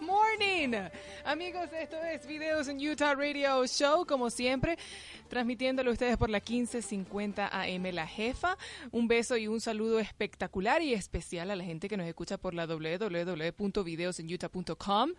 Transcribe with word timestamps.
morning. 0.00 0.88
Amigos, 1.24 1.68
esto 1.72 1.96
es 2.02 2.26
Videos 2.26 2.66
en 2.68 2.78
Utah 2.78 3.14
Radio 3.14 3.66
Show, 3.66 4.04
como 4.06 4.30
siempre, 4.30 4.78
transmitiéndolo 5.28 5.92
ustedes 5.92 6.16
por 6.16 6.30
la 6.30 6.38
1550 6.38 7.48
AM 7.48 7.82
La 7.92 8.06
Jefa. 8.06 8.56
Un 8.90 9.08
beso 9.08 9.36
y 9.36 9.48
un 9.48 9.60
saludo 9.60 9.98
espectacular 9.98 10.80
y 10.82 10.94
especial 10.94 11.50
a 11.50 11.56
la 11.56 11.64
gente 11.64 11.88
que 11.88 11.96
nos 11.96 12.06
escucha 12.06 12.38
por 12.38 12.54
la 12.54 12.66
www.videosenyutah.com 12.66 15.10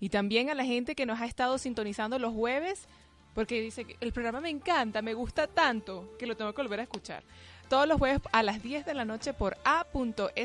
y 0.00 0.08
también 0.10 0.50
a 0.50 0.54
la 0.54 0.64
gente 0.64 0.94
que 0.94 1.06
nos 1.06 1.20
ha 1.20 1.26
estado 1.26 1.58
sintonizando 1.58 2.18
los 2.18 2.34
jueves 2.34 2.88
porque 3.34 3.60
dice 3.60 3.84
que 3.84 3.96
el 4.00 4.12
programa 4.12 4.40
me 4.40 4.50
encanta, 4.50 5.00
me 5.00 5.14
gusta 5.14 5.46
tanto 5.46 6.16
que 6.18 6.26
lo 6.26 6.36
tengo 6.36 6.52
que 6.52 6.62
volver 6.62 6.80
a 6.80 6.84
escuchar. 6.84 7.22
Todos 7.68 7.86
los 7.86 7.98
jueves 7.98 8.20
a 8.32 8.42
las 8.42 8.62
10 8.62 8.86
de 8.86 8.94
la 8.94 9.04
noche 9.04 9.34
por 9.34 9.56
a.s.s.k 9.64 10.38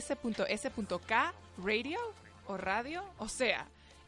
radio 1.58 2.00
o 2.48 2.58
radio, 2.58 3.04
o 3.18 3.30
sea, 3.30 3.66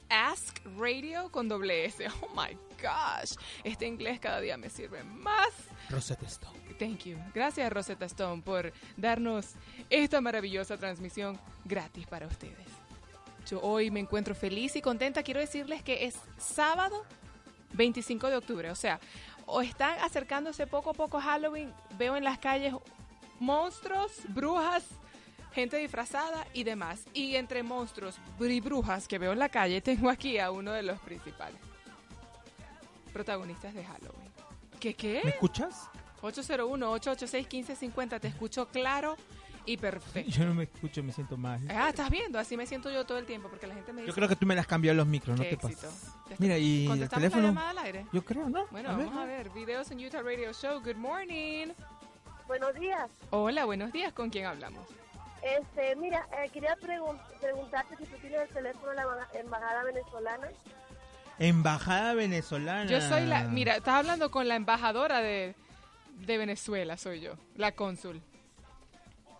Ask 0.09 0.59
Radio 0.77 1.31
con 1.31 1.47
doble 1.47 1.85
S. 1.85 2.05
Oh 2.21 2.29
my 2.35 2.57
gosh, 2.81 3.37
este 3.63 3.87
inglés 3.87 4.19
cada 4.19 4.39
día 4.41 4.57
me 4.57 4.69
sirve 4.69 5.03
más. 5.03 5.49
Rosetta 5.89 6.25
Stone. 6.25 6.59
Thank 6.77 7.05
you. 7.05 7.17
Gracias 7.33 7.71
Rosetta 7.71 8.05
Stone 8.05 8.41
por 8.41 8.73
darnos 8.97 9.53
esta 9.89 10.19
maravillosa 10.19 10.77
transmisión 10.77 11.39
gratis 11.63 12.05
para 12.07 12.27
ustedes. 12.27 12.67
Yo 13.49 13.61
hoy 13.61 13.91
me 13.91 14.01
encuentro 14.01 14.35
feliz 14.35 14.75
y 14.75 14.81
contenta. 14.81 15.23
Quiero 15.23 15.39
decirles 15.39 15.83
que 15.83 16.05
es 16.05 16.15
sábado 16.37 17.05
25 17.73 18.29
de 18.29 18.35
octubre. 18.35 18.71
O 18.71 18.75
sea, 18.75 18.99
o 19.45 19.61
están 19.61 19.97
acercándose 19.99 20.67
poco 20.67 20.89
a 20.89 20.93
poco 20.93 21.19
Halloween. 21.21 21.71
Veo 21.97 22.15
en 22.15 22.23
las 22.23 22.39
calles 22.39 22.73
monstruos, 23.39 24.11
brujas, 24.29 24.83
gente 25.53 25.77
disfrazada 25.77 26.45
y 26.53 26.63
demás. 26.63 27.05
Y 27.13 27.35
entre 27.35 27.63
monstruos 27.63 28.15
y 28.39 28.59
brujas 28.61 29.07
que 29.07 29.17
veo 29.19 29.33
en 29.33 29.39
la 29.39 29.49
calle, 29.49 29.81
tengo 29.81 30.09
aquí 30.09 30.37
a 30.39 30.51
uno 30.51 30.71
de 30.71 30.83
los 30.83 30.99
principales 30.99 31.59
protagonistas 33.13 33.73
de 33.73 33.83
Halloween. 33.85 34.29
¿Qué 34.79 34.93
qué? 34.93 35.21
¿Me 35.23 35.29
escuchas? 35.31 35.89
801-886-1550. 36.21 38.19
Te 38.19 38.27
escucho 38.27 38.67
claro 38.67 39.15
y 39.65 39.77
perfecto. 39.77 40.29
Yo 40.31 40.45
no 40.45 40.53
me 40.53 40.63
escucho, 40.65 41.01
me 41.01 41.11
siento 41.11 41.37
mal. 41.37 41.59
Ah, 41.69 41.89
estás 41.89 42.09
viendo, 42.09 42.37
así 42.37 42.55
me 42.57 42.67
siento 42.67 42.91
yo 42.91 43.05
todo 43.05 43.17
el 43.17 43.25
tiempo 43.25 43.47
porque 43.49 43.67
la 43.67 43.73
gente 43.73 43.93
me 43.93 44.01
dice. 44.01 44.09
Yo 44.11 44.15
creo 44.15 44.27
que 44.27 44.35
tú 44.35 44.45
me 44.45 44.53
las 44.55 44.67
cambiado 44.67 44.95
los 44.97 45.07
micros, 45.07 45.37
no 45.37 45.43
Qué 45.43 45.55
te 45.55 45.67
éxito. 45.67 45.87
pases. 45.87 46.11
Mira, 46.39 46.57
y 46.57 46.83
el 46.83 46.89
¿Contestamos 46.89 47.31
teléfono. 47.31 47.53
la 47.53 47.69
al 47.69 47.77
aire? 47.79 48.05
Yo 48.11 48.23
creo, 48.25 48.49
¿no? 48.49 48.65
Bueno, 48.71 48.89
A 48.89 48.95
ver. 48.97 49.05
vamos 49.07 49.21
a 49.21 49.25
ver. 49.25 49.49
Videos 49.51 49.89
en 49.91 50.05
Utah 50.05 50.21
Radio 50.21 50.51
Show. 50.53 50.81
Good 50.81 50.97
morning. 50.97 51.67
Buenos 52.47 52.73
días. 52.75 53.09
Hola, 53.31 53.65
buenos 53.65 53.91
días. 53.91 54.13
¿Con 54.13 54.29
quién 54.29 54.45
hablamos? 54.45 54.87
Este, 55.41 55.95
mira, 55.95 56.27
eh, 56.43 56.49
quería 56.49 56.75
pregun- 56.77 57.19
preguntarte 57.41 57.95
si 57.97 58.05
tú 58.05 58.17
tienes 58.17 58.41
el 58.41 58.49
teléfono 58.49 58.89
de 58.91 58.95
la 58.95 59.03
emba- 59.03 59.27
embajada 59.39 59.83
venezolana. 59.83 60.47
Embajada 61.37 62.13
venezolana. 62.13 62.89
Yo 62.89 63.01
soy 63.01 63.25
la. 63.25 63.43
Mira, 63.43 63.75
estás 63.75 63.95
hablando 63.95 64.31
con 64.31 64.47
la 64.47 64.55
embajadora 64.55 65.19
de, 65.21 65.53
de 66.25 66.37
Venezuela, 66.37 66.97
soy 66.97 67.19
yo. 67.21 67.33
La 67.55 67.73
cónsul. 67.73 68.21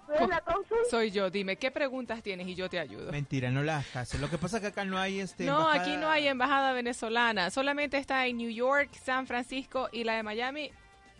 ¿Tú 0.05 0.13
eres 0.13 0.29
la 0.29 0.41
cónsul? 0.41 0.77
Soy 0.91 1.09
yo. 1.09 1.31
Dime, 1.31 1.55
¿qué 1.55 1.71
preguntas 1.71 2.21
tienes 2.21 2.47
y 2.47 2.53
yo 2.53 2.69
te 2.69 2.79
ayudo? 2.79 3.11
Mentira, 3.11 3.49
no 3.49 3.63
la 3.63 3.77
hagas. 3.79 4.13
Lo 4.15 4.29
que 4.29 4.37
pasa 4.37 4.57
es 4.57 4.61
que 4.61 4.67
acá 4.67 4.85
no 4.85 4.99
hay 4.99 5.19
este. 5.21 5.45
No, 5.45 5.57
embajada- 5.57 5.81
aquí 5.81 5.97
no 5.97 6.09
hay 6.09 6.27
embajada 6.27 6.73
venezolana. 6.73 7.49
Solamente 7.49 7.97
está 7.97 8.27
en 8.27 8.37
New 8.37 8.51
York, 8.51 8.89
San 9.03 9.25
Francisco 9.25 9.89
y 9.91 10.03
la 10.03 10.15
de 10.15 10.23
Miami 10.23 10.71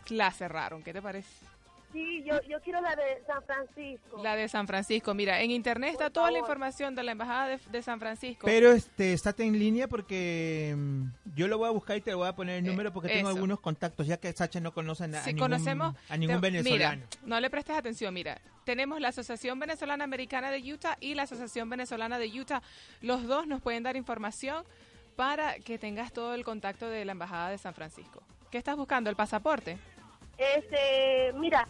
la 0.10 0.30
cerraron. 0.32 0.84
¿Qué 0.84 0.94
te 0.94 1.02
parece? 1.02 1.30
Sí, 1.96 2.24
yo, 2.26 2.42
yo 2.42 2.60
quiero 2.62 2.82
la 2.82 2.94
de 2.94 3.24
San 3.26 3.42
Francisco. 3.44 4.22
La 4.22 4.36
de 4.36 4.50
San 4.50 4.68
Francisco. 4.68 5.14
Mira, 5.14 5.40
en 5.40 5.52
internet 5.52 5.92
está 5.92 6.06
Por 6.06 6.12
toda 6.12 6.32
la 6.32 6.40
información 6.40 6.94
de 6.94 7.04
la 7.04 7.14
embajada 7.14 7.48
de, 7.48 7.58
de 7.72 7.82
San 7.82 8.00
Francisco. 8.02 8.46
Pero 8.46 8.74
este, 8.74 9.14
estate 9.14 9.46
en 9.46 9.58
línea 9.58 9.88
porque 9.88 10.76
mm, 10.78 11.04
yo 11.36 11.48
lo 11.48 11.58
voy 11.58 11.70
a 11.70 11.72
buscar 11.72 11.96
y 11.96 12.02
te 12.02 12.14
voy 12.14 12.28
a 12.28 12.36
poner 12.36 12.58
el 12.60 12.66
Eh, 12.66 12.70
número 12.70 12.92
porque 12.92 13.08
tengo 13.08 13.30
eso. 13.30 13.38
algunos 13.38 13.62
contactos, 13.62 14.06
ya 14.08 14.18
que 14.18 14.34
Sacha 14.34 14.60
no 14.60 14.74
conoce 14.74 15.06
a, 15.06 15.08
a 15.08 15.22
si 15.22 15.28
ningún, 15.34 15.40
conocemos 15.40 15.96
a 16.10 16.18
ningún 16.18 16.42
te- 16.42 16.52
venezolano. 16.52 16.96
Mira, 17.06 17.20
no 17.24 17.40
le 17.40 17.50
prestes 17.50 17.78
atención, 17.78 18.14
mira. 18.14 18.42
Tenemos 18.66 19.00
la 19.00 19.08
Asociación 19.10 19.58
Venezolana 19.58 20.04
Americana 20.04 20.52
de 20.52 20.60
Utah 20.74 20.98
y 21.00 21.14
la 21.14 21.24
Asociación 21.24 21.70
Venezolana 21.70 22.20
de 22.20 22.28
Utah. 22.28 22.62
Los 23.02 23.24
dos 23.26 23.48
nos 23.48 23.62
pueden 23.62 23.84
dar 23.84 23.96
información 23.96 24.66
para 25.16 25.60
que 25.60 25.78
tengas 25.78 26.12
todo 26.12 26.34
el 26.34 26.44
contacto 26.44 26.90
de 26.90 27.06
la 27.06 27.14
Embajada 27.14 27.52
de 27.52 27.58
San 27.58 27.74
Francisco. 27.74 28.22
¿Qué 28.52 28.58
estás 28.58 28.76
buscando? 28.76 29.10
¿El 29.10 29.16
pasaporte? 29.16 29.78
Este, 30.38 31.32
mira, 31.40 31.66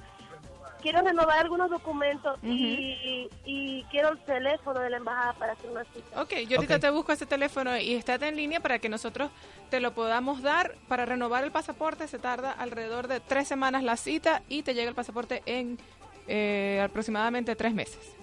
quiero 0.86 1.02
renovar 1.02 1.40
algunos 1.40 1.72
documentos 1.72 2.38
y, 2.44 3.28
y 3.44 3.84
quiero 3.90 4.10
el 4.10 4.20
teléfono 4.20 4.80
de 4.80 4.92
la 4.92 4.98
embajada 4.98 5.34
para 5.34 5.54
hacer 5.54 5.72
una 5.72 5.84
cita. 5.86 6.22
Ok, 6.22 6.34
yo 6.48 6.58
ahorita 6.58 6.78
te 6.78 6.92
busco 6.92 7.12
ese 7.12 7.26
teléfono 7.26 7.76
y 7.76 7.96
estate 7.96 8.28
en 8.28 8.36
línea 8.36 8.60
para 8.60 8.78
que 8.78 8.88
nosotros 8.88 9.32
te 9.72 9.80
lo 9.80 9.96
podamos 9.96 10.44
dar. 10.44 10.76
Para 10.88 11.08
renovar 11.08 11.44
el 11.44 11.52
pasaporte 11.52 12.08
se 12.08 12.20
tarda 12.20 12.52
alrededor 12.52 13.08
de 13.08 13.20
tres 13.20 13.48
semanas 13.48 13.82
la 13.82 13.98
cita 13.98 14.44
y 14.48 14.62
te 14.62 14.76
llega 14.76 14.88
el 14.88 14.94
pasaporte 14.94 15.42
en 15.48 15.80
eh, 16.28 16.80
aproximadamente 16.86 17.56
tres 17.56 17.74
meses. 17.74 18.16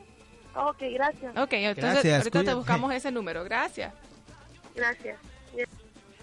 Ok, 0.55 0.83
gracias. 0.93 1.37
Ok, 1.37 1.55
entonces 1.55 1.95
Gracias, 1.95 2.19
ahorita 2.19 2.45
te 2.45 2.55
buscamos 2.55 2.93
ese 2.93 3.11
número. 3.11 3.43
Gracias. 3.43 3.93
Gracias. 4.77 5.19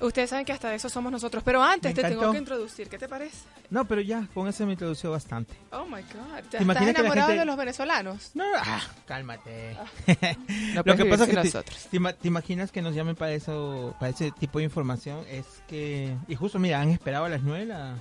Ustedes 0.01 0.29
saben 0.29 0.45
que 0.45 0.53
hasta 0.53 0.69
de 0.69 0.75
eso 0.75 0.89
somos 0.89 1.11
nosotros, 1.11 1.43
pero 1.43 1.61
antes 1.61 1.93
te 1.93 2.01
tengo 2.01 2.31
que 2.31 2.37
introducir. 2.37 2.87
¿Qué 2.89 2.97
te 2.97 3.07
parece? 3.07 3.37
No, 3.69 3.85
pero 3.85 4.01
ya, 4.01 4.27
con 4.33 4.47
eso 4.47 4.65
me 4.65 4.73
introdució 4.73 5.11
bastante. 5.11 5.53
Oh 5.71 5.85
my 5.85 6.01
God. 6.01 6.39
¿Estás 6.39 6.61
imaginas 6.61 6.87
que 6.87 6.93
la 6.93 6.99
enamorado 6.99 7.27
gente- 7.27 7.39
de 7.39 7.45
los 7.45 7.57
venezolanos? 7.57 8.31
No, 8.33 8.43
no, 8.51 8.57
ah, 8.61 8.81
cálmate. 9.05 9.75
No 10.69 10.75
Lo 10.75 10.83
puedes 10.83 11.01
que 11.01 11.05
pasa 11.09 11.23
es 11.23 11.29
que 11.29 11.35
te, 11.35 11.43
nosotros. 11.43 11.87
te 11.91 11.99
te 12.21 12.27
imaginas 12.27 12.71
que 12.71 12.81
nos 12.81 12.95
llamen 12.95 13.15
para 13.15 13.31
eso, 13.33 13.95
para 13.99 14.09
ese 14.11 14.31
tipo 14.31 14.59
de 14.59 14.65
información, 14.65 15.23
es 15.29 15.45
que 15.67 16.15
y 16.27 16.35
justo 16.35 16.59
mira, 16.59 16.79
han 16.81 16.89
esperado 16.89 17.25
a 17.25 17.29
las 17.29 17.41
9 17.43 17.59
de 17.59 17.65
la, 17.65 17.95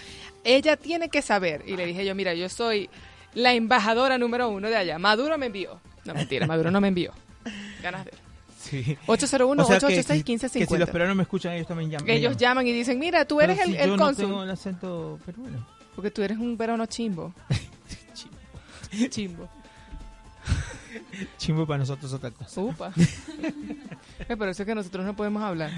ella 0.43 0.77
tiene 0.77 1.09
que 1.09 1.21
saber. 1.21 1.63
Y 1.67 1.77
le 1.77 1.85
dije 1.85 2.03
yo, 2.03 2.15
mira, 2.15 2.33
yo 2.33 2.49
soy 2.49 2.89
la 3.35 3.53
embajadora 3.53 4.17
número 4.17 4.49
uno 4.49 4.67
de 4.67 4.75
allá. 4.75 4.97
Maduro 4.97 5.37
me 5.37 5.45
envió. 5.45 5.79
No, 6.05 6.15
mentira, 6.15 6.47
Maduro 6.47 6.71
no 6.71 6.81
me 6.81 6.87
envió. 6.87 7.13
Ganas 7.83 8.05
de... 8.05 8.11
Sí. 8.69 8.97
801 9.07 9.63
O 9.63 9.65
sea, 9.65 9.79
que, 9.79 9.85
886 9.85 10.23
que- 10.51 10.59
que 10.59 10.65
si 10.65 10.77
los 10.77 10.89
1550 10.89 10.91
peruanos 10.91 11.15
me 11.15 11.23
escuchan, 11.23 11.53
ellos 11.53 11.67
también 11.67 11.91
llaman. 11.91 12.09
Ellos 12.09 12.37
llaman 12.37 12.67
y 12.67 12.71
dicen, 12.73 12.99
mira, 12.99 13.25
tú 13.25 13.39
eres 13.41 13.57
Pero 13.57 13.69
el, 13.69 13.75
si 13.75 13.81
el 13.83 13.89
yo 13.91 13.97
cónsul. 13.97 14.23
no 14.23 14.29
tengo 14.29 14.43
el 14.43 14.49
acento 14.51 15.19
peruano. 15.25 15.67
Porque 15.95 16.11
tú 16.11 16.21
eres 16.21 16.37
un 16.37 16.57
verano 16.57 16.85
chimbo. 16.87 17.33
chimbo. 19.09 19.47
Chimbo 21.37 21.65
para 21.67 21.79
nosotros 21.79 22.11
otra 22.13 22.31
cosa. 22.31 22.61
Upa. 22.61 22.93
Me 24.29 24.37
parece 24.37 24.65
que 24.65 24.73
nosotros 24.75 25.05
no 25.05 25.15
podemos 25.15 25.43
hablar. 25.43 25.71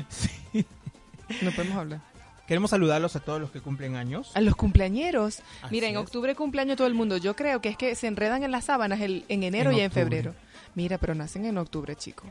No 1.41 1.51
podemos 1.51 1.77
hablar. 1.77 2.01
Queremos 2.47 2.71
saludarlos 2.71 3.15
a 3.15 3.19
todos 3.19 3.39
los 3.39 3.51
que 3.51 3.61
cumplen 3.61 3.95
años. 3.95 4.31
A 4.35 4.41
los 4.41 4.55
cumpleañeros. 4.55 5.39
Así 5.61 5.71
Mira, 5.71 5.87
en 5.87 5.97
octubre 5.97 6.33
cumpleaños 6.35 6.77
todo 6.77 6.87
el 6.87 6.95
mundo. 6.95 7.17
Yo 7.17 7.35
creo 7.35 7.61
que 7.61 7.69
es 7.69 7.77
que 7.77 7.93
se 7.95 8.07
enredan 8.07 8.43
en 8.43 8.51
las 8.51 8.65
sábanas 8.65 8.99
el, 9.01 9.23
en 9.29 9.43
enero 9.43 9.69
En 9.71 9.77
y 9.77 9.81
en 9.81 9.91
febrero. 9.91 10.33
Mira, 10.75 10.97
pero 10.97 11.15
nacen 11.15 11.45
en 11.45 11.57
octubre, 11.57 11.95
chico. 11.95 12.25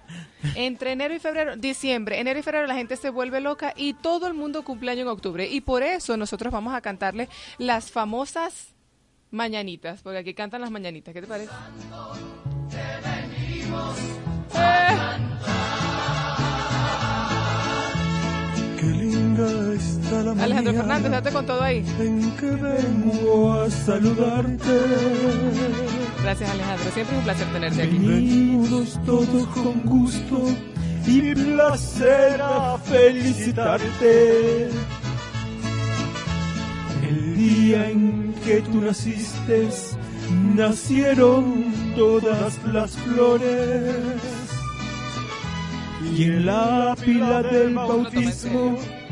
Entre 0.54 0.92
enero 0.92 1.14
y 1.14 1.18
febrero, 1.18 1.56
diciembre, 1.56 2.20
enero 2.20 2.38
y 2.38 2.42
febrero 2.42 2.66
la 2.66 2.74
gente 2.74 2.96
se 2.96 3.10
vuelve 3.10 3.40
loca 3.40 3.74
y 3.76 3.94
todo 3.94 4.26
el 4.26 4.34
mundo 4.34 4.64
cumpleaños 4.64 5.02
en 5.02 5.08
octubre. 5.08 5.46
Y 5.48 5.60
por 5.60 5.82
eso 5.82 6.16
nosotros 6.16 6.52
vamos 6.52 6.74
a 6.74 6.80
cantarle 6.80 7.28
las 7.58 7.90
famosas 7.90 8.74
mañanitas, 9.30 10.02
porque 10.02 10.18
aquí 10.18 10.34
cantan 10.34 10.60
las 10.60 10.70
mañanitas. 10.70 11.12
¿Qué 11.12 11.20
te 11.20 11.26
parece? 11.26 11.52
Qué 12.70 13.08
Alejandro 19.38 20.72
Fernández, 20.74 21.10
date 21.10 21.30
con 21.30 21.46
todo 21.46 21.62
ahí. 21.62 21.84
en 22.00 22.30
que 22.32 22.50
vengo 22.50 23.52
a 23.52 23.70
saludarte. 23.70 24.80
Gracias, 26.22 26.50
Alejandro. 26.50 26.90
Siempre 26.92 27.14
es 27.14 27.18
un 27.18 27.24
placer 27.24 27.46
tenerte 27.52 27.82
aquí. 27.82 27.98
Venimos 27.98 29.00
todos 29.04 29.46
con 29.48 29.80
gusto 29.82 30.42
y 31.06 31.34
placer 31.34 32.40
a 32.42 32.78
felicitarte. 32.78 34.68
El 37.08 37.36
día 37.36 37.90
en 37.90 38.34
que 38.44 38.60
tú 38.62 38.80
naciste, 38.80 39.68
nacieron 40.54 41.72
todas 41.96 42.58
las 42.66 42.96
flores. 42.96 43.94
Y 46.16 46.24
en 46.24 46.46
la 46.46 46.96
pila 47.04 47.42
del 47.42 47.74
bautismo 47.74 48.78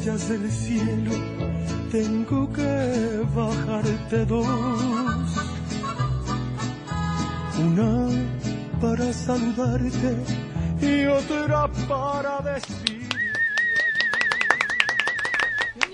Estrellas 0.00 0.28
del 0.28 0.50
cielo 0.50 1.12
tengo 1.92 2.50
que 2.52 3.22
bajarte 3.34 4.24
dos. 4.24 4.46
Una 7.58 8.08
para 8.80 9.12
saludarte 9.12 10.16
y 10.80 11.04
otra 11.04 11.68
para 11.86 12.40
decir. 12.40 13.08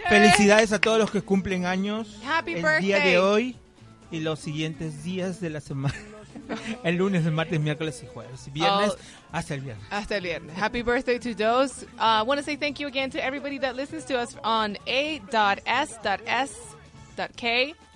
Felicidades 0.09 0.73
a 0.73 0.79
todos 0.79 0.99
los 1.01 1.11
que 1.11 1.23
cumplen 1.23 1.67
años 1.67 2.21
Happy 2.25 2.53
el 2.53 2.63
birthday. 2.63 2.83
día 2.83 3.01
de 3.01 3.19
hoy 3.19 3.57
y 4.13 4.21
los 4.21 4.39
siguientes 4.39 5.03
días 5.03 5.41
de 5.41 5.51
la 5.51 5.61
semana. 5.61 6.16
El 6.85 6.97
lunes, 6.97 7.25
el 7.27 7.33
martes, 7.33 7.61
miércoles 7.61 8.03
y 8.03 8.07
jueves. 8.07 8.51
Viernes 8.53 8.93
Oh. 8.93 8.97
hasta 9.33 9.55
el 9.55 9.61
viernes. 9.61 9.85
Hasta 9.91 10.17
el 10.17 10.23
viernes. 10.23 10.55
Happy 10.57 10.83
birthday 10.83 11.19
to 11.19 11.35
those. 11.35 11.85
I 11.99 12.21
uh, 12.21 12.25
want 12.25 12.39
to 12.39 12.45
say 12.45 12.57
thank 12.57 12.81
you 12.81 12.87
again 12.87 13.11
to 13.11 13.25
everybody 13.25 13.59
that 13.59 13.77
listens 13.77 14.05
to 14.07 14.19
us 14.19 14.37
on 14.45 14.77
a.s.s.k 14.87 15.27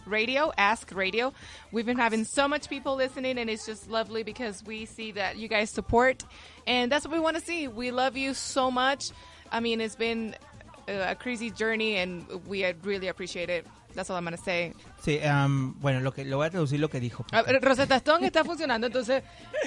radio, 0.06 0.52
Ask 0.58 0.92
Radio. 0.94 1.32
We've 1.72 1.86
been 1.86 1.96
having 1.96 2.24
so 2.24 2.48
much 2.48 2.68
people 2.68 2.96
listening, 2.96 3.38
and 3.38 3.48
it's 3.48 3.64
just 3.64 3.88
lovely 3.88 4.22
because 4.22 4.64
we 4.64 4.86
see 4.86 5.12
that 5.12 5.36
you 5.36 5.48
guys 5.48 5.70
support, 5.70 6.24
and 6.66 6.90
that's 6.90 7.06
what 7.06 7.12
we 7.14 7.20
want 7.20 7.36
to 7.36 7.42
see. 7.42 7.68
We 7.68 7.90
love 7.90 8.16
you 8.16 8.34
so 8.34 8.70
much. 8.70 9.10
I 9.52 9.60
mean, 9.60 9.80
it's 9.80 9.96
been 9.96 10.34
a 10.88 11.14
crazy 11.14 11.50
journey, 11.50 11.96
and 11.96 12.26
we 12.46 12.64
really 12.82 13.08
appreciate 13.08 13.50
it. 13.50 13.66
Going 13.94 14.36
to 14.36 14.36
say. 14.42 14.72
Sí, 15.02 15.18
am, 15.22 15.78
bueno, 15.80 16.00
lo 16.00 16.12
que 16.12 16.24
lo 16.24 16.36
voy 16.38 16.46
a 16.46 16.50
traducir 16.50 16.80
lo 16.80 16.88
que 16.90 17.00
dijo. 17.00 17.24
A 17.32 17.42
ver, 17.42 17.60
Rosetta 17.62 17.96
Stone 17.96 18.26
está 18.26 18.44
funcionando, 18.44 18.86
entonces 18.86 19.22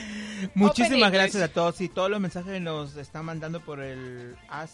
Muchísimas 0.56 0.94
English. 0.94 1.12
gracias 1.14 1.44
a 1.44 1.48
todos 1.48 1.80
y 1.82 1.90
todos 1.90 2.10
los 2.10 2.20
mensajes 2.20 2.52
que 2.54 2.60
nos 2.60 2.96
están 2.98 3.26
mandando 3.26 3.62
por 3.62 3.80
el 3.82 4.36
As 4.50 4.72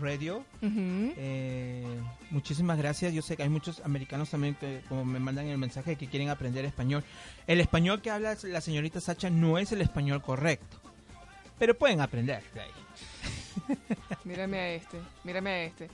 Radio. 0.00 0.38
ujú. 0.62 1.12
Eh, 1.16 2.00
muchísimas 2.30 2.78
gracias. 2.78 3.12
Yo 3.12 3.20
sé 3.22 3.36
que 3.36 3.42
hay 3.42 3.48
muchos 3.50 3.80
americanos 3.84 4.30
también 4.30 4.54
que 4.54 4.80
como 4.88 5.04
me 5.04 5.18
mandan 5.18 5.46
el 5.48 5.58
mensaje 5.58 5.96
que 5.96 6.08
quieren 6.08 6.30
aprender 6.30 6.64
español. 6.64 7.04
El 7.46 7.60
español 7.60 8.00
que 8.00 8.10
habla 8.10 8.36
la 8.44 8.60
señorita 8.60 9.00
Sacha 9.00 9.28
no 9.30 9.58
es 9.58 9.70
el 9.72 9.82
español 9.82 10.22
correcto, 10.22 10.78
pero 11.58 11.76
pueden 11.76 12.00
aprender 12.00 12.42
de 12.54 12.60
ahí. 12.62 12.70
Mírame 14.24 14.58
a 14.58 14.68
este, 14.70 14.98
mírame 15.24 15.50
a 15.50 15.64
este. 15.64 15.90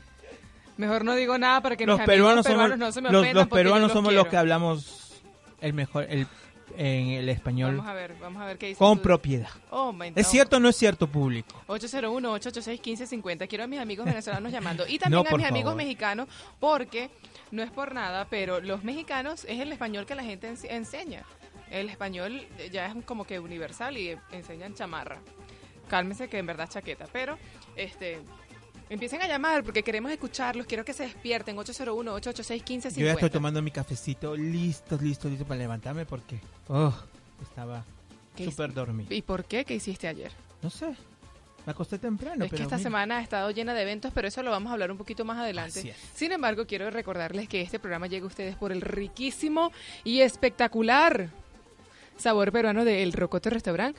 Mejor 0.79 1.05
no 1.05 1.15
digo 1.15 1.37
nada 1.37 1.61
para 1.61 1.77
que 1.77 1.85
Los 1.85 1.99
mis 1.99 2.07
peruanos, 2.07 2.47
somos, 2.47 2.79
no 2.79 2.91
se 2.93 3.01
me 3.03 3.11
los, 3.11 3.21
ofendan 3.23 3.35
los 3.45 3.49
peruanos 3.49 3.93
somos 3.93 4.13
los 4.15 4.27
que 4.29 4.37
hablamos 4.39 5.21
el 5.61 5.73
mejor 5.75 6.07
el, 6.09 6.27
en 6.77 7.09
el 7.09 7.29
español 7.29 7.77
Vamos 7.79 7.91
a 7.91 7.95
ver, 7.95 8.15
vamos 8.21 8.41
a 8.43 8.47
ver 8.47 8.59
qué 8.59 8.67
dice. 8.69 8.79
con 8.79 8.99
propiedad. 9.01 9.49
Oh, 9.71 9.93
¿Es 10.15 10.29
cierto 10.29 10.57
o 10.59 10.61
no 10.61 10.69
es 10.69 10.77
cierto, 10.77 11.07
público? 11.09 11.61
801-886-1550. 11.67 13.49
Quiero 13.49 13.65
a 13.65 13.67
mis 13.67 13.81
amigos 13.81 14.07
venezolanos 14.07 14.53
llamando. 14.53 14.87
Y 14.87 14.99
también 14.99 15.25
No, 15.25 15.29
a 15.35 15.37
mis 15.37 15.47
amigos 15.47 15.75
mexicanos, 15.75 16.29
porque 16.61 17.11
no 17.51 17.63
es 17.63 17.71
por 17.71 17.95
nada, 17.95 18.27
pero 18.31 18.61
los 18.61 18.85
mexicanos 18.85 19.45
es 19.47 19.61
el 19.61 19.73
español 19.73 20.07
que 20.07 20.15
la 20.15 20.23
gente 20.25 20.51
ens- 20.53 20.67
enseña. 20.71 21.23
El 21.71 21.89
español 21.91 22.47
ya 22.73 22.87
es 22.87 23.05
como 23.05 23.25
que 23.25 23.39
universal 23.41 23.97
y 23.99 24.17
enseñan 24.33 24.75
chamarra. 24.75 25.19
Cálmese 25.89 26.29
que 26.29 26.39
en 26.39 26.47
verdad 26.47 26.69
chaqueta. 26.69 27.07
Pero, 27.13 27.37
este. 27.77 28.21
Empiecen 28.91 29.23
a 29.23 29.29
llamar 29.29 29.63
porque 29.63 29.83
queremos 29.83 30.11
escucharlos. 30.11 30.67
Quiero 30.67 30.85
que 30.85 30.93
se 30.93 31.05
despierten. 31.05 31.57
801-886-1550. 31.57 32.95
Yo 32.97 33.07
ya 33.07 33.13
estoy 33.13 33.31
tomando 33.31 33.61
mi 33.63 33.71
cafecito, 33.71 34.35
listo, 34.37 34.99
listo, 35.01 35.29
listo 35.29 35.45
para 35.45 35.59
levantarme 35.59 36.07
porque 36.07 36.41
oh, 36.69 36.95
estaba 37.43 37.85
¿Qué 38.35 38.47
súper 38.47 38.73
dormido. 38.73 39.15
¿Y 39.15 39.23
por 39.23 39.45
qué? 39.45 39.65
¿Qué 39.65 39.75
hiciste 39.75 40.09
ayer? 40.09 40.33
No 40.63 40.71
sé, 40.71 40.95
me 41.67 41.73
acosté 41.73 41.99
temprano. 41.99 42.47
es 42.47 42.51
que 42.51 42.63
esta 42.63 42.77
mira. 42.77 42.83
semana 42.83 43.19
ha 43.19 43.21
estado 43.21 43.51
llena 43.51 43.75
de 43.75 43.83
eventos, 43.83 44.11
pero 44.15 44.27
eso 44.27 44.43
lo 44.43 44.51
vamos 44.51 44.71
a 44.71 44.73
hablar 44.73 44.91
un 44.91 44.97
poquito 44.97 45.27
más 45.27 45.39
adelante. 45.39 45.95
Sin 46.15 46.33
embargo, 46.33 46.67
quiero 46.67 46.91
recordarles 46.91 47.47
que 47.47 47.61
este 47.61 47.79
programa 47.79 48.07
llega 48.07 48.25
a 48.25 48.29
ustedes 48.29 48.57
por 48.57 48.73
el 48.73 48.81
riquísimo 48.81 49.71
y 50.03 50.21
espectacular 50.21 51.29
sabor 52.17 52.53
peruano 52.53 52.87
de 52.87 53.03
El 53.03 53.13
Rocoto 53.13 53.51
Restaurant, 53.51 53.97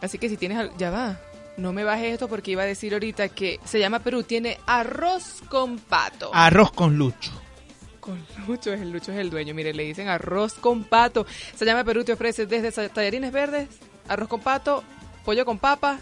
Así 0.00 0.18
que 0.18 0.28
si 0.28 0.36
tienes... 0.36 0.70
Ya 0.76 0.90
va. 0.90 1.18
No 1.56 1.72
me 1.72 1.84
bajes 1.84 2.12
esto 2.14 2.28
porque 2.28 2.50
iba 2.50 2.62
a 2.62 2.66
decir 2.66 2.92
ahorita 2.92 3.28
que 3.30 3.58
se 3.64 3.78
llama 3.78 4.00
Perú, 4.00 4.22
tiene 4.22 4.58
arroz 4.66 5.42
con 5.48 5.78
pato. 5.78 6.30
Arroz 6.34 6.72
con 6.72 6.96
lucho. 6.96 7.32
Con 8.00 8.24
Lucho, 8.46 8.72
es 8.72 8.80
el 8.80 8.92
Lucho 8.92 9.10
es 9.10 9.18
el 9.18 9.30
dueño. 9.30 9.52
Mire, 9.52 9.74
le 9.74 9.82
dicen 9.82 10.06
arroz 10.08 10.54
con 10.54 10.84
pato. 10.84 11.26
Se 11.56 11.64
llama 11.64 11.82
Perú, 11.82 12.04
te 12.04 12.12
ofrece 12.12 12.46
desde 12.46 12.70
tallarines 12.88 13.32
verdes, 13.32 13.68
arroz 14.06 14.28
con 14.28 14.40
pato, 14.40 14.84
pollo 15.24 15.44
con 15.44 15.58
papa, 15.58 15.98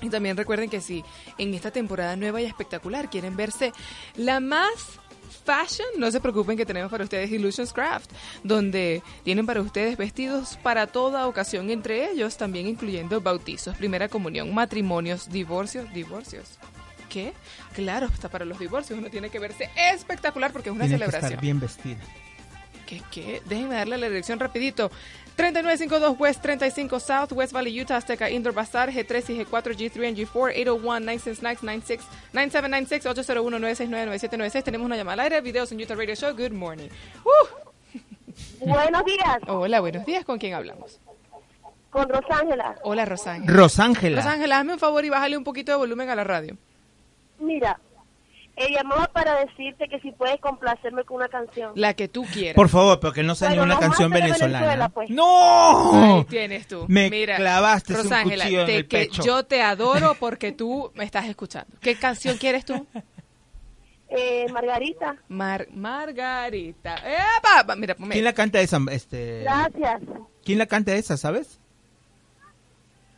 Y 0.00 0.10
también 0.10 0.36
recuerden 0.36 0.70
que 0.70 0.80
si 0.80 1.04
en 1.38 1.54
esta 1.54 1.72
temporada 1.72 2.14
nueva 2.16 2.40
y 2.40 2.44
espectacular 2.44 3.10
quieren 3.10 3.36
verse 3.36 3.72
la 4.14 4.38
más 4.40 5.00
fashion, 5.28 5.86
no 5.98 6.10
se 6.10 6.20
preocupen 6.20 6.56
que 6.56 6.66
tenemos 6.66 6.90
para 6.90 7.04
ustedes 7.04 7.30
Illusions 7.30 7.72
Craft, 7.72 8.10
donde 8.42 9.02
tienen 9.24 9.46
para 9.46 9.60
ustedes 9.60 9.96
vestidos 9.96 10.58
para 10.62 10.86
toda 10.86 11.26
ocasión, 11.26 11.70
entre 11.70 12.10
ellos 12.10 12.36
también 12.36 12.66
incluyendo 12.66 13.20
bautizos, 13.20 13.76
primera 13.76 14.08
comunión, 14.08 14.52
matrimonios, 14.54 15.30
divorcios, 15.30 15.92
divorcios. 15.92 16.58
¿Qué? 17.08 17.32
Claro, 17.74 18.06
está 18.12 18.28
para 18.28 18.44
los 18.44 18.58
divorcios, 18.58 18.98
uno 18.98 19.08
tiene 19.08 19.30
que 19.30 19.38
verse 19.38 19.70
espectacular 19.92 20.52
porque 20.52 20.68
es 20.68 20.74
una 20.74 20.84
Tiene 20.84 20.98
que 20.98 21.04
celebración. 21.04 21.32
estar 21.32 21.40
bien 21.42 21.58
vestida. 21.60 21.98
¿Qué, 22.88 23.02
qué? 23.10 23.42
Déjenme 23.44 23.74
darle 23.74 23.98
la 23.98 24.08
dirección 24.08 24.40
rapidito. 24.40 24.90
3952 25.36 26.18
West 26.18 26.40
35 26.40 26.98
South, 26.98 27.32
West 27.32 27.52
Valley, 27.52 27.78
Utah, 27.78 27.96
Azteca 27.96 28.30
Indoor 28.30 28.54
Bazaar, 28.54 28.90
G3 28.90 29.28
y 29.28 29.44
G4, 29.44 29.76
G3 29.76 30.08
and 30.08 30.16
G4, 30.16 30.54
801-969-96, 30.64 32.00
9796, 32.32 33.04
801-969-9796. 33.04 34.64
Tenemos 34.64 34.86
una 34.86 34.96
llamada 34.96 35.12
al 35.14 35.20
aire, 35.20 35.40
videos 35.42 35.70
en 35.70 35.82
Utah 35.82 35.94
Radio 35.96 36.14
Show. 36.14 36.32
Good 36.34 36.52
morning. 36.52 36.88
Uh. 37.24 38.64
Buenos 38.64 39.04
días, 39.04 39.38
Hola, 39.46 39.80
buenos 39.80 40.06
días. 40.06 40.24
¿Con 40.24 40.38
quién 40.38 40.54
hablamos? 40.54 40.98
con 41.90 42.08
Rosángela. 42.08 42.76
Hola, 42.82 43.04
Rosángela. 43.04 43.52
Rosángela. 43.52 44.16
Rosángela, 44.22 44.58
hazme 44.58 44.72
un 44.74 44.78
favor 44.78 45.04
y 45.04 45.10
bájale 45.10 45.36
un 45.36 45.44
poquito 45.44 45.72
de 45.72 45.78
volumen 45.78 46.08
a 46.10 46.14
la 46.14 46.24
radio. 46.24 46.56
Mira, 47.38 47.78
eh, 48.58 48.72
llamaba 48.74 49.06
para 49.08 49.38
decirte 49.44 49.88
que 49.88 50.00
si 50.00 50.12
puedes 50.12 50.40
complacerme 50.40 51.04
con 51.04 51.18
una 51.18 51.28
canción. 51.28 51.72
La 51.76 51.94
que 51.94 52.08
tú 52.08 52.24
quieras. 52.24 52.54
Por 52.54 52.68
favor, 52.68 52.98
porque 53.00 53.22
no 53.22 53.34
sea 53.34 53.50
ni 53.50 53.56
Bueno, 53.58 53.64
una 53.72 53.74
los 53.74 53.80
canción 53.88 54.10
venezolana. 54.10 54.58
Venezuela, 54.60 54.88
pues. 54.88 55.10
¡No! 55.10 56.16
Ahí 56.18 56.24
tienes 56.24 56.66
tú. 56.66 56.84
Me 56.88 57.08
Mira, 57.10 57.36
clavaste 57.36 57.92
un 57.94 58.02
Rosángela, 58.02 58.44
cuchillo 58.44 58.60
en 58.60 58.66
te- 58.66 58.76
el 58.76 58.88
que 58.88 58.98
pecho. 58.98 59.22
yo 59.22 59.44
te 59.44 59.62
adoro 59.62 60.14
porque 60.18 60.52
tú 60.52 60.90
me 60.94 61.04
estás 61.04 61.26
escuchando. 61.26 61.76
¿Qué 61.80 61.94
canción 61.96 62.36
quieres 62.36 62.64
tú? 62.64 62.86
Eh, 64.10 64.46
Margarita, 64.52 65.16
Mar 65.28 65.66
Margarita. 65.70 66.96
¡Epa! 66.96 67.62
Va, 67.68 67.76
Mira, 67.76 67.94
ponme. 67.94 68.12
¿Quién 68.14 68.24
la 68.24 68.32
canta 68.32 68.58
esa? 68.60 68.80
Este, 68.90 69.40
gracias. 69.42 70.00
¿Quién 70.44 70.56
la 70.58 70.64
canta 70.66 70.94
esa, 70.94 71.16
sabes? 71.18 71.60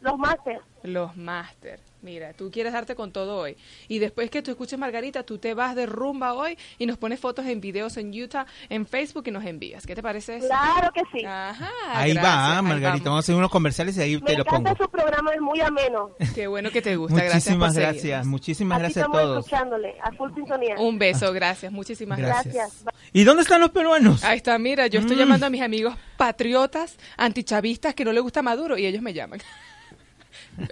Los 0.00 0.18
Masters. 0.18 0.61
Los 0.82 1.16
Master. 1.16 1.78
Mira, 2.02 2.33
tú 2.33 2.50
quieres 2.50 2.73
darte 2.73 2.95
con 2.95 3.12
todo 3.12 3.37
hoy. 3.37 3.57
Y 3.88 3.99
después 3.99 4.30
que 4.30 4.40
tú 4.40 4.50
escuches 4.50 4.78
Margarita, 4.78 5.23
tú 5.23 5.37
te 5.38 5.52
vas 5.52 5.75
de 5.76 5.85
rumba 5.87 6.33
hoy 6.33 6.57
y 6.78 6.87
nos 6.87 6.97
pones 6.97 7.21
fotos 7.21 7.45
en 7.47 7.61
videos 7.61 7.97
en 7.99 8.11
Utah, 8.19 8.47
en 8.71 8.87
Facebook 8.87 9.25
y 9.26 9.30
nos 9.30 9.45
envías. 9.45 9.87
¿Qué 9.87 9.95
te 9.95 10.02
parece 10.02 10.37
eso? 10.37 10.47
Claro 10.47 10.90
que 10.95 11.02
sí. 11.12 11.25
Ajá. 11.26 11.69
ahí 11.92 12.14
gracias, 12.14 12.25
va, 12.35 12.57
ahí 12.57 12.62
Margarita. 12.62 12.88
vamos. 12.90 13.04
Vamos 13.04 13.16
a 13.16 13.21
hacer 13.21 13.35
unos 13.35 13.50
comerciales 13.50 13.97
y 13.99 14.00
ahí 14.00 14.14
Me 14.16 14.21
te 14.23 14.33
lo 14.38 14.42
encanta 14.45 14.75
pongo. 14.75 14.85
su 14.85 14.90
programa, 14.90 15.33
es 15.35 15.40
muy 15.42 15.61
ameno. 15.61 16.11
Qué 16.35 16.47
bueno 16.47 16.71
que 16.71 16.80
te 16.80 16.97
gusta. 16.97 17.16
gracias 17.16 17.45
por 17.57 17.69
Muchísimas 17.69 17.75
seguirnos. 17.75 17.95
gracias, 18.02 18.26
muchísimas 18.26 18.76
Aquí 18.76 18.83
gracias 18.83 18.97
a 18.97 19.07
estamos 19.07 19.23
todos. 19.23 19.38
escuchándole, 19.47 19.95
a 20.02 20.12
full 20.12 20.35
sintonía. 20.35 20.76
Un 20.78 20.99
beso, 20.99 21.33
gracias. 21.33 21.71
Muchísimas 21.71 22.19
gracias. 22.19 22.54
Gracias. 22.54 22.83
Gracias. 22.85 23.11
¿Y 23.12 23.25
dónde 23.25 23.42
están 23.42 23.61
los 23.61 23.71
peruanos? 23.71 24.25
Ahí 24.25 24.38
está, 24.38 24.59
mira, 24.59 24.87
yo 24.87 25.00
estoy 25.00 25.16
Mm. 25.16 25.19
llamando 25.19 25.47
a 25.47 25.50
mis 25.50 25.61
amigos 25.62 25.95
patriotas, 26.16 26.97
antichavistas, 27.16 27.95
que 27.95 28.04
no 28.04 28.12
le 28.12 28.21
gusta 28.21 28.40
Maduro 28.42 28.78
y 28.78 28.87
ellos 28.87 29.02
me 29.02 29.12
llaman. 29.12 29.40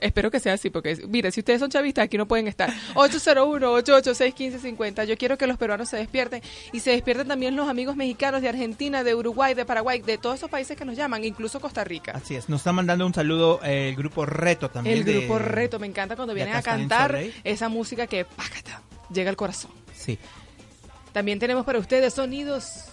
Espero 0.01 0.31
que 0.31 0.41
sea 0.41 0.55
así, 0.55 0.71
porque 0.71 0.97
mira, 1.09 1.31
si 1.31 1.41
ustedes 1.41 1.61
son 1.61 1.71
chavistas, 1.71 2.05
aquí 2.05 2.17
no 2.19 2.27
pueden 2.29 2.49
estar. 2.49 2.71
801-886-1550. 2.95 5.05
Yo 5.05 5.17
quiero 5.17 5.39
que 5.39 5.47
los 5.47 5.57
peruanos 5.59 5.89
se 5.89 5.97
despierten 5.97 6.43
y 6.73 6.81
se 6.81 6.91
despierten 6.91 7.29
también 7.29 7.57
los 7.57 7.69
amigos 7.69 7.97
mexicanos 7.97 8.43
de 8.43 8.49
Argentina, 8.49 9.05
de 9.05 9.15
Uruguay, 9.15 9.55
de 9.55 9.65
Paraguay, 9.65 10.01
de 10.01 10.19
todos 10.19 10.37
esos 10.37 10.51
países 10.51 10.77
que 10.77 10.85
nos 10.85 10.97
llaman, 10.97 11.25
incluso 11.25 11.61
Costa 11.61 11.85
Rica. 11.85 12.13
Así 12.15 12.35
es, 12.35 12.49
nos 12.49 12.61
está 12.61 12.73
mandando 12.73 13.07
un 13.07 13.15
saludo 13.15 13.61
eh, 13.65 13.89
el 13.91 13.97
grupo 13.97 14.27
Reto 14.27 14.71
también. 14.71 14.99
El 14.99 15.05
de- 15.05 15.19
grupo 15.19 15.39
Reto, 15.39 15.79
me 15.79 15.87
encanta 15.87 16.17
cuando 16.17 16.35
vienen 16.35 16.55
a 16.55 16.63
cantar 16.63 17.19
esa 17.45 17.69
música 17.69 18.07
que 18.07 18.25
pácata, 18.25 18.83
llega 19.13 19.31
al 19.31 19.37
corazón. 19.37 19.71
Sí. 19.95 20.19
También 21.13 21.39
tenemos 21.39 21.65
para 21.65 21.79
ustedes 21.79 22.15
sonidos 22.15 22.85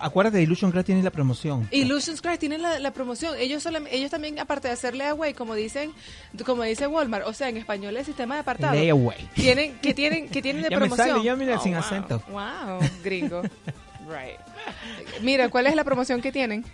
Acuérdate, 0.00 0.42
Illusion 0.42 0.70
Craft 0.70 0.86
tiene 0.86 1.02
la 1.02 1.10
promoción. 1.10 1.68
Illusions 1.70 2.20
Craft 2.20 2.40
tienen 2.40 2.62
la, 2.62 2.78
la 2.78 2.92
promoción. 2.92 3.34
Ellos 3.38 3.64
solam- 3.64 3.88
ellos 3.90 4.10
también, 4.10 4.38
aparte 4.38 4.68
de 4.68 4.74
hacer 4.74 4.94
layaway, 4.94 5.34
como 5.34 5.54
dicen, 5.54 5.92
como 6.44 6.62
dice 6.64 6.86
Walmart, 6.86 7.26
o 7.26 7.32
sea, 7.32 7.48
en 7.48 7.56
español 7.56 7.96
el 7.96 8.04
sistema 8.04 8.34
de 8.34 8.40
apartado. 8.40 8.74
Layaway. 8.74 9.28
Tienen, 9.34 9.78
que 9.78 9.94
tienen, 9.94 10.28
que 10.28 10.42
tienen 10.42 10.62
de 10.62 10.68
Ya 10.70 10.78
me 10.78 10.86
promoción. 10.86 11.08
sale, 11.16 11.24
ya 11.24 11.36
mira, 11.36 11.58
sin 11.58 11.72
wow. 11.72 11.80
acento. 11.80 12.22
Wow, 12.30 12.78
gringo. 13.04 13.42
right. 13.42 14.38
Mira, 15.22 15.48
¿cuál 15.48 15.66
es 15.66 15.74
la 15.74 15.84
promoción 15.84 16.20
que 16.20 16.32
tienen? 16.32 16.64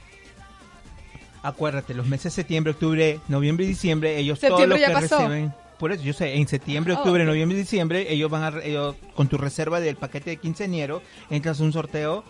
Acuérdate, 1.43 1.93
los 1.93 2.07
meses 2.07 2.33
septiembre, 2.33 2.73
octubre, 2.73 3.21
noviembre 3.29 3.67
y 3.67 3.69
diciembre, 3.69 4.19
ellos 4.19 4.39
Septiembre 4.39 4.79
todos 4.79 4.81
los 4.81 4.89
que 5.01 5.09
pasó. 5.09 5.19
reciben. 5.29 5.55
Por 5.79 5.93
eso, 5.93 6.03
yo 6.03 6.13
sé, 6.15 6.37
en 6.37 6.49
septiembre, 6.49 6.95
Oh, 6.95 6.99
octubre, 6.99 7.25
noviembre 7.25 7.59
y 7.59 7.61
diciembre, 7.61 8.07
ellos 8.11 8.31
van 8.31 8.45
a, 8.45 8.63
ellos, 8.63 8.97
con 9.15 9.29
tu 9.29 9.37
reserva 9.37 9.81
del 9.81 9.97
paquete 9.97 10.31
de 10.31 10.37
quinceañero, 10.39 11.03
entras 11.31 11.61
a 11.61 11.65
un 11.65 11.73
sorteo 11.73 12.25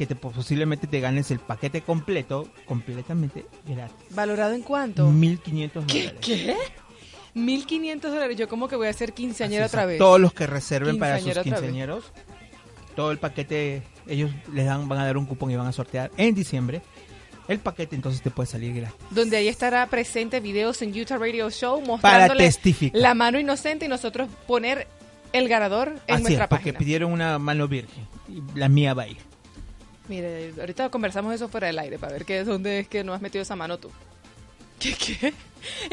que 0.00 0.06
te 0.06 0.14
posiblemente 0.14 0.86
te 0.86 0.98
ganes 0.98 1.30
el 1.30 1.40
paquete 1.40 1.82
completo, 1.82 2.48
completamente 2.64 3.44
gratis. 3.66 3.94
¿Valorado 4.08 4.54
en 4.54 4.62
cuánto? 4.62 5.06
1.500 5.10 5.84
¿Qué? 5.86 6.02
dólares. 6.04 6.14
¿Qué? 6.22 6.56
1.500 7.34 8.00
dólares. 8.00 8.36
Yo 8.38 8.48
como 8.48 8.66
que 8.66 8.76
voy 8.76 8.86
a 8.86 8.92
ser 8.94 9.12
quinceañera 9.12 9.66
otra 9.66 9.84
vez. 9.84 9.98
Todos 9.98 10.18
los 10.18 10.32
que 10.32 10.46
reserven 10.46 10.98
para 10.98 11.20
sus 11.20 11.36
quinceañeros, 11.38 12.12
todo 12.96 13.10
el 13.10 13.18
paquete, 13.18 13.82
ellos 14.06 14.30
les 14.54 14.64
dan, 14.64 14.88
van 14.88 15.00
a 15.00 15.04
dar 15.04 15.18
un 15.18 15.26
cupón 15.26 15.50
y 15.50 15.56
van 15.56 15.66
a 15.66 15.72
sortear 15.72 16.10
en 16.16 16.34
diciembre. 16.34 16.80
El 17.46 17.58
paquete 17.58 17.94
entonces 17.94 18.22
te 18.22 18.30
puede 18.30 18.46
salir 18.46 18.74
gratis. 18.74 18.96
donde 19.10 19.36
ahí 19.36 19.48
estará 19.48 19.86
presente 19.88 20.40
videos 20.40 20.80
en 20.80 20.98
Utah 20.98 21.18
Radio 21.18 21.50
Show 21.50 21.76
Para 21.80 21.86
mostrándole 21.88 22.44
testificar. 22.44 22.98
la 22.98 23.12
mano 23.12 23.38
inocente 23.38 23.84
y 23.84 23.88
nosotros 23.88 24.30
poner 24.46 24.86
el 25.34 25.46
ganador 25.46 25.88
en 26.06 26.14
Así 26.14 26.22
nuestra 26.22 26.44
es, 26.44 26.48
porque 26.48 26.72
página. 26.72 26.78
pidieron 26.78 27.12
una 27.12 27.38
mano 27.38 27.68
virgen. 27.68 28.06
Y 28.30 28.40
la 28.58 28.68
mía 28.70 28.94
va 28.94 29.02
a 29.02 29.08
ir. 29.08 29.29
Mire, 30.10 30.52
ahorita 30.58 30.90
conversamos 30.90 31.32
eso 31.34 31.48
fuera 31.48 31.68
del 31.68 31.78
aire 31.78 31.96
para 31.98 32.12
ver 32.12 32.24
qué, 32.24 32.42
dónde 32.44 32.80
es 32.80 32.88
que 32.88 33.04
no 33.04 33.14
has 33.14 33.22
metido 33.22 33.42
esa 33.42 33.54
mano 33.56 33.78
tú. 33.78 33.90
¿Qué, 34.80 34.94
qué? 34.94 35.32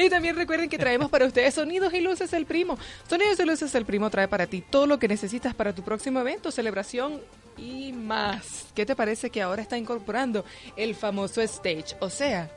Y 0.02 0.10
también 0.10 0.34
recuerden 0.34 0.68
que 0.68 0.76
traemos 0.78 1.08
para 1.10 1.24
ustedes 1.26 1.54
Sonidos 1.54 1.94
y 1.94 2.00
Luces 2.00 2.32
El 2.32 2.44
Primo. 2.46 2.76
Sonidos 3.08 3.38
y 3.38 3.44
Luces 3.44 3.72
El 3.76 3.84
Primo 3.84 4.10
trae 4.10 4.26
para 4.26 4.46
ti 4.48 4.60
todo 4.68 4.86
lo 4.86 4.98
que 4.98 5.06
necesitas 5.08 5.54
para 5.54 5.72
tu 5.74 5.82
próximo 5.82 6.18
evento, 6.20 6.50
celebración 6.50 7.20
y 7.56 7.92
más. 7.92 8.66
¿Qué 8.74 8.84
te 8.86 8.96
parece 8.96 9.30
que 9.30 9.40
ahora 9.40 9.62
está 9.62 9.78
incorporando 9.78 10.44
el 10.76 10.94
famoso 10.96 11.40
stage? 11.42 11.94
O 12.00 12.10
sea, 12.10 12.50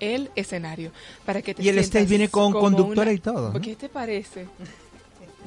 el 0.00 0.30
escenario. 0.34 0.90
Para 1.24 1.42
que 1.42 1.54
te 1.54 1.62
Y 1.62 1.68
el 1.68 1.78
stage 1.78 2.06
viene 2.06 2.28
con 2.28 2.50
conductora 2.52 3.02
una- 3.02 3.12
y 3.12 3.18
todo, 3.18 3.52
¿no? 3.52 3.60
¿Qué 3.60 3.76
te 3.76 3.88
parece? 3.88 4.46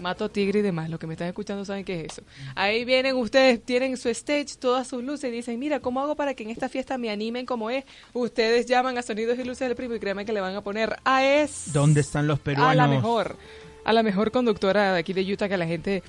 Mato 0.01 0.29
tigre 0.29 0.60
y 0.60 0.62
demás, 0.62 0.89
los 0.89 1.00
que 1.00 1.08
me 1.08 1.13
están 1.13 1.27
escuchando 1.27 1.63
saben 1.63 1.86
qué 1.86 2.01
es 2.01 2.13
eso. 2.13 2.24
Ahí 2.55 2.84
vienen 2.86 3.15
ustedes, 3.15 3.63
tienen 3.63 3.96
su 3.98 4.10
stage, 4.10 4.58
todas 4.60 4.88
sus 4.88 5.03
luces 5.03 5.31
y 5.31 5.36
dicen, 5.36 5.60
mira, 5.60 5.79
¿cómo 5.79 6.01
hago 6.01 6.15
para 6.15 6.34
que 6.34 6.43
en 6.43 6.50
esta 6.50 6.67
fiesta 6.70 6.98
me 6.98 7.10
animen 7.10 7.46
como 7.46 7.70
es? 7.70 7.86
Ustedes 8.13 8.65
llaman 8.65 8.98
a 8.98 9.01
Sonidos 9.01 9.38
y 9.39 9.43
Luces 9.43 9.67
del 9.67 9.75
Primo 9.75 9.96
y 9.96 10.00
créanme 10.00 10.25
que 10.25 10.34
le 10.34 10.41
van 10.41 10.55
a 10.55 10.62
poner 10.62 10.98
a 11.05 11.24
es... 11.24 11.72
¿Dónde 11.72 12.01
están 12.01 12.27
los 12.27 12.39
peruanos? 12.39 12.72
A 12.72 12.75
la 12.75 12.88
mejor, 12.88 13.38
a 13.86 13.93
la 13.93 14.03
mejor 14.03 14.31
conductora 14.31 14.93
de 14.93 15.00
aquí 15.00 15.13
de 15.13 15.22
Utah 15.22 15.48
que 15.48 15.58
la 15.58 15.67
gente... 15.67 16.03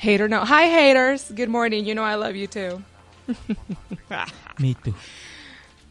Hater 0.00 0.30
now. 0.30 0.44
Hi 0.46 0.66
haters, 0.66 1.30
good 1.30 1.48
morning, 1.48 1.84
you 1.84 1.92
know 1.92 2.02
I 2.02 2.14
love 2.14 2.34
you 2.34 2.46
too. 2.46 2.82
Me 4.58 4.74
too. 4.74 4.94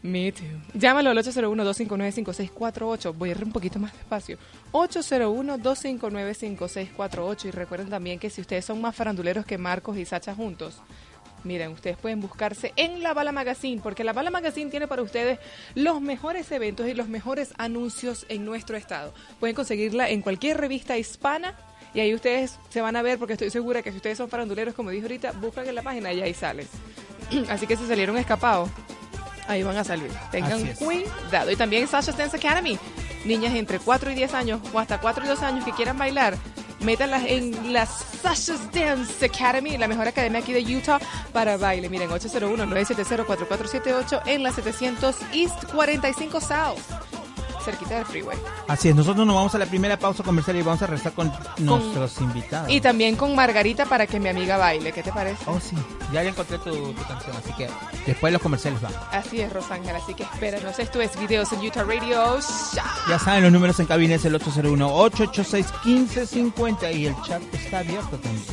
Me 0.02 0.32
too. 0.32 0.46
Llámalo 0.74 1.10
al 1.10 1.18
801-259-5648. 1.18 3.14
Voy 3.14 3.28
a 3.28 3.32
ir 3.32 3.44
un 3.44 3.52
poquito 3.52 3.78
más 3.78 3.92
despacio. 3.92 4.38
801-259-5648. 4.72 7.44
Y 7.44 7.50
recuerden 7.50 7.90
también 7.90 8.18
que 8.18 8.30
si 8.30 8.40
ustedes 8.40 8.64
son 8.64 8.80
más 8.80 8.96
faranduleros 8.96 9.44
que 9.44 9.58
Marcos 9.58 9.98
y 9.98 10.06
Sacha 10.06 10.34
juntos, 10.34 10.80
miren, 11.44 11.72
ustedes 11.72 11.98
pueden 11.98 12.22
buscarse 12.22 12.72
en 12.76 13.02
La 13.02 13.12
Bala 13.12 13.32
Magazine, 13.32 13.82
porque 13.82 14.04
La 14.04 14.14
Bala 14.14 14.30
Magazine 14.30 14.70
tiene 14.70 14.88
para 14.88 15.02
ustedes 15.02 15.38
los 15.74 16.00
mejores 16.00 16.50
eventos 16.50 16.88
y 16.88 16.94
los 16.94 17.08
mejores 17.08 17.52
anuncios 17.58 18.24
en 18.30 18.46
nuestro 18.46 18.78
estado. 18.78 19.12
Pueden 19.38 19.54
conseguirla 19.54 20.08
en 20.08 20.22
cualquier 20.22 20.56
revista 20.58 20.96
hispana. 20.96 21.54
Y 21.92 21.98
ahí 21.98 22.14
ustedes 22.14 22.60
se 22.68 22.80
van 22.80 22.94
a 22.94 23.02
ver, 23.02 23.18
porque 23.18 23.32
estoy 23.32 23.50
segura 23.50 23.82
que 23.82 23.90
si 23.90 23.96
ustedes 23.96 24.16
son 24.16 24.30
faranduleros, 24.30 24.74
como 24.74 24.90
dije 24.90 25.02
ahorita, 25.02 25.32
buscan 25.32 25.66
en 25.68 25.74
la 25.74 25.82
página 25.82 26.12
y 26.12 26.22
ahí 26.22 26.32
sale. 26.32 26.68
Así 27.50 27.66
que 27.66 27.76
si 27.76 27.84
salieron 27.84 28.16
escapados, 28.16 28.70
ahí 29.50 29.62
van 29.62 29.76
a 29.76 29.84
salir. 29.84 30.10
Tengan 30.30 30.64
cuidado. 30.74 31.50
Y 31.50 31.56
también 31.56 31.88
Sasha 31.88 32.12
Dance 32.12 32.36
Academy. 32.36 32.78
Niñas 33.24 33.54
entre 33.54 33.78
4 33.78 34.10
y 34.12 34.14
10 34.14 34.34
años 34.34 34.60
o 34.72 34.78
hasta 34.78 35.00
4 35.00 35.24
y 35.24 35.28
2 35.28 35.42
años 35.42 35.64
que 35.64 35.72
quieran 35.72 35.98
bailar, 35.98 36.36
métanlas 36.80 37.24
en 37.26 37.72
la 37.72 37.84
Sasha's 37.84 38.72
Dance 38.72 39.26
Academy, 39.26 39.76
la 39.76 39.88
mejor 39.88 40.08
academia 40.08 40.40
aquí 40.40 40.54
de 40.54 40.62
Utah 40.74 40.98
para 41.32 41.58
baile. 41.58 41.90
Miren, 41.90 42.08
801-970-4478 42.08 44.22
en 44.24 44.42
la 44.42 44.52
700 44.52 45.16
East 45.34 45.66
45 45.70 46.40
South, 46.40 46.78
cerquita 47.60 47.96
del 47.96 48.06
freeway. 48.06 48.38
Así 48.68 48.88
es, 48.88 48.94
nosotros 48.94 49.26
nos 49.26 49.36
vamos 49.36 49.54
a 49.54 49.58
la 49.58 49.66
primera 49.66 49.98
pausa 49.98 50.22
comercial 50.22 50.56
y 50.56 50.62
vamos 50.62 50.80
a 50.82 50.86
regresar 50.86 51.12
con 51.12 51.30
nuestros 51.58 52.18
invitados. 52.20 52.70
Y 52.70 52.80
también 52.80 53.16
con 53.16 53.34
Margarita 53.34 53.84
para 53.86 54.06
que 54.06 54.20
mi 54.20 54.28
amiga 54.28 54.56
baile. 54.56 54.92
¿Qué 54.92 55.02
te 55.02 55.12
parece? 55.12 55.42
Oh, 55.46 55.58
sí, 55.60 55.76
ya 56.12 56.22
ya 56.22 56.30
encontré 56.30 56.58
tu, 56.58 56.92
tu 56.92 57.02
canción, 57.04 57.36
así 57.36 57.52
que 57.54 57.68
después 58.06 58.30
de 58.30 58.32
los 58.32 58.42
comerciales 58.42 58.82
va. 58.82 58.88
Así 59.12 59.40
es, 59.40 59.52
Rosángel. 59.52 59.96
Así 59.96 60.14
que 60.14 60.22
espéranos. 60.24 60.78
Esto 60.78 61.00
es 61.00 61.18
Videos 61.18 61.52
en 61.52 61.60
Utah 61.60 61.84
Radio. 61.84 62.38
Ya 63.08 63.18
saben, 63.18 63.42
los 63.42 63.52
números 63.52 63.78
en 63.80 63.86
cabina 63.86 64.14
es 64.14 64.24
el 64.24 64.34
801-886-1550 64.40 66.94
y 66.94 67.06
el 67.06 67.14
chat 67.22 67.42
está 67.54 67.78
abierto 67.80 68.16
también. 68.18 68.44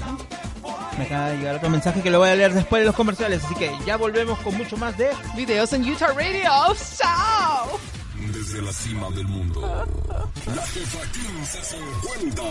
Me 0.98 1.06
acaba 1.06 1.30
de 1.30 1.38
llegar 1.38 1.56
otro 1.56 1.70
mensaje 1.70 2.02
que 2.02 2.10
lo 2.10 2.20
voy 2.20 2.30
a 2.30 2.36
leer 2.36 2.54
después 2.54 2.82
de 2.82 2.88
los 2.88 2.96
comerciales, 2.96 3.44
así 3.44 3.56
que 3.56 3.72
ya 3.86 3.98
volvemos 3.98 4.40
con 4.40 4.58
mucho 4.58 4.78
más 4.78 4.98
de... 4.98 5.10
Videos 5.36 5.72
en 5.74 5.90
Utah 5.90 6.08
Radio. 6.08 6.52
Desde 8.34 8.62
la 8.62 8.74
cima 8.74 9.10
del 9.12 9.28
mundo, 9.28 9.62
la 9.62 10.62
jefa 10.68 11.00
1550. 11.00 12.44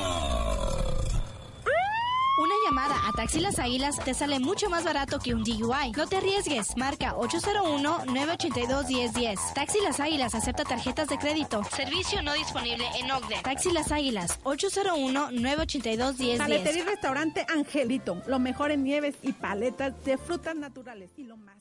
Una 2.38 2.52
llamada 2.66 2.96
a 3.08 3.12
Taxi 3.12 3.40
Las 3.40 3.58
Águilas 3.58 3.96
te 4.04 4.12
sale 4.12 4.38
mucho 4.40 4.68
más 4.68 4.84
barato 4.84 5.18
que 5.18 5.32
un 5.34 5.42
DUI. 5.42 5.92
No 5.96 6.06
te 6.06 6.18
arriesgues. 6.18 6.76
Marca 6.76 7.14
801-982-1010. 7.14 9.54
Taxi 9.54 9.78
Las 9.82 10.00
Águilas 10.00 10.34
acepta 10.34 10.64
tarjetas 10.64 11.08
de 11.08 11.16
crédito. 11.16 11.64
Servicio 11.64 12.20
no 12.22 12.34
disponible 12.34 12.84
en 12.98 13.10
Ogden. 13.10 13.42
Taxi 13.42 13.70
Las 13.70 13.90
Águilas 13.90 14.38
801-982-1010. 14.44 16.36
Paletería 16.38 16.82
y 16.82 16.86
restaurante 16.86 17.46
Angelito, 17.48 18.22
lo 18.26 18.38
mejor 18.38 18.70
en 18.70 18.84
nieves 18.84 19.16
y 19.22 19.32
paletas 19.32 19.94
de 20.04 20.18
frutas 20.18 20.54
naturales 20.54 21.08
y 21.16 21.22
lo 21.24 21.38
más 21.38 21.55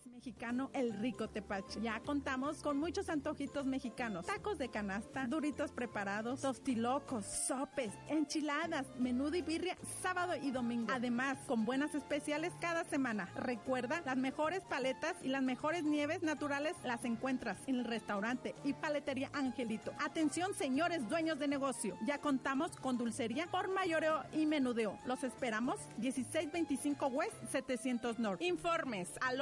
el 0.73 0.93
rico 0.93 1.27
tepache. 1.29 1.79
Ya 1.81 1.99
contamos 1.99 2.63
con 2.63 2.79
muchos 2.79 3.09
antojitos 3.09 3.65
mexicanos, 3.67 4.25
tacos 4.25 4.57
de 4.57 4.69
canasta, 4.69 5.27
duritos 5.27 5.71
preparados, 5.71 6.41
tostilocos, 6.41 7.25
sopes, 7.25 7.91
enchiladas, 8.07 8.87
menudo 8.97 9.35
y 9.35 9.43
birria, 9.43 9.77
sábado 10.01 10.33
y 10.41 10.49
domingo. 10.49 10.91
Además, 10.91 11.37
con 11.45 11.63
buenas 11.63 11.93
especiales 11.93 12.53
cada 12.59 12.83
semana. 12.85 13.29
Recuerda, 13.35 14.01
las 14.03 14.17
mejores 14.17 14.61
paletas 14.61 15.15
y 15.21 15.27
las 15.27 15.43
mejores 15.43 15.83
nieves 15.83 16.23
naturales 16.23 16.75
las 16.83 17.05
encuentras 17.05 17.59
en 17.67 17.75
el 17.75 17.85
restaurante 17.85 18.55
y 18.63 18.73
paletería 18.73 19.29
Angelito. 19.33 19.93
Atención, 20.03 20.55
señores 20.55 21.07
dueños 21.07 21.37
de 21.37 21.47
negocio. 21.47 21.97
Ya 22.03 22.17
contamos 22.17 22.75
con 22.77 22.97
dulcería 22.97 23.45
por 23.47 23.67
mayoreo 23.67 24.23
y 24.33 24.47
menudeo. 24.47 24.97
Los 25.05 25.23
esperamos 25.23 25.79
1625 25.99 27.07
West 27.07 27.35
700 27.51 28.17
North. 28.17 28.41
Informes 28.41 29.09
al 29.21 29.39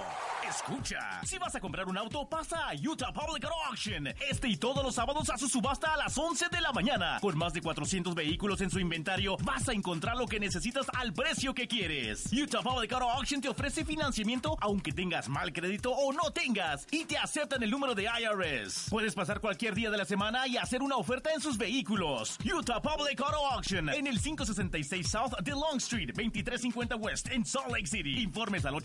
Escucha. 0.55 1.19
Si 1.23 1.39
vas 1.39 1.55
a 1.55 1.59
comprar 1.59 1.87
un 1.87 1.97
auto, 1.97 2.29
pasa 2.29 2.69
a 2.69 2.73
Utah 2.75 3.11
Public 3.11 3.43
Auto 3.45 3.55
Auction. 3.69 4.07
Este 4.29 4.49
y 4.49 4.57
todos 4.57 4.83
los 4.83 4.93
sábados 4.93 5.27
a 5.31 5.37
su 5.37 5.49
subasta 5.49 5.93
a 5.93 5.97
las 5.97 6.15
11 6.15 6.49
de 6.49 6.61
la 6.61 6.71
mañana. 6.71 7.17
Con 7.21 7.35
más 7.39 7.53
de 7.53 7.61
400 7.61 8.13
vehículos 8.13 8.61
en 8.61 8.69
su 8.69 8.79
inventario, 8.79 9.35
vas 9.37 9.67
a 9.67 9.73
encontrar 9.73 10.15
lo 10.15 10.27
que 10.27 10.39
necesitas 10.39 10.85
al 10.95 11.11
precio 11.11 11.55
que 11.55 11.67
quieres. 11.67 12.31
Utah 12.31 12.61
Public 12.61 12.93
Auto 12.93 13.09
Auction 13.09 13.41
te 13.41 13.49
ofrece 13.49 13.83
financiamiento 13.83 14.55
aunque 14.61 14.91
tengas 14.91 15.27
mal 15.27 15.51
crédito 15.51 15.91
o 15.91 16.13
no 16.13 16.29
tengas. 16.31 16.87
Y 16.91 17.05
te 17.05 17.17
aceptan 17.17 17.63
el 17.63 17.71
número 17.71 17.95
de 17.95 18.03
IRS. 18.03 18.89
Puedes 18.91 19.15
pasar 19.15 19.39
cualquier 19.39 19.73
día 19.73 19.89
de 19.89 19.97
la 19.97 20.05
semana 20.05 20.47
y 20.47 20.57
hacer 20.57 20.83
una 20.83 20.97
oferta 20.97 21.33
en 21.33 21.41
sus 21.41 21.57
vehículos. 21.57 22.37
Utah 22.45 22.79
Public 22.79 23.19
Auto 23.21 23.47
Auction 23.53 23.89
en 23.89 24.05
el 24.05 24.21
566 24.21 25.09
South 25.09 25.33
de 25.41 25.51
Long 25.51 25.77
Street, 25.77 26.09
2350 26.09 26.95
West 26.97 27.31
en 27.31 27.43
Salt 27.43 27.71
Lake 27.71 27.87
City. 27.87 28.21
Informes 28.21 28.65
al 28.65 28.75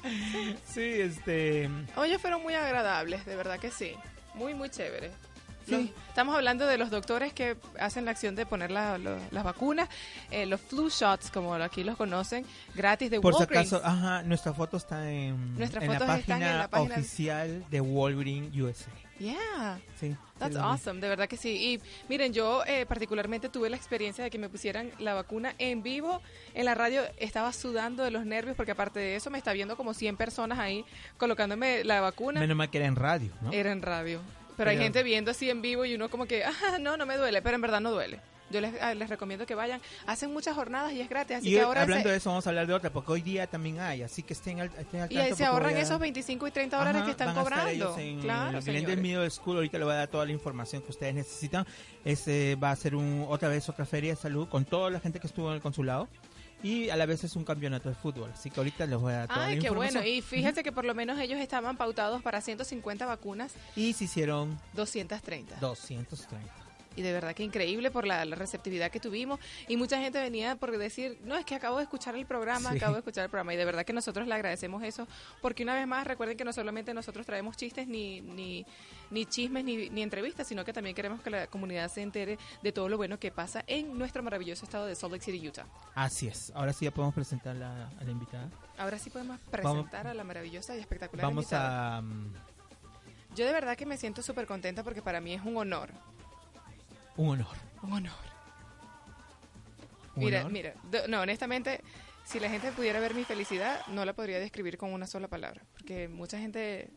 Sí, 0.65 0.83
este. 0.83 1.65
Ellos 1.65 2.21
fueron 2.21 2.41
muy 2.41 2.55
agradables, 2.55 3.27
de 3.27 3.35
verdad 3.35 3.59
que 3.59 3.73
sí. 3.73 3.97
Muy, 4.35 4.55
muy 4.55 4.71
chévere. 4.71 5.11
Sí. 5.67 5.73
Los- 5.73 6.09
estamos 6.09 6.35
hablando 6.37 6.67
de 6.67 6.79
los 6.79 6.91
doctores 6.91 7.33
que 7.33 7.57
hacen 7.79 8.05
la 8.05 8.13
acción 8.13 8.35
de 8.37 8.47
poner 8.47 8.71
la- 8.71 8.99
lo- 8.99 9.19
las 9.31 9.45
vacunas, 9.45 9.89
eh, 10.31 10.47
los 10.47 10.61
flu 10.61 10.89
shots, 10.89 11.31
como 11.31 11.55
aquí 11.55 11.83
los 11.85 11.97
conocen, 11.97 12.47
gratis 12.75 13.11
de 13.11 13.21
Por 13.21 13.35
si 13.35 13.41
Walgreens. 13.41 13.73
acaso, 13.73 13.87
ajá, 13.87 14.23
nuestra 14.23 14.53
foto 14.55 14.77
está 14.77 15.11
en, 15.11 15.57
Nuestras 15.57 15.83
en 15.85 15.91
la 15.91 16.17
están 16.17 16.43
en 16.43 16.59
la 16.59 16.69
página- 16.69 16.95
oficial 16.95 17.65
de 17.71 17.81
Walgreens 17.81 18.57
USA. 18.57 18.91
Yeah. 19.19 19.81
Sí. 19.99 20.15
That's 20.39 20.57
awesome, 20.57 21.01
de 21.01 21.09
verdad 21.09 21.27
que 21.27 21.39
sí. 21.39 21.49
Y 21.49 21.81
miren, 22.11 22.35
yo 22.35 22.63
eh, 22.67 22.85
particularmente 22.85 23.49
tuve 23.49 23.71
la 23.71 23.77
experiencia 23.77 24.23
de 24.23 24.29
que 24.29 24.37
me 24.37 24.51
pusieran 24.51 24.91
la 24.99 25.15
vacuna 25.15 25.55
en 25.59 25.83
vivo 25.83 26.21
en 26.53 26.67
la 26.67 26.75
radio. 26.75 27.01
Estaba 27.17 27.51
sudando 27.55 28.05
de 28.05 28.11
los 28.11 28.27
nervios 28.27 28.55
porque 28.57 28.73
aparte 28.73 29.01
de 29.01 29.17
eso 29.17 29.31
me 29.31 29.39
está 29.39 29.55
viendo 29.55 29.75
como 29.79 29.95
100 29.95 30.19
personas 30.19 30.59
ahí 30.59 30.85
colocándome 31.17 31.83
la 31.85 32.03
vacuna. 32.03 32.41
Menos 32.41 32.59
mal 32.59 32.69
que 32.69 32.77
era 32.77 32.87
en 32.87 32.97
radio, 32.97 33.33
¿no? 33.41 33.51
Era 33.53 33.73
en 33.73 33.81
radio. 33.81 34.21
Pero, 34.57 34.71
hay 34.71 34.79
gente 34.79 35.03
viendo 35.03 35.31
así 35.31 35.51
en 35.51 35.63
vivo 35.63 35.85
y 35.85 35.95
uno 35.95 36.09
como 36.09 36.27
que, 36.27 36.45
ah, 36.45 36.53
no, 36.81 36.97
no 36.97 37.07
me 37.07 37.17
duele, 37.17 37.43
pero 37.43 37.55
en 37.57 37.61
verdad 37.63 37.81
no 37.81 37.91
duele. 37.91 38.21
Yo 38.49 38.61
les, 38.61 38.81
ah, 38.81 38.95
les 38.95 39.09
recomiendo 39.11 39.45
que 39.45 39.57
vayan. 39.57 39.81
Hacen 40.07 40.33
muchas 40.33 40.55
jornadas 40.55 40.93
y 40.93 41.01
es 41.01 41.09
gratis, 41.09 41.39
así 41.39 41.49
y 41.51 41.55
que 41.55 41.61
ahora 41.63 41.83
hablando 41.83 42.05
se- 42.05 42.11
de 42.11 42.17
eso, 42.19 42.31
vamos 42.31 42.47
a 42.47 42.51
hablar 42.51 42.69
de 42.69 42.75
otra, 42.75 42.91
porque 42.91 43.11
hoy 43.11 43.21
día 43.21 43.49
también 43.49 43.81
hay, 43.81 44.03
así 44.03 44.23
que 44.23 44.35
estén 44.35 44.61
al, 44.61 44.71
estén 44.79 45.01
al 45.01 45.13
y 45.13 45.17
ahí 45.17 45.23
tanto 45.31 45.37
se 45.37 45.45
ahorran 45.45 45.75
a- 45.75 45.81
esos 45.81 45.99
25 45.99 46.47
y 46.47 46.51
30 46.53 46.77
dólares 46.79 46.97
Ajá, 46.99 47.05
que 47.07 47.11
están 47.11 47.27
van 47.27 47.39
a 47.39 47.41
estar 47.43 47.59
cobrando. 47.59 47.75
ellos 47.75 47.99
en 47.99 48.21
claro, 48.21 48.59
el 48.59 48.65
Glendale 48.65 48.95
señores. 48.95 48.99
Middle 49.03 49.31
School, 49.31 49.57
ahorita 49.57 49.79
le 49.79 49.85
voy 49.85 49.95
a 49.95 49.97
dar 49.97 50.09
toda 50.09 50.25
la 50.25 50.31
información 50.33 50.81
que 50.81 50.91
ustedes 50.93 51.13
necesitan. 51.17 51.67
Este 52.05 52.55
va 52.55 52.71
a 52.71 52.77
ser 52.77 52.95
un, 52.95 53.27
otra 53.29 53.49
vez 53.49 53.69
otra 53.69 53.85
feria 53.85 54.11
de 54.11 54.17
salud 54.17 54.49
con 54.49 54.65
toda 54.65 54.91
la 54.91 55.01
gente 55.01 55.19
que 55.19 55.27
estuvo 55.27 55.49
en 55.49 55.57
el 55.57 55.61
consulado. 55.61 56.09
Y 56.63 56.89
a 56.89 56.97
la 56.97 57.07
vez 57.07 57.23
es 57.23 57.37
un 57.37 57.45
campeonato 57.45 57.89
de 57.89 57.95
fútbol, 57.95 58.31
así 58.33 58.51
que 58.51 58.61
ahorita 58.61 58.87
les 58.87 58.99
voy 58.99 59.13
a 59.13 59.17
dar 59.19 59.29
toda 59.29 59.47
Ay, 59.47 59.57
la 59.57 59.63
qué 59.63 59.71
bueno. 59.71 60.05
Y 60.05 60.23
fíjate 60.23 60.63
que 60.63 60.73
por 60.73 60.85
lo 60.85 60.95
menos 60.95 61.19
ellos 61.21 61.39
estaban 61.39 61.77
pautados 61.77 62.23
para 62.23 62.41
150 62.41 63.07
vacunas, 63.07 63.53
Y 63.77 63.93
se 63.93 64.05
hicieron 64.05 64.59
230. 64.75 65.57
230. 65.61 66.66
Y 66.97 67.03
de 67.03 67.13
verdad 67.13 67.35
que 67.35 67.43
increíble 67.45 67.91
por 67.91 68.07
la, 68.07 68.25
la 68.25 68.35
receptividad 68.37 68.91
que 68.91 68.99
tuvimos. 69.01 69.39
Y 69.69 69.77
mucha 69.77 70.01
gente 70.01 70.19
venía 70.21 70.57
por 70.57 70.77
decir, 70.77 71.19
no, 71.25 71.37
es 71.37 71.45
que 71.45 71.55
acabo 71.55 71.77
de 71.77 71.83
escuchar 71.85 72.17
el 72.17 72.27
programa, 72.27 72.71
Sí. 72.73 72.79
acabo 72.79 72.95
de 72.95 73.01
escuchar 73.01 73.25
el 73.25 73.31
programa. 73.31 73.55
Y 73.55 73.57
de 73.57 73.65
verdad 73.65 73.85
que 73.85 73.93
nosotros 73.93 74.27
le 74.27 74.35
agradecemos 74.35 74.83
eso, 74.83 75.07
porque 75.43 75.63
una 75.63 75.75
vez 75.75 75.87
más 75.87 76.07
recuerden 76.07 76.37
que 76.37 76.45
no 76.45 76.53
solamente 76.53 76.93
nosotros 76.95 77.25
traemos 77.27 77.57
chistes 77.57 77.87
ni, 77.87 78.21
ni, 78.23 78.65
ni 79.11 79.27
chismes 79.27 79.63
ni, 79.65 79.89
ni 79.91 80.03
entrevistas, 80.03 80.47
sino 80.47 80.65
que 80.65 80.73
también 80.73 80.97
queremos 80.97 81.21
que 81.21 81.31
la 81.31 81.47
comunidad 81.47 81.89
se 81.91 82.03
entere 82.03 82.39
de 82.63 82.73
todo 82.73 82.89
lo 82.89 82.97
bueno 82.97 83.19
que 83.19 83.31
pasa 83.31 83.63
en 83.67 83.97
nuestro 83.99 84.23
maravilloso 84.23 84.65
estado 84.65 84.87
de 84.87 84.95
Salt 84.95 85.13
Lake 85.13 85.25
City, 85.25 85.47
Utah. 85.49 85.67
Así 85.95 86.29
es. 86.29 86.51
Ahora 86.55 86.73
sí 86.73 86.87
ya 86.87 86.91
podemos 86.91 87.15
presentar 87.15 87.55
la- 87.57 87.89
a 87.89 88.05
la 88.05 88.11
invitada. 88.11 88.49
Ahora 88.79 88.99
sí 88.99 89.11
podemos 89.11 89.39
Vamos- 89.51 89.51
presentar 89.85 90.07
a 90.07 90.15
la 90.15 90.25
maravillosa 90.25 90.75
y 90.77 90.81
espectacular 90.81 91.25
Vamos 91.27 91.45
invitada. 91.45 91.97
a... 91.99 92.01
mm, 92.03 92.33
Yo 93.35 93.45
de 93.45 93.53
verdad 93.53 93.77
que 93.77 93.85
me 93.85 93.99
siento 93.99 94.23
súper 94.23 94.47
contenta 94.47 94.83
porque 94.83 95.03
para 95.03 95.21
mí 95.21 95.35
es 95.35 95.43
un 95.45 95.57
honor. 95.59 95.91
Un 97.17 97.29
honor. 97.31 97.57
Un 97.83 97.93
honor. 97.93 98.13
Un 100.15 100.25
Mira, 100.25 100.41
honor. 100.41 100.53
mira, 100.53 100.75
no, 101.09 101.21
honestamente, 101.21 101.83
si 102.25 102.41
la 102.41 102.49
gente 102.49 102.73
pudiera 102.73 103.01
ver 103.01 103.15
mi 103.15 103.25
felicidad, 103.25 103.87
no 103.89 104.05
la 104.05 104.13
podría 104.15 104.39
describir 104.39 104.79
con 104.79 104.93
una 104.93 105.07
sola 105.07 105.29
palabra, 105.29 105.63
porque 105.73 106.09
mucha 106.09 106.39
gente, 106.39 106.91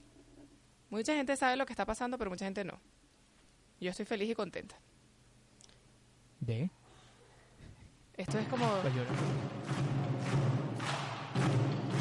mucha 0.90 1.14
gente 1.14 1.36
sabe 1.36 1.56
lo 1.58 1.66
que 1.66 1.74
está 1.74 1.86
pasando, 1.86 2.18
pero 2.18 2.30
mucha 2.30 2.46
gente 2.46 2.64
no. 2.64 2.80
Yo 3.80 3.92
estoy 3.92 4.06
feliz 4.06 4.30
y 4.30 4.36
contenta. 4.36 4.76
¿De? 6.40 6.70
Esto 8.18 8.38
es 8.40 8.48
como. 8.48 8.66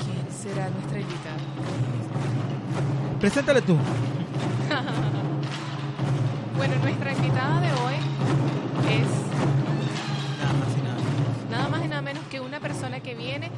¿quién 0.04 0.32
será 0.32 0.68
nuestra 0.70 1.00
invitada? 1.00 1.38
Preséntale 3.20 3.62
tú. 3.62 3.76
Bueno, 6.58 6.74
nuestra 6.82 7.12
invitada 7.12 7.60
de 7.60 7.72
hoy 7.72 7.94
es 8.90 9.08
Nada 10.38 10.52
más 10.52 10.76
y 10.76 10.82
nada 10.82 10.94
menos. 11.00 11.50
nada 11.50 11.68
más 11.68 11.84
y 11.84 11.88
nada 11.88 12.02
menos 12.02 12.24
que 12.28 12.40
una 12.40 12.60
persona 12.60 13.00
que 13.00 13.14
viene 13.14 13.50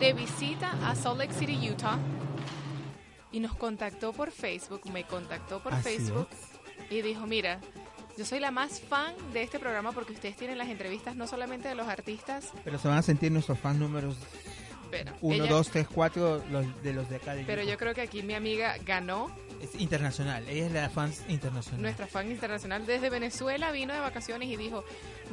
de 0.00 0.12
visita 0.14 0.72
a 0.84 0.94
Salt 0.94 1.18
Lake 1.18 1.34
City, 1.34 1.70
Utah, 1.70 1.98
y 3.32 3.40
nos 3.40 3.54
contactó 3.54 4.12
por 4.12 4.30
Facebook, 4.30 4.80
me 4.92 5.04
contactó 5.04 5.62
por 5.62 5.74
Así 5.74 5.82
Facebook 5.98 6.28
y 6.90 7.02
dijo, 7.02 7.26
mira, 7.26 7.60
yo 8.16 8.24
soy 8.24 8.40
la 8.40 8.50
más 8.50 8.80
fan 8.80 9.14
de 9.32 9.42
este 9.42 9.58
programa 9.58 9.92
porque 9.92 10.12
ustedes 10.12 10.36
tienen 10.36 10.56
las 10.58 10.68
entrevistas 10.68 11.14
no 11.16 11.26
solamente 11.26 11.68
de 11.68 11.74
los 11.74 11.86
artistas, 11.88 12.52
Pero 12.64 12.78
se 12.78 12.88
van 12.88 12.98
a 12.98 13.02
sentir 13.02 13.30
nuestros 13.30 13.58
fans 13.58 13.78
números 13.78 14.16
pero, 14.90 15.12
1, 15.20 15.44
ella- 15.44 15.52
2, 15.52 15.70
3, 15.70 15.86
4 15.94 16.42
los, 16.50 16.82
de 16.82 16.92
los 16.94 17.08
de 17.10 17.16
acá 17.16 17.34
de 17.34 17.44
pero 17.44 17.60
Utah. 17.62 17.70
yo 17.72 17.78
creo 17.78 17.94
que 17.94 18.00
aquí 18.00 18.22
mi 18.22 18.32
amiga 18.34 18.76
ganó, 18.86 19.30
Es 19.60 19.74
internacional. 19.80 20.46
Ella 20.48 20.66
es 20.66 20.72
la 20.72 20.88
fans 20.88 21.22
internacional. 21.28 21.82
nuestra 21.82 22.06
fan 22.06 22.30
internacional 22.30 22.86
desde 22.86 23.10
Venezuela, 23.10 23.70
vino 23.70 23.92
de 23.92 24.00
vacaciones 24.00 24.48
y 24.48 24.56
dijo, 24.56 24.84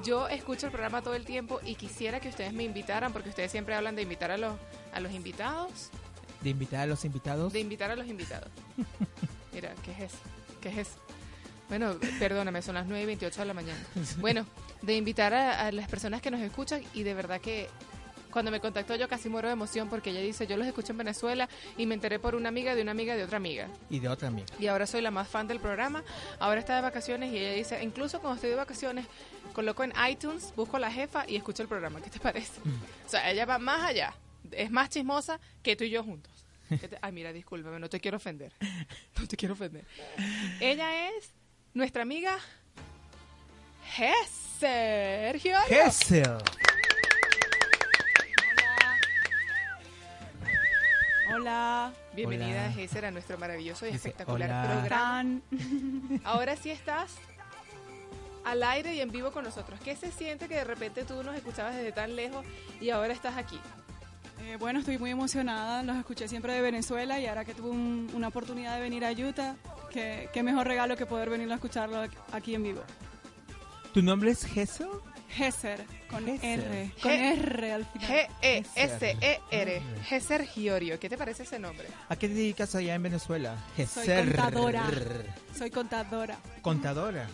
yo 0.03 0.27
escucho 0.27 0.65
el 0.65 0.71
programa 0.71 1.01
todo 1.01 1.13
el 1.13 1.25
tiempo 1.25 1.59
y 1.63 1.75
quisiera 1.75 2.19
que 2.19 2.29
ustedes 2.29 2.53
me 2.53 2.63
invitaran 2.63 3.13
porque 3.13 3.29
ustedes 3.29 3.51
siempre 3.51 3.75
hablan 3.75 3.95
de 3.95 4.01
invitar 4.01 4.31
a 4.31 4.37
los, 4.37 4.55
a 4.93 4.99
los 4.99 5.13
invitados. 5.13 5.89
De 6.41 6.49
invitar 6.49 6.81
a 6.81 6.85
los 6.85 7.05
invitados. 7.05 7.53
De 7.53 7.59
invitar 7.59 7.91
a 7.91 7.95
los 7.95 8.07
invitados. 8.07 8.49
Mira, 9.53 9.73
¿qué 9.83 9.91
es 9.91 9.99
eso? 10.13 10.17
¿Qué 10.61 10.69
es 10.69 10.77
eso? 10.79 10.99
Bueno, 11.69 11.95
perdóname, 12.19 12.61
son 12.61 12.75
las 12.75 12.85
9 12.85 13.03
y 13.03 13.05
28 13.07 13.41
de 13.41 13.45
la 13.45 13.53
mañana. 13.53 13.79
Bueno, 14.19 14.45
de 14.81 14.95
invitar 14.95 15.33
a, 15.33 15.67
a 15.67 15.71
las 15.71 15.87
personas 15.87 16.21
que 16.21 16.29
nos 16.31 16.41
escuchan 16.41 16.83
y 16.93 17.03
de 17.03 17.13
verdad 17.13 17.41
que 17.41 17.69
cuando 18.35 18.51
me 18.51 18.59
contactó 18.59 18.93
yo 18.97 19.07
casi 19.07 19.29
muero 19.29 19.47
de 19.47 19.53
emoción 19.53 19.87
porque 19.87 20.09
ella 20.09 20.19
dice, 20.19 20.45
yo 20.45 20.57
los 20.57 20.67
escucho 20.67 20.91
en 20.91 20.97
Venezuela 20.97 21.47
y 21.77 21.85
me 21.85 21.93
enteré 21.95 22.19
por 22.19 22.35
una 22.35 22.49
amiga 22.49 22.75
de 22.75 22.81
una 22.81 22.91
amiga 22.91 23.15
de 23.15 23.23
otra 23.23 23.37
amiga. 23.37 23.69
Y 23.89 23.99
de 23.99 24.09
otra 24.09 24.27
amiga. 24.27 24.47
Y 24.59 24.67
ahora 24.67 24.85
soy 24.85 24.99
la 25.01 25.09
más 25.09 25.29
fan 25.29 25.47
del 25.47 25.61
programa. 25.61 26.03
Ahora 26.39 26.59
está 26.59 26.75
de 26.75 26.81
vacaciones 26.81 27.31
y 27.31 27.37
ella 27.37 27.53
dice, 27.53 27.81
incluso 27.81 28.19
cuando 28.19 28.35
estoy 28.35 28.49
de 28.49 28.57
vacaciones, 28.57 29.05
coloco 29.53 29.85
en 29.85 29.93
iTunes, 30.09 30.51
busco 30.57 30.75
a 30.75 30.81
la 30.81 30.91
jefa 30.91 31.23
y 31.29 31.37
escucho 31.37 31.61
el 31.63 31.69
programa. 31.69 32.01
¿Qué 32.01 32.09
te 32.09 32.19
parece? 32.19 32.59
O 33.05 33.09
sea, 33.09 33.31
ella 33.31 33.45
va 33.45 33.57
más 33.57 33.81
allá. 33.83 34.13
Es 34.51 34.69
más 34.69 34.89
chismosa 34.89 35.39
que 35.63 35.77
tú 35.77 35.85
y 35.85 35.89
yo 35.91 36.03
juntos. 36.03 36.33
¿Qué 36.67 36.89
te- 36.89 36.97
Ay, 37.01 37.13
mira, 37.13 37.31
discúlpame, 37.31 37.79
no 37.79 37.87
te 37.89 38.01
quiero 38.01 38.17
ofender. 38.17 38.51
No 39.17 39.25
te 39.29 39.37
quiero 39.37 39.53
ofender. 39.53 39.85
Ella 40.59 41.07
es 41.07 41.31
nuestra 41.73 42.01
amiga 42.01 42.37
Sergio. 44.59 45.57
Gessel. 45.69 46.37
Hola. 51.33 51.91
Bienvenida, 52.13 52.63
Hola. 52.65 52.71
Gesser, 52.73 53.05
a 53.05 53.11
nuestro 53.11 53.37
maravilloso 53.37 53.85
y 53.85 53.91
Dice, 53.91 54.09
espectacular 54.09 54.49
hola. 54.49 54.79
programa. 54.79 55.39
Ahora 56.23 56.55
sí 56.55 56.69
estás 56.69 57.11
al 58.43 58.61
aire 58.63 58.93
y 58.93 59.01
en 59.01 59.11
vivo 59.11 59.31
con 59.31 59.43
nosotros. 59.43 59.79
¿Qué 59.83 59.95
se 59.95 60.11
siente 60.11 60.47
que 60.47 60.55
de 60.55 60.63
repente 60.63 61.03
tú 61.03 61.23
nos 61.23 61.35
escuchabas 61.35 61.75
desde 61.75 61.91
tan 61.91 62.15
lejos 62.15 62.45
y 62.79 62.91
ahora 62.91 63.11
estás 63.11 63.37
aquí? 63.37 63.59
Eh, 64.41 64.57
bueno, 64.59 64.79
estoy 64.79 64.99
muy 64.99 65.09
emocionada. 65.09 65.81
Los 65.81 65.97
escuché 65.97 66.27
siempre 66.27 66.53
de 66.53 66.61
Venezuela 66.61 67.19
y 67.19 67.25
ahora 67.25 67.43
que 67.43 67.55
tuve 67.55 67.69
un- 67.71 68.09
una 68.13 68.27
oportunidad 68.27 68.75
de 68.75 68.81
venir 68.81 69.03
a 69.03 69.11
Utah, 69.11 69.55
qué, 69.91 70.29
qué 70.31 70.43
mejor 70.43 70.67
regalo 70.67 70.95
que 70.95 71.07
poder 71.07 71.29
venir 71.31 71.51
a 71.51 71.55
escucharlo 71.55 72.03
aquí 72.31 72.53
en 72.53 72.61
vivo. 72.63 72.83
¿Tu 73.93 74.03
nombre 74.03 74.29
es 74.29 74.45
Gesel? 74.45 74.89
Gesser, 75.35 75.85
con 76.09 76.25
Gesser. 76.25 76.59
R. 76.59 76.91
Con 77.01 77.11
G- 77.11 77.37
R 77.37 77.71
al 77.73 77.85
final. 77.85 78.07
G-E-S-E-R. 78.41 79.81
Gesser 80.05 80.45
Giorio. 80.47 80.99
¿Qué 80.99 81.09
te 81.09 81.17
parece 81.17 81.43
ese 81.43 81.59
nombre? 81.59 81.87
¿A 82.09 82.15
qué 82.15 82.27
te 82.27 82.33
dedicas 82.33 82.73
allá 82.75 82.95
en 82.95 83.03
Venezuela? 83.03 83.55
Soy 83.87 84.07
contadora. 84.07 84.87
Soy 85.57 85.69
contadora. 85.71 86.37
Contadora. 86.61 87.27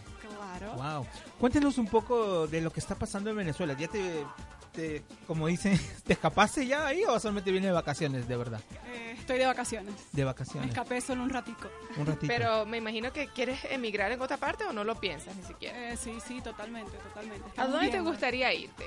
Claro. 0.60 0.74
Wow. 0.76 1.08
Cuéntanos 1.40 1.78
un 1.78 1.88
poco 1.88 2.48
de 2.48 2.62
lo 2.62 2.72
que 2.72 2.80
está 2.80 2.96
pasando 2.96 3.30
en 3.30 3.36
Venezuela. 3.38 3.76
¿Ya 3.78 3.88
te, 3.88 4.24
te- 4.74 5.04
como 5.28 5.48
dicen, 5.48 5.80
te 6.06 6.14
escapaste 6.14 6.66
ya 6.66 6.88
ahí 6.88 7.04
o 7.06 7.20
solamente 7.20 7.52
vienes 7.52 7.70
de 7.70 7.74
vacaciones, 7.74 8.28
de 8.28 8.38
verdad? 8.38 8.62
Eh, 8.88 9.16
estoy 9.20 9.38
de 9.40 9.46
vacaciones. 9.46 9.94
De 10.12 10.22
Me 10.22 10.26
vacaciones. 10.26 10.70
escapé 10.70 11.02
solo 11.02 11.24
un 11.24 11.30
ratico. 11.30 11.70
Un 11.98 12.06
ratito. 12.06 12.28
Pero 12.28 12.66
me 12.66 12.78
imagino 12.78 13.12
que 13.14 13.28
quieres 13.28 13.60
emigrar 13.66 14.12
en 14.12 14.22
otra 14.22 14.38
parte 14.38 14.64
o 14.66 14.74
no 14.74 14.84
lo 14.84 14.96
piensas 15.00 15.36
ni 15.36 15.44
siquiera. 15.44 15.92
Eh, 15.92 15.98
sí, 15.98 16.18
sí, 16.28 16.42
totalmente, 16.42 16.98
totalmente. 16.98 17.50
¿A 17.60 17.68
dónde 17.68 17.90
te 17.90 18.00
gustaría 18.02 18.54
irte? 18.54 18.86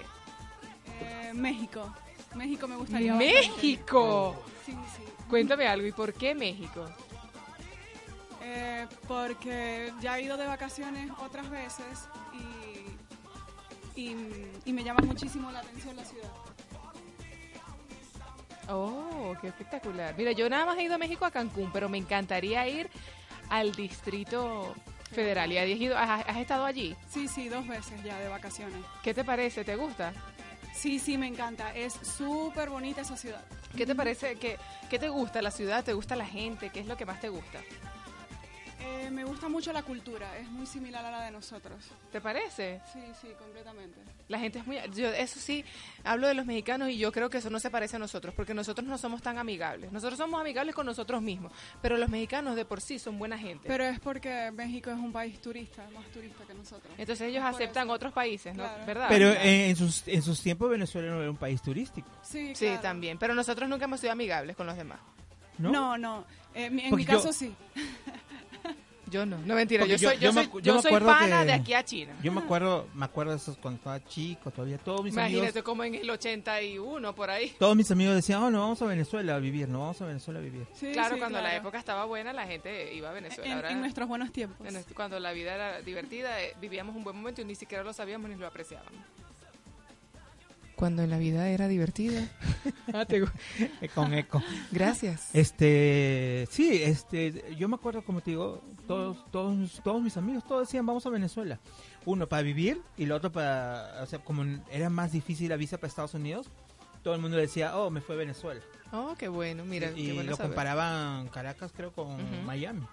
Eh, 1.01 1.33
México. 1.35 1.93
México 2.35 2.67
me 2.67 2.77
gustaría 2.77 3.13
bastante. 3.13 3.35
¡México! 3.35 4.43
Sí, 4.67 4.73
sí. 4.97 5.05
Cuéntame 5.29 5.67
algo. 5.69 5.87
¿Y 5.87 5.93
por 5.93 6.13
qué 6.15 6.35
México? 6.35 6.85
Eh, 8.43 8.87
porque 9.09 9.93
ya 10.01 10.19
he 10.19 10.23
ido 10.23 10.37
de 10.37 10.47
vacaciones 10.47 11.11
otras 11.25 11.49
veces 11.49 12.09
y, 12.35 12.64
y, 13.97 14.15
y 14.65 14.73
me 14.73 14.83
llama 14.85 15.01
muchísimo 15.05 15.51
la 15.51 15.61
atención 15.61 15.97
la 15.97 16.05
ciudad. 16.05 16.31
Oh, 18.69 19.35
qué 19.41 19.49
espectacular. 19.49 20.15
Mira, 20.17 20.33
yo 20.33 20.49
nada 20.49 20.65
más 20.65 20.79
he 20.79 20.83
ido 20.85 20.95
a 20.95 20.99
México 20.99 21.25
a 21.25 21.31
Cancún, 21.31 21.71
pero 21.73 21.89
me 21.89 21.99
encantaría 21.99 22.67
ir 22.67 22.89
al 23.51 23.73
Distrito 23.73 24.75
Federal. 25.13 25.53
¿Y 25.53 25.59
has, 25.59 25.69
ido- 25.69 25.97
has- 25.99 26.25
has 26.27 26.37
estado 26.39 26.65
allí? 26.65 26.97
Sí, 27.11 27.29
sí, 27.29 27.49
dos 27.49 27.67
veces 27.69 28.03
ya 28.03 28.19
de 28.19 28.29
vacaciones. 28.29 28.79
¿Qué 29.03 29.13
te 29.13 29.23
parece? 29.23 29.65
¿Te 29.65 29.77
gusta? 29.77 30.13
Sí, 30.75 30.99
sí, 30.99 31.19
me 31.19 31.27
encanta. 31.27 31.75
Es 31.75 31.93
súper 31.93 32.71
bonita 32.71 33.03
esa 33.03 33.17
ciudad. 33.17 33.45
¿Qué 33.77 33.85
te 33.87 33.95
parece? 33.95 34.37
¿Qué, 34.37 34.57
¿Qué 34.89 34.99
te 34.99 35.09
gusta 35.09 35.43
la 35.43 35.51
ciudad? 35.51 35.85
¿Te 35.85 35.93
gusta 35.93 36.17
la 36.17 36.27
gente? 36.27 36.71
¿Qué 36.71 36.81
es 36.81 36.87
lo 36.87 36.97
que 36.97 37.05
más 37.05 37.21
te 37.21 37.29
gusta? 37.29 37.61
Eh, 38.87 39.11
me 39.11 39.25
gusta 39.25 39.49
mucho 39.49 39.73
la 39.73 39.83
cultura, 39.83 40.37
es 40.39 40.49
muy 40.51 40.67
similar 40.67 41.05
a 41.05 41.11
la 41.11 41.21
de 41.25 41.31
nosotros. 41.31 41.77
¿Te 42.13 42.21
parece? 42.21 42.81
Sí, 42.93 43.01
sí, 43.21 43.29
completamente. 43.39 43.99
La 44.29 44.39
gente 44.39 44.59
es 44.59 44.67
muy... 44.67 44.77
Yo, 44.95 45.09
eso 45.09 45.41
sí, 45.41 45.65
hablo 46.05 46.27
de 46.29 46.35
los 46.35 46.45
mexicanos 46.45 46.91
y 46.91 46.99
yo 46.99 47.11
creo 47.13 47.31
que 47.31 47.39
eso 47.39 47.49
no 47.51 47.59
se 47.61 47.71
parece 47.71 47.97
a 47.97 47.99
nosotros, 47.99 48.35
porque 48.35 48.53
nosotros 48.55 48.87
no 48.87 48.99
somos 48.99 49.23
tan 49.23 49.39
amigables. 49.39 49.91
Nosotros 49.93 50.19
somos 50.19 50.41
amigables 50.41 50.75
con 50.75 50.85
nosotros 50.87 51.23
mismos, 51.23 51.53
pero 51.81 51.97
los 51.97 52.09
mexicanos 52.11 52.57
de 52.57 52.65
por 52.65 52.81
sí 52.81 52.99
son 52.99 53.19
buena 53.19 53.39
gente. 53.39 53.67
Pero 53.69 53.85
es 53.85 53.99
porque 54.01 54.51
México 54.53 54.91
es 54.91 54.97
un 54.99 55.13
país 55.13 55.41
turista, 55.41 55.83
más 55.95 56.05
turista 56.09 56.45
que 56.47 56.55
nosotros. 56.55 56.93
Entonces 56.99 57.29
ellos 57.29 57.43
Es 57.49 57.55
aceptan 57.55 57.85
eso. 57.87 57.95
otros 57.95 58.13
países, 58.13 58.55
¿no? 58.55 58.65
Claro. 58.65 58.87
¿Verdad? 58.87 59.07
Pero 59.09 59.31
eh, 59.31 59.71
en, 59.71 59.77
sus, 59.77 60.07
en 60.09 60.23
sus 60.23 60.43
tiempos 60.43 60.69
Venezuela 60.71 61.11
no 61.11 61.21
era 61.23 61.31
un 61.31 61.37
país 61.37 61.63
turístico, 61.63 62.09
Sí, 62.23 62.55
Sí, 62.55 62.67
claro. 62.67 62.81
también. 62.83 63.19
Pero 63.19 63.35
nosotros 63.35 63.69
nunca 63.69 63.85
hemos 63.87 64.01
sido 64.01 64.13
amigables 64.13 64.57
con 64.57 64.67
los 64.67 64.77
demás. 64.77 64.99
¿no? 65.59 65.71
No, 65.71 65.97
no. 65.99 66.25
Eh, 66.55 66.71
mi- 66.71 66.83
en 66.85 66.91
Porque 66.91 67.05
mi 67.05 67.11
yo- 67.11 67.17
caso 67.19 67.33
sí. 67.33 67.55
Yo 69.15 69.25
no. 69.25 69.39
No, 69.39 69.55
mentira. 69.55 69.87
Yo 69.87 69.95
yo- 69.97 70.09
soy, 70.11 70.17
yo 70.19 70.23
yo 70.23 70.33
me 70.33 70.43
soy, 70.45 70.51
acu- 70.51 70.55
yo 70.57 70.61
yo 70.61 70.75
me 70.75 70.83
soy 70.83 70.89
acuerdo 70.89 71.07
pana 71.07 71.39
que- 71.41 71.47
de 71.47 71.53
aquí 71.53 71.75
a 71.75 71.85
China. 71.85 72.13
Yo 72.23 72.33
me 72.33 72.41
acuerdo, 72.41 72.89
me 72.95 73.05
acuerdo 73.05 73.31
de 73.31 73.37
esos 73.39 73.57
cuando 73.59 73.79
estaba 73.79 74.05
chico, 74.05 74.51
todavía 74.51 74.77
todos 74.79 75.05
mis 75.05 75.13
Imagínate 75.15 75.49
amigos, 75.51 75.63
como 75.63 75.85
en 75.85 75.95
el 75.95 76.11
81, 76.11 77.15
por 77.15 77.31
ahí. 77.31 77.55
todos 77.59 77.77
mis 77.77 77.89
amigos 77.93 78.17
decían, 78.17 78.43
oh, 78.43 78.51
no, 78.51 78.61
vamos 78.61 78.83
a 78.83 78.87
Venezuela 78.87 79.37
a 79.37 79.39
vivir, 79.39 79.69
no, 79.69 79.81
vamos 79.81 80.01
a 80.03 80.07
Venezuela 80.07 80.41
a 80.41 80.43
vivir. 80.43 80.67
Sí, 80.75 80.91
claro, 80.93 81.15
sí, 81.15 81.21
cuando 81.21 81.39
la 81.39 81.45
claro. 81.51 81.59
época 81.59 81.79
estaba 81.79 82.05
buena, 82.07 82.33
la 82.33 82.45
gente 82.47 82.93
iba 82.93 83.11
a 83.11 83.13
Venezuela. 83.13 83.49
En, 83.51 83.57
Ahora, 83.57 83.71
en 83.71 83.81
nuestros 83.81 84.09
buenos 84.09 84.33
tiempos. 84.33 84.67
en 84.67 84.83
cuando 84.95 85.21
la 85.21 85.33
vida 85.33 85.55
era 85.55 85.81
divertida, 85.81 86.43
eh, 86.43 86.55
vivíamos 86.61 86.97
un 86.97 87.05
buen 87.05 87.15
momento 87.17 87.41
y 87.41 87.45
ni 87.45 87.55
siquiera 87.55 87.85
lo 87.85 87.93
sabíamos 87.93 88.29
ni 88.31 88.37
lo 88.37 88.47
apreciábamos. 88.49 89.01
Cuando 90.77 91.03
en 91.03 91.11
la 91.11 91.19
vida 91.19 91.49
era 91.49 91.69
divertida. 91.69 92.29
Ah, 92.93 93.05
te 93.07 93.25
Con 93.95 94.15
eco. 94.15 94.41
Gracias. 94.71 95.31
Este, 95.35 96.47
sí, 96.51 96.81
este, 96.83 97.57
yo 97.57 97.69
me 97.69 97.75
acuerdo, 97.75 98.05
como 98.05 98.21
te 98.21 98.31
digo, 98.33 98.63
todos, 98.87 99.25
todos, 99.33 99.81
todos 99.83 100.01
mis 100.01 100.17
amigos, 100.17 100.45
todos 100.47 100.69
decían, 100.69 100.87
vamos 100.87 101.05
a 101.05 101.11
Venezuela. 101.11 101.59
Uno 102.05 102.29
para 102.29 102.43
vivir 102.43 102.81
y 102.97 103.05
el 103.05 103.13
otro 103.13 103.33
para, 103.33 104.01
o 104.01 104.07
sea, 104.07 104.21
como 104.21 104.45
era 104.71 104.91
más 104.91 105.11
difícil 105.11 105.49
la 105.49 105.57
visa 105.57 105.79
para 105.79 105.89
Estados 105.89 106.15
Unidos, 106.15 106.47
todo 107.03 107.15
el 107.15 107.21
mundo 107.21 107.37
decía, 107.37 107.77
oh, 107.77 107.91
me 107.91 108.01
fue 108.01 108.15
a 108.15 108.19
Venezuela. 108.19 108.61
Oh, 108.93 109.17
qué 109.19 109.27
bueno, 109.29 109.65
mira, 109.65 109.91
y 109.97 110.07
qué 110.07 110.13
bueno 110.13 110.31
lo 110.31 110.37
saber. 110.37 110.53
comparaban 110.53 111.29
Caracas, 111.29 111.73
creo, 111.75 111.91
con. 111.93 112.17
Miami. 112.47 112.87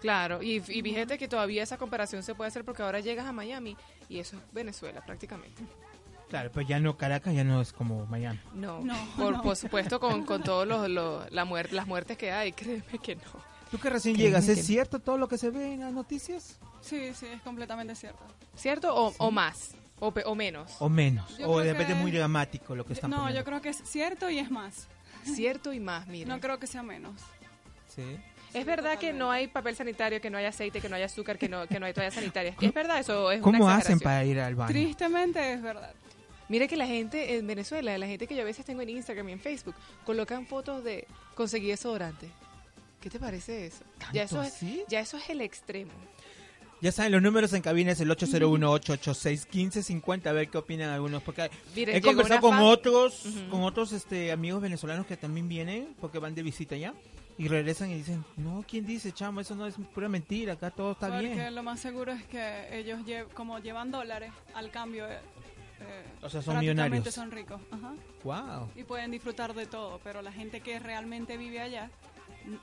Claro, 0.00 0.40
y, 0.40 0.62
y 0.68 0.82
fíjate 0.82 1.18
que 1.18 1.26
todavía 1.26 1.64
esa 1.64 1.76
comparación 1.78 2.22
se 2.22 2.34
puede 2.34 2.48
hacer 2.48 2.64
porque 2.64 2.82
ahora 2.82 3.00
llegas 3.00 3.26
a 3.26 3.32
Miami 3.32 3.76
y 4.08 4.20
eso 4.20 4.36
es 4.36 4.42
Venezuela 4.52 5.04
prácticamente. 5.04 5.62
Claro, 6.28 6.50
pues 6.52 6.66
ya 6.68 6.78
no, 6.78 6.96
Caracas 6.96 7.34
ya 7.34 7.44
no 7.44 7.60
es 7.62 7.72
como 7.72 8.04
Miami. 8.06 8.38
No, 8.54 8.80
No, 8.80 8.94
por, 9.16 9.32
no. 9.32 9.42
por 9.42 9.56
supuesto 9.56 9.98
con, 9.98 10.24
con 10.24 10.42
todos 10.42 10.66
los, 10.66 10.88
los- 10.88 11.30
la 11.32 11.44
muer- 11.46 11.70
las 11.70 11.86
muertes 11.86 12.18
que 12.18 12.30
hay, 12.32 12.52
créeme 12.52 12.98
que 13.02 13.16
no. 13.16 13.22
Tú 13.70 13.78
que 13.78 13.90
recién 13.90 14.14
Créeme 14.14 14.28
llegas, 14.30 14.46
que 14.46 14.52
¿es 14.52 14.58
no. 14.58 14.64
cierto 14.64 14.98
todo 14.98 15.18
lo 15.18 15.28
que 15.28 15.36
se 15.38 15.50
ve 15.50 15.74
en 15.74 15.80
las 15.80 15.92
noticias? 15.92 16.58
Sí, 16.80 17.12
sí, 17.14 17.26
es 17.26 17.40
completamente 17.42 17.94
cierto. 17.94 18.22
¿Cierto? 18.56 18.94
O, 18.94 19.14
o 19.18 19.30
más, 19.30 19.72
o, 20.00 20.10
pe- 20.10 20.24
o 20.24 20.34
menos. 20.34 20.76
¿O 20.80 20.88
menos? 20.88 21.36
Yo 21.38 21.48
¿O 21.50 21.60
de 21.60 21.72
repente 21.72 21.92
que- 21.94 21.98
muy 22.00 22.10
dramático 22.10 22.74
lo 22.76 22.84
que 22.86 22.92
están 22.94 23.10
no, 23.10 23.18
poniendo? 23.18 23.40
yo 23.40 23.44
creo 23.44 23.60
que 23.60 23.68
es 23.70 23.82
cierto 23.84 24.30
y 24.30 24.38
es 24.38 24.50
más. 24.50 24.86
Cierto 25.24 25.72
y 25.72 25.80
más, 25.80 26.06
mira. 26.08 26.28
No 26.34 26.40
creo 26.40 26.58
que 26.58 26.66
sea 26.66 26.82
menos. 26.82 27.20
Sí. 27.94 28.18
es 28.54 28.64
verdad 28.64 28.92
que 28.92 29.08
totalmente. 29.12 29.18
no 29.18 29.30
hay 29.30 29.48
papel 29.48 29.76
sanitario, 29.76 30.20
que 30.22 30.30
no 30.30 30.38
hay 30.38 30.46
aceite, 30.46 30.80
que 30.80 30.88
no 30.88 30.96
hay 30.96 31.02
azúcar, 31.02 31.36
que 31.36 31.48
no, 31.50 31.66
que 31.66 31.78
no 31.80 31.84
hay 31.86 31.92
toallas 31.92 32.14
sanitarias. 32.14 32.56
¿Es 32.60 32.72
verdad? 32.72 32.98
Eso 33.00 33.30
es 33.30 33.42
¿Cómo 33.42 33.64
una 33.66 33.76
hacen 33.76 33.98
para 34.00 34.24
ir 34.24 34.40
al 34.40 34.54
baño? 34.54 34.70
Tristemente 34.70 35.52
es 35.52 35.60
verdad. 35.60 35.92
Mire 36.48 36.66
que 36.68 36.76
la 36.76 36.86
gente 36.86 37.36
en 37.36 37.46
Venezuela, 37.46 37.96
la 37.98 38.06
gente 38.06 38.26
que 38.26 38.34
yo 38.34 38.42
a 38.42 38.46
veces 38.46 38.64
tengo 38.64 38.80
en 38.82 38.88
Instagram 38.90 39.28
y 39.28 39.32
en 39.32 39.40
Facebook, 39.40 39.74
colocan 40.04 40.46
fotos 40.46 40.82
de 40.84 41.06
conseguir 41.34 41.70
desodorante. 41.70 42.30
¿Qué 43.00 43.10
te 43.10 43.18
parece 43.20 43.66
eso? 43.66 43.84
Ya 44.12 44.22
eso, 44.24 44.42
es, 44.42 44.54
así? 44.54 44.82
ya 44.88 45.00
eso 45.00 45.16
es 45.18 45.28
el 45.30 45.40
extremo. 45.42 45.92
Ya 46.80 46.90
saben, 46.92 47.10
los 47.12 47.22
números 47.22 47.52
en 47.52 47.60
cabina 47.62 47.92
es 47.92 48.00
el 48.00 48.08
801-886-1550, 48.10 50.26
a 50.28 50.32
ver 50.32 50.48
qué 50.48 50.58
opinan 50.58 50.90
algunos, 50.90 51.22
porque 51.22 51.50
Miren, 51.74 51.96
he 51.96 52.00
conversado 52.00 52.40
con 52.40 52.58
otros, 52.58 53.24
con 53.50 53.62
otros 53.62 53.92
este 53.92 54.32
amigos 54.32 54.62
venezolanos 54.62 55.06
que 55.06 55.16
también 55.16 55.48
vienen, 55.48 55.94
porque 56.00 56.18
van 56.18 56.34
de 56.34 56.42
visita 56.42 56.76
ya, 56.76 56.94
y 57.36 57.48
regresan 57.48 57.90
y 57.90 57.94
dicen, 57.96 58.24
no, 58.36 58.64
¿quién 58.68 58.86
dice, 58.86 59.12
chamo? 59.12 59.40
Eso 59.40 59.54
no 59.54 59.66
es 59.66 59.74
pura 59.94 60.08
mentira, 60.08 60.54
acá 60.54 60.70
todo 60.70 60.92
está 60.92 61.08
Porque 61.08 61.28
bien. 61.34 61.54
lo 61.54 61.62
más 61.62 61.80
seguro 61.80 62.12
es 62.12 62.22
que 62.24 62.78
ellos 62.78 63.00
lle- 63.00 63.26
como 63.34 63.58
llevan 63.58 63.90
dólares 63.90 64.32
al 64.54 64.70
cambio, 64.70 65.06
eh, 65.80 66.04
O 66.22 66.28
sea, 66.30 66.42
son 66.42 66.58
millonarios. 66.58 67.12
son 67.14 67.30
ricos. 67.30 67.60
Ajá. 67.70 67.94
Wow. 68.24 68.70
Y 68.76 68.84
pueden 68.84 69.10
disfrutar 69.10 69.54
de 69.54 69.66
todo, 69.66 70.00
pero 70.02 70.22
la 70.22 70.32
gente 70.32 70.60
que 70.60 70.78
realmente 70.78 71.36
vive 71.36 71.60
allá 71.60 71.90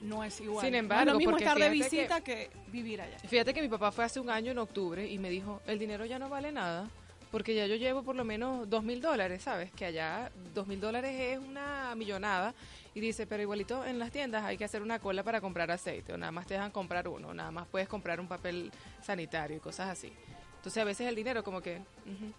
no 0.02 0.24
es 0.24 0.40
igual. 0.42 0.64
Sin 0.66 0.72
No 0.74 0.78
embargo, 0.80 1.02
es 1.10 1.14
lo 1.14 1.18
mismo 1.20 1.32
porque 1.32 1.44
estar 1.46 1.58
de 1.60 1.70
fíjate 1.72 1.90
que- 1.90 1.96
visita 1.98 2.22
que... 2.22 2.50
vivir 2.72 3.02
allá. 3.02 3.18
Fíjate 3.20 3.54
que 3.54 3.62
mi 3.62 3.70
papá 3.70 3.92
fue 3.92 4.04
hace 4.04 4.20
un 4.20 4.30
año 4.30 4.52
en 4.52 4.58
octubre 4.58 5.08
y 5.08 5.18
me 5.20 5.30
dijo, 5.30 5.62
el 5.68 5.78
dinero 5.80 6.06
ya 6.06 6.18
no 6.20 6.28
vale 6.30 6.52
nada, 6.52 6.90
porque 7.32 7.54
ya 7.54 7.66
yo 7.68 7.76
llevo 7.76 8.02
por 8.04 8.16
lo 8.16 8.24
menos 8.24 8.70
dos 8.70 8.84
mil 8.84 9.02
dólares, 9.02 9.44
¿sabes? 9.44 9.72
Que 9.74 9.86
allá 9.86 10.32
dos 10.54 10.68
mil 10.68 10.80
dólares 10.80 11.12
es 11.20 11.38
una 11.40 11.94
millonada. 11.96 12.54
Y 12.94 13.02
dice, 13.02 13.28
pero 13.28 13.42
igualito 13.44 13.84
en 13.86 14.00
las 14.00 14.10
tiendas 14.10 14.46
hay 14.46 14.58
que 14.58 14.64
hacer 14.64 14.82
una 14.82 15.00
cola 15.00 15.22
para 15.22 15.42
comprar 15.42 15.70
aceite, 15.70 16.14
o 16.14 16.18
nada 16.18 16.32
más 16.32 16.48
te 16.48 16.54
dejan 16.54 16.72
comprar 16.72 17.08
uno, 17.10 17.28
o 17.28 17.34
nada 17.34 17.52
más 17.52 17.68
puedes 17.68 17.90
comprar 17.90 18.22
un 18.22 18.28
papel 18.30 18.72
sanitario 19.04 19.58
y 19.58 19.60
cosas 19.60 19.90
así. 19.90 20.14
Entonces 20.58 20.82
a 20.82 20.86
veces 20.86 21.06
el 21.08 21.14
dinero 21.16 21.44
como 21.44 21.60
que, 21.62 21.76
ujú, 22.06 22.32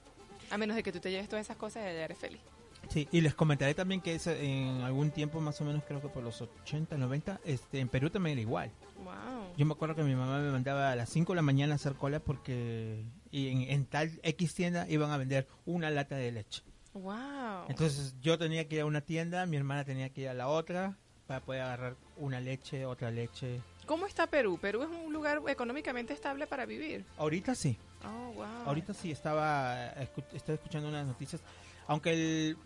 a 0.50 0.58
menos 0.58 0.76
de 0.76 0.82
que 0.82 0.92
tú 0.92 1.00
te 1.00 1.10
lleves 1.10 1.28
todas 1.28 1.46
esas 1.46 1.56
cosas, 1.56 1.84
ya 1.84 1.90
eres 2.04 2.18
feliz. 2.18 2.40
Sí, 2.88 3.08
y 3.10 3.20
les 3.20 3.34
comentaré 3.34 3.74
también 3.74 4.00
que 4.00 4.18
en 4.26 4.82
algún 4.82 5.10
tiempo, 5.10 5.40
más 5.40 5.60
o 5.60 5.64
menos 5.64 5.82
creo 5.86 6.00
que 6.00 6.08
por 6.08 6.22
los 6.22 6.40
80, 6.40 6.96
90, 6.96 7.40
este, 7.44 7.80
en 7.80 7.88
Perú 7.88 8.10
también 8.10 8.34
era 8.34 8.42
igual. 8.42 8.70
Wow. 8.98 9.54
Yo 9.56 9.66
me 9.66 9.72
acuerdo 9.72 9.96
que 9.96 10.02
mi 10.02 10.14
mamá 10.14 10.38
me 10.38 10.50
mandaba 10.50 10.92
a 10.92 10.96
las 10.96 11.08
5 11.10 11.32
de 11.32 11.36
la 11.36 11.42
mañana 11.42 11.72
a 11.72 11.76
hacer 11.76 11.94
cola 11.94 12.20
porque 12.20 13.04
y 13.30 13.48
en, 13.48 13.62
en 13.62 13.86
tal 13.86 14.20
X 14.22 14.54
tienda 14.54 14.86
iban 14.88 15.10
a 15.10 15.16
vender 15.16 15.48
una 15.64 15.90
lata 15.90 16.16
de 16.16 16.32
leche. 16.32 16.62
Wow. 16.92 17.66
Entonces 17.68 18.14
yo 18.20 18.38
tenía 18.38 18.68
que 18.68 18.76
ir 18.76 18.82
a 18.82 18.86
una 18.86 19.00
tienda, 19.00 19.46
mi 19.46 19.56
hermana 19.56 19.84
tenía 19.84 20.08
que 20.10 20.22
ir 20.22 20.28
a 20.28 20.34
la 20.34 20.48
otra 20.48 20.96
para 21.26 21.40
poder 21.40 21.62
agarrar 21.62 21.96
una 22.16 22.40
leche, 22.40 22.86
otra 22.86 23.10
leche. 23.10 23.60
¿Cómo 23.84 24.06
está 24.06 24.26
Perú? 24.26 24.58
Perú 24.60 24.82
es 24.82 24.88
un 24.88 25.12
lugar 25.12 25.42
económicamente 25.48 26.12
estable 26.12 26.46
para 26.46 26.66
vivir. 26.66 27.04
Ahorita 27.18 27.54
sí, 27.54 27.78
Oh, 28.06 28.32
wow. 28.34 28.44
ahorita 28.66 28.94
sí 28.94 29.10
estaba, 29.10 29.88
estaba 30.32 30.54
escuchando 30.54 30.88
unas 30.88 31.06
noticias, 31.06 31.40
aunque 31.86 32.12
el, 32.12 32.56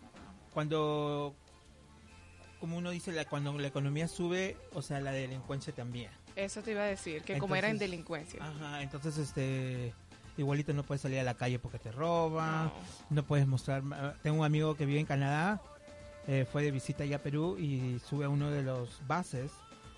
cuando, 0.53 1.35
como 2.61 2.77
uno 2.77 2.91
dice, 2.91 3.13
la, 3.13 3.25
cuando 3.25 3.57
la 3.59 3.69
economía 3.69 4.09
sube, 4.09 4.57
o 4.75 4.83
sea, 4.83 5.01
la 5.01 5.13
delincuencia 5.13 5.73
también. 5.73 6.11
Eso 6.37 6.63
te 6.63 6.73
iba 6.73 6.83
a 6.83 6.87
decir, 6.87 7.23
que 7.23 7.39
como 7.39 7.57
era 7.57 7.69
en 7.71 7.79
delincuencia. 7.79 8.43
Ajá, 8.45 8.83
entonces 8.83 9.19
este 9.19 9.93
igualito 10.37 10.73
no 10.73 10.85
puedes 10.85 11.03
salir 11.03 11.19
a 11.19 11.25
la 11.25 11.35
calle 11.35 11.59
porque 11.59 11.79
te 11.79 11.93
roban, 11.93 12.67
No. 12.67 12.73
no, 13.11 13.23
puedes 13.25 13.47
mostrar. 13.47 13.83
Tengo 14.23 14.39
un 14.39 14.45
amigo 14.45 14.75
que 14.77 14.87
vive 14.87 15.01
en 15.01 15.07
Canadá, 15.07 15.61
eh, 16.27 16.47
fue 16.51 16.63
de 16.63 16.71
visita 16.71 17.03
allá 17.03 17.17
a 17.17 17.21
Perú 17.21 17.57
y 17.59 17.99
sube 18.09 18.25
a 18.25 18.29
uno 18.29 18.51
de 18.51 18.63
los 18.63 19.01
bases 19.07 19.51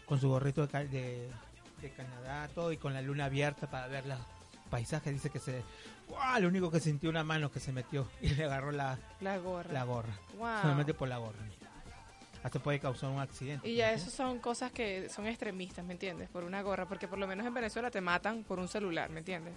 con 0.07 0.21
su 0.21 0.29
gorrito 0.29 0.67
de, 0.67 0.89
de, 0.89 1.29
de 1.81 1.91
Canadá, 1.91 2.49
todo, 2.55 2.73
y 2.73 2.77
con 2.77 2.93
la 2.95 3.03
luna 3.03 3.27
abierta 3.27 3.71
para 3.71 3.87
ver 3.89 4.07
los 4.07 4.19
paisajes. 4.73 5.13
Dice 5.13 5.29
que 5.29 5.39
se. 5.39 5.63
¡Guau! 6.09 6.41
Lo 6.41 6.49
único 6.49 6.71
que 6.71 6.81
sintió 6.81 7.11
una 7.11 7.23
mano 7.23 7.51
que 7.51 7.61
se 7.61 7.73
metió 7.73 8.09
y 8.23 8.31
le 8.31 8.45
agarró 8.45 8.73
la, 8.73 8.99
La 9.21 9.37
gorra. 9.37 9.71
la 9.71 9.85
gorra. 9.85 10.15
Wow. 10.39 10.63
Solamente 10.63 10.95
por 10.95 11.09
la 11.09 11.19
gorra. 11.19 11.39
Hasta 12.43 12.59
puede 12.59 12.81
causar 12.81 13.11
un 13.11 13.21
accidente. 13.21 13.69
Y 13.69 13.77
ya 13.77 13.93
eso 13.93 14.11
son 14.11 14.39
cosas 14.41 14.73
que 14.73 15.09
son 15.11 15.27
extremistas, 15.27 15.85
¿me 15.85 15.93
entiendes? 15.93 16.29
Por 16.31 16.43
una 16.43 16.63
gorra, 16.63 16.87
porque 16.87 17.07
por 17.07 17.19
lo 17.19 17.27
menos 17.29 17.47
en 17.47 17.55
Venezuela 17.55 17.91
te 17.91 18.01
matan 18.01 18.43
por 18.43 18.59
un 18.59 18.67
celular, 18.67 19.11
¿me 19.11 19.21
entiendes? 19.21 19.55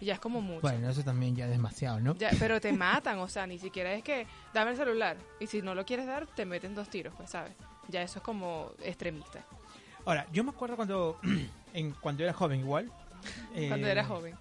Y 0.00 0.06
ya 0.06 0.14
es 0.14 0.20
como 0.20 0.40
mucho. 0.40 0.62
Bueno, 0.62 0.88
eso 0.88 1.02
también 1.02 1.36
ya 1.36 1.44
es 1.44 1.50
demasiado, 1.50 2.00
¿no? 2.00 2.14
Ya, 2.16 2.30
pero 2.38 2.60
te 2.60 2.72
matan, 2.86 3.18
o 3.18 3.28
sea, 3.28 3.46
ni 3.46 3.58
siquiera 3.58 3.92
es 3.92 4.02
que 4.02 4.26
dame 4.54 4.70
el 4.70 4.76
celular 4.76 5.16
y 5.40 5.46
si 5.46 5.60
no 5.60 5.74
lo 5.74 5.84
quieres 5.84 6.06
dar 6.06 6.26
te 6.26 6.46
meten 6.46 6.74
dos 6.74 6.88
tiros, 6.88 7.12
pues, 7.16 7.30
¿sabes? 7.30 7.52
Ya 7.88 8.00
eso 8.00 8.20
es 8.20 8.24
como 8.24 8.70
extremista. 8.82 9.44
Ahora, 10.06 10.26
yo 10.32 10.42
me 10.42 10.50
acuerdo 10.50 10.76
cuando, 10.76 11.18
en, 11.74 11.90
cuando 12.00 12.24
era 12.24 12.32
joven 12.32 12.60
igual. 12.60 12.90
Cuando 13.68 13.86
eh, 13.86 13.90
era 13.90 14.04
joven. 14.04 14.34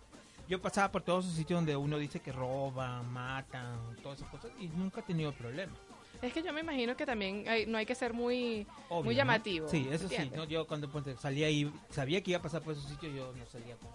Yo 0.52 0.62
pasaba 0.62 0.92
por 0.92 1.02
todos 1.02 1.24
esos 1.24 1.38
sitios 1.38 1.60
donde 1.60 1.78
uno 1.78 1.98
dice 1.98 2.20
que 2.20 2.34
roban, 2.34 3.10
matan, 3.10 3.96
todas 4.04 4.20
esas 4.20 4.30
cosas, 4.30 4.52
y 4.60 4.68
nunca 4.68 5.00
he 5.00 5.04
tenido 5.04 5.32
problemas. 5.32 5.78
Es 6.22 6.34
que 6.34 6.44
yo 6.44 6.52
me 6.52 6.60
imagino 6.60 6.94
que 6.98 7.06
también 7.06 7.46
hay- 7.48 7.66
no 7.68 7.78
hay 7.78 7.86
que 7.86 7.96
ser 7.96 8.12
muy, 8.12 8.68
Obvio, 8.90 9.06
muy 9.06 9.16
¿no? 9.16 9.20
llamativo. 9.20 9.70
Sí, 9.70 9.88
eso 9.90 10.10
sí. 10.10 10.30
Yo 10.50 10.68
cuando 10.68 10.92
ponte, 10.92 11.16
salía 11.16 11.50
y 11.50 11.72
sabía 11.90 12.22
que 12.22 12.32
iba 12.32 12.40
a 12.40 12.44
pasar 12.44 12.62
por 12.62 12.74
esos 12.74 12.84
sitios, 12.90 13.16
yo 13.16 13.32
no 13.34 13.46
salía 13.46 13.78
con 13.78 13.90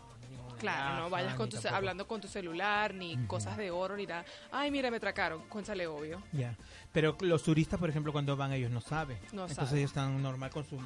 Claro, 0.58 1.02
no 1.04 1.10
vayas 1.10 1.34
con 1.34 1.50
tu, 1.50 1.56
tampoco- 1.56 1.74
hablando 1.76 2.08
con 2.08 2.22
tu 2.22 2.28
celular, 2.28 2.94
ni 2.94 3.18
cosas 3.26 3.58
de 3.58 3.70
oro, 3.70 3.94
ni 3.94 4.06
nada. 4.06 4.24
Ay, 4.50 4.70
mira, 4.70 4.90
me 4.90 4.96
atracaron. 4.96 5.42
Cuéntale 5.50 5.86
obvio. 5.86 6.22
Ya. 6.32 6.56
Pero 6.90 7.18
los 7.20 7.42
turistas, 7.42 7.78
por 7.78 7.90
ejemplo, 7.90 8.10
cuando 8.12 8.34
van, 8.34 8.54
ellos 8.54 8.70
no 8.70 8.80
saben. 8.80 9.18
No 9.32 9.42
entonces 9.42 9.56
saben. 9.56 9.76
ellos 9.76 9.90
están 9.90 10.22
normal 10.22 10.48
con 10.48 10.64
su 10.64 10.76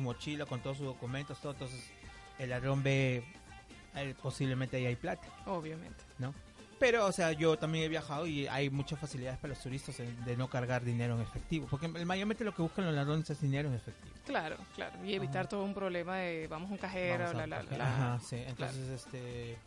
mochila, 0.00 0.46
con 0.46 0.60
todos 0.60 0.78
sus 0.78 0.86
documentos, 0.86 1.38
todo. 1.42 1.52
Entonces 1.52 1.90
el 2.38 2.48
ladrón 2.48 2.82
ve, 2.82 3.22
eh, 3.94 4.14
posiblemente 4.20 4.76
ahí 4.76 4.86
hay 4.86 4.96
plata, 4.96 5.26
Obviamente. 5.46 6.04
¿no? 6.18 6.34
Pero, 6.78 7.06
o 7.06 7.12
sea, 7.12 7.32
yo 7.32 7.58
también 7.58 7.84
he 7.84 7.88
viajado 7.88 8.26
y 8.26 8.46
hay 8.46 8.70
muchas 8.70 9.00
facilidades 9.00 9.38
para 9.38 9.54
los 9.54 9.62
turistas 9.62 9.96
de 9.98 10.36
no 10.36 10.48
cargar 10.48 10.84
dinero 10.84 11.16
en 11.16 11.22
efectivo. 11.22 11.66
Porque 11.68 11.88
mayormente 11.88 12.44
lo 12.44 12.54
que 12.54 12.62
buscan 12.62 12.84
los 12.86 12.94
ladrones 12.94 13.28
es 13.30 13.40
dinero 13.40 13.68
en 13.68 13.74
efectivo. 13.74 14.14
Claro, 14.24 14.56
claro. 14.76 15.04
Y 15.04 15.14
evitar 15.14 15.48
todo 15.48 15.64
un 15.64 15.74
problema 15.74 16.18
de 16.18 16.46
vamos 16.46 16.70
a 16.70 16.72
un 16.72 16.78
cajero, 16.78 17.32
Vamos 17.32 17.52
a. 17.80 17.84
Ajá, 17.84 18.20
sí. 18.20 18.36
Entonces, 18.46 18.88
este... 18.90 19.58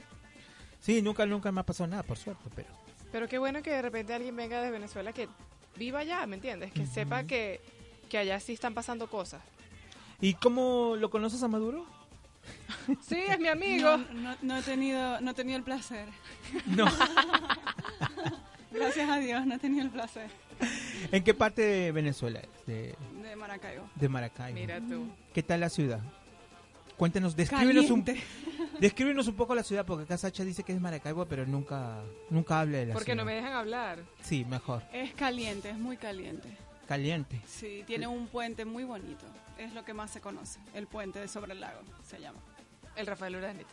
Sí, 0.80 1.02
nunca, 1.02 1.26
nunca 1.26 1.52
me 1.52 1.62
ha 1.62 1.66
pasado 1.66 1.88
nada, 1.88 2.04
por 2.04 2.18
suerte, 2.18 2.50
pero... 2.56 2.70
Pero 3.12 3.28
qué 3.28 3.38
bueno 3.38 3.62
que 3.62 3.72
de 3.72 3.82
repente 3.82 4.14
alguien 4.14 4.36
venga 4.36 4.62
de 4.62 4.72
Venezuela 4.72 5.12
que 5.12 5.28
viva 5.76 6.00
allá, 6.00 6.26
¿me 6.26 6.38
entiendes? 6.38 6.72
Que 6.72 6.86
sepa 6.86 7.26
que, 7.26 7.60
que 8.10 8.18
allá 8.18 8.40
sí 8.40 8.54
están 8.54 8.74
pasando 8.74 9.08
cosas. 9.08 9.42
¿Y 10.22 10.36
cómo 10.36 10.96
lo 10.98 11.10
conoces 11.10 11.44
a 11.44 11.50
Maduro? 11.50 11.86
Sí, 13.08 13.17
es 13.30 13.39
mi 13.39 13.47
amigo. 13.47 13.97
No, 13.97 14.06
no- 14.13 14.38
no 14.41 14.58
he 14.58 14.62
tenido, 14.63 15.21
no 15.21 15.32
he 15.32 15.34
tenido 15.34 15.58
el 15.58 15.63
placer. 15.63 16.08
No. 16.65 16.86
Gracias 18.71 19.10
a 19.10 19.17
Dios, 19.19 19.45
no 19.45 19.56
he 19.56 19.60
tenido 19.60 19.84
el 19.84 19.89
placer. 19.91 20.30
¿En 21.12 21.23
qué 21.23 21.34
parte 21.34 21.62
de 21.62 21.91
Venezuela 21.91 22.39
es? 22.39 22.65
De, 22.65 22.95
De 23.23 23.36
Maracaibo. 23.36 23.89
de 23.95 24.10
Maracaibo. 24.10 24.60
Mira 24.60 24.80
tú. 24.80 25.08
¿Qué 25.34 25.43
tal 25.43 25.60
la 25.60 25.69
ciudad? 25.69 25.99
Cuéntanos, 26.97 27.36
descríbenos 27.36 27.89
un, 27.89 28.06
descríbenos 28.80 29.27
un 29.27 29.36
poco 29.36 29.56
la 29.56 29.63
ciudad, 29.63 29.86
porque 29.86 30.04
acá 30.04 30.17
Sacha 30.17 30.43
dice 30.43 30.63
que 30.63 30.71
es 30.73 30.80
Maracaibo, 30.80 31.25
pero 31.25 31.45
nunca, 31.47 32.01
nunca 32.30 32.60
habla 32.62 32.77
de 32.77 32.86
la 32.88 32.93
Porque 32.93 33.15
no 33.15 33.23
ciudad. 33.23 33.25
me 33.25 33.34
dejan 33.41 33.54
hablar. 33.54 33.99
Sí, 34.21 34.45
mejor. 34.45 34.84
Es 34.93 35.13
caliente, 35.15 35.71
es 35.71 35.77
muy 35.77 35.97
caliente. 35.97 36.47
Caliente. 36.88 37.41
Sí, 37.47 37.84
tiene 37.88 38.06
un 38.08 38.27
puente 38.27 38.65
muy 38.65 38.84
bonito. 38.84 39.25
Es 39.58 39.74
lo 39.74 39.84
que 39.86 39.94
más 39.94 40.12
se 40.12 40.22
conoce. 40.22 40.60
El 40.74 40.88
puente 40.88 41.20
de 41.20 41.28
sobre 41.28 41.54
el 41.54 41.60
lago 41.60 41.82
se 42.08 42.20
llama. 42.20 42.40
El 42.96 43.06
Rafael 43.08 43.36
Urdaneta. 43.36 43.70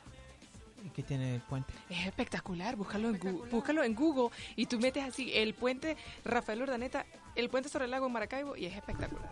¿Y 0.84 0.90
qué 0.90 1.02
tiene 1.02 1.34
el 1.34 1.40
puente? 1.40 1.72
Es 1.90 2.06
espectacular, 2.06 2.76
búscalo 2.76 3.08
en, 3.08 3.18
Google, 3.18 3.50
búscalo 3.50 3.82
en 3.82 3.94
Google 3.94 4.30
y 4.54 4.66
tú 4.66 4.78
metes 4.78 5.02
así 5.02 5.32
el 5.34 5.54
puente 5.54 5.96
Rafael 6.24 6.62
Urdaneta, 6.62 7.04
el 7.34 7.48
puente 7.50 7.68
sobre 7.68 7.86
el 7.86 7.90
lago 7.90 8.06
en 8.06 8.12
Maracaibo 8.12 8.56
y 8.56 8.66
es 8.66 8.76
espectacular. 8.76 9.28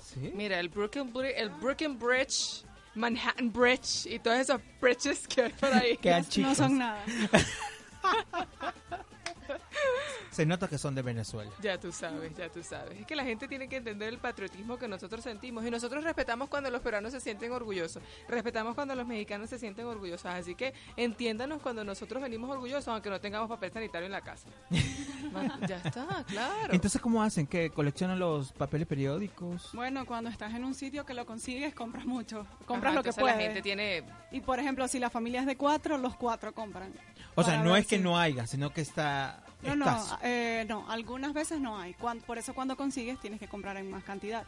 ¿Sí? 0.00 0.32
Mira, 0.34 0.58
el 0.58 0.70
Brooklyn, 0.70 1.12
el 1.36 1.50
Brooklyn 1.50 1.98
Bridge, 1.98 2.64
Manhattan 2.94 3.52
Bridge 3.52 4.06
y 4.06 4.18
todos 4.18 4.38
esos 4.38 4.60
bridges 4.80 5.28
que 5.28 5.42
hay 5.42 5.52
por 5.52 5.72
ahí. 5.74 5.96
Quedan 6.02 6.22
No 6.22 6.28
chicos. 6.28 6.56
son 6.56 6.78
nada. 6.78 7.04
Se 10.30 10.46
nota 10.46 10.68
que 10.68 10.78
son 10.78 10.94
de 10.94 11.02
Venezuela. 11.02 11.50
Ya 11.60 11.78
tú 11.78 11.90
sabes, 11.92 12.34
ya 12.36 12.48
tú 12.48 12.62
sabes. 12.62 13.00
Es 13.00 13.06
que 13.06 13.16
la 13.16 13.24
gente 13.24 13.48
tiene 13.48 13.68
que 13.68 13.76
entender 13.76 14.08
el 14.08 14.18
patriotismo 14.18 14.78
que 14.78 14.88
nosotros 14.88 15.24
sentimos 15.24 15.64
y 15.64 15.70
nosotros 15.70 16.04
respetamos 16.04 16.48
cuando 16.48 16.70
los 16.70 16.80
peruanos 16.80 17.12
se 17.12 17.20
sienten 17.20 17.52
orgullosos, 17.52 18.02
respetamos 18.28 18.74
cuando 18.74 18.94
los 18.94 19.06
mexicanos 19.06 19.50
se 19.50 19.58
sienten 19.58 19.86
orgullosos, 19.86 20.26
así 20.26 20.54
que 20.54 20.74
entiéndanos 20.96 21.60
cuando 21.62 21.84
nosotros 21.84 22.22
venimos 22.22 22.50
orgullosos 22.50 22.88
aunque 22.88 23.10
no 23.10 23.20
tengamos 23.20 23.48
papel 23.48 23.72
sanitario 23.72 24.06
en 24.06 24.12
la 24.12 24.20
casa. 24.20 24.48
Ya 25.68 25.76
está, 25.76 26.24
claro. 26.26 26.72
Entonces, 26.72 27.00
¿cómo 27.00 27.22
hacen? 27.22 27.46
¿Que 27.46 27.70
coleccionan 27.70 28.18
los 28.18 28.52
papeles 28.52 28.86
periódicos? 28.86 29.70
Bueno, 29.72 30.06
cuando 30.06 30.30
estás 30.30 30.54
en 30.54 30.64
un 30.64 30.74
sitio 30.74 31.04
que 31.04 31.12
lo 31.14 31.26
consigues, 31.26 31.74
compras 31.74 32.06
mucho. 32.06 32.46
Compras 32.64 32.92
Ajá, 32.92 33.00
lo 33.00 33.02
que 33.02 33.12
puedes. 33.12 33.36
La 33.36 33.42
gente 33.42 33.60
tiene 33.60 34.04
Y 34.30 34.40
por 34.40 34.58
ejemplo, 34.58 34.88
si 34.88 34.98
la 34.98 35.10
familia 35.10 35.40
es 35.40 35.46
de 35.46 35.56
cuatro, 35.56 35.98
los 35.98 36.16
cuatro 36.16 36.54
compran. 36.54 36.92
O 37.34 37.44
sea, 37.44 37.62
no 37.62 37.76
es 37.76 37.86
que 37.86 37.98
no 37.98 38.18
haya, 38.18 38.46
sino 38.46 38.72
que 38.72 38.80
está 38.80 39.37
No, 39.62 39.74
no, 39.74 40.18
eh, 40.22 40.64
no, 40.68 40.88
algunas 40.90 41.32
veces 41.32 41.60
no 41.60 41.78
hay. 41.78 41.94
Cuan- 41.94 42.20
por 42.20 42.38
eso 42.38 42.54
cuando 42.54 42.76
consigues 42.76 43.18
tienes 43.20 43.40
que 43.40 43.48
comprar 43.48 43.76
en 43.76 43.90
más 43.90 44.04
cantidad. 44.04 44.44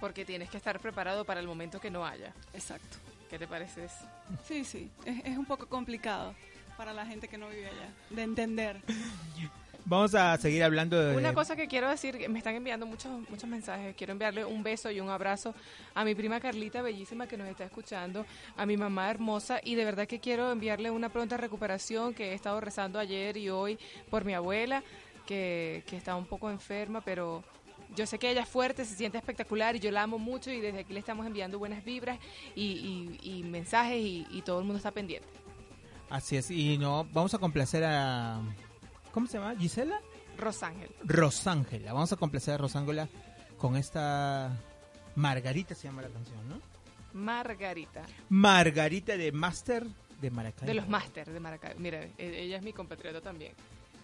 porque 0.00 0.24
tienes 0.24 0.48
que 0.48 0.56
estar 0.56 0.78
preparado 0.78 1.24
para 1.24 1.40
el 1.40 1.46
momento 1.48 1.80
que 1.80 1.90
no 1.90 2.06
haya. 2.06 2.32
Exacto. 2.54 2.98
¿Qué 3.28 3.36
te 3.38 3.48
parece 3.48 3.84
eso? 3.86 4.06
Sí, 4.46 4.64
sí, 4.64 4.90
es, 5.04 5.24
es 5.24 5.36
un 5.36 5.44
poco 5.44 5.66
complicado 5.66 6.34
para 6.76 6.92
la 6.92 7.04
gente 7.04 7.26
que 7.26 7.36
no 7.36 7.48
vive 7.48 7.66
allá 7.66 7.90
de 8.10 8.22
entender. 8.22 8.80
Vamos 9.88 10.14
a 10.14 10.36
seguir 10.36 10.62
hablando 10.62 11.02
de... 11.02 11.16
Una 11.16 11.32
cosa 11.32 11.56
que 11.56 11.66
quiero 11.66 11.88
decir, 11.88 12.28
me 12.28 12.38
están 12.38 12.54
enviando 12.54 12.84
muchos 12.84 13.10
muchos 13.30 13.48
mensajes. 13.48 13.94
Quiero 13.96 14.12
enviarle 14.12 14.44
un 14.44 14.62
beso 14.62 14.90
y 14.90 15.00
un 15.00 15.08
abrazo 15.08 15.54
a 15.94 16.04
mi 16.04 16.14
prima 16.14 16.40
Carlita, 16.40 16.82
bellísima, 16.82 17.26
que 17.26 17.38
nos 17.38 17.48
está 17.48 17.64
escuchando, 17.64 18.26
a 18.56 18.66
mi 18.66 18.76
mamá 18.76 19.08
hermosa, 19.10 19.60
y 19.64 19.76
de 19.76 19.86
verdad 19.86 20.06
que 20.06 20.20
quiero 20.20 20.52
enviarle 20.52 20.90
una 20.90 21.08
pronta 21.08 21.38
recuperación, 21.38 22.12
que 22.12 22.32
he 22.32 22.34
estado 22.34 22.60
rezando 22.60 22.98
ayer 22.98 23.38
y 23.38 23.48
hoy 23.48 23.78
por 24.10 24.26
mi 24.26 24.34
abuela, 24.34 24.82
que, 25.26 25.82
que 25.86 25.96
está 25.96 26.16
un 26.16 26.26
poco 26.26 26.50
enferma, 26.50 27.00
pero 27.00 27.42
yo 27.96 28.04
sé 28.06 28.18
que 28.18 28.30
ella 28.30 28.42
es 28.42 28.48
fuerte, 28.48 28.84
se 28.84 28.94
siente 28.94 29.16
espectacular 29.16 29.74
y 29.74 29.80
yo 29.80 29.90
la 29.90 30.02
amo 30.02 30.18
mucho 30.18 30.50
y 30.50 30.60
desde 30.60 30.80
aquí 30.80 30.92
le 30.92 31.00
estamos 31.00 31.26
enviando 31.26 31.58
buenas 31.58 31.82
vibras 31.82 32.18
y, 32.54 33.18
y- 33.22 33.38
y 33.38 33.42
mensajes 33.42 33.96
y, 33.96 34.26
y 34.30 34.42
todo 34.42 34.58
el 34.58 34.64
mundo 34.66 34.76
está 34.76 34.90
pendiente. 34.90 35.26
Así 36.10 36.36
es, 36.36 36.50
y 36.50 36.76
no, 36.76 37.06
vamos 37.12 37.32
a 37.32 37.38
complacer 37.38 37.84
a... 37.84 38.42
¿Cómo 39.12 39.26
se 39.26 39.38
llama? 39.38 39.54
¿Gisela? 39.56 40.00
Rosángel. 40.36 40.90
Rosángela. 41.04 41.92
Vamos 41.92 42.12
a 42.12 42.16
complacer 42.16 42.54
a 42.54 42.58
Rosángela 42.58 43.08
con 43.56 43.76
esta... 43.76 44.56
Margarita 45.16 45.74
se 45.74 45.88
llama 45.88 46.02
la 46.02 46.08
canción, 46.08 46.48
¿no? 46.48 46.60
Margarita. 47.12 48.02
Margarita 48.28 49.16
de 49.16 49.32
Master 49.32 49.84
de 50.20 50.30
Maracaibo. 50.30 50.66
De 50.66 50.74
los 50.74 50.88
máster 50.88 51.32
de 51.32 51.40
Maracaibo. 51.40 51.80
Mira, 51.80 52.04
e- 52.16 52.42
ella 52.42 52.58
es 52.58 52.62
mi 52.62 52.72
compatriota 52.72 53.20
también. 53.20 53.52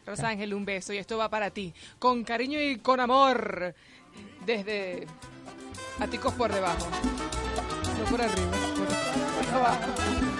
Rosángel, 0.07 0.53
un 0.55 0.65
beso 0.65 0.93
y 0.93 0.99
esto 0.99 1.17
va 1.17 1.29
para 1.29 1.51
ti. 1.51 1.73
Con 1.99 2.25
cariño 2.25 2.61
y 2.61 2.79
con 2.79 2.99
amor. 3.01 3.75
Desde 4.45 5.07
Aticos 6.01 6.35
por 6.35 6.53
debajo. 6.53 6.89
No 7.99 8.05
por 8.11 8.21
arriba, 8.21 8.51
por 9.39 9.55
abajo. 9.55 10.34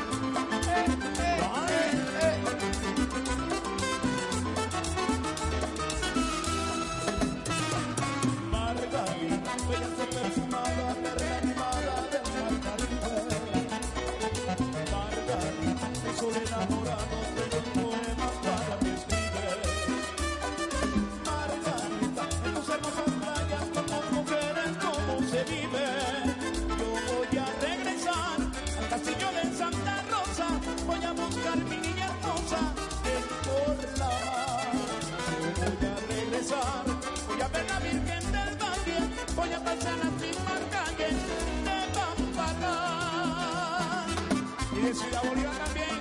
Y 44.73 44.81
de 44.81 44.95
Ciudad 44.95 45.23
Bolívar 45.29 45.57
también. 45.65 46.01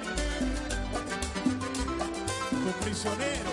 Tu 2.52 2.72
prisionero, 2.84 3.52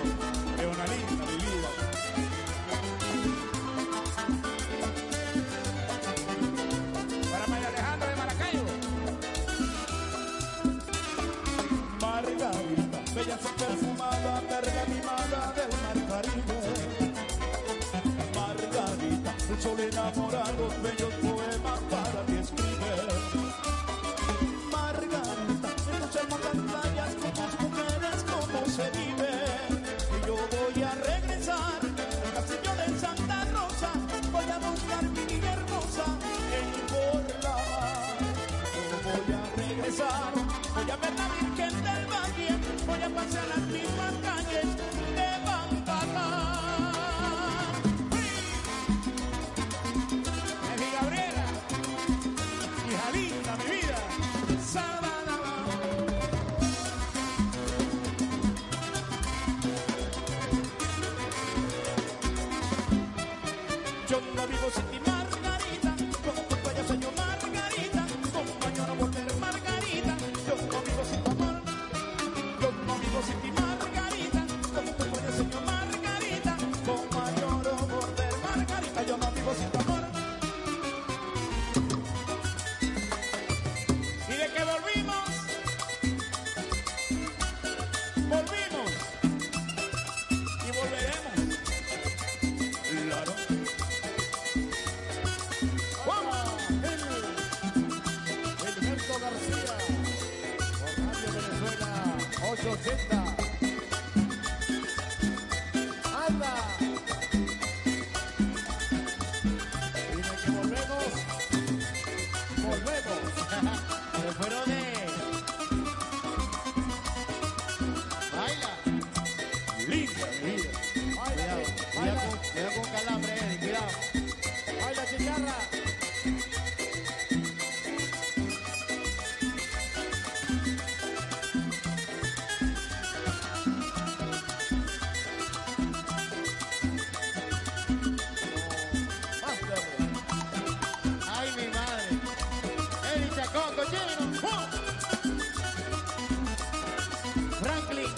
voy 39.99 40.91
a 40.91 40.97
ver 40.97 41.15
la 41.17 41.29
Virgen 41.29 41.83
del 41.83 42.07
Valle, 42.07 42.59
voy 42.87 43.03
a 43.03 43.09
pasear 43.09 43.49
las 43.49 43.67
mismas 43.67 44.13
calles 44.23 44.90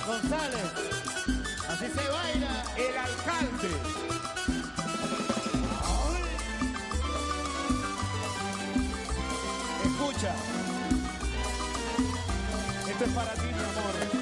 González. 0.07 0.73
Así 1.69 1.87
se 1.87 2.09
baila. 2.09 2.65
El 2.77 2.99
alcalde. 2.99 3.71
Escucha. 9.85 10.35
Esto 12.91 13.05
es 13.05 13.11
para 13.13 13.33
ti, 13.35 13.47
mi 13.47 13.53
amor. 13.53 14.22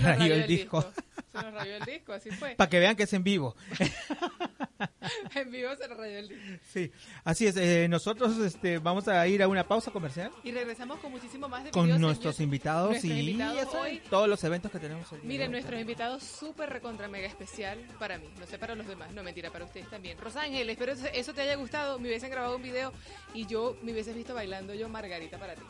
Le 0.00 0.08
nos 0.08 0.18
rayó 0.18 0.34
el 0.34 0.46
disco. 0.46 0.82
Se 1.32 1.42
nos 1.42 1.52
rayó 1.52 1.76
el 1.76 1.84
disco, 1.84 2.12
así 2.14 2.30
fue. 2.30 2.54
Para 2.56 2.70
que 2.70 2.78
vean 2.78 2.96
que 2.96 3.02
es 3.04 3.12
en 3.12 3.22
vivo. 3.24 3.54
en 5.34 5.50
vivo 5.50 5.74
se 5.76 5.88
nos 5.88 5.98
rayó 5.98 6.18
el 6.18 6.28
disco. 6.28 6.44
Sí, 6.72 6.90
así 7.24 7.46
es. 7.46 7.56
eh, 7.56 7.88
nosotros 7.88 8.36
este, 8.38 8.78
vamos 8.78 9.06
a 9.08 9.26
ir 9.26 9.42
a 9.42 9.48
una 9.48 9.66
pausa 9.66 9.90
comercial 9.90 10.30
Y 10.44 10.52
regresamos 10.52 10.98
con 11.00 11.10
muchísimo 11.12 11.48
más 11.48 11.64
de 11.64 11.70
con 11.70 11.88
nuestros 12.00 12.40
invitados 12.40 12.90
Nuestros 12.90 13.12
y 13.12 13.30
invitados 13.30 13.74
hoy. 13.74 14.02
todos 14.10 14.28
los 14.28 14.42
eventos 14.44 14.70
que 14.70 14.78
tenemos 14.78 15.10
de 15.10 15.18
Miren, 15.18 15.48
hoy. 15.48 15.52
nuestros 15.52 15.80
invitados 15.80 16.22
súper 16.22 16.70
recontra 16.70 17.08
mega 17.08 17.26
especial 17.26 17.78
para 17.98 18.18
mí. 18.18 18.26
No 18.38 18.46
sé 18.46 18.58
para 18.58 18.74
los 18.74 18.86
demás, 18.86 19.12
no 19.12 19.22
mentira, 19.22 19.50
para 19.50 19.64
ustedes 19.64 19.88
también. 19.90 20.18
Rosángel, 20.18 20.68
espero 20.70 20.92
eso- 20.92 21.06
eso 21.12 21.34
te 21.34 21.42
haya 21.42 21.56
gustado. 21.56 21.98
Me 21.98 22.08
hubiesen 22.08 22.30
grabado 22.30 22.56
un 22.56 22.62
video 22.62 22.92
y 23.34 23.46
yo 23.46 23.76
me 23.82 23.92
hubieses 23.92 24.14
visto 24.14 24.34
bailando 24.34 24.74
yo 24.74 24.88
Margarita 24.88 25.38
para 25.38 25.54
ti. 25.54 25.62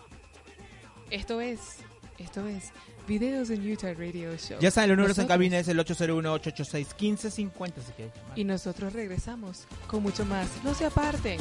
Esto 1.11 1.41
es, 1.41 1.79
esto 2.19 2.47
es 2.49 2.73
Videos 3.07 3.51
en 3.51 3.71
Utah 3.71 3.95
Radio 3.95 4.37
Show. 4.37 4.59
Ya 4.61 4.71
saben, 4.71 4.91
los 4.91 4.99
números 4.99 5.19
en 5.19 5.27
cabina 5.27 5.59
es 5.59 5.69
el 5.69 5.79
801-886-1550. 5.79 6.89
Si 7.29 7.93
quieren 7.93 8.13
llamar. 8.15 8.39
Y 8.39 8.45
nosotros 8.45 8.93
regresamos 8.93 9.67
con 9.87 10.03
mucho 10.03 10.25
más. 10.25 10.49
No 10.65 10.75
se 10.75 10.87
aparten. 10.87 11.39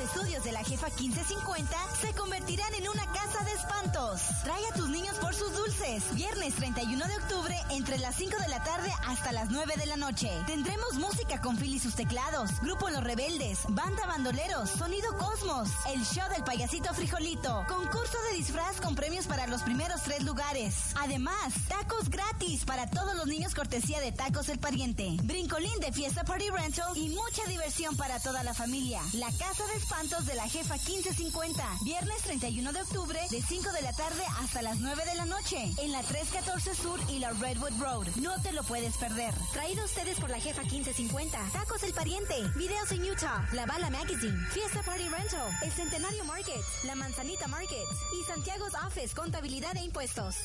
Estudios 0.00 0.44
de 0.44 0.52
la 0.52 0.64
jefa 0.64 0.88
1550 0.88 1.76
se 2.00 2.12
convertirán 2.14 2.72
en 2.74 2.88
una 2.88 3.04
casa 3.12 3.44
de 3.44 3.52
espantos. 3.52 4.20
Trae 4.42 4.66
a 4.66 4.74
tus 4.74 4.88
niños 4.88 5.16
por 5.18 5.34
sus 5.34 5.52
dulces. 5.52 6.02
Viernes 6.14 6.54
31 6.54 7.06
de 7.06 7.16
octubre 7.16 7.56
entre 7.70 7.98
las 7.98 8.16
5 8.16 8.36
de 8.38 8.48
la 8.48 8.62
tarde 8.62 8.90
hasta 9.06 9.32
las 9.32 9.50
9 9.50 9.74
de 9.76 9.86
la 9.86 9.96
noche. 9.96 10.30
Tendremos 10.46 10.94
música 10.94 11.40
con 11.40 11.56
Phil 11.56 11.74
y 11.74 11.78
sus 11.78 11.94
teclados, 11.94 12.50
Grupo 12.60 12.88
Los 12.90 13.04
Rebeldes, 13.04 13.60
Banda 13.68 14.06
Bandoleros, 14.06 14.70
Sonido 14.70 15.16
Cosmos, 15.18 15.68
el 15.92 16.04
show 16.04 16.28
del 16.34 16.44
payasito 16.44 16.92
frijolito, 16.94 17.64
concurso 17.68 18.18
de 18.30 18.36
disfraz 18.36 18.80
con 18.80 18.94
premios 18.94 19.26
para 19.26 19.46
los 19.46 19.62
primeros 19.62 20.02
tres 20.02 20.22
lugares. 20.22 20.74
Además, 21.00 21.54
tacos 21.68 22.08
gratis 22.10 22.64
para 22.64 22.88
todos 22.88 23.14
los 23.16 23.26
niños 23.26 23.54
cortesía 23.54 24.00
de 24.00 24.12
Tacos 24.12 24.48
El 24.48 24.58
Pariente, 24.58 25.16
brincolín 25.22 25.78
de 25.80 25.92
Fiesta 25.92 26.24
Party 26.24 26.50
Rental 26.50 26.96
y 26.96 27.08
mucha 27.10 27.44
diversión 27.48 27.96
para 27.96 28.18
toda 28.20 28.42
la 28.42 28.54
familia. 28.54 29.00
La 29.12 29.30
casa 29.32 29.66
de 29.74 29.80
espantos 29.90 30.24
de 30.24 30.34
la 30.36 30.48
jefa 30.48 30.74
1550. 30.74 31.64
Viernes 31.82 32.22
31 32.22 32.72
de 32.72 32.80
octubre 32.80 33.18
de 33.28 33.42
5 33.42 33.72
de 33.72 33.82
la 33.82 33.92
tarde 33.92 34.22
hasta 34.40 34.62
las 34.62 34.78
9 34.78 35.02
de 35.04 35.14
la 35.16 35.26
noche. 35.26 35.72
En 35.78 35.90
la 35.90 36.00
314 36.02 36.74
Sur 36.76 37.00
y 37.08 37.18
la 37.18 37.30
Redwood 37.30 37.80
Road. 37.80 38.06
No 38.16 38.40
te 38.40 38.52
lo 38.52 38.62
puedes 38.62 38.96
perder. 38.98 39.34
Traído 39.52 39.84
ustedes 39.84 40.20
por 40.20 40.30
la 40.30 40.38
jefa 40.38 40.62
1550. 40.62 41.38
Tacos 41.52 41.82
el 41.82 41.92
pariente. 41.92 42.34
Videos 42.54 42.92
en 42.92 43.02
Utah. 43.02 43.44
La 43.52 43.66
Bala 43.66 43.90
Magazine. 43.90 44.38
Fiesta 44.52 44.80
Party 44.84 45.08
Rental. 45.08 45.58
El 45.62 45.72
Centenario 45.72 46.24
Market. 46.24 46.62
La 46.84 46.94
Manzanita 46.94 47.48
Market. 47.48 47.86
Y 48.14 48.24
Santiago's 48.26 48.74
Office. 48.86 49.12
Contabilidad 49.12 49.76
e 49.76 49.82
impuestos. 49.82 50.36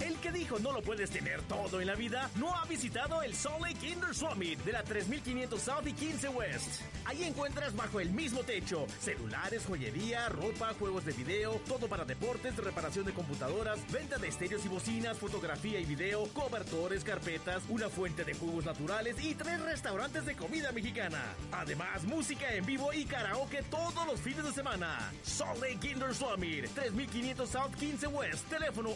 El 0.00 0.16
que 0.20 0.32
dijo 0.32 0.58
no 0.58 0.72
lo 0.72 0.82
puedes 0.82 1.10
tener 1.10 1.42
todo 1.42 1.80
en 1.80 1.86
la 1.86 1.94
vida 1.94 2.30
no 2.36 2.54
ha 2.54 2.64
visitado 2.64 3.22
el 3.22 3.34
Salt 3.34 3.60
Lake 3.60 3.88
Indoor 3.88 4.14
Summit 4.14 4.58
de 4.64 4.72
la 4.72 4.82
3500 4.82 5.60
South 5.60 5.86
y 5.86 5.92
15 5.92 6.28
West. 6.28 6.82
Ahí 7.04 7.24
encuentras 7.24 7.74
bajo 7.74 8.00
el 8.00 8.10
mismo 8.10 8.40
techo 8.40 8.86
celulares, 9.00 9.64
joyería, 9.66 10.28
ropa, 10.28 10.74
juegos 10.78 11.04
de 11.04 11.12
video, 11.12 11.60
todo 11.66 11.88
para 11.88 12.04
deportes, 12.04 12.56
reparación 12.56 13.04
de 13.06 13.12
computadoras, 13.12 13.80
venta 13.90 14.18
de 14.18 14.28
estéreos 14.28 14.64
y 14.64 14.68
bocinas, 14.68 15.18
fotografía 15.18 15.80
y 15.80 15.84
video, 15.84 16.26
cobertores, 16.34 17.04
carpetas, 17.04 17.62
una 17.68 17.88
fuente 17.88 18.24
de 18.24 18.34
jugos 18.34 18.64
naturales 18.64 19.16
y 19.22 19.34
tres 19.34 19.60
restaurantes 19.60 20.26
de 20.26 20.36
comida 20.36 20.72
mexicana. 20.72 21.22
Además, 21.52 22.04
música 22.04 22.52
en 22.54 22.66
vivo 22.66 22.92
y 22.92 23.04
karaoke 23.04 23.62
todos 23.70 24.06
los 24.06 24.20
fines 24.20 24.44
de 24.44 24.52
semana. 24.52 25.12
Salt 25.22 25.60
Lake 25.60 25.90
Indoor 25.90 26.14
Summit, 26.14 26.66
3500 26.74 27.48
South 27.48 27.74
15 27.78 28.06
West, 28.08 28.48
teléfono 28.48 28.90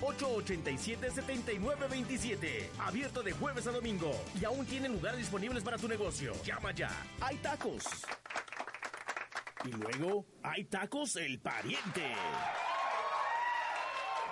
801-887-7927. 0.00 2.70
Abierto 2.78 3.22
de 3.22 3.32
jueves 3.32 3.66
a 3.66 3.70
domingo. 3.70 4.12
Y 4.40 4.44
aún 4.44 4.64
tienen 4.66 4.92
lugares 4.92 5.18
disponibles 5.18 5.62
para 5.62 5.78
tu 5.78 5.88
negocio. 5.88 6.32
Llama 6.44 6.72
ya. 6.72 6.90
Hay 7.20 7.36
tacos. 7.36 7.84
Y 9.64 9.70
luego 9.70 10.26
hay 10.42 10.64
tacos 10.64 11.16
el 11.16 11.40
pariente. 11.40 12.12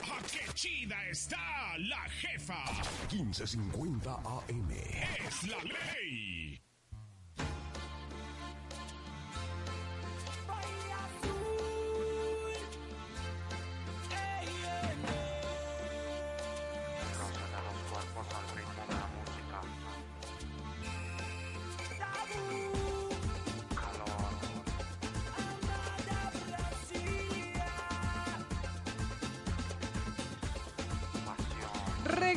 ¡Ah, 0.03 0.19
qué 0.31 0.51
chida 0.53 0.95
está 1.09 1.37
la 1.77 2.01
jefa! 2.09 2.57
1550 3.11 4.15
AM. 4.15 4.71
Es 5.27 5.47
la 5.47 5.57
ley. 5.63 6.46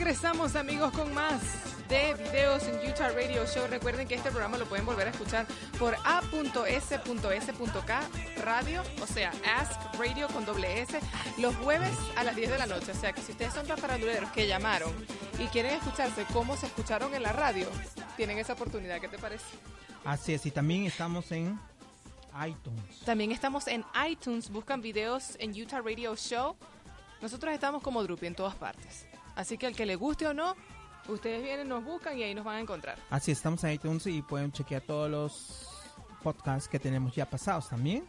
Regresamos 0.00 0.56
amigos 0.56 0.92
con 0.92 1.12
más 1.12 1.42
de 1.90 2.14
videos 2.14 2.66
en 2.66 2.76
Utah 2.90 3.10
Radio 3.10 3.44
Show. 3.44 3.66
Recuerden 3.68 4.08
que 4.08 4.14
este 4.14 4.30
programa 4.30 4.56
lo 4.56 4.64
pueden 4.64 4.86
volver 4.86 5.08
a 5.08 5.10
escuchar 5.10 5.46
por 5.78 5.94
a.s.s.k 6.04 8.00
radio, 8.42 8.82
o 9.02 9.06
sea, 9.06 9.30
Ask 9.58 9.78
Radio 9.98 10.26
con 10.28 10.46
doble 10.46 10.80
S, 10.80 10.98
los 11.36 11.54
jueves 11.56 11.92
a 12.16 12.24
las 12.24 12.34
10 12.34 12.50
de 12.50 12.56
la 12.56 12.64
noche. 12.64 12.92
O 12.92 12.94
sea 12.94 13.12
que 13.12 13.20
si 13.20 13.32
ustedes 13.32 13.52
son 13.52 13.66
paparanduleros 13.66 14.30
que 14.32 14.46
llamaron 14.46 14.90
y 15.38 15.44
quieren 15.48 15.74
escucharse 15.74 16.24
cómo 16.32 16.56
se 16.56 16.64
escucharon 16.64 17.14
en 17.14 17.22
la 17.22 17.32
radio, 17.32 17.66
tienen 18.16 18.38
esa 18.38 18.54
oportunidad. 18.54 19.02
¿Qué 19.02 19.08
te 19.08 19.18
parece? 19.18 19.44
Así 20.06 20.32
es, 20.32 20.46
y 20.46 20.50
también 20.50 20.86
estamos 20.86 21.30
en 21.30 21.60
iTunes. 22.48 23.00
También 23.04 23.32
estamos 23.32 23.68
en 23.68 23.84
iTunes. 24.08 24.48
Buscan 24.48 24.80
videos 24.80 25.36
en 25.38 25.50
Utah 25.50 25.82
Radio 25.82 26.16
Show. 26.16 26.56
Nosotros 27.20 27.52
estamos 27.52 27.82
como 27.82 28.02
Drupi 28.02 28.28
en 28.28 28.34
todas 28.34 28.54
partes. 28.54 29.09
Así 29.40 29.58
que 29.58 29.66
al 29.66 29.74
que 29.74 29.86
le 29.86 29.96
guste 29.96 30.26
o 30.26 30.34
no, 30.34 30.54
ustedes 31.08 31.42
vienen, 31.42 31.68
nos 31.68 31.84
buscan 31.84 32.16
y 32.18 32.22
ahí 32.22 32.34
nos 32.34 32.44
van 32.44 32.56
a 32.56 32.60
encontrar. 32.60 32.98
Así 33.10 33.32
estamos 33.32 33.62
en 33.64 33.72
iTunes 33.72 34.06
y 34.06 34.22
pueden 34.22 34.52
chequear 34.52 34.82
todos 34.82 35.10
los 35.10 35.66
podcasts 36.22 36.68
que 36.68 36.78
tenemos 36.78 37.14
ya 37.14 37.24
pasados 37.28 37.68
también. 37.70 38.04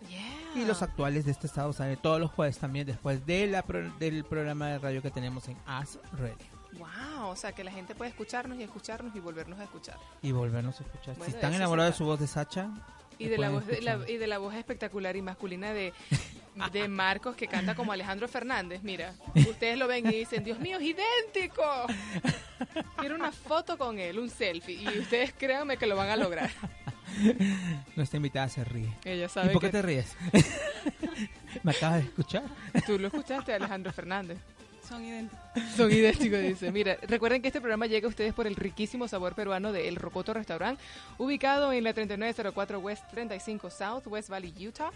Y 0.56 0.66
los 0.66 0.82
actuales 0.82 1.26
de 1.26 1.32
este 1.32 1.48
estado 1.48 1.72
salen 1.74 1.98
todos 1.98 2.20
los 2.20 2.30
jueves 2.32 2.58
también 2.58 2.86
después 2.86 3.26
de 3.26 3.48
la 3.48 3.62
pro- 3.64 3.90
del 4.00 4.26
programa 4.26 4.68
de 4.68 4.80
radio 4.80 5.02
que 5.02 5.12
tenemos 5.12 5.48
en 5.48 5.58
As 5.66 5.98
Radio. 6.14 6.36
Wow, 6.74 7.30
o 7.30 7.36
sea 7.36 7.52
que 7.54 7.64
la 7.64 7.72
gente 7.72 7.96
puede 7.96 8.12
escucharnos 8.12 8.58
y 8.58 8.64
escucharnos 8.64 9.16
y 9.16 9.20
volvernos 9.20 9.60
a 9.60 9.64
escuchar. 9.64 9.98
Y 10.22 10.32
volvernos 10.32 10.80
a 10.80 10.84
escuchar. 10.84 11.16
Bueno, 11.16 11.26
si 11.32 11.32
están 11.38 11.54
enamorados 11.54 11.94
de 11.94 11.98
su 11.98 12.06
voz 12.06 12.20
de 12.20 12.28
Sacha. 12.28 12.70
Y 13.26 13.28
de, 13.30 13.38
la 13.38 13.50
voz 13.50 13.66
de, 13.68 13.82
la, 13.82 14.00
y 14.08 14.18
de 14.18 14.28
la 14.28 14.38
voz 14.38 14.54
espectacular 14.56 15.16
y 15.16 15.22
masculina 15.22 15.74
de, 15.74 15.94
de 16.72 16.88
Marcos 16.88 17.36
que 17.36 17.48
canta 17.48 17.76
como 17.76 17.92
Alejandro 17.92 18.28
Fernández. 18.28 18.82
Mira, 18.84 19.14
ustedes 19.36 19.78
lo 19.78 19.88
ven 19.88 20.08
y 20.08 20.12
dicen, 20.12 20.44
Dios 20.44 20.60
mío, 20.60 20.78
es 20.80 20.84
idéntico. 20.84 21.64
Quiero 22.98 23.16
una 23.16 23.32
foto 23.32 23.78
con 23.78 24.00
él, 24.00 24.20
un 24.20 24.30
selfie. 24.30 24.76
Y 24.82 25.00
ustedes 25.00 25.34
créanme 25.34 25.78
que 25.78 25.86
lo 25.88 25.96
van 25.96 26.10
a 26.10 26.16
lograr. 26.18 26.50
Nuestra 27.96 28.18
invitada 28.18 28.48
se 28.50 28.64
ríe. 28.64 28.90
Ella 29.04 29.28
sabe 29.30 29.50
¿Y 29.50 29.54
por 29.54 29.62
qué 29.62 29.68
que- 29.68 29.72
te 29.74 29.82
ríes? 29.82 30.16
Me 31.64 31.72
acabas 31.72 31.98
de 32.00 32.06
escuchar. 32.06 32.44
Tú 32.86 32.98
lo 32.98 33.08
escuchaste, 33.08 33.54
Alejandro 33.54 33.92
Fernández. 33.92 34.38
Son 34.92 35.06
idénticos. 35.06 35.40
Son 35.78 35.92
idénticos, 35.92 36.42
dice. 36.42 36.72
Mira, 36.72 36.98
recuerden 37.04 37.42
que 37.42 37.48
este 37.48 37.62
programa 37.62 37.86
llega 37.86 38.08
a 38.08 38.10
ustedes 38.10 38.34
por 38.34 38.46
el 38.46 38.58
riquísimo 38.58 39.08
sabor 39.08 39.36
peruano 39.36 39.72
de 39.72 39.88
El 39.88 39.96
Rocoto 39.96 40.34
Restaurant, 40.34 40.78
ubicado 41.18 41.72
en 41.72 41.86
la 41.86 41.94
3904 41.94 42.80
West 42.80 43.04
35 43.12 43.70
South, 43.70 44.08
West 44.08 44.30
Valley, 44.30 44.54
Utah. 44.68 44.92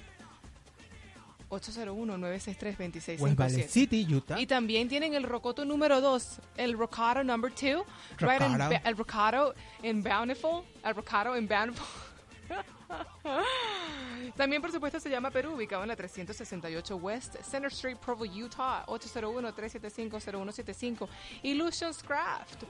801-963-2657. 1.50 3.22
West 3.22 3.38
Valley 3.38 3.64
City, 3.64 4.06
Utah. 4.14 4.38
Y 4.40 4.48
también 4.48 4.90
tienen 4.90 5.14
el 5.14 5.24
rocoto 5.24 5.64
número 5.64 6.02
2, 6.02 6.40
el 6.58 6.78
Rocado 6.78 7.24
number 7.24 7.52
2, 7.52 7.86
right 8.18 8.42
el 8.84 8.98
Rocado 8.98 9.54
en 9.84 10.04
Bountiful, 10.04 10.64
el 10.84 10.96
Rocado 10.96 11.36
en 11.36 11.48
Bountiful. 11.48 12.05
También, 14.36 14.62
por 14.62 14.72
supuesto, 14.72 15.00
se 15.00 15.10
llama 15.10 15.32
Perú, 15.32 15.54
ubicado 15.54 15.82
en 15.84 15.90
la 15.90 15.96
368 15.96 16.98
West 16.98 17.38
Center 17.42 17.72
Street, 17.72 17.98
Provo, 17.98 18.26
Utah, 18.26 18.86
801-375-0175. 18.88 21.08
Illusions 21.44 22.04
Craft. 22.04 22.66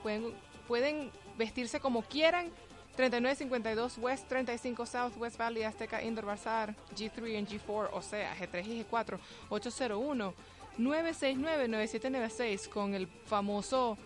Pueden, 0.66 1.10
vestirse 1.36 1.80
como 1.80 2.02
quieran. 2.02 2.52
3952 2.96 3.98
West, 3.98 4.28
35 4.28 4.86
South, 4.86 5.12
West 5.18 5.36
Valley, 5.36 5.64
Azteca 5.64 6.02
Indoor 6.02 6.24
Bazaar, 6.24 6.74
G3 6.96 7.28
y 7.28 7.34
G4, 7.58 7.90
o 7.92 8.00
sea, 8.00 8.34
G3 8.36 8.66
y 8.66 8.84
G4, 8.84 9.18
801 9.50 10.34
969-9796 10.78 12.68
con 12.68 12.94
el 12.94 13.06
famoso 13.06 13.96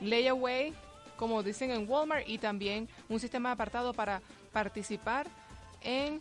layaway, 0.00 0.74
como 1.16 1.42
dicen 1.42 1.70
en 1.70 1.88
Walmart, 1.88 2.28
y 2.28 2.38
también 2.38 2.88
un 3.08 3.18
sistema 3.18 3.52
apartado 3.52 3.92
para 3.92 4.22
participar 4.52 5.26
en 5.82 6.20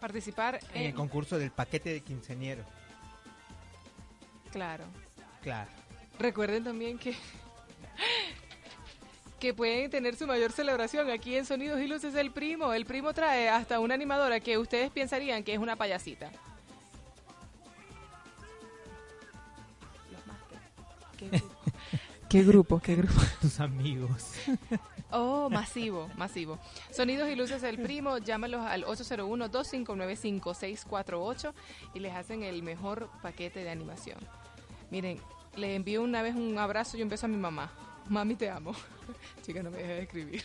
participar 0.00 0.58
En 0.74 0.82
el 0.82 0.86
en 0.88 0.96
concurso 0.96 1.38
del 1.38 1.50
paquete 1.50 1.92
de 1.92 2.00
quinceañero. 2.00 2.64
claro. 4.50 4.84
Claro. 5.42 5.70
Recuerden 6.18 6.62
también 6.62 6.98
que 6.98 7.16
que 9.42 9.52
pueden 9.52 9.90
tener 9.90 10.14
su 10.14 10.26
mayor 10.28 10.52
celebración 10.52 11.10
aquí 11.10 11.34
en 11.34 11.44
Sonidos 11.44 11.80
y 11.80 11.88
Luces 11.88 12.14
el 12.14 12.30
primo. 12.30 12.72
El 12.72 12.86
primo 12.86 13.12
trae 13.12 13.48
hasta 13.48 13.80
una 13.80 13.94
animadora 13.94 14.38
que 14.38 14.56
ustedes 14.56 14.88
pensarían 14.92 15.42
que 15.42 15.52
es 15.52 15.58
una 15.58 15.74
payasita. 15.74 16.30
¿Qué 21.18 21.28
grupo? 21.28 21.51
¿Qué 22.32 22.42
grupo? 22.44 22.80
¿Qué 22.80 22.96
grupo? 22.96 23.20
Tus 23.42 23.60
amigos. 23.60 24.32
Oh, 25.14 25.50
masivo, 25.50 26.08
masivo. 26.16 26.58
Sonidos 26.90 27.28
y 27.28 27.34
luces 27.34 27.60
del 27.60 27.78
primo, 27.78 28.16
llámalos 28.16 28.64
al 28.64 28.86
801-259-5648 28.86 31.52
y 31.92 32.00
les 32.00 32.14
hacen 32.14 32.42
el 32.42 32.62
mejor 32.62 33.10
paquete 33.20 33.62
de 33.62 33.68
animación. 33.68 34.16
Miren, 34.90 35.20
le 35.54 35.74
envío 35.74 36.02
una 36.02 36.22
vez 36.22 36.34
un 36.34 36.58
abrazo 36.58 36.96
y 36.96 37.02
un 37.02 37.10
beso 37.10 37.26
a 37.26 37.28
mi 37.28 37.36
mamá. 37.36 37.70
Mami, 38.08 38.36
te 38.36 38.48
amo. 38.48 38.72
Chica, 39.42 39.62
no 39.62 39.70
me 39.70 39.76
dejes 39.76 39.96
de 39.96 40.02
escribir. 40.04 40.42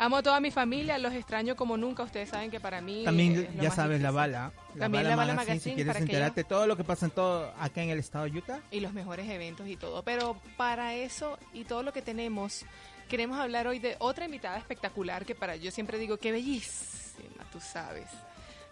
Amo 0.00 0.16
a 0.16 0.22
toda 0.22 0.40
mi 0.40 0.50
familia, 0.50 0.98
los 0.98 1.12
extraño 1.12 1.54
como 1.54 1.76
nunca. 1.76 2.02
Ustedes 2.02 2.30
saben 2.30 2.50
que 2.50 2.58
para 2.58 2.80
mí. 2.80 3.04
También 3.04 3.32
es 3.36 3.54
lo 3.54 3.62
ya 3.62 3.68
más 3.68 3.76
sabes 3.76 4.00
la 4.00 4.08
difícil. 4.10 4.32
bala. 4.32 4.52
También 4.78 5.04
la 5.04 5.16
Bala 5.16 5.34
Magazine, 5.34 5.54
Magazine 5.54 5.60
Si 5.60 5.74
quieres 5.74 5.92
para 5.92 6.04
enterarte 6.04 6.40
de 6.42 6.48
todo 6.48 6.66
lo 6.66 6.76
que 6.76 6.84
pasa 6.84 7.06
en 7.06 7.12
todo 7.12 7.52
acá 7.60 7.82
en 7.82 7.90
el 7.90 7.98
estado 7.98 8.24
de 8.24 8.38
Utah. 8.38 8.60
y 8.70 8.80
los 8.80 8.92
mejores 8.92 9.28
eventos 9.28 9.68
y 9.68 9.76
todo. 9.76 10.02
Pero 10.02 10.36
para 10.56 10.94
eso 10.94 11.38
y 11.52 11.64
todo 11.64 11.82
lo 11.82 11.92
que 11.92 12.02
tenemos, 12.02 12.64
queremos 13.08 13.38
hablar 13.38 13.66
hoy 13.66 13.78
de 13.78 13.96
otra 13.98 14.24
invitada 14.24 14.56
espectacular 14.58 15.24
que 15.26 15.34
para 15.34 15.56
yo 15.56 15.70
siempre 15.70 15.98
digo 15.98 16.16
que 16.16 16.32
bellísima, 16.32 17.44
tú 17.52 17.60
sabes. 17.60 18.06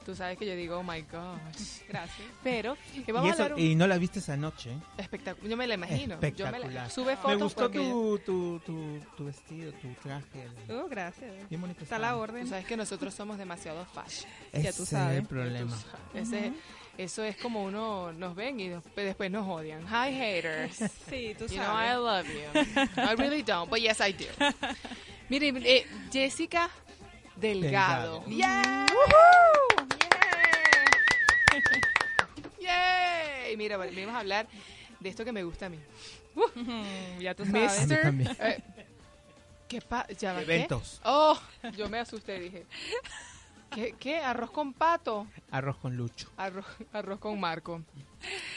Tú 0.05 0.15
sabes 0.15 0.39
que 0.39 0.47
yo 0.47 0.55
digo, 0.57 0.79
oh 0.79 0.83
my 0.83 1.03
gosh. 1.03 1.83
Gracias. 1.89 2.27
Pero 2.43 2.77
que 2.95 3.11
Y, 3.11 3.13
vamos 3.13 3.31
eso- 3.35 3.43
a 3.45 3.47
un 3.55 3.59
y 3.59 3.75
no 3.75 3.87
la 3.87 3.99
viste 3.99 4.21
esa 4.21 4.37
noche. 4.37 4.71
espectacular. 4.97 5.51
Yo 5.51 5.57
me 5.57 5.67
la 5.67 5.75
imagino. 5.75 6.15
Yo 6.15 6.21
me 6.21 6.29
Espectacular. 6.29 6.73
la, 6.73 6.91
sube 6.91 7.17
fotos 7.17 7.31
Me 7.37 7.43
gustó 7.43 7.71
tu, 7.71 8.19
tu, 8.25 8.59
tu, 8.65 9.01
tu 9.17 9.25
vestido, 9.27 9.71
tu 9.73 9.89
traje. 10.03 10.49
Oh, 10.71 10.89
gracias. 10.89 11.31
Bien 11.51 11.61
bonito. 11.61 11.83
Está 11.83 11.99
la 11.99 12.17
orden. 12.17 12.45
Tú 12.45 12.51
sabes 12.51 12.65
que 12.65 12.77
nosotros 12.77 13.13
somos 13.13 13.37
demasiado 13.37 13.85
fashion. 13.87 14.31
Ese 14.53 14.69
es 14.83 14.93
el 14.93 15.27
problema. 15.27 15.77
Ese, 16.15 16.53
Eso 16.97 17.23
es 17.23 17.37
como 17.37 17.63
uno 17.65 18.13
nos 18.13 18.35
ven 18.35 18.59
y 18.61 18.69
después 18.71 19.07
después 19.07 19.31
nos 19.31 19.47
odian. 19.47 19.83
Hi 19.87 20.11
haters. 20.13 20.79
Sí, 21.09 21.35
tú 21.39 21.47
You 21.47 21.57
know 21.57 21.67
sabes. 21.67 21.93
I 21.93 21.97
love 21.97 22.27
you. 22.27 23.03
I 23.03 23.15
really 23.15 23.43
don't, 23.43 23.69
but 23.71 23.79
yes 23.81 24.01
I 24.01 24.13
do. 24.13 24.25
Miren, 25.29 25.59
eh, 25.65 25.85
Jessica 26.11 26.71
Delgado. 27.41 28.21
Delgado. 28.21 28.25
¡Yay! 28.29 28.87
¡Yay! 32.61 33.57
Mira, 33.57 33.77
venimos 33.77 34.15
a 34.15 34.21
hablar 34.21 34.47
de 35.01 35.09
esto 35.09 35.25
que 35.25 35.33
me 35.33 35.43
gusta 35.45 35.67
a 35.67 35.69
mí. 35.69 35.79
ya 37.21 37.35
tú 37.35 37.45
Mister, 37.45 37.71
sabes. 37.71 37.81
A 37.81 37.87
mí 37.87 38.03
también. 38.03 38.37
eh, 38.41 38.63
¿Qué 39.69 39.81
pa 39.83 40.07
ya 40.19 40.33
va, 40.33 40.39
¿qué? 40.41 40.45
Eventos. 40.55 41.01
Oh, 41.05 41.39
yo 41.77 41.89
me 41.89 41.99
asusté, 41.99 42.41
dije. 42.41 42.67
¿Qué? 43.71 43.95
qué? 43.99 44.19
¿Arroz 44.19 44.51
con 44.51 44.73
pato? 44.73 45.27
Arroz 45.51 45.77
con 45.77 45.97
lucho. 45.97 46.31
Arroz, 46.37 46.65
arroz 46.93 47.19
con 47.19 47.39
Marco. 47.39 47.83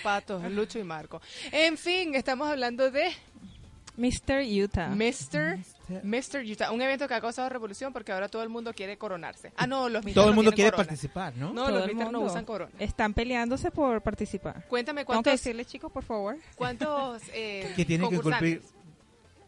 Patos, 0.03 0.41
Lucho 0.51 0.79
y 0.79 0.83
Marco. 0.83 1.21
En 1.51 1.77
fin, 1.77 2.15
estamos 2.15 2.49
hablando 2.49 2.89
de 2.89 3.11
Mr. 3.97 4.41
Utah. 4.63 4.87
Mr. 4.87 5.59
Mr. 6.03 6.43
Utah, 6.49 6.71
un 6.71 6.81
evento 6.81 7.07
que 7.07 7.13
ha 7.13 7.21
causado 7.21 7.49
revolución 7.49 7.91
porque 7.93 8.11
ahora 8.11 8.29
todo 8.29 8.43
el 8.43 8.49
mundo 8.49 8.73
quiere 8.73 8.97
coronarse. 8.97 9.51
Ah, 9.57 9.67
no, 9.67 9.89
los. 9.89 10.05
Todo 10.13 10.29
el 10.29 10.35
mundo 10.35 10.51
quiere 10.51 10.71
corona. 10.71 10.87
participar, 10.87 11.35
¿no? 11.35 11.53
No, 11.53 11.65
Todo 11.67 11.79
los 11.79 11.89
el 11.89 11.95
Mr. 11.95 12.05
no 12.11 12.19
mundo. 12.19 12.31
usan 12.31 12.45
corona. 12.45 12.71
Están 12.79 13.13
peleándose 13.13 13.71
por 13.71 14.01
participar. 14.01 14.65
Cuéntame 14.67 15.01
Tengo 15.01 15.07
que 15.11 15.13
cuántos, 15.23 15.33
decirles, 15.33 15.67
chicos, 15.67 15.91
por 15.91 16.03
favor. 16.03 16.37
cuántos 16.55 17.21
eh, 17.33 17.71
Que 17.75 17.85
tienen 17.85 18.09
que 18.09 18.15
concursantes? 18.15 18.59
cumplir 18.59 18.80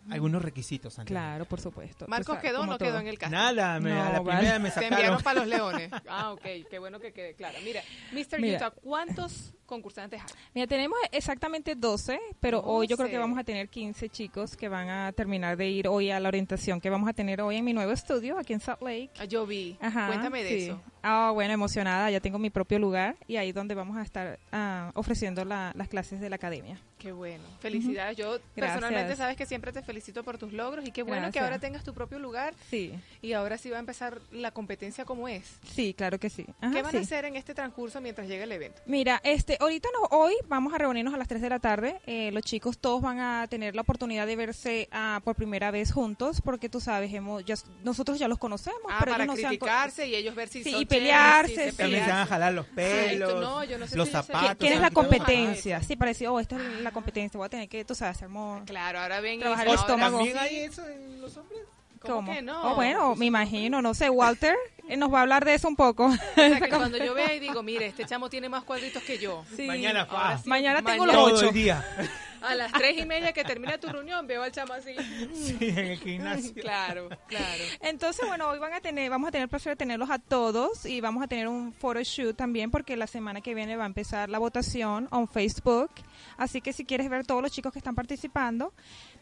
algunos 0.09 0.41
requisitos 0.41 0.97
antes. 0.99 1.11
Claro, 1.13 1.45
por 1.45 1.59
supuesto. 1.61 2.05
¿Marcos 2.07 2.37
quedó 2.39 2.61
o 2.61 2.65
no 2.65 2.77
todo. 2.77 2.89
quedó 2.89 2.99
en 2.99 3.07
el 3.07 3.17
casting? 3.17 3.35
Nada, 3.35 3.79
me, 3.79 3.91
a 3.93 3.95
la 3.95 4.17
No, 4.17 4.23
vale. 4.23 4.37
primera 4.39 4.59
me 4.59 4.69
sacaron. 4.69 4.93
enviaron 4.93 5.21
para 5.23 5.39
los 5.39 5.47
leones. 5.55 5.91
Ah, 6.07 6.31
ok, 6.31 6.41
qué 6.69 6.79
bueno 6.79 6.99
que 6.99 7.13
quede 7.13 7.33
claro. 7.35 7.57
Mira, 7.63 7.81
Mr. 8.11 8.39
Mira. 8.41 8.57
Utah, 8.57 8.71
¿cuántos 8.71 9.53
concursantes 9.65 10.21
hay? 10.21 10.27
Mira, 10.53 10.67
tenemos 10.67 10.97
exactamente 11.11 11.75
12, 11.75 12.19
pero 12.39 12.59
hoy 12.61 12.87
yo 12.87 12.95
creo 12.97 13.07
que 13.07 13.15
12. 13.15 13.21
vamos 13.21 13.39
a 13.39 13.43
tener 13.43 13.69
15 13.69 14.09
chicos 14.09 14.55
que 14.57 14.67
van 14.69 14.89
a 14.89 15.11
terminar 15.13 15.57
de 15.57 15.69
ir 15.69 15.87
hoy 15.87 16.11
a 16.11 16.19
la 16.19 16.27
orientación 16.27 16.79
que 16.81 16.89
vamos 16.89 17.09
a 17.09 17.13
tener 17.13 17.41
hoy 17.41 17.57
en 17.57 17.65
mi 17.65 17.73
nuevo 17.73 17.91
estudio 17.91 18.37
aquí 18.37 18.53
en 18.53 18.59
Salt 18.59 18.81
Lake. 18.81 19.11
Ah, 19.19 19.25
Yo 19.25 19.45
vi. 19.47 19.77
Ajá, 19.81 20.07
Cuéntame 20.07 20.43
de 20.43 20.49
sí. 20.49 20.65
eso. 20.65 20.81
Ah, 21.01 21.31
bueno, 21.33 21.53
emocionada, 21.53 22.09
ya 22.11 22.19
tengo 22.19 22.39
mi 22.39 22.49
propio 22.49 22.79
lugar 22.79 23.15
y 23.27 23.37
ahí 23.37 23.51
donde 23.51 23.73
vamos 23.75 23.97
a 23.97 24.01
estar 24.03 24.39
ah, 24.51 24.91
ofreciendo 24.95 25.43
la- 25.43 25.71
las 25.75 25.87
clases 25.87 26.19
de 26.19 26.29
la 26.29 26.35
academia. 26.35 26.79
Qué 27.03 27.11
bueno. 27.11 27.43
Felicidades. 27.59 28.15
Yo 28.15 28.39
personalmente 28.55 28.99
Gracias. 28.99 29.17
sabes 29.17 29.35
que 29.35 29.45
siempre 29.45 29.73
te 29.73 29.81
felicito 29.81 30.23
por 30.23 30.37
tus 30.37 30.53
logros 30.53 30.85
y 30.87 30.91
qué 30.91 31.03
bueno 31.03 31.23
que 31.23 31.31
Gracias. 31.31 31.43
ahora 31.43 31.59
tengas 31.59 31.83
tu 31.83 31.93
propio 31.93 32.17
lugar 32.17 32.53
Sí, 32.69 32.93
y 33.21 33.33
ahora 33.33 33.57
sí 33.57 33.69
va 33.69 33.75
a 33.75 33.79
empezar 33.81 34.21
la 34.31 34.51
competencia 34.51 35.03
como 35.03 35.27
es. 35.27 35.57
sí, 35.69 35.93
claro 35.93 36.17
que 36.17 36.29
sí. 36.29 36.45
Ajá, 36.61 36.71
¿Qué 36.73 36.81
van 36.81 36.91
sí. 36.91 36.97
a 36.99 37.01
hacer 37.01 37.25
en 37.25 37.35
este 37.35 37.53
transcurso 37.53 37.99
mientras 37.99 38.29
llegue 38.29 38.43
el 38.43 38.53
evento? 38.53 38.81
Mira, 38.85 39.19
este, 39.25 39.57
ahorita 39.59 39.89
no, 39.93 40.17
hoy 40.17 40.33
vamos 40.47 40.73
a 40.73 40.77
reunirnos 40.77 41.13
a 41.13 41.17
las 41.17 41.27
3 41.27 41.41
de 41.41 41.49
la 41.49 41.59
tarde. 41.59 41.99
Eh, 42.07 42.31
los 42.31 42.41
chicos 42.43 42.77
todos 42.77 43.01
van 43.01 43.19
a 43.19 43.47
tener 43.49 43.75
la 43.75 43.81
oportunidad 43.81 44.25
de 44.25 44.37
verse 44.37 44.87
ah, 44.93 45.19
por 45.25 45.35
primera 45.35 45.71
vez 45.71 45.91
juntos, 45.91 46.39
porque 46.41 46.69
tú 46.69 46.79
sabes, 46.79 47.13
hemos, 47.13 47.43
ya- 47.43 47.55
nosotros 47.83 48.17
ya 48.17 48.29
los 48.29 48.37
conocemos, 48.39 48.79
Ah, 48.89 48.99
pero 49.01 49.11
para 49.11 49.25
ellos 49.25 49.35
no 49.39 49.43
han 49.47 49.49
criticarse 49.57 50.07
y 50.07 50.15
ellos 50.15 50.35
ver 50.35 50.47
si 50.47 50.63
Sí, 50.63 50.71
son 50.71 50.81
y 50.81 50.85
pelearse, 50.85 51.53
chéveres, 51.53 51.65
si 51.65 51.65
se 51.65 51.71
sí. 51.71 51.77
También 51.83 52.05
se 52.05 52.11
van 52.11 52.19
a 52.21 52.25
jalar 52.27 52.53
los 52.53 52.65
pelos, 52.67 53.41
no, 53.41 53.63
yo 53.65 53.77
no 53.77 53.87
sé 53.87 53.97
los 53.97 54.07
si 54.07 54.13
zapatos. 54.13 54.55
¿Quién 54.57 54.71
es 54.71 54.79
la 54.79 54.91
competencia? 54.91 55.81
Sí, 55.83 55.97
parecía, 55.97 56.31
oh, 56.31 56.39
esta 56.39 56.55
es 56.55 56.79
la 56.81 56.92
competencia, 56.93 57.37
voy 57.37 57.47
a 57.47 57.49
tener 57.49 57.67
que, 57.69 57.83
tú 57.85 57.95
sabes, 57.95 58.17
hacer 58.17 58.29
more. 58.29 58.63
Claro, 58.65 58.99
ahora 58.99 59.19
Trabajar 59.19 59.65
el 59.67 59.71
ahora 59.71 59.81
estómago. 59.81 60.17
¿También 60.17 60.37
hay 60.37 60.55
eso 60.57 60.87
en 60.87 61.21
los 61.21 61.35
hombres? 61.37 61.59
¿Cómo 61.99 62.15
¿Cómo? 62.15 62.33
que 62.33 62.41
no? 62.41 62.71
Oh, 62.71 62.75
bueno, 62.75 63.15
me 63.15 63.25
imagino, 63.27 63.81
no 63.81 63.93
sé, 63.93 64.09
Walter 64.09 64.55
eh, 64.89 64.97
nos 64.97 65.11
va 65.13 65.19
a 65.19 65.21
hablar 65.21 65.45
de 65.45 65.53
eso 65.53 65.67
un 65.69 65.75
poco. 65.77 66.07
O 66.07 66.35
sea, 66.35 66.59
que 66.59 66.69
cuando 66.69 66.97
yo 66.97 67.13
vea 67.13 67.33
y 67.33 67.39
digo, 67.39 67.63
mire, 67.63 67.85
este 67.87 68.05
chamo 68.05 68.29
tiene 68.29 68.49
más 68.49 68.63
cuadritos 68.63 69.01
que 69.03 69.17
yo. 69.17 69.45
Sí. 69.55 69.65
Mañana 69.67 70.05
fa. 70.05 70.37
sí, 70.37 70.49
Mañana 70.49 70.81
tengo 70.81 71.05
mañana- 71.05 71.13
los 71.21 71.29
Todo 71.29 71.37
ocho. 71.39 71.47
el 71.49 71.53
día. 71.53 71.85
A 72.43 72.55
las 72.55 72.71
tres 72.71 72.97
y 72.97 73.05
media 73.05 73.31
que 73.33 73.43
termina 73.43 73.77
tu 73.77 73.87
reunión, 73.87 74.27
veo 74.27 74.43
al 74.43 74.51
chamo 74.51 74.73
así. 74.73 74.95
Sí, 75.33 75.57
en 75.61 75.77
el 75.77 75.97
gimnasio. 75.97 76.53
Claro, 76.53 77.09
claro. 77.27 77.63
Entonces, 77.81 78.27
bueno, 78.27 78.49
hoy 78.49 78.59
van 78.59 78.73
a 78.73 78.81
tener, 78.81 79.09
vamos 79.09 79.29
a 79.29 79.31
tener 79.31 79.43
el 79.43 79.49
placer 79.49 79.73
de 79.73 79.77
tenerlos 79.77 80.09
a 80.09 80.19
todos 80.19 80.85
y 80.85 81.01
vamos 81.01 81.23
a 81.23 81.27
tener 81.27 81.47
un 81.47 81.73
photoshoot 81.73 82.35
también 82.35 82.71
porque 82.71 82.95
la 82.97 83.07
semana 83.07 83.41
que 83.41 83.53
viene 83.55 83.75
va 83.75 83.83
a 83.83 83.87
empezar 83.87 84.29
la 84.29 84.39
votación 84.39 85.07
en 85.11 85.27
Facebook. 85.27 85.91
Así 86.37 86.61
que 86.61 86.73
si 86.73 86.85
quieres 86.85 87.09
ver 87.09 87.25
todos 87.25 87.41
los 87.41 87.51
chicos 87.51 87.71
que 87.71 87.79
están 87.79 87.95
participando, 87.95 88.73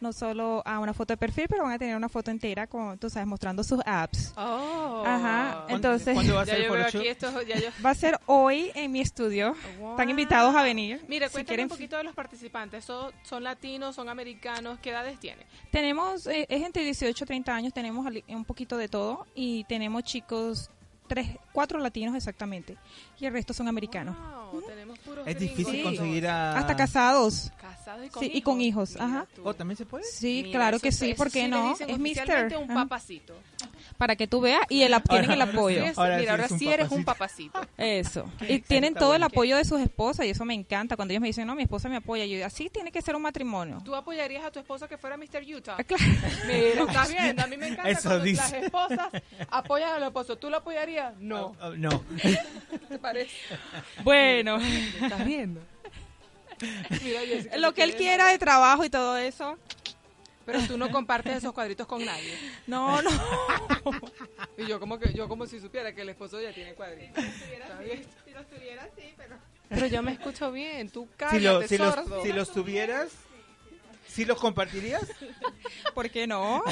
no 0.02 0.12
solo 0.12 0.62
a 0.66 0.78
una 0.80 0.92
foto 0.92 1.12
de 1.14 1.16
perfil, 1.16 1.46
pero 1.48 1.62
van 1.62 1.72
a 1.72 1.78
tener 1.78 1.96
una 1.96 2.08
foto 2.08 2.30
entera 2.30 2.66
con, 2.66 2.98
tú 2.98 3.08
sabes, 3.08 3.26
mostrando 3.26 3.62
sus 3.64 3.80
apps. 3.86 4.32
Oh. 4.36 5.02
Ajá, 5.06 5.52
¿Cuándo- 5.68 5.74
entonces 5.76 6.14
¿Cuándo 6.14 6.34
va 6.34 6.42
a 6.42 6.44
Ya 6.44 6.52
ser 6.52 6.60
el 6.62 6.66
yo 6.66 6.72
veo 6.74 6.82
photoshoot? 6.84 7.00
aquí 7.00 7.08
estos, 7.08 7.46
ya 7.46 7.58
yo... 7.58 7.68
va 7.84 7.90
a 7.90 7.94
ser 7.94 8.18
hoy 8.26 8.70
en 8.74 8.92
mi 8.92 9.00
estudio. 9.00 9.54
Están 9.90 10.10
invitados 10.10 10.54
a 10.54 10.62
venir. 10.62 11.02
Mira, 11.08 11.28
Si 11.28 11.32
cuéntame 11.32 11.46
quieren- 11.56 11.64
un 11.66 11.70
poquito 11.70 11.96
de 11.96 12.04
los 12.04 12.14
participantes. 12.14 12.84
¿Son, 12.84 13.12
son 13.22 13.42
latinos, 13.44 13.94
son 13.94 14.08
americanos? 14.08 14.78
¿Qué 14.82 14.90
edades 14.90 15.18
tienen? 15.20 15.46
Tenemos, 15.70 16.26
eh, 16.26 16.46
es 16.48 16.62
entre 16.62 16.82
18 16.84 17.24
y 17.24 17.26
30 17.26 17.54
años, 17.54 17.72
tenemos 17.72 18.06
ali- 18.06 18.24
un 18.28 18.44
poquito 18.44 18.76
de 18.76 18.88
todo 18.88 19.26
y 19.34 19.64
tenemos 19.64 20.02
chicos, 20.02 20.70
tres, 21.08 21.28
cuatro 21.52 21.78
latinos 21.78 22.14
exactamente 22.16 22.76
y 23.22 23.26
el 23.26 23.32
resto 23.32 23.54
son 23.54 23.68
americanos. 23.68 24.16
Wow, 24.52 24.62
tenemos 24.66 24.98
puros 24.98 25.26
Es 25.26 25.36
gringos. 25.36 25.56
difícil 25.56 25.82
conseguir 25.84 26.26
a... 26.26 26.58
Hasta 26.58 26.76
casados. 26.76 27.52
Casados 27.60 28.04
y 28.06 28.08
con 28.10 28.20
Sí, 28.20 28.26
hijos. 28.26 28.36
y 28.38 28.42
con 28.42 28.60
hijos, 28.60 28.90
Mira 28.94 29.04
ajá. 29.06 29.26
tú. 29.34 29.42
¿Oh, 29.44 29.54
también 29.54 29.76
se 29.76 29.86
puede? 29.86 30.04
Sí, 30.04 30.42
Mira, 30.46 30.58
claro 30.58 30.80
que 30.80 30.88
es- 30.88 30.98
sí, 30.98 31.14
¿por 31.14 31.30
qué 31.30 31.46
no? 31.48 31.74
Es 31.78 31.98
Mister. 31.98 32.56
un 32.58 32.70
Ajá. 32.70 32.82
papacito. 32.82 33.34
para 33.98 34.16
que 34.16 34.26
tú 34.26 34.40
veas 34.40 34.60
y 34.68 34.82
el, 34.82 35.00
tienen 35.08 35.30
el 35.30 35.40
Ahora 35.42 35.52
apoyo. 35.52 35.82
sí 35.82 35.88
es- 35.90 35.98
Ahora 35.98 36.16
mira, 36.16 36.24
sí 36.24 36.30
ahora 36.30 36.44
es 36.46 36.50
un 36.52 36.58
sí 36.58 36.68
eres 36.68 36.90
un 36.90 37.04
papacito. 37.04 37.60
Eso. 37.78 38.24
Y 38.48 38.58
tienen 38.60 38.88
está 38.94 39.00
todo 39.00 39.14
el 39.14 39.22
apoyo 39.22 39.56
de 39.56 39.64
sus 39.64 39.80
esposas 39.80 40.26
y 40.26 40.30
eso 40.30 40.44
me 40.44 40.54
encanta. 40.54 40.96
Cuando 40.96 41.12
ellos 41.12 41.20
me 41.20 41.28
dicen, 41.28 41.46
no, 41.46 41.54
mi 41.54 41.62
esposa 41.62 41.88
me 41.88 41.96
apoya, 41.96 42.24
yo 42.24 42.34
digo, 42.34 42.46
así 42.46 42.68
tiene 42.70 42.90
que 42.90 43.00
ser 43.00 43.14
un 43.14 43.22
matrimonio. 43.22 43.80
¿Tú 43.84 43.94
apoyarías 43.94 44.44
a 44.44 44.50
tu 44.50 44.58
esposa 44.58 44.88
que 44.88 44.98
fuera 44.98 45.16
Mr. 45.16 45.42
Utah? 45.56 45.76
Ah, 45.78 45.84
claro. 45.84 46.02
Mira, 46.46 46.82
estás 46.82 47.10
viendo, 47.10 47.42
a 47.42 47.46
mí 47.46 47.56
me 47.56 47.68
encanta 47.68 47.90
Eso 47.90 48.08
cuando 48.08 48.24
dice. 48.24 48.42
las 48.42 48.52
esposas 48.64 49.08
apoyan 49.50 49.92
a 49.92 49.98
los 49.98 50.08
esposos. 50.08 50.40
¿Tú 50.40 50.50
lo 50.50 50.56
apoyarías? 50.56 51.14
No. 51.18 51.54
Oh, 51.62 51.70
no. 51.76 52.02
Bueno. 54.02 54.58
¿Estás 54.60 55.24
viendo? 55.24 55.60
Mira, 57.02 57.20
Jessica, 57.20 57.56
Lo 57.58 57.74
que 57.74 57.82
él 57.82 57.96
quiera 57.96 58.28
de 58.28 58.38
trabajo 58.38 58.84
y 58.84 58.90
todo 58.90 59.16
eso. 59.16 59.56
Pero 60.44 60.60
tú 60.66 60.76
no 60.76 60.90
compartes 60.90 61.36
esos 61.36 61.52
cuadritos 61.52 61.86
con 61.86 62.04
nadie. 62.04 62.36
No, 62.66 63.00
no. 63.02 63.10
Y 64.58 64.66
yo 64.66 64.78
como 64.80 64.98
que 64.98 65.12
yo 65.14 65.28
como 65.28 65.46
si 65.46 65.60
supiera 65.60 65.94
que 65.94 66.02
el 66.02 66.08
esposo 66.10 66.40
ya 66.40 66.52
tiene 66.52 66.74
cuadritos. 66.74 67.24
Pero... 67.48 68.02
Pero 69.68 69.86
yo 69.86 70.02
me 70.02 70.12
escucho 70.12 70.52
bien, 70.52 70.90
tú 70.90 71.04
Si, 71.10 71.16
cállate, 71.16 71.42
lo- 71.42 71.68
si 71.68 71.78
los, 71.78 71.94
sordo. 71.94 72.22
si 72.22 72.32
los 72.32 72.52
tuvieras, 72.52 73.08
¿sí 74.12 74.24
los 74.24 74.38
compartirías? 74.38 75.02
¿Por 75.94 76.10
qué 76.10 76.26
no? 76.26 76.62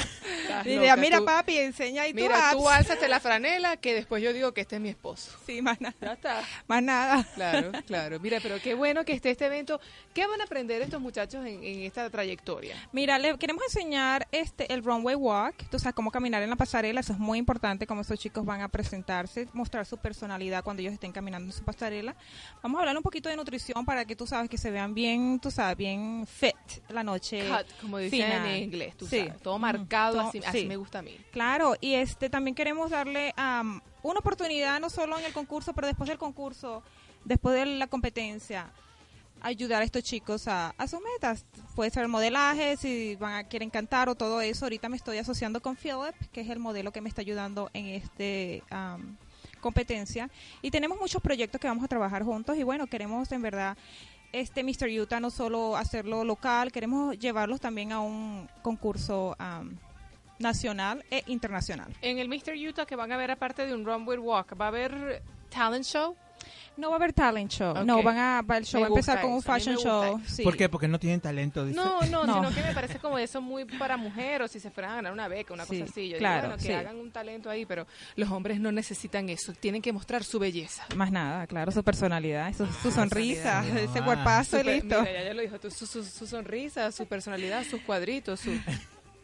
Loca, 0.65 0.95
mira 0.95 1.19
tú- 1.19 1.25
papi, 1.25 1.57
enseña 1.57 2.03
ahí 2.03 2.11
tu 2.13 2.21
Mira, 2.21 2.51
tú 2.51 2.67
apps". 2.67 2.79
álzate 2.79 3.07
la 3.07 3.19
franela 3.19 3.77
que 3.77 3.93
después 3.93 4.23
yo 4.23 4.33
digo 4.33 4.53
que 4.53 4.61
este 4.61 4.75
es 4.77 4.81
mi 4.81 4.89
esposo. 4.89 5.31
Sí, 5.45 5.61
más 5.61 5.79
nada. 5.79 5.95
Ya 6.01 6.13
está. 6.13 6.43
Más 6.67 6.81
nada. 6.83 7.23
Claro, 7.35 7.71
claro. 7.87 8.19
Mira, 8.19 8.39
pero 8.41 8.59
qué 8.61 8.73
bueno 8.73 9.03
que 9.05 9.13
esté 9.13 9.31
este 9.31 9.45
evento. 9.45 9.79
¿Qué 10.13 10.25
van 10.27 10.41
a 10.41 10.45
aprender 10.45 10.81
estos 10.81 10.99
muchachos 11.01 11.45
en, 11.45 11.63
en 11.63 11.81
esta 11.83 12.09
trayectoria? 12.09 12.75
Mira, 12.91 13.17
le 13.19 13.37
queremos 13.37 13.63
enseñar 13.63 14.27
este 14.31 14.71
el 14.73 14.83
runway 14.83 15.15
walk, 15.15 15.55
tú 15.69 15.79
sabes 15.79 15.95
cómo 15.95 16.11
caminar 16.11 16.41
en 16.43 16.49
la 16.49 16.55
pasarela, 16.55 16.99
eso 16.99 17.13
es 17.13 17.19
muy 17.19 17.37
importante, 17.39 17.85
cómo 17.87 18.01
estos 18.01 18.19
chicos 18.19 18.45
van 18.45 18.61
a 18.61 18.67
presentarse, 18.69 19.47
mostrar 19.53 19.85
su 19.85 19.97
personalidad 19.97 20.63
cuando 20.63 20.81
ellos 20.81 20.93
estén 20.93 21.11
caminando 21.11 21.47
en 21.47 21.53
su 21.53 21.63
pasarela. 21.63 22.15
Vamos 22.61 22.77
a 22.77 22.81
hablar 22.81 22.97
un 22.97 23.03
poquito 23.03 23.29
de 23.29 23.35
nutrición 23.35 23.85
para 23.85 24.05
que 24.05 24.15
tú 24.15 24.25
sabes 24.27 24.49
que 24.49 24.57
se 24.57 24.71
vean 24.71 24.93
bien, 24.93 25.39
tú 25.39 25.51
sabes, 25.51 25.77
bien 25.77 26.25
fit 26.27 26.55
la 26.89 27.03
noche. 27.03 27.30
Cut, 27.39 27.67
como 27.81 27.97
dicen 27.97 28.23
fina. 28.23 28.55
en 28.57 28.63
inglés, 28.63 28.95
tú 28.97 29.07
Sí. 29.07 29.19
sabes. 29.19 29.41
Todo 29.41 29.57
marcado, 29.59 30.17
todo- 30.17 30.27
así, 30.29 30.39
así 30.45 30.59
sí. 30.61 30.65
me 30.65 30.75
gusta 30.77 30.99
a 30.99 31.01
mí. 31.01 31.17
Claro, 31.31 31.75
y 31.81 31.93
este 31.95 32.29
también 32.29 32.55
queremos 32.55 32.89
darle 32.91 33.33
am, 33.37 33.81
una 34.03 34.19
oportunidad 34.19 34.79
no 34.79 34.89
solo 34.89 35.17
en 35.17 35.25
el 35.25 35.33
concurso, 35.33 35.73
pero 35.73 35.87
después 35.87 36.07
del 36.09 36.17
concurso, 36.17 36.83
después 37.25 37.55
de 37.55 37.65
la 37.65 37.87
competencia, 37.87 38.71
ayudar 39.43 39.81
a 39.81 39.85
estos 39.85 40.03
chicos 40.03 40.47
a, 40.47 40.73
a 40.77 40.87
sus 40.87 40.99
metas. 41.13 41.45
Puede 41.75 41.89
ser 41.89 42.07
modelaje, 42.07 42.77
si 42.77 43.15
van 43.15 43.33
a 43.33 43.43
quieren 43.45 43.69
cantar 43.71 44.07
o 44.09 44.13
todo 44.15 44.39
eso. 44.41 44.65
Ahorita 44.65 44.87
me 44.89 44.97
estoy 44.97 45.17
asociando 45.17 45.61
con 45.61 45.75
Philip, 45.75 46.13
que 46.31 46.41
es 46.41 46.49
el 46.49 46.59
modelo 46.59 46.91
que 46.91 47.01
me 47.01 47.09
está 47.09 47.21
ayudando 47.21 47.69
en 47.73 47.87
este 47.87 48.61
am, 48.69 49.17
competencia. 49.59 50.29
Y 50.61 50.69
tenemos 50.71 50.99
muchos 50.99 51.21
proyectos 51.21 51.59
que 51.61 51.67
vamos 51.67 51.83
a 51.83 51.87
trabajar 51.87 52.23
juntos 52.23 52.57
y 52.57 52.63
bueno, 52.63 52.87
queremos 52.87 53.31
en 53.31 53.41
verdad 53.41 53.77
este 54.31 54.63
Mr. 54.63 54.87
Utah 54.89 55.19
no 55.19 55.29
solo 55.29 55.75
hacerlo 55.75 56.23
local, 56.23 56.71
queremos 56.71 57.17
llevarlos 57.17 57.59
también 57.59 57.91
a 57.91 58.01
un 58.01 58.49
concurso 58.61 59.35
nacional 60.39 61.03
e 61.11 61.23
internacional. 61.27 61.93
En 62.01 62.19
el 62.19 62.27
Mr. 62.27 62.53
Utah 62.67 62.85
que 62.85 62.95
van 62.95 63.11
a 63.11 63.17
ver 63.17 63.31
aparte 63.31 63.65
de 63.65 63.73
un 63.73 63.85
runway 63.85 64.17
walk, 64.17 64.59
¿va 64.59 64.65
a 64.65 64.67
haber 64.69 65.21
talent 65.49 65.85
show? 65.85 66.15
No 66.77 66.87
va 66.89 66.95
a 66.95 66.97
haber 66.97 67.11
talent 67.13 67.51
show. 67.51 67.71
Ok. 67.71 67.83
No, 67.83 68.01
van 68.01 68.17
a, 68.17 68.41
va- 68.41 68.57
el 68.57 68.65
show 68.65 68.79
Me 68.79 68.83
va 68.83 68.87
a 68.87 68.89
empezar 68.97 69.21
con 69.21 69.33
un 69.33 69.41
fashion 69.43 69.75
show. 69.77 70.19
sí. 70.25 70.41
¿Por 70.43 70.55
qué? 70.55 70.69
Porque 70.69 70.87
no 70.87 70.99
tienen 70.99 71.19
talento, 71.19 71.65
dice. 71.65 71.75
No, 71.75 72.01
no, 72.03 72.25
No. 72.25 72.35
sino 72.35 72.55
que 72.55 72.61
me 72.67 72.73
parece 72.73 72.97
como 72.97 73.17
eso 73.17 73.41
muy 73.41 73.65
para 73.65 73.97
mujeres, 73.97 74.51
si 74.51 74.59
se 74.59 74.71
fueran 74.71 74.93
a 74.93 74.95
ganar 74.95 75.13
una 75.13 75.27
beca, 75.27 75.53
una 75.53 75.65
Sí, 75.65 75.79
cosa 75.79 75.91
así. 75.91 76.09
Yo 76.09 76.17
claro, 76.17 76.35
digo, 76.35 76.47
bueno, 76.49 76.61
que 76.63 76.67
sí. 76.69 76.73
hagan 76.73 76.95
un 76.97 77.11
talento 77.11 77.49
ahí, 77.49 77.65
pero 77.65 77.85
los 78.15 78.29
hombres 78.31 78.59
no 78.59 78.71
necesitan 78.71 79.27
eso, 79.29 79.51
tienen 79.53 79.81
que 79.81 79.91
mostrar 79.91 80.23
su 80.23 80.39
belleza. 80.39 80.85
Más 80.95 81.11
nada, 81.11 81.45
claro, 81.45 81.71
su 81.71 81.83
personalidad, 81.83 82.53
su, 82.55 82.65
su 82.65 82.89
sonrisa, 82.91 83.61
personalidad. 83.61 83.89
ese 83.91 84.01
cuerpazo 84.03 84.59
y 84.59 84.63
listo. 84.63 84.99
Mira, 85.01 85.11
ya, 85.13 85.23
ya 85.25 85.33
lo 85.33 85.41
dijo, 85.41 85.59
tú, 85.59 85.69
su, 85.69 85.85
su- 85.85 86.03
su 86.05 86.25
sonrisa, 86.25 86.91
su 86.93 87.05
personalidad, 87.05 87.63
sus 87.65 87.81
cuadritos, 87.81 88.39
su... 88.39 88.51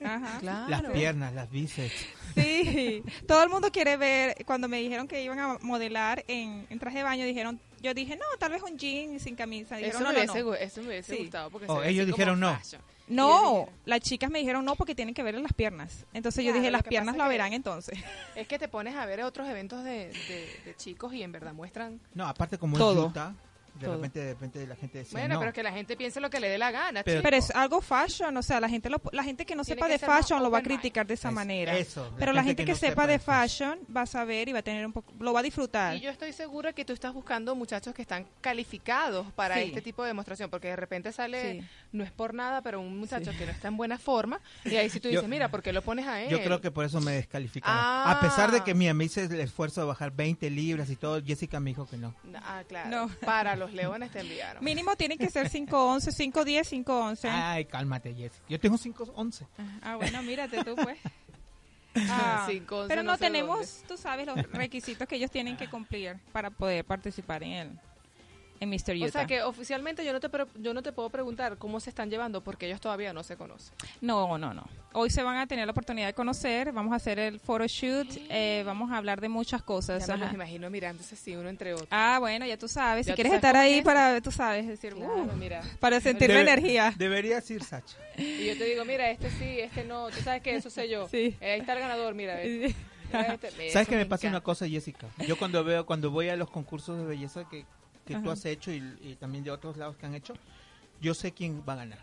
Ajá. 0.04 0.38
Claro. 0.40 0.70
Las 0.70 0.92
piernas, 0.92 1.34
las 1.34 1.50
bíceps. 1.50 2.06
Sí, 2.36 3.04
todo 3.28 3.44
el 3.44 3.50
mundo 3.50 3.72
quiere 3.72 3.98
ver, 3.98 4.36
cuando 4.46 4.68
me 4.68 4.80
dijeron 4.80 5.08
que 5.08 5.24
iban 5.24 5.40
a 5.40 5.58
modelar 5.62 6.24
en, 6.28 6.68
en 6.70 6.80
traje 6.80 7.00
de 7.00 7.04
baño, 7.04 7.26
dijeron, 7.26 7.60
yo 7.82 7.94
dije, 7.94 8.16
no, 8.16 8.26
tal 8.40 8.52
vez 8.52 8.62
un 8.62 8.78
jean 8.78 9.20
sin 9.20 9.36
camisa. 9.36 9.76
Dijeron, 9.78 10.02
Eso, 10.02 10.04
no, 10.12 10.14
me 10.20 10.26
no, 10.26 10.32
hubiese, 10.34 10.44
no. 10.48 10.54
eso 10.56 10.82
me 10.82 10.88
hubiese 10.90 11.16
Sí. 11.16 11.22
gustado. 11.24 11.50
Porque 11.50 11.66
Oh, 11.70 11.82
ellos 11.84 12.06
dijeron 12.06 12.40
no. 12.40 12.56
fashion. 12.58 12.82
No, 13.08 13.70
las 13.86 14.02
chicas 14.02 14.30
me 14.30 14.40
dijeron 14.40 14.66
no 14.66 14.76
porque 14.76 14.94
tienen 14.94 15.14
que 15.16 15.24
ver 15.24 15.36
las 15.36 15.54
piernas. 15.54 16.06
Entonces 16.14 16.44
yo 16.44 16.52
dije, 16.52 16.66
lo 16.66 16.72
las 16.74 16.84
piernas 16.84 17.16
la 17.16 17.24
que- 17.24 17.30
verán 17.30 17.54
entonces. 17.54 17.98
Es 18.36 18.48
que 18.48 18.60
te 18.60 18.68
pones 18.68 18.96
a 18.96 19.06
ver 19.06 19.22
otros 19.24 19.48
eventos 19.48 19.84
de, 19.84 20.10
de- 20.10 20.60
de 20.66 20.76
chicos 20.76 21.14
y 21.14 21.24
en 21.24 21.32
verdad 21.32 21.54
muestran... 21.54 22.02
No, 22.14 22.28
aparte 22.28 22.58
como 22.58 22.78
Todo. 22.78 23.06
es 23.06 23.10
Utah, 23.12 23.34
de 23.80 23.86
Todo. 23.86 23.96
repente, 23.96 24.20
de 24.20 24.34
repente 24.34 24.68
la 24.68 24.76
gente 24.76 24.98
decía 25.00 25.20
Bueno, 25.20 25.36
no. 25.36 25.40
pero 25.40 25.54
que 25.54 25.64
la 25.64 25.72
gente 25.72 25.96
piense 25.98 26.20
lo 26.20 26.30
que 26.30 26.40
le 26.40 26.50
dé 26.50 26.58
la 26.58 26.72
gana, 26.72 27.04
Pero- 27.04 27.22
Pero 27.22 27.38
es 27.38 27.52
algo 27.52 27.82
fashion, 27.82 28.36
o 28.38 28.42
sea, 28.44 28.60
la 28.60 28.70
gente 28.70 28.90
lo- 28.90 29.02
la 29.12 29.24
gente 29.24 29.46
que 29.46 29.56
no 29.56 29.64
Tiene 29.64 29.76
sepa 29.80 29.88
que 29.88 29.94
de 29.94 30.00
fashion 30.00 30.42
lo 30.44 30.52
va 30.52 30.60
a 30.60 30.64
criticar 30.64 31.06
de 31.08 31.14
esa 31.14 31.30
Es- 31.30 31.34
manera. 31.36 31.78
eso, 31.78 32.12
Pero 32.18 32.34
la 32.34 32.42
gente 32.44 32.64
gente 32.64 32.64
que 32.64 32.66
que, 32.68 32.72
no 32.72 32.78
sepa 32.78 32.90
sepa 33.04 33.08
de 33.08 33.20
fashion 33.20 33.80
va 33.96 34.02
a 34.02 34.06
saber 34.06 34.50
y 34.50 34.54
va 34.54 34.60
a 34.60 34.64
tener 34.64 34.86
un 34.86 34.94
poco, 34.94 35.14
lo 35.20 35.34
va 35.34 35.40
a 35.42 35.44
disfrutar. 35.44 35.96
Y 35.96 36.02
yo 36.02 36.10
estoy 36.10 36.34
segura 36.34 36.74
que 36.74 36.86
tú 36.86 36.94
estás 36.94 37.14
buscando 37.14 37.56
muchachos 37.56 37.94
que 37.94 38.02
están 38.02 38.26
calificados 38.42 39.32
para 39.34 39.56
Sí. 39.56 39.62
este 39.66 39.82
tipo 39.82 40.02
de 40.04 40.08
demostración, 40.10 40.50
porque 40.50 40.68
de 40.70 40.76
repente 40.76 41.12
sale, 41.12 41.60
Sí. 41.62 41.68
no 41.92 42.04
es 42.04 42.12
por 42.12 42.34
nada, 42.34 42.62
pero 42.62 42.80
un 42.82 42.98
muchacho 42.98 43.32
que 43.38 43.46
no 43.46 43.52
está 43.52 43.68
en 43.68 43.78
buena 43.78 43.98
forma, 43.98 44.40
y 44.66 44.76
ahí 44.76 44.90
sí 44.90 45.00
tú 45.00 45.08
Yo- 45.12 45.22
dices, 45.22 45.30
mira, 45.30 45.50
¿por 45.50 45.62
qué 45.62 45.72
lo 45.74 45.82
pones 45.82 46.08
a 46.08 46.22
él? 46.22 46.30
Yo 46.30 46.42
creo 46.44 46.60
que 46.62 46.72
por 46.72 46.86
eso 46.86 47.00
me 47.02 47.12
descalificaron. 47.14 47.78
Ah. 47.80 48.12
A 48.18 48.22
pesar 48.22 48.52
de 48.52 48.62
que 48.64 48.74
mira, 48.74 48.94
me 48.94 49.06
hice 49.06 49.26
el 49.26 49.40
esfuerzo 49.40 49.82
de 49.82 49.88
bajar 49.88 50.12
20 50.12 50.50
libras 50.50 50.90
y 50.90 50.96
todo, 50.96 51.22
Jessica 51.24 51.60
me 51.60 51.70
dijo 51.72 51.86
que 51.88 51.98
no. 51.98 52.14
Ah, 52.36 52.64
claro. 52.68 52.90
No. 52.90 53.10
Para 53.26 53.56
los 53.68 53.76
leones 53.76 54.12
te 54.12 54.20
enviaron. 54.22 54.64
Mínimo 54.64 54.96
tienen 54.96 55.18
que 55.18 55.30
ser 55.30 55.50
5'11, 55.50 56.32
5'10, 56.34 56.84
5'11. 56.86 57.30
Ay, 57.32 57.66
cálmate, 57.66 58.14
Jessica. 58.14 58.46
Yo 58.50 58.60
tengo 58.60 58.78
5'11. 58.78 59.46
Ah, 59.82 59.96
bueno, 59.96 60.22
mírate 60.24 60.64
tú, 60.64 60.76
pues. 60.76 60.98
Ah, 62.10 62.46
Cinco, 62.48 62.78
once, 62.82 62.90
pero 62.90 63.02
no, 63.02 63.14
no 63.14 63.18
sé 63.18 63.24
tenemos, 63.24 63.58
dónde. 63.58 63.88
tú 63.88 63.98
sabes, 63.98 64.28
los 64.28 64.38
requisitos 64.52 65.08
que 65.08 65.16
ellos 65.16 65.32
tienen 65.32 65.58
que 65.58 65.68
cumplir 65.68 66.18
para 66.32 66.52
poder 66.52 66.86
participar 66.86 67.42
en 67.42 67.52
el 67.54 67.80
en 68.60 68.70
Mr. 68.70 68.96
Utah. 68.96 69.06
O 69.06 69.12
sea 69.12 69.26
que 69.28 69.42
oficialmente 69.44 70.06
yo 70.06 70.14
no 70.14 70.20
te 70.20 70.30
yo 70.60 70.74
no 70.74 70.82
te 70.82 70.92
puedo 70.92 71.10
preguntar 71.10 71.58
cómo 71.58 71.80
se 71.80 71.90
están 71.90 72.10
llevando 72.10 72.42
porque 72.42 72.68
ellos 72.68 72.82
todavía 72.82 73.14
no 73.14 73.24
se 73.24 73.38
conocen. 73.38 73.74
No, 74.02 74.38
no, 74.38 74.54
no. 74.54 74.68
Hoy 74.94 75.10
se 75.10 75.22
van 75.22 75.38
a 75.38 75.48
tener 75.48 75.66
la 75.66 75.72
oportunidad 75.72 76.08
de 76.08 76.14
conocer, 76.14 76.72
vamos 76.72 76.94
a 76.94 76.96
hacer 76.96 77.20
el 77.20 77.40
photoshoot, 77.40 78.08
eh, 78.30 78.64
vamos 78.66 78.92
a 78.92 78.98
hablar 78.98 79.22
de 79.22 79.30
muchas 79.30 79.62
cosas. 79.62 80.08
Ya 80.08 80.16
me 80.16 80.26
los 80.26 80.34
imagino 80.34 80.70
mirándose 80.70 81.16
así 81.16 81.36
uno 81.36 81.50
entre 81.50 81.74
otros. 81.74 81.90
Ah, 81.92 82.18
bueno, 82.20 82.46
ya 82.46 82.58
tú 82.58 82.68
sabes. 82.68 83.06
Ya 83.06 83.12
si 83.12 83.14
tú 83.14 83.16
quieres 83.16 83.32
sabes 83.32 83.44
estar 83.44 83.56
ahí 83.56 83.76
es. 83.76 83.86
para, 83.86 84.20
tú 84.22 84.32
sabes, 84.32 84.68
decir, 84.68 84.94
Claro, 84.96 85.24
uh, 85.24 85.36
mira. 85.36 85.62
para 85.80 86.00
sentir 86.00 86.30
la 86.30 86.42
energía. 86.42 86.94
Deberías 86.98 87.50
ir, 87.52 87.64
Sacha. 87.64 87.98
Y 88.18 88.48
yo 88.48 88.58
te 88.58 88.64
digo, 88.64 88.86
mira, 88.86 89.10
este 89.12 89.30
sí, 89.30 89.60
este 89.60 89.84
no. 89.84 90.08
Tú 90.10 90.22
sabes 90.24 90.42
que 90.42 90.56
eso 90.56 90.70
sé 90.70 90.90
yo. 90.90 91.08
Sí. 91.10 91.36
Eh, 91.40 91.52
ahí 91.54 91.60
está 91.60 91.74
el 91.74 91.80
ganador, 91.80 92.16
mira. 92.16 92.42
este. 92.42 92.76
¿Sabes 93.72 93.88
qué 93.88 93.96
me 93.96 94.04
me 94.04 94.06
pasa 94.06 94.28
una 94.28 94.42
cosa, 94.42 94.68
Jessica? 94.68 95.08
Yo 95.28 95.38
cuando 95.38 95.64
veo, 95.64 95.86
cuando 95.86 96.12
voy 96.12 96.30
a 96.30 96.36
los 96.36 96.50
concursos 96.50 96.98
de 96.98 97.06
belleza 97.06 97.48
que, 97.50 97.66
que 98.08 98.14
tú 98.16 98.22
Ajá. 98.22 98.32
has 98.32 98.46
hecho 98.46 98.72
y, 98.72 98.78
y 99.02 99.16
también 99.20 99.44
de 99.44 99.52
otros 99.52 99.78
lados 99.78 99.96
que 99.98 100.06
han 100.06 100.16
hecho, 100.16 100.34
yo 101.02 101.14
sé 101.14 101.32
quién 101.34 101.64
va 101.68 101.74
a 101.74 101.78
ganar. 101.78 102.00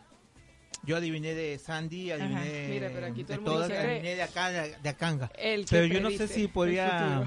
Yo 0.85 0.97
adiviné 0.97 1.35
de 1.35 1.59
Sandy, 1.59 2.11
adiviné 2.13 2.41
Ajá. 2.41 2.69
Mira, 2.69 2.91
pero 2.93 3.07
aquí 3.07 3.25
todo 3.25 3.37
de 3.39 3.45
todas, 3.45 3.71
adiviné 3.71 4.15
de 4.17 4.23
acá, 4.23 4.51
de, 4.51 4.77
de 4.83 4.89
Acanga. 4.89 5.31
El 5.37 5.65
que 5.65 5.71
Pero 5.71 5.87
yo 5.87 6.01
no 6.01 6.11
sé 6.11 6.29
si 6.29 6.47
podría, 6.47 7.25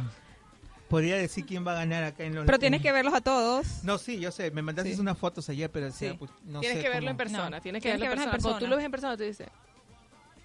podría 0.90 1.18
decir 1.18 1.44
quién 1.46 1.66
va 1.66 1.72
a 1.72 1.76
ganar 1.76 2.04
acá 2.04 2.24
en 2.24 2.36
los... 2.36 2.46
Pero 2.46 2.60
tienes 2.60 2.82
que 2.84 2.92
verlos 2.92 3.14
a 3.16 3.22
todos. 3.22 3.84
No, 3.84 3.98
sí, 3.98 4.20
yo 4.20 4.32
sé. 4.32 4.52
Me 4.52 4.62
mandaste 4.62 4.94
Sí. 4.94 5.02
unas 5.02 5.18
fotos 5.18 5.50
ayer, 5.50 5.72
pero 5.72 5.88
decía, 5.88 6.12
Sí. 6.12 6.18
pues, 6.20 6.30
no 6.44 6.60
tienes 6.60 6.78
sé 6.78 6.84
que 6.84 6.90
verlo 6.90 7.02
cómo- 7.02 7.12
en 7.12 7.18
persona. 7.18 7.50
No, 7.50 7.62
Tienes 7.62 7.82
que 7.82 7.90
tienes 7.90 8.00
verlo 8.02 8.06
en 8.06 8.10
que 8.10 8.10
verlo 8.10 8.24
en 8.24 8.32
persona. 8.32 8.52
Cuando 8.54 8.66
tú 8.66 8.70
lo 8.70 8.76
ves 8.76 8.86
en 8.86 8.92
persona, 8.92 9.18
te 9.18 9.24
dices, 9.24 9.48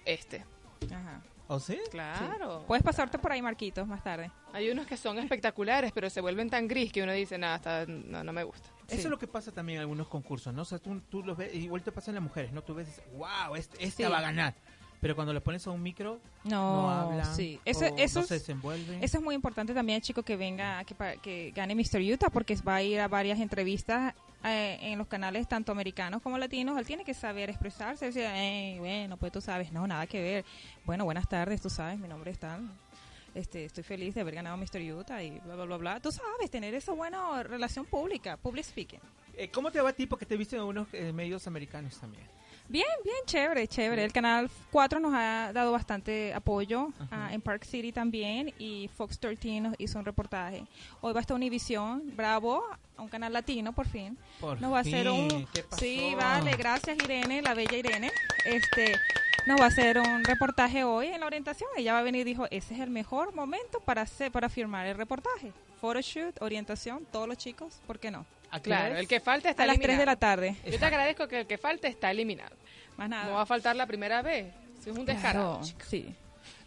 este. 0.05 0.43
Ajá. 0.91 1.21
¿O 1.47 1.59
sí? 1.59 1.77
Claro. 1.91 2.63
Puedes 2.67 2.83
pasarte 2.83 3.19
por 3.19 3.31
ahí, 3.31 3.41
Marquitos, 3.41 3.85
más 3.87 4.01
tarde. 4.01 4.31
Hay 4.53 4.69
unos 4.69 4.87
que 4.87 4.95
son 4.97 5.17
espectaculares, 5.19 5.91
pero 5.93 6.09
se 6.09 6.21
vuelven 6.21 6.49
tan 6.49 6.67
gris 6.67 6.91
que 6.91 7.03
uno 7.03 7.11
dice, 7.11 7.37
nada, 7.37 7.57
está- 7.57 7.85
no, 7.85 8.23
no 8.23 8.33
me 8.33 8.43
gusta. 8.43 8.69
Eso 8.87 8.95
Sí. 8.95 9.01
es 9.03 9.09
lo 9.09 9.17
que 9.19 9.27
pasa 9.27 9.51
también 9.51 9.77
en 9.77 9.81
algunos 9.81 10.07
concursos, 10.07 10.53
¿no? 10.53 10.61
O 10.61 10.65
sea, 10.65 10.79
tú, 10.79 10.99
tú 11.09 11.21
los 11.23 11.37
ves, 11.37 11.53
igual 11.53 11.81
te 11.83 11.91
pasa 11.91 12.11
en 12.11 12.15
las 12.15 12.23
mujeres, 12.23 12.51
¿no? 12.53 12.61
Tú 12.63 12.73
ves, 12.73 13.01
wow, 13.13 13.55
este, 13.55 13.83
esta 13.83 14.03
Sí. 14.05 14.09
va 14.11 14.19
a 14.19 14.21
ganar. 14.21 14.55
Pero 15.03 15.15
cuando 15.15 15.33
le 15.33 15.41
pones 15.41 15.67
a 15.67 15.69
un 15.71 15.83
micro, 15.83 16.19
No, 16.45 16.81
no 16.83 16.89
hablan, 16.89 17.35
sí. 17.35 17.59
Eso, 17.65 17.85
o 17.85 17.97
eso 17.97 18.21
no 18.21 18.25
se 18.25 18.37
es- 18.37 18.41
desenvuelven. 18.41 19.03
Eso 19.03 19.17
es 19.17 19.23
muy 19.23 19.35
importante 19.35 19.73
también, 19.73 20.01
chico, 20.01 20.23
que 20.23 20.35
venga, 20.35 20.83
que, 20.85 20.95
que 21.21 21.51
gane 21.55 21.75
Mr. 21.75 21.99
Utah, 22.11 22.29
porque 22.31 22.55
va 22.67 22.75
a 22.77 22.81
ir 22.81 22.99
a 22.99 23.07
varias 23.07 23.39
entrevistas 23.39 24.15
eh, 24.45 24.79
en 24.81 24.97
los 24.97 25.07
canales 25.07 25.47
tanto 25.47 25.71
americanos 25.71 26.21
como 26.21 26.37
latinos. 26.37 26.77
Él 26.79 26.85
tiene 26.87 27.03
que 27.03 27.13
saber 27.13 27.49
expresarse. 27.49 28.05
Decir, 28.05 28.23
"Ey, 28.23 28.79
bueno, 28.79 29.17
pues 29.17 29.31
tú 29.31 29.39
sabes, 29.41 29.71
no, 29.71 29.85
nada 29.85 30.07
que 30.07 30.21
ver. 30.21 30.45
Bueno, 30.85 31.05
buenas 31.05 31.27
tardes, 31.29 31.61
tú 31.61 31.69
sabes, 31.69 31.99
mi 31.99 32.07
nombre 32.07 32.31
es 32.31 32.39
tal. 32.39 32.61
Este, 33.35 33.65
estoy 33.65 33.83
feliz 33.83 34.15
de 34.15 34.21
haber 34.21 34.35
ganado 34.35 34.55
Mr. 34.57 34.79
Utah 34.93 35.21
y 35.23 35.39
bla, 35.39 35.55
bla, 35.55 35.65
bla, 35.65 35.77
bla. 35.77 35.99
Tú 35.99 36.11
sabes, 36.11 36.49
tener 36.51 36.73
esa 36.75 36.91
buena 36.93 37.43
relación 37.43 37.85
pública, 37.85 38.37
public 38.37 38.63
speaking. 38.65 38.99
Eh, 39.35 39.49
¿Cómo 39.49 39.71
te 39.71 39.81
va 39.81 39.89
a 39.89 39.93
ti? 39.93 40.05
Porque 40.05 40.25
te 40.25 40.37
viste 40.37 40.55
en 40.55 40.61
unos 40.63 40.87
eh, 40.93 41.11
medios 41.11 41.45
americanos 41.47 41.99
también. 41.99 42.23
Bien, 42.69 42.87
bien, 43.03 43.17
chévere, 43.25 43.67
chévere. 43.67 44.03
El 44.03 44.13
canal 44.13 44.49
4 44.71 44.99
nos 44.99 45.13
ha 45.13 45.51
dado 45.53 45.71
bastante 45.71 46.33
apoyo 46.33 46.91
ah, 47.11 47.29
en 47.31 47.41
Park 47.41 47.65
City 47.65 47.91
también 47.91 48.53
y 48.57 48.89
Fox 48.95 49.19
13 49.19 49.61
nos 49.61 49.75
hizo 49.77 49.99
un 49.99 50.05
reportaje. 50.05 50.65
Hoy 51.01 51.13
va 51.13 51.19
a 51.19 51.21
estar 51.21 51.35
Univision, 51.35 52.15
bravo, 52.15 52.63
un 52.97 53.09
canal 53.09 53.33
latino 53.33 53.73
por 53.73 53.87
fin. 53.87 54.17
Por 54.39 54.61
nos 54.61 54.71
va 54.71 54.77
a 54.77 54.81
hacer 54.81 55.09
un. 55.09 55.45
Sí, 55.77 56.13
vale, 56.15 56.55
gracias 56.55 56.97
Irene, 57.03 57.41
la 57.41 57.53
bella 57.53 57.77
Irene. 57.77 58.11
Este 58.45 58.95
nos 59.45 59.59
va 59.59 59.65
a 59.65 59.67
hacer 59.67 59.99
un 59.99 60.23
reportaje 60.23 60.85
hoy 60.85 61.07
en 61.07 61.19
la 61.19 61.25
orientación. 61.25 61.69
Ella 61.75 61.93
va 61.93 61.99
a 61.99 62.03
venir 62.03 62.21
y 62.21 62.31
dijo, 62.31 62.45
"Ese 62.49 62.75
es 62.75 62.79
el 62.79 62.89
mejor 62.89 63.35
momento 63.35 63.81
para 63.81 64.03
hacer 64.03 64.31
para 64.31 64.47
firmar 64.47 64.87
el 64.87 64.95
reportaje." 64.95 65.51
Photoshoot, 65.81 66.41
orientación, 66.41 67.05
todos 67.11 67.27
los 67.27 67.37
chicos, 67.37 67.81
¿por 67.85 67.99
qué 67.99 68.09
no? 68.09 68.25
Claro, 68.61 68.97
el 68.97 69.07
que 69.07 69.19
falta 69.19 69.49
está 69.49 69.63
a 69.63 69.67
las 69.67 69.75
3 69.77 69.87
de 69.87 69.93
eliminado. 69.93 70.11
la 70.11 70.19
tarde. 70.19 70.55
Yo 70.69 70.77
te 70.79 70.85
agradezco 70.85 71.27
que 71.27 71.41
el 71.41 71.47
que 71.47 71.57
falta 71.57 71.87
está 71.87 72.11
eliminado. 72.11 72.55
Más 72.97 73.09
nada. 73.09 73.25
No 73.25 73.33
va 73.33 73.41
a 73.41 73.45
faltar 73.45 73.75
la 73.75 73.87
primera 73.87 74.21
vez. 74.21 74.53
Si 74.83 74.89
es 74.89 74.97
un 74.97 75.05
descarado. 75.05 75.59
Claro, 75.61 75.75
sí. 75.89 76.13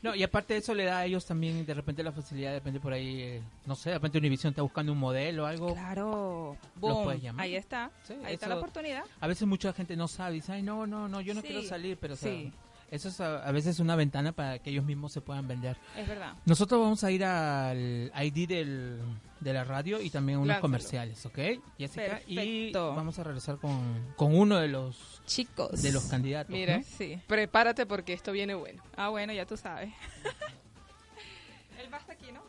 No, 0.03 0.15
y 0.15 0.23
aparte 0.23 0.55
de 0.55 0.61
eso 0.61 0.75
le 0.75 0.85
da 0.85 0.99
a 0.99 1.05
ellos 1.07 1.27
también 1.27 1.67
de 1.67 1.75
repente 1.75 2.03
la 2.03 2.13
facilidad, 2.13 2.51
de 2.53 2.59
repente 2.59 2.81
por 2.81 2.93
ahí, 2.93 3.21
eh, 3.23 3.43
no 3.67 3.75
sé, 3.75 3.91
de 3.91 3.97
repente 3.97 4.19
Univision 4.19 4.51
está 4.51 4.63
buscando 4.63 4.93
un 4.93 4.99
modelo 4.99 5.45
o 5.45 5.47
algo. 5.47 5.73
Claro. 5.75 6.57
Lo 6.77 6.81
Boom. 6.81 7.05
puedes 7.05 7.23
llamar. 7.23 7.45
Ahí 7.45 7.57
está. 7.57 7.91
Sí, 8.05 8.15
Ahí 8.25 8.35
está 8.35 8.47
la 8.47 8.57
oportunidad. 8.57 9.03
A 9.21 9.27
veces 9.27 9.47
mucha 9.49 9.73
gente 9.73 9.97
no 9.97 10.07
sabe, 10.09 10.35
dice, 10.35 10.53
ay, 10.53 10.63
no, 10.63 10.87
no, 10.87 11.09
no, 11.09 11.21
yo 11.21 11.35
no 11.35 11.41
Sí, 11.41 11.49
quiero 11.49 11.63
salir, 11.63 11.99
pero 11.99 12.15
o 12.15 12.17
sea, 12.17 12.31
sí. 12.31 12.53
eso 12.91 13.09
es 13.09 13.21
a, 13.21 13.47
a 13.47 13.53
veces 13.53 13.81
una 13.81 13.97
ventana 13.97 14.33
para 14.33 14.59
que 14.61 14.71
ellos 14.71 14.85
mismos 14.85 15.13
se 15.13 15.21
puedan 15.21 15.49
vender. 15.49 15.77
Es 15.97 16.07
verdad. 16.07 16.35
Nosotros 16.45 16.81
vamos 16.81 17.03
a 17.03 17.11
ir 17.11 17.25
al 17.25 18.13
ID 18.23 18.49
del, 18.49 19.01
de 19.41 19.53
la 19.53 19.65
radio 19.65 20.01
y 20.01 20.11
también 20.11 20.39
unos 20.39 20.49
Lánzalo. 20.49 20.63
comerciales, 20.63 21.27
¿ok? 21.27 21.39
Jessica, 21.79 22.21
y 22.27 22.73
vamos 22.73 23.19
a 23.19 23.25
regresar 23.25 23.59
con, 23.59 24.15
con 24.17 24.35
uno 24.37 24.57
de 24.59 24.69
los 24.69 25.21
chicos 25.27 25.83
de 25.83 25.93
los 25.93 26.05
candidatos. 26.05 26.53
Mira, 26.53 26.79
¿no? 26.79 26.85
Sí. 26.97 27.21
prepárate 27.27 27.87
porque 27.87 28.13
esto 28.13 28.33
viene 28.33 28.55
bueno. 28.55 28.83
Ah, 28.97 29.09
bueno, 29.11 29.33
ya 29.33 29.47
tú 29.47 29.57
sabes. 29.57 29.93
Él 31.79 31.93
va 31.93 31.99
hasta 31.99 32.13
aquí, 32.13 32.33
¿no? 32.33 32.47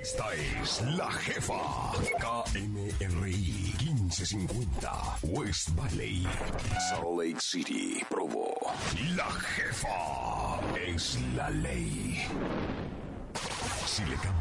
Esta 0.00 0.32
es 0.34 0.80
la 0.96 1.10
jefa. 1.12 1.52
KMRI 2.18 3.74
1550 3.80 4.92
West 5.24 5.68
Valley, 5.76 6.26
Salt 6.88 7.18
Lake 7.18 7.38
City, 7.38 8.00
Provo. 8.08 8.54
La 9.14 9.30
jefa 9.30 10.58
es 10.86 11.18
la 11.36 11.50
ley. 11.50 12.22
Si 13.86 14.02
le 14.06 14.16
cambias, 14.16 14.39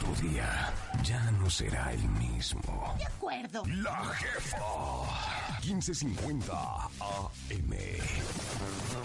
tu 0.00 0.26
día 0.26 0.72
ya 1.02 1.30
no 1.32 1.50
será 1.50 1.92
el 1.92 2.08
mismo. 2.10 2.94
De 2.98 3.04
acuerdo. 3.04 3.62
La 3.66 4.04
jefa 4.14 4.56
1550 5.62 6.52
AM. 6.54 7.74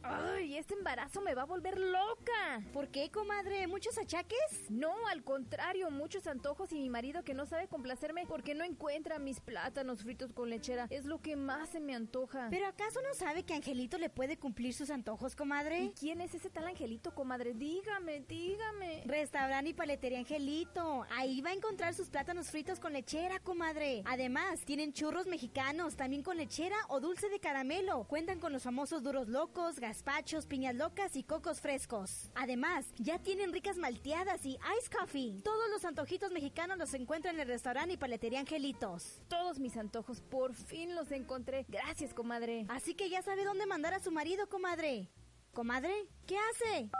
Ay, 0.03 0.57
este 0.57 0.75
embarazo 0.75 1.21
me 1.21 1.35
va 1.35 1.43
a 1.43 1.47
volver 1.47 1.79
loca. 1.79 2.63
¿Por 2.73 2.89
qué, 2.89 3.11
comadre? 3.11 3.67
¿Muchos 3.67 3.99
achaques? 3.99 4.71
No, 4.71 4.95
al 5.09 5.23
contrario, 5.23 5.91
muchos 5.91 6.27
antojos 6.27 6.73
y 6.73 6.77
mi 6.77 6.89
marido 6.89 7.23
que 7.23 7.35
no 7.35 7.47
sabe 7.47 7.69
complacerme 7.69 8.25
porque 8.27 8.55
no 8.55 8.65
encuentra 8.65 9.19
mis 9.19 9.41
plátanos 9.41 10.03
fritos 10.03 10.33
con 10.33 10.49
lechera. 10.49 10.87
Es 10.91 11.05
lo 11.05 11.21
que 11.21 11.37
más 11.37 11.71
se 11.71 11.81
me 11.81 11.95
antoja. 11.95 12.49
¿Pero 12.51 12.67
acaso 12.67 13.01
no 13.03 13.15
sabe 13.15 13.43
que 13.43 13.55
Angelito 13.55 13.99
le 13.99 14.09
puede 14.09 14.39
cumplir 14.39 14.73
sus 14.73 14.91
antojos, 14.91 15.37
comadre? 15.37 15.81
¿Y 15.81 15.91
quién 15.91 16.21
es 16.21 16.35
ese 16.35 16.51
tal 16.51 16.67
Angelito, 16.67 17.15
comadre? 17.15 17.53
Dígame, 17.53 18.21
dígame. 18.21 19.03
Restaurante 19.07 19.71
y 19.71 19.75
paletería 19.75 20.19
Angelito. 20.19 21.05
Ahí 21.11 21.41
va 21.41 21.51
a 21.51 21.55
encontrar 21.55 21.95
sus 21.95 22.09
plátanos 22.09 22.51
fritos 22.51 22.81
con 22.81 22.93
lechera, 22.93 23.39
comadre. 23.41 24.03
Además, 24.07 24.61
tienen 24.65 24.93
churros 24.93 25.27
mexicanos, 25.27 25.97
también 25.97 26.23
con 26.23 26.37
lechera 26.37 26.77
o 26.89 27.01
dulce 27.01 27.29
de 27.29 27.41
caramelo. 27.41 28.05
Cuentan 28.05 28.41
con 28.41 28.53
los 28.53 28.63
famosos 28.63 29.03
duros 29.03 29.29
locos, 29.29 29.79
gazpachos, 29.91 30.47
piñas 30.47 30.77
locas 30.77 31.17
y 31.17 31.25
cocos 31.25 31.61
frescos. 31.61 32.31
Además, 32.37 32.87
ya 32.97 33.19
tienen 33.19 33.53
ricas 33.53 33.77
malteadas 33.77 34.47
y 34.47 34.51
ice 34.79 34.97
coffee. 34.97 35.41
Todos 35.43 35.69
los 35.69 35.85
antojitos 35.85 36.31
mexicanos 36.31 36.79
los 36.79 36.95
encuentran 36.95 37.35
en 37.35 37.41
el 37.41 37.49
restaurante 37.49 37.95
y 37.95 37.97
paletería 37.97 38.39
Angelitos. 38.39 39.21
Todos 39.27 39.59
mis 39.59 39.77
antojos 39.77 40.21
por 40.21 40.55
fin 40.55 40.95
los 40.95 41.11
encontré. 41.11 41.67
Gracias, 41.69 42.15
comadre. 42.15 42.67
Así 42.69 42.95
que 42.95 43.11
ya 43.11 43.21
sabe 43.23 43.45
dónde 43.45 43.67
mandar 43.67 43.93
a 43.93 43.99
su 43.99 44.13
marido, 44.13 44.49
comadre. 44.49 45.09
Comadre, 45.53 45.93
¿qué 46.27 46.37
hace? 46.37 46.91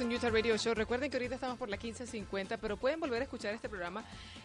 En 0.03 0.13
Utah 0.13 0.31
Radio 0.31 0.57
Show. 0.59 0.75
Recuerden 0.75 1.11
que 1.11 1.17
ahorita 1.17 1.37
estamos 1.37 1.57
por 1.57 1.69
la 1.69 1.79
15.50, 1.79 2.59
pero 2.61 2.77
pueden 2.77 2.99
volver 2.99 3.21
a 3.21 3.25
escuchar 3.25 3.55
este 3.55 3.69
programa 3.69 4.03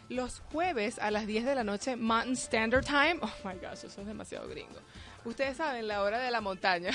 los 0.08 0.42
jueves 0.52 1.00
a 1.00 1.10
las 1.10 1.26
10 1.26 1.46
de 1.46 1.56
la 1.56 1.64
noche, 1.64 1.96
Mountain 1.96 2.34
Standard 2.34 2.86
Time. 2.86 3.18
Oh 3.22 3.32
my 3.44 3.56
gosh, 3.56 3.86
eso 3.86 4.02
es 4.02 4.08
demasiado 4.08 4.48
gringo. 4.48 4.80
Ustedes 5.26 5.58
saben, 5.58 5.88
la 5.88 6.04
hora 6.04 6.20
de 6.20 6.30
la 6.30 6.42
montaña. 6.42 6.92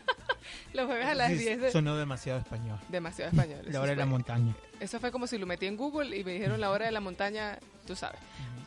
los 0.72 0.86
jueves 0.86 1.06
a 1.06 1.14
las 1.14 1.28
Sí, 1.32 1.38
10 1.38 1.60
de... 1.60 1.70
Sonó 1.70 1.96
demasiado 1.96 2.40
español. 2.40 2.78
Demasiado 2.88 3.30
español. 3.30 3.60
La 3.66 3.80
hora 3.80 3.90
de 3.90 3.96
la 3.96 4.06
montaña. 4.06 4.54
Eso 4.80 4.98
fue 4.98 5.12
como 5.12 5.26
si 5.26 5.36
lo 5.36 5.46
metí 5.46 5.66
en 5.66 5.76
Google 5.76 6.16
y 6.16 6.24
me 6.24 6.32
dijeron 6.32 6.60
la 6.60 6.70
hora 6.70 6.86
de 6.86 6.92
la 6.92 7.00
montaña, 7.00 7.58
tú 7.86 7.94
sabes. 7.94 8.20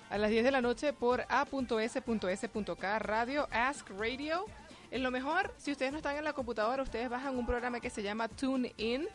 A 0.10 0.20
las 0.20 0.30
10 0.30 0.44
de 0.44 0.52
la 0.52 0.62
noche 0.62 0.94
por 0.94 1.26
a.s.s.k 1.30 3.00
Radio 3.00 3.48
Ask 3.52 3.90
Radio. 3.90 4.46
En 4.92 5.04
lo 5.04 5.12
mejor, 5.12 5.54
si 5.58 5.72
ustedes 5.72 5.92
no 5.92 5.98
están 5.98 6.16
en 6.16 6.24
la 6.24 6.34
computadora, 6.34 6.84
ustedes 6.84 7.10
bajan 7.10 7.38
un 7.38 7.46
programa 7.46 7.80
que 7.80 7.90
se 7.90 8.04
llama 8.04 8.28
TuneIn 8.28 9.08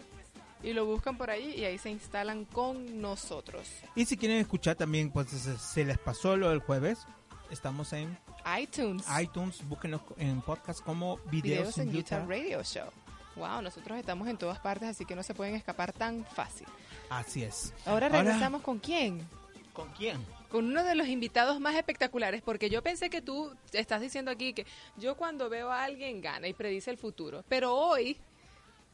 y 0.62 0.72
lo 0.72 0.84
buscan 0.84 1.16
por 1.16 1.30
ahí 1.30 1.54
y 1.56 1.64
ahí 1.64 1.78
se 1.78 1.90
instalan 1.90 2.44
con 2.44 3.00
nosotros. 3.00 3.68
Y 3.94 4.04
si 4.04 4.16
quieren 4.16 4.38
escuchar 4.38 4.76
también, 4.76 5.10
pues 5.10 5.28
se, 5.28 5.56
se 5.58 5.84
les 5.84 5.98
pasó 5.98 6.36
lo 6.36 6.50
del 6.50 6.60
jueves. 6.60 7.06
Estamos 7.50 7.92
en 7.92 8.16
iTunes. 8.60 9.04
iTunes, 9.20 9.66
búsquenlos 9.68 10.02
en 10.18 10.40
podcast 10.42 10.80
como 10.84 11.16
Videos, 11.30 11.74
Videos 11.74 11.78
en 11.78 11.96
Utah 11.96 12.24
Radio 12.26 12.62
Show. 12.62 12.88
Wow, 13.36 13.62
nosotros 13.62 13.98
estamos 13.98 14.28
en 14.28 14.36
todas 14.36 14.58
partes, 14.58 14.88
así 14.88 15.04
que 15.04 15.16
no 15.16 15.22
se 15.22 15.34
pueden 15.34 15.54
escapar 15.54 15.92
tan 15.92 16.24
fácil. 16.24 16.66
Así 17.08 17.42
es. 17.42 17.72
Ahora 17.86 18.08
regresamos 18.08 18.62
con 18.62 18.78
quién? 18.78 19.26
¿Con 19.72 19.88
quién? 19.90 20.18
Con 20.50 20.66
uno 20.66 20.82
de 20.82 20.96
los 20.96 21.06
invitados 21.06 21.60
más 21.60 21.76
espectaculares, 21.76 22.42
porque 22.42 22.68
yo 22.68 22.82
pensé 22.82 23.08
que 23.08 23.22
tú 23.22 23.54
estás 23.72 24.00
diciendo 24.00 24.32
aquí 24.32 24.52
que 24.52 24.66
yo 24.96 25.16
cuando 25.16 25.48
veo 25.48 25.70
a 25.70 25.84
alguien 25.84 26.20
gana 26.20 26.48
y 26.48 26.52
predice 26.52 26.90
el 26.90 26.98
futuro, 26.98 27.44
pero 27.48 27.74
hoy 27.74 28.16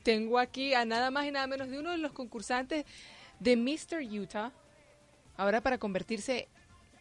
tengo 0.02 0.38
aquí 0.38 0.74
a 0.74 0.84
nada 0.84 1.10
más 1.10 1.24
y 1.26 1.30
nada 1.30 1.46
menos 1.46 1.68
de 1.68 1.78
uno 1.78 1.92
de 1.92 1.98
los 1.98 2.12
concursantes 2.12 2.84
de 3.40 3.56
Mr. 3.56 4.02
Utah, 4.02 4.52
ahora 5.36 5.62
para 5.62 5.78
convertirse 5.78 6.46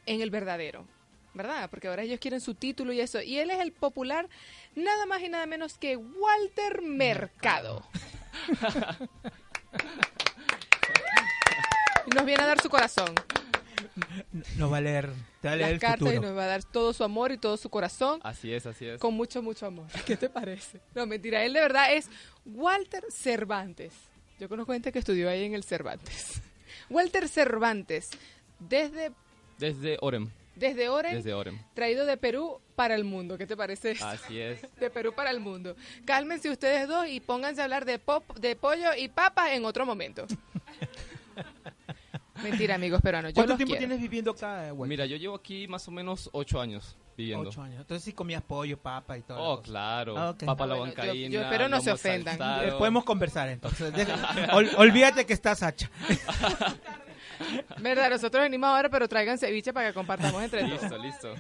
en 0.06 0.22
el 0.22 0.30
verdadero, 0.30 0.88
¿verdad? 1.34 1.70
Porque 1.70 1.90
ahora 1.90 2.04
ellos 2.04 2.20
quieren 2.20 2.40
su 2.40 2.56
título 2.56 2.94
y 2.94 3.02
eso, 3.02 3.22
y 3.22 3.40
él 3.40 3.50
es 3.52 3.60
el 3.60 3.74
popular 3.74 4.30
nada 4.74 5.06
más 5.06 5.22
y 5.22 5.28
nada 5.28 5.46
menos 5.46 5.78
que 5.78 5.98
Walter 5.98 6.82
Mercado. 6.82 7.86
Nos 12.16 12.26
viene 12.26 12.44
a 12.44 12.48
dar 12.48 12.62
su 12.62 12.70
corazón 12.70 13.14
Nos 14.58 14.72
va 14.72 14.78
a 14.78 14.82
leer, 14.82 15.10
te 15.42 15.48
va 15.48 15.54
a 15.54 15.58
leer 15.58 15.68
las 15.70 15.74
el 15.76 15.80
cartas 15.80 16.14
y 16.14 16.20
nos 16.20 16.36
va 16.36 16.44
a 16.44 16.48
dar 16.48 16.64
todo 16.64 16.92
su 16.94 17.04
amor 17.04 17.32
y 17.32 17.38
todo 17.38 17.56
su 17.58 17.70
corazón 17.70 18.20
Así 18.24 18.54
es, 18.54 18.66
así 18.66 18.86
es. 18.86 19.00
con 19.00 19.14
mucho, 19.14 19.42
mucho 19.42 19.66
amor. 19.66 19.88
¿Qué 20.06 20.18
te 20.18 20.30
parece? 20.30 20.80
No, 20.94 21.06
mentira, 21.06 21.44
él 21.44 21.54
de 21.54 21.62
verdad 21.62 21.94
es 21.94 22.10
Walter 22.46 23.04
Cervantes. 23.10 23.94
Yo 24.40 24.50
conozco 24.50 24.74
gente 24.74 24.92
que 24.92 25.00
estudió 25.00 25.30
ahí 25.30 25.46
en 25.46 25.54
el 25.54 25.64
Cervantes. 25.64 26.42
Walter 26.90 27.28
Cervantes, 27.30 28.10
desde, 28.60 29.12
Desde 29.58 29.98
Orem. 30.02 30.30
desde 30.56 30.90
Oren, 30.90 31.16
Desde 31.16 31.34
Orem. 31.34 31.58
traído 31.74 32.06
de 32.06 32.18
Perú 32.18 32.60
para 32.76 32.96
el 32.96 33.06
mundo. 33.06 33.38
¿Qué 33.38 33.48
te 33.48 33.56
parece? 33.56 33.92
eso? 33.92 34.06
Así 34.06 34.40
es. 34.40 34.60
De 34.78 34.90
Perú 34.90 35.14
para 35.16 35.32
el 35.32 35.40
mundo. 35.40 35.76
Cálmense 36.06 36.50
ustedes 36.50 36.88
dos 36.90 37.08
y 37.08 37.22
pónganse 37.22 37.62
a 37.62 37.64
hablar 37.64 37.86
de 37.86 37.98
pop, 37.98 38.24
de 38.38 38.56
pollo 38.58 38.90
y 38.98 39.08
papas 39.08 39.52
en 39.54 39.64
otro 39.66 39.86
momento. 39.86 40.26
Mentira, 42.50 42.76
amigos 42.76 43.02
peruanos. 43.02 43.32
Yo 43.32 43.36
¿Cuánto 43.36 43.52
los 43.54 43.58
tiempo 43.58 43.72
quiero. 43.74 43.80
tienes 43.88 44.02
viviendo 44.02 44.32
acá, 44.32 44.72
Walter? 44.74 44.88
Mira, 44.88 45.06
yo 45.06 45.18
llevo 45.18 45.36
aquí 45.36 45.68
más 45.68 45.88
o 45.88 45.92
menos 45.92 46.30
ocho 46.34 46.60
años 46.62 46.96
viviendo. 47.18 47.50
Ocho 47.50 47.62
años. 47.62 47.80
Entonces 47.82 48.04
sí 48.04 48.14
comías 48.14 48.42
pollo, 48.42 48.78
papa 48.78 49.18
y 49.18 49.22
todo. 49.22 49.38
Oh, 49.40 49.62
claro. 49.62 50.18
Ah, 50.18 50.30
ok. 50.32 50.44
Papa 50.46 50.66
la 50.68 50.76
Ah, 50.76 50.78
bueno, 50.80 50.94
yo- 51.04 51.14
yo 51.30 51.42
espero 51.42 51.70
no 51.70 51.82
se 51.82 51.92
ofendan. 51.92 52.38
saltado. 52.38 52.64
Eh, 52.68 52.72
podemos 52.78 53.04
conversar 53.04 53.50
entonces. 53.50 53.94
Deja- 53.94 54.16
ol- 54.56 54.70
olvídate 54.78 55.26
que 55.26 55.34
estás 55.34 55.64
hacha. 55.64 55.90
Verdad, 57.82 58.10
nosotros 58.10 58.42
venimos 58.44 58.68
ahora, 58.70 58.90
pero 58.90 59.08
traigan 59.10 59.38
ceviche 59.38 59.74
para 59.74 59.90
que 59.90 59.94
compartamos 59.94 60.42
entre 60.42 60.64
todos. 60.64 60.82
Listo, 60.82 60.98
listo. 60.98 61.34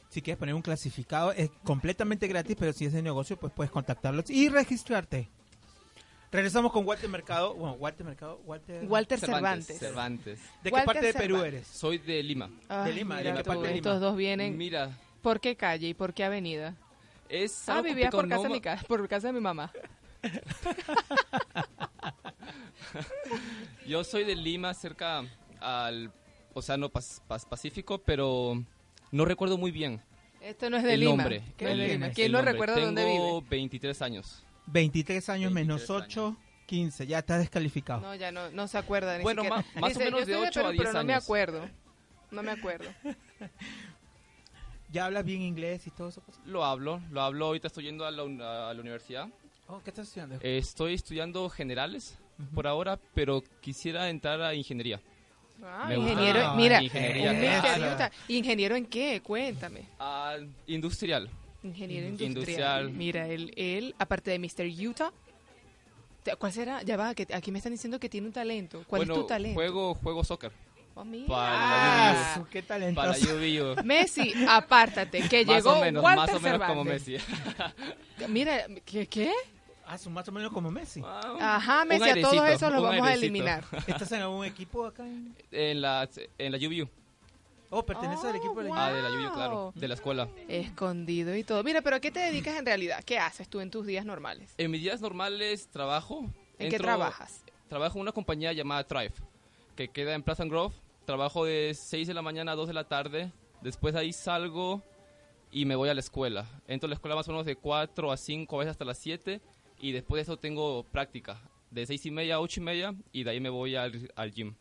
Si 0.09 0.21
quieres 0.21 0.39
poner 0.39 0.55
un 0.55 0.61
clasificado, 0.61 1.33
es 1.33 1.49
completamente 1.63 2.27
gratis, 2.27 2.55
pero 2.57 2.71
si 2.71 2.85
es 2.85 2.93
de 2.93 3.01
negocio, 3.01 3.37
pues 3.37 3.51
puedes 3.51 3.71
contactarlos 3.71 4.29
y 4.29 4.47
registrarte. 4.47 5.29
Regresamos 6.31 6.71
con 6.73 6.85
Walter 6.85 7.09
Mercado. 7.09 7.53
Bueno, 7.55 7.75
Walter 7.75 8.05
Mercado. 8.05 8.41
Walter, 8.45 8.83
Walter 8.85 9.19
Cervantes. 9.19 9.79
Cervantes. 9.79 10.39
¿De 10.61 10.69
qué 10.69 10.75
Walter 10.75 10.85
parte 10.85 11.05
de 11.07 11.13
Perú 11.13 11.35
Cervantes. 11.35 11.53
eres? 11.61 11.67
Soy 11.67 11.97
de 11.99 12.21
Lima. 12.23 12.49
Ay, 12.67 12.91
de 12.91 12.97
Lima, 12.97 13.15
¿de 13.17 13.23
mira 13.23 13.35
qué 13.37 13.43
tú, 13.43 13.47
parte 13.49 13.61
de 13.67 13.73
Lima? 13.75 13.77
Estos 13.77 14.01
dos 14.01 14.17
vienen. 14.17 14.57
Mira, 14.57 14.89
¿Por 15.21 15.39
qué 15.39 15.55
calle 15.55 15.87
y 15.89 15.93
por 15.93 16.13
qué 16.13 16.23
avenida? 16.25 16.75
es 17.29 17.67
Ah, 17.69 17.81
vivías 17.81 18.11
por 18.11 18.27
casa, 18.29 18.43
de 18.43 18.47
no- 18.49 18.53
mi 18.55 18.61
casa, 18.61 18.83
por 18.87 19.07
casa 19.07 19.27
de 19.27 19.33
mi 19.33 19.41
mamá. 19.41 19.71
Yo 23.85 24.03
soy 24.03 24.23
de 24.23 24.35
Lima, 24.35 24.73
cerca 24.73 25.23
al 25.59 26.11
Océano 26.53 26.89
Pas- 26.89 27.21
Pas- 27.27 27.47
Pacífico, 27.47 27.99
pero 27.99 28.63
no 29.11 29.25
recuerdo 29.25 29.57
muy 29.57 29.71
bien. 29.71 30.01
Esto 30.41 30.69
no 30.69 30.77
es 30.77 30.83
de 30.83 30.93
el 30.93 30.99
Lima. 31.01 31.15
nombre. 31.23 31.41
¿Qué 31.57 31.71
es 31.71 31.77
de 31.77 31.85
El- 31.85 31.91
Lima? 31.91 32.05
el 32.07 32.13
¿Quién 32.13 32.31
no 32.31 32.37
nombre. 32.39 32.51
recuerda 32.53 32.79
dónde 32.79 33.03
Tengo 33.05 33.41
vive? 33.41 33.47
23 33.49 34.01
años. 34.01 34.43
23 34.67 35.29
años 35.29 35.51
menos 35.51 35.89
8, 35.89 36.35
15. 36.65 37.07
Ya 37.07 37.19
estás 37.19 37.39
descalificado. 37.39 38.01
No, 38.01 38.15
ya 38.15 38.31
no, 38.31 38.49
no 38.51 38.67
se 38.67 38.77
acuerda 38.77 39.17
ni 39.17 39.23
Bueno, 39.23 39.43
siquiera. 39.43 39.65
más 39.75 39.83
o 39.83 39.87
Dice, 39.87 39.99
menos 40.05 40.19
yo 40.21 40.25
de 40.25 40.33
soy 40.33 40.41
8 40.47 40.51
Perú, 40.53 40.67
a 40.67 40.71
10 40.71 40.83
pero 40.83 40.93
no 40.93 41.03
me 41.03 41.13
años. 41.13 41.23
acuerdo. 41.23 41.69
No 42.31 42.43
me 42.43 42.51
acuerdo. 42.51 42.89
¿Ya 44.91 45.05
hablas 45.05 45.25
bien 45.25 45.41
inglés 45.41 45.85
y 45.87 45.91
todo 45.91 46.09
eso? 46.09 46.21
Lo 46.45 46.63
hablo, 46.63 47.01
lo 47.11 47.21
hablo. 47.21 47.47
Ahorita 47.47 47.67
estoy 47.67 47.85
yendo 47.85 48.05
a 48.05 48.11
la, 48.11 48.69
a 48.69 48.73
la 48.73 48.81
universidad. 48.81 49.27
Oh, 49.67 49.81
¿Qué 49.83 49.89
estás 49.89 50.07
estudiando? 50.07 50.35
Eh, 50.41 50.57
Estoy 50.57 50.93
estudiando 50.93 51.49
generales 51.49 52.17
por 52.53 52.67
ahora, 52.67 52.97
pero 53.13 53.43
quisiera 53.59 54.09
entrar 54.09 54.41
a 54.41 54.53
ingeniería. 54.53 55.01
Ah, 55.61 55.89
gusta 55.93 56.11
ingeniero, 56.11 56.53
mira, 56.55 56.81
ingeniería. 56.83 58.11
¿Ingeniero 58.29 58.75
en 58.75 58.85
qué? 58.85 59.21
Cuéntame. 59.21 59.85
Ah, 59.99 60.37
industrial. 60.67 61.29
Ingeniero 61.69 62.07
Industrial. 62.07 62.31
industrial. 62.31 62.89
Mira, 62.91 63.27
él, 63.27 63.53
él, 63.55 63.95
aparte 63.99 64.31
de 64.31 64.39
Mr. 64.39 64.87
Utah, 64.87 65.11
¿cuál 66.37 66.51
será? 66.51 66.81
Ya 66.83 66.97
va, 66.97 67.13
que 67.15 67.27
aquí 67.33 67.51
me 67.51 67.59
están 67.59 67.71
diciendo 67.71 67.99
que 67.99 68.09
tiene 68.09 68.27
un 68.27 68.33
talento. 68.33 68.83
¿Cuál 68.87 68.99
bueno, 69.01 69.13
es 69.13 69.19
tu 69.21 69.27
talento? 69.27 69.55
Juego, 69.55 69.93
juego 69.95 70.23
soccer. 70.23 70.51
Oh, 70.95 71.05
mira. 71.05 71.27
Para 71.27 71.51
Ah, 71.53 72.35
la 72.39 72.47
qué. 72.49 72.95
Para. 72.95 73.13
Messi, 73.83 74.33
apártate, 74.49 75.21
que 75.29 75.45
Más 75.45 75.55
llegó 75.57 75.73
o 75.73 75.81
menos, 75.81 76.03
Walter 76.03 76.25
más 76.33 76.35
o 76.35 76.39
menos 76.39 76.67
como. 76.67 76.83
Messi. 76.83 77.17
Mira, 78.27 78.65
¿qué? 78.83 79.05
qué? 79.05 79.31
Ah, 79.85 79.97
son 79.97 80.11
más 80.11 80.27
o 80.27 80.31
menos 80.31 80.51
como 80.51 80.69
Messi. 80.71 81.01
Ajá, 81.39 81.85
Messi, 81.85 82.09
a 82.09 82.19
todos 82.21 82.49
esos 82.49 82.73
los 82.73 82.81
vamos 82.83 83.07
a 83.07 83.13
eliminar. 83.13 83.63
¿Estás 83.85 84.11
en 84.11 84.21
algún 84.21 84.43
equipo 84.45 84.85
acá? 84.85 85.05
en- 85.05 85.35
En 85.51 85.81
la, 85.81 86.09
en 86.37 86.51
la 86.51 86.57
UVU. 86.57 86.89
Oh, 87.69 87.85
pertenece 87.85 88.27
al 88.27 88.35
equipo 88.35 88.63
de 88.63 88.69
Ah, 88.73 88.91
de 88.93 89.01
la 89.01 89.09
Yuyo, 89.09 89.33
claro. 89.33 89.73
De 89.75 89.87
la 89.87 89.93
escuela. 89.95 90.29
Escondido 90.47 91.35
y 91.35 91.43
todo. 91.43 91.63
Mira, 91.63 91.81
pero 91.81 91.97
¿a 91.97 91.99
qué 91.99 92.11
te 92.11 92.19
dedicas 92.19 92.57
en 92.57 92.65
realidad? 92.65 93.03
¿Qué 93.03 93.19
haces 93.19 93.49
tú 93.49 93.59
en 93.59 93.69
tus 93.71 93.85
días 93.85 94.05
normales? 94.05 94.53
En 94.57 94.71
mis 94.71 94.81
días 94.81 95.01
normales 95.01 95.67
trabajo. 95.67 96.25
¿En 96.59 96.69
qué 96.69 96.77
trabajas? 96.77 97.43
Trabajo 97.67 97.97
en 97.97 98.03
una 98.03 98.11
compañía 98.13 98.53
llamada 98.53 98.85
Thrive, 98.85 99.13
que 99.75 99.89
queda 99.89 100.13
en 100.13 100.23
Plaza 100.23 100.45
Grove. 100.45 100.73
Trabajo 101.05 101.45
de 101.45 101.73
6 101.73 102.07
de 102.07 102.13
la 102.13 102.21
mañana 102.21 102.53
a 102.53 102.55
2 102.55 102.67
de 102.67 102.73
la 102.73 102.85
tarde. 102.85 103.31
Después 103.61 103.93
de 103.93 103.99
ahí 104.01 104.13
salgo 104.13 104.81
y 105.51 105.65
me 105.65 105.75
voy 105.75 105.89
a 105.89 105.93
la 105.93 105.99
escuela. 105.99 106.45
Entro 106.67 106.87
a 106.87 106.89
la 106.89 106.95
escuela 106.95 107.15
más 107.15 107.27
o 107.27 107.31
menos 107.31 107.45
de 107.45 107.55
4 107.55 108.11
a 108.11 108.17
5, 108.17 108.55
a 108.55 108.59
veces 108.59 108.71
hasta 108.71 108.85
las 108.85 108.97
7. 108.97 109.41
Y 109.79 109.91
después 109.91 110.19
de 110.19 110.21
eso 110.23 110.37
tengo 110.37 110.83
práctica, 110.83 111.39
de 111.71 111.85
6 111.85 112.05
y 112.07 112.11
media 112.11 112.35
a 112.35 112.39
8 112.39 112.59
y 112.59 112.63
media. 112.63 112.95
Y 113.11 113.23
de 113.23 113.31
ahí 113.31 113.39
me 113.39 113.49
voy 113.49 113.75
al, 113.75 114.11
al 114.15 114.31
gym. 114.31 114.55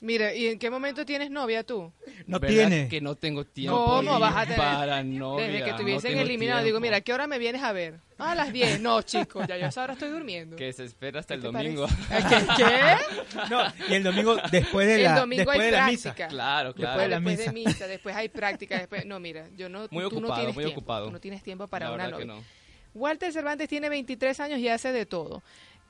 Mira, 0.00 0.34
¿y 0.34 0.48
en 0.48 0.58
qué 0.58 0.68
momento 0.68 1.06
tienes 1.06 1.30
novia 1.30 1.64
tú? 1.64 1.90
No 2.26 2.38
¿Verdad 2.38 2.54
tiene. 2.68 2.88
que 2.88 3.00
no 3.00 3.14
tengo 3.14 3.46
tiempo 3.46 3.82
¿Cómo 3.82 4.20
vas 4.20 4.36
a 4.36 4.42
tener? 4.42 4.58
para 4.58 5.02
novia? 5.02 5.46
Desde 5.46 5.64
que 5.64 5.72
te 5.72 5.82
hubiesen 5.84 6.14
no 6.16 6.20
eliminado, 6.20 6.58
digo, 6.62 6.76
tiempo. 6.76 6.80
mira, 6.82 7.00
¿qué 7.00 7.14
hora 7.14 7.26
me 7.26 7.38
vienes 7.38 7.62
a 7.62 7.72
ver? 7.72 7.98
Ah, 8.18 8.32
a 8.32 8.34
las 8.34 8.52
10. 8.52 8.80
No, 8.82 9.00
chicos, 9.02 9.46
ya 9.48 9.56
yo 9.56 9.64
a 9.64 9.68
esa 9.70 9.84
hora 9.84 9.94
estoy 9.94 10.10
durmiendo. 10.10 10.54
Que 10.56 10.70
se 10.74 10.84
espera 10.84 11.20
hasta 11.20 11.32
el 11.34 11.40
domingo. 11.40 11.86
¿Qué? 12.28 12.36
¿Qué? 12.58 13.48
No, 13.50 13.62
y 13.88 13.94
el 13.94 14.02
domingo 14.02 14.36
después 14.50 14.86
de 14.86 14.96
El 14.96 15.02
la, 15.04 15.18
domingo 15.20 15.38
después 15.40 15.58
hay 15.60 15.64
de 15.64 15.70
la 15.72 15.78
práctica. 15.86 16.10
misa. 16.12 16.28
Claro, 16.28 16.68
Después, 16.74 16.88
claro. 16.94 17.08
después 17.14 17.38
de 17.38 17.52
misa, 17.52 17.86
después 17.86 18.16
hay 18.16 18.28
práctica, 18.28 18.78
después... 18.78 19.06
No, 19.06 19.18
mira, 19.18 19.46
yo 19.56 19.68
no... 19.70 19.86
Muy 19.90 20.04
tú 20.04 20.20
no 20.20 20.26
ocupado, 20.28 20.34
tienes 20.40 20.54
muy 20.54 20.64
tiempo, 20.64 20.80
ocupado. 20.80 21.06
tú 21.06 21.12
no 21.12 21.20
tienes 21.20 21.42
tiempo 21.42 21.66
para 21.68 21.86
La 21.88 21.94
una 21.94 22.04
verdad 22.04 22.18
que 22.18 22.24
novia. 22.26 22.40
no. 22.42 22.56
Walter 22.94 23.30
Cervantes 23.32 23.68
tiene 23.68 23.88
23 23.90 24.40
años 24.40 24.58
y 24.58 24.68
hace 24.68 24.92
de 24.92 25.04
todo. 25.04 25.42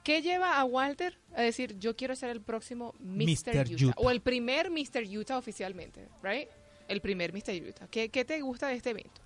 ¿Qué 0.07 0.23
lleva 0.23 0.61
a 0.61 0.65
Walter 0.65 1.19
a 1.35 1.43
decir, 1.43 1.77
yo 1.81 1.97
quiero 1.97 2.15
ser 2.15 2.31
el 2.31 2.41
próximo 2.41 2.95
Mr. 3.01 3.27
Mr. 3.27 3.73
Utah? 3.73 3.85
Utah. 3.87 3.95
O 3.97 4.11
el 4.13 4.21
primer 4.21 4.71
Mr. 4.71 5.03
Utah 5.19 5.37
oficialmente, 5.37 6.09
¿right? 6.23 6.49
El 6.87 7.01
primer 7.01 7.33
Mr. 7.33 7.61
Utah. 7.69 7.89
¿Qué, 7.91 8.09
qué 8.09 8.25
te 8.25 8.41
gusta 8.41 8.69
de 8.69 8.75
este 8.77 8.91
evento? 8.91 9.21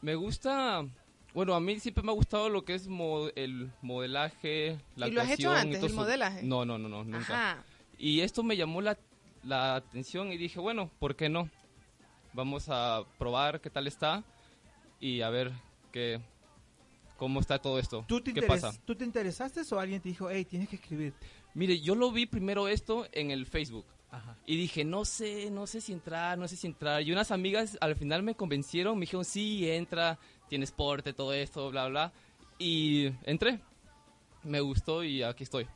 Me 0.00 0.14
gusta, 0.14 0.86
bueno, 1.34 1.54
a 1.54 1.60
mí 1.60 1.80
siempre 1.80 2.04
me 2.04 2.12
ha 2.12 2.14
gustado 2.14 2.48
lo 2.48 2.64
que 2.64 2.74
es 2.74 2.86
mo- 2.86 3.30
el 3.34 3.72
modelaje, 3.82 4.78
la 4.94 5.08
¿Y 5.08 5.10
lo 5.10 5.22
has 5.22 5.30
hecho 5.32 5.50
antes, 5.50 5.82
el 5.82 5.92
modelaje? 5.92 6.44
No, 6.44 6.64
no, 6.64 6.78
no, 6.78 6.88
no, 6.88 7.02
nunca. 7.02 7.18
Ajá. 7.52 7.64
Y 7.98 8.20
esto 8.20 8.44
me 8.44 8.56
llamó 8.56 8.80
la, 8.82 8.96
la 9.42 9.74
atención 9.74 10.30
y 10.32 10.36
dije, 10.38 10.60
bueno, 10.60 10.88
¿por 11.00 11.16
qué 11.16 11.28
no? 11.28 11.50
Vamos 12.32 12.68
a 12.68 13.02
probar 13.18 13.60
qué 13.60 13.70
tal 13.70 13.88
está 13.88 14.22
y 15.00 15.22
a 15.22 15.30
ver 15.30 15.50
qué, 15.90 16.20
cómo 17.20 17.38
está 17.38 17.58
todo 17.58 17.78
esto. 17.78 18.02
¿Tú 18.08 18.22
te, 18.22 18.32
¿Qué 18.32 18.40
pasa? 18.40 18.72
¿Tú 18.86 18.94
te 18.94 19.04
interesaste 19.04 19.60
o 19.70 19.78
alguien 19.78 20.00
te 20.00 20.08
dijo, 20.08 20.30
hey, 20.30 20.46
tienes 20.46 20.70
que 20.70 20.76
escribir? 20.76 21.12
Mire, 21.52 21.78
yo 21.78 21.94
lo 21.94 22.10
vi 22.10 22.24
primero 22.24 22.66
esto 22.66 23.06
en 23.12 23.30
el 23.30 23.44
Facebook. 23.44 23.84
Ajá. 24.10 24.38
Y 24.46 24.56
dije, 24.56 24.86
no 24.86 25.04
sé, 25.04 25.50
no 25.50 25.66
sé 25.66 25.82
si 25.82 25.92
entrar, 25.92 26.38
no 26.38 26.48
sé 26.48 26.56
si 26.56 26.66
entrar. 26.66 27.02
Y 27.02 27.12
unas 27.12 27.30
amigas 27.30 27.76
al 27.82 27.94
final 27.94 28.22
me 28.22 28.34
convencieron, 28.34 28.96
me 28.96 29.02
dijeron, 29.02 29.26
sí, 29.26 29.70
entra, 29.70 30.18
tienes 30.48 30.72
porte, 30.72 31.12
todo 31.12 31.34
esto, 31.34 31.70
bla, 31.70 31.88
bla. 31.88 32.12
Y 32.58 33.12
entré. 33.24 33.60
Me 34.42 34.60
gustó 34.60 35.04
y 35.04 35.22
aquí 35.22 35.44
estoy. 35.44 35.66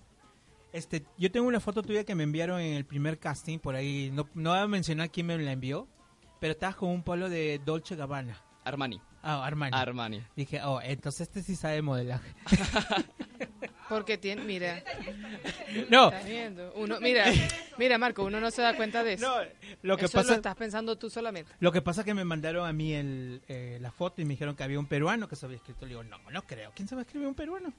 Este, 0.72 1.04
yo 1.18 1.30
tengo 1.30 1.46
una 1.46 1.60
foto 1.60 1.82
tuya 1.82 2.04
que 2.04 2.14
me 2.14 2.22
enviaron 2.22 2.58
en 2.58 2.72
el 2.72 2.86
primer 2.86 3.18
casting 3.18 3.58
por 3.58 3.74
ahí. 3.74 4.10
No, 4.14 4.26
no 4.32 4.50
voy 4.50 4.60
a 4.60 4.66
mencionar 4.66 5.10
quién 5.10 5.26
me 5.26 5.36
la 5.36 5.52
envió, 5.52 5.86
pero 6.40 6.52
estabas 6.52 6.76
con 6.76 6.88
un 6.88 7.02
polo 7.02 7.28
de 7.28 7.60
Dolce 7.62 7.96
Gabbana. 7.96 8.42
Armani. 8.64 8.98
Ah, 9.26 9.44
Armani. 9.44 9.74
Armani. 9.76 10.22
Dije, 10.36 10.60
oh, 10.62 10.80
entonces 10.82 11.22
este 11.22 11.42
sí 11.42 11.56
sabe 11.56 11.80
modelaje. 11.82 12.28
Porque 13.88 14.16
tiene, 14.18 14.42
mira. 14.44 14.82
No. 15.90 16.10
Uno, 16.74 16.98
mira, 17.00 17.26
mira, 17.78 17.98
Marco, 17.98 18.24
uno 18.24 18.40
no 18.40 18.50
se 18.50 18.62
da 18.62 18.74
cuenta 18.76 19.02
de 19.04 19.14
eso. 19.14 19.34
lo 19.82 19.96
que 19.96 20.06
Eso 20.06 20.18
pasa- 20.18 20.30
lo 20.30 20.36
estás 20.36 20.56
pensando 20.56 20.96
tú 20.96 21.10
solamente. 21.10 21.52
Lo 21.60 21.70
que 21.72 21.82
pasa 21.82 22.00
es 22.00 22.04
que 22.06 22.14
me 22.14 22.24
mandaron 22.24 22.66
a 22.66 22.72
mí 22.72 22.92
el, 22.94 23.42
eh, 23.48 23.78
la 23.80 23.90
foto 23.92 24.22
y 24.22 24.24
me 24.24 24.30
dijeron 24.34 24.56
que 24.56 24.62
había 24.64 24.78
un 24.78 24.86
peruano 24.86 25.28
que 25.28 25.36
se 25.36 25.44
había 25.46 25.58
escrito. 25.58 25.84
Le 25.84 25.90
digo, 25.90 26.02
no, 26.04 26.18
no 26.30 26.42
creo. 26.42 26.72
¿Quién 26.74 26.88
se 26.88 26.94
va 26.94 27.02
a 27.02 27.04
escribir 27.04 27.28
un 27.28 27.34
peruano? 27.34 27.72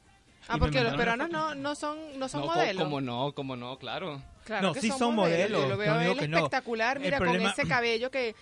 Ah, 0.48 0.58
Y 0.58 0.60
porque 0.60 0.82
los 0.82 0.94
peruanos 0.94 1.30
no, 1.32 1.56
no 1.56 1.74
son, 1.74 1.98
no 2.20 2.30
son 2.30 2.42
No, 2.42 2.48
modelos. 2.48 2.84
¿Cómo 2.84 3.02
no? 3.02 3.34
¿Cómo 3.34 3.56
no? 3.56 3.80
Claro. 3.80 4.22
Claro 4.46 4.68
No, 4.68 4.74
que 4.74 4.82
sí 4.82 4.92
son 4.92 5.16
modelos, 5.16 5.60
Yo 5.64 5.68
lo 5.70 5.74
no 5.74 5.78
veo 5.78 6.00
él 6.00 6.30
no. 6.30 6.38
espectacular, 6.38 7.00
mira, 7.00 7.18
problema- 7.18 7.52
con 7.52 7.60
ese 7.60 7.68
cabello 7.68 8.12
que 8.12 8.36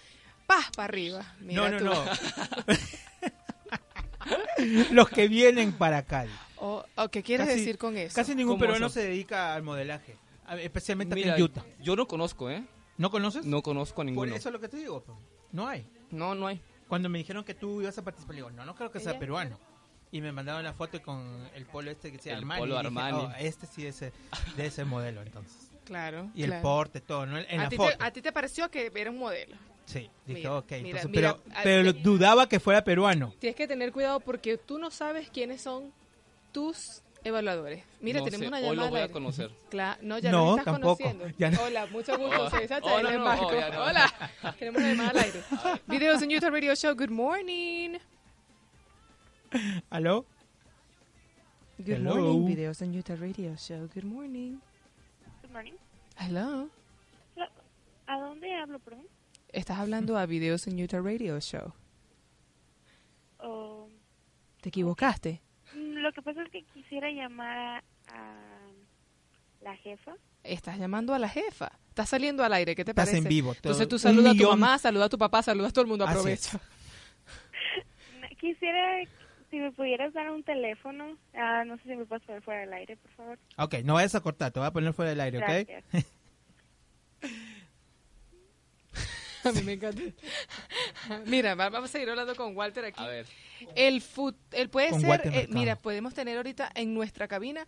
¡pah! 0.47 0.65
para 0.75 0.85
arriba. 0.89 1.23
Mira 1.39 1.69
no, 1.69 1.77
tú. 1.77 1.85
no, 1.85 2.05
no. 2.05 2.11
Los 4.91 5.09
que 5.09 5.27
vienen 5.27 5.73
para 5.73 5.99
acá. 5.99 6.25
O- 6.57 6.85
o, 6.95 7.09
¿Qué 7.09 7.23
quieres 7.23 7.47
Casi- 7.47 7.59
decir 7.59 7.77
con 7.77 7.97
eso? 7.97 8.15
Casi 8.15 8.35
ningún 8.35 8.53
¿Cómo 8.53 8.61
peruano 8.61 8.89
se 8.89 9.01
dedica 9.03 9.53
al 9.53 9.63
modelaje. 9.63 10.15
Especialmente 10.59 11.15
Mira, 11.15 11.33
aquí 11.33 11.41
en 11.41 11.45
Utah. 11.45 11.63
yo 11.81 11.95
no 11.95 12.07
conozco, 12.07 12.49
¿eh? 12.49 12.63
¿No 12.97 13.09
conoces? 13.09 13.45
No 13.45 13.61
conozco 13.61 13.95
a 13.95 13.97
Por 13.97 14.05
ninguno. 14.05 14.35
eso 14.35 14.49
es 14.49 14.53
lo 14.53 14.59
que 14.59 14.69
te 14.69 14.77
digo. 14.77 15.01
pues. 15.03 15.17
No 15.51 15.67
hay. 15.67 15.85
No, 16.11 16.35
no 16.35 16.47
hay. 16.47 16.61
Cuando 16.87 17.09
me 17.09 17.17
dijeron 17.17 17.43
que 17.43 17.53
tú 17.53 17.81
ibas 17.81 17.97
a 17.97 18.03
participar, 18.03 18.35
le 18.35 18.41
digo, 18.41 18.51
no, 18.51 18.65
no 18.65 18.75
creo 18.75 18.91
que 18.91 18.99
sea 18.99 19.17
peruano. 19.19 19.57
Y 20.11 20.21
me 20.21 20.31
mandaron 20.31 20.63
la 20.63 20.73
foto 20.73 21.01
con 21.01 21.49
el 21.55 21.65
polo 21.65 21.89
este 21.89 22.11
que 22.11 22.17
decía 22.17 22.33
El 22.33 22.39
Armani. 22.39 22.59
polo 22.61 22.75
dije, 22.75 22.87
Armani. 22.87 23.17
"Oh, 23.17 23.31
este 23.39 23.65
sí 23.65 23.85
es 23.87 23.99
de 23.99 24.11
ese 24.57 24.85
modelo 24.85 25.21
entonces. 25.23 25.71
Claro. 25.85 26.29
Y 26.35 26.43
el 26.43 26.53
porte, 26.61 27.01
todo, 27.01 27.25
¿no? 27.25 27.39
En 27.39 27.59
a, 27.59 27.63
la 27.63 27.71
foto. 27.71 27.97
te, 27.97 28.03
a 28.03 28.11
ti 28.11 28.21
te 28.21 28.31
pareció 28.31 28.69
que 28.69 28.91
era 28.93 29.09
un 29.09 29.17
modelo. 29.17 29.55
Sí, 29.85 30.09
dije, 30.25 30.39
Mira, 30.39 30.57
ok. 30.57 30.71
mira, 30.71 30.85
entonces, 31.01 31.11
mira, 31.11 31.37
pero 31.45 31.61
pero 31.63 31.93
te- 31.93 31.99
dudaba 32.01 32.47
que 32.47 32.59
fuera 32.59 32.83
peruano. 32.83 33.33
Tienes 33.39 33.55
que 33.55 33.67
tener 33.67 33.91
cuidado 33.91 34.19
porque 34.21 34.57
tú 34.57 34.79
no 34.79 34.89
sabes 34.91 35.29
quiénes 35.29 35.61
son 35.61 35.91
tus 36.53 37.01
evaluadores. 37.25 37.83
Mira, 38.01 38.19
No 38.19 38.25
tenemos 38.25 38.43
sé, 38.43 38.47
una 38.47 38.57
hoy 38.57 38.63
llamada. 38.63 38.81
los 38.81 38.89
voy 38.89 38.99
a 38.99 39.01
aire. 39.03 39.13
conocer. 39.13 39.51
Claro, 39.69 39.99
no, 40.03 40.19
ya 40.19 40.31
No, 40.31 40.51
estás 40.57 40.65
tampoco, 40.65 40.97
conociendo. 41.03 41.37
ya 41.37 41.51
no. 41.51 41.61
Hola, 41.63 41.85
mucho 41.87 42.17
gusto. 42.17 42.43
Oh, 42.43 42.49
soy 42.49 42.67
oh, 42.81 43.01
no, 43.01 43.19
Marco. 43.23 43.45
oh. 43.47 43.81
Hola, 43.81 44.13
tenemos 44.59 44.81
una 44.81 44.89
llamada 44.91 45.09
al 45.11 45.17
aire. 45.17 45.41
Videos 45.87 46.21
en 46.21 46.29
YouTube 46.29 46.51
Radio 46.51 46.75
Show. 46.75 46.95
Good 46.95 47.09
morning. 47.11 47.97
¿Aló? 49.89 50.25
Good 51.77 51.89
Hello. 51.95 52.15
morning. 52.15 52.45
Videos 52.47 52.81
en 52.81 52.93
YouTube 52.93 53.19
Radio 53.19 53.55
Show. 53.57 53.89
Good 53.93 54.03
morning. 54.05 54.57
Good 55.41 55.51
morning. 55.51 55.73
Hello. 56.17 56.69
¿A 58.05 58.19
dónde 58.19 58.53
hablo, 58.55 58.79
perdón? 58.79 59.05
Estás 59.53 59.77
hablando 59.79 60.17
a 60.17 60.25
Videos 60.25 60.67
en 60.67 60.77
YouTube 60.77 61.05
Radio 61.05 61.39
Show. 61.39 61.73
Oh, 63.37 63.87
¿Te 64.61 64.69
equivocaste? 64.69 65.41
lo 65.75 66.11
que 66.11 66.21
pasa 66.21 66.43
es 66.43 66.49
que 66.51 66.63
quisiera 66.73 67.09
llamar 67.11 67.81
a 68.09 68.35
la 69.61 69.75
jefa. 69.77 70.13
Estás 70.43 70.77
llamando 70.77 71.13
a 71.13 71.19
la 71.19 71.29
jefa. 71.29 71.71
Estás 71.87 72.09
saliendo 72.09 72.43
al 72.43 72.51
aire. 72.53 72.75
¿Qué 72.75 72.83
te 72.83 72.91
Estás 72.91 73.05
parece? 73.05 73.19
en 73.23 73.29
vivo, 73.29 73.49
todo- 73.53 73.57
Entonces 73.71 73.87
tú 73.87 73.97
saludas 73.99 74.35
a 74.35 74.37
tu 74.37 74.49
mamá, 74.49 74.77
saludas 74.79 75.05
a 75.05 75.09
tu 75.09 75.17
papá, 75.17 75.41
saludas 75.43 75.69
a 75.69 75.73
todo 75.73 75.83
el 75.83 75.87
mundo. 75.89 76.05
Aprovecha. 76.05 76.59
Quisiera, 78.41 79.07
si 79.49 79.57
me 79.59 79.71
pudieras 79.71 80.11
dar 80.13 80.29
un 80.31 80.43
teléfono. 80.43 81.17
Ah, 81.33 81.63
no 81.65 81.77
sé 81.77 81.83
si 81.83 81.95
me 81.95 82.05
puedes 82.05 82.25
poner 82.25 82.41
fuera 82.41 82.61
del 82.61 82.73
aire, 82.73 82.97
por 82.97 83.11
favor. 83.11 83.39
Ok, 83.57 83.75
no 83.85 83.93
vayas 83.93 84.15
a 84.15 84.19
cortar, 84.21 84.51
te 84.51 84.59
voy 84.59 84.67
a 84.67 84.71
poner 84.73 84.91
fuera 84.93 85.11
del 85.11 85.21
aire, 85.21 85.37
¿ok? 85.39 85.69
A 89.49 89.51
mí 89.51 89.61
me 89.63 89.73
encanta. 89.73 90.01
Mira, 91.25 91.55
va- 91.55 91.69
vamos 91.69 91.89
a 91.89 91.93
seguir 91.93 92.09
hablando 92.09 92.35
con 92.35 92.55
Walter 92.55 92.85
aquí. 92.85 93.01
A 93.01 93.07
ver. 93.07 93.25
El, 93.75 94.01
fut- 94.01 94.35
el 94.51 94.69
puede 94.69 94.89
Con 94.91 95.01
ser, 95.01 95.21
eh, 95.25 95.47
mira, 95.49 95.75
podemos 95.77 96.13
tener 96.13 96.37
ahorita 96.37 96.71
en 96.75 96.93
nuestra 96.93 97.27
cabina 97.27 97.67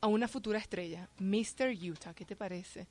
a 0.00 0.06
una 0.08 0.28
futura 0.28 0.58
estrella, 0.58 1.08
Mr. 1.18 1.70
Utah. 1.90 2.14
¿Qué 2.14 2.24
te 2.24 2.36
parece? 2.36 2.86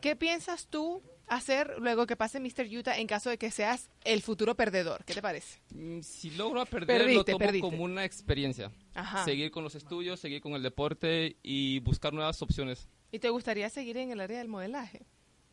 ¿Qué 0.00 0.14
piensas 0.14 0.66
tú 0.66 1.02
hacer 1.26 1.74
luego 1.78 2.06
que 2.06 2.16
pase 2.16 2.38
Mr. 2.38 2.66
Utah 2.78 2.98
en 2.98 3.06
caso 3.06 3.30
de 3.30 3.38
que 3.38 3.50
seas 3.50 3.88
el 4.04 4.20
futuro 4.20 4.54
perdedor? 4.54 5.02
¿Qué 5.06 5.14
te 5.14 5.22
parece? 5.22 5.58
Mm, 5.74 6.00
Si 6.02 6.30
logro 6.32 6.60
a 6.60 6.66
perder, 6.66 6.98
Perdiste, 6.98 7.14
lo 7.16 7.24
tomo 7.24 7.38
perdiste. 7.38 7.60
como 7.70 7.82
una 7.82 8.04
experiencia. 8.04 8.70
Ajá. 8.94 9.24
Seguir 9.24 9.50
con 9.50 9.64
los 9.64 9.74
estudios, 9.74 10.20
seguir 10.20 10.42
con 10.42 10.52
el 10.52 10.62
deporte 10.62 11.36
y 11.42 11.78
buscar 11.80 12.12
nuevas 12.12 12.42
opciones. 12.42 12.88
¿Y 13.10 13.18
te 13.18 13.30
gustaría 13.30 13.70
seguir 13.70 13.96
en 13.96 14.10
el 14.10 14.20
área 14.20 14.38
del 14.38 14.48
modelaje, 14.48 15.06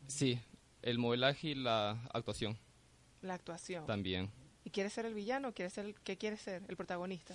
Sí, 0.06 0.38
el 0.84 0.98
modelaje 0.98 1.48
y 1.48 1.54
la 1.54 1.90
actuación 2.12 2.58
la 3.22 3.34
actuación? 3.34 3.86
también. 3.86 4.30
¿Y 4.64 4.70
quieres 4.70 4.92
ser 4.92 5.06
el 5.06 5.14
villano 5.14 5.48
o 5.48 5.52
quieres 5.52 5.72
ser 5.72 5.86
el, 5.86 5.94
qué 5.94 6.16
quieres 6.16 6.40
ser? 6.40 6.62
¿El 6.68 6.76
protagonista? 6.76 7.34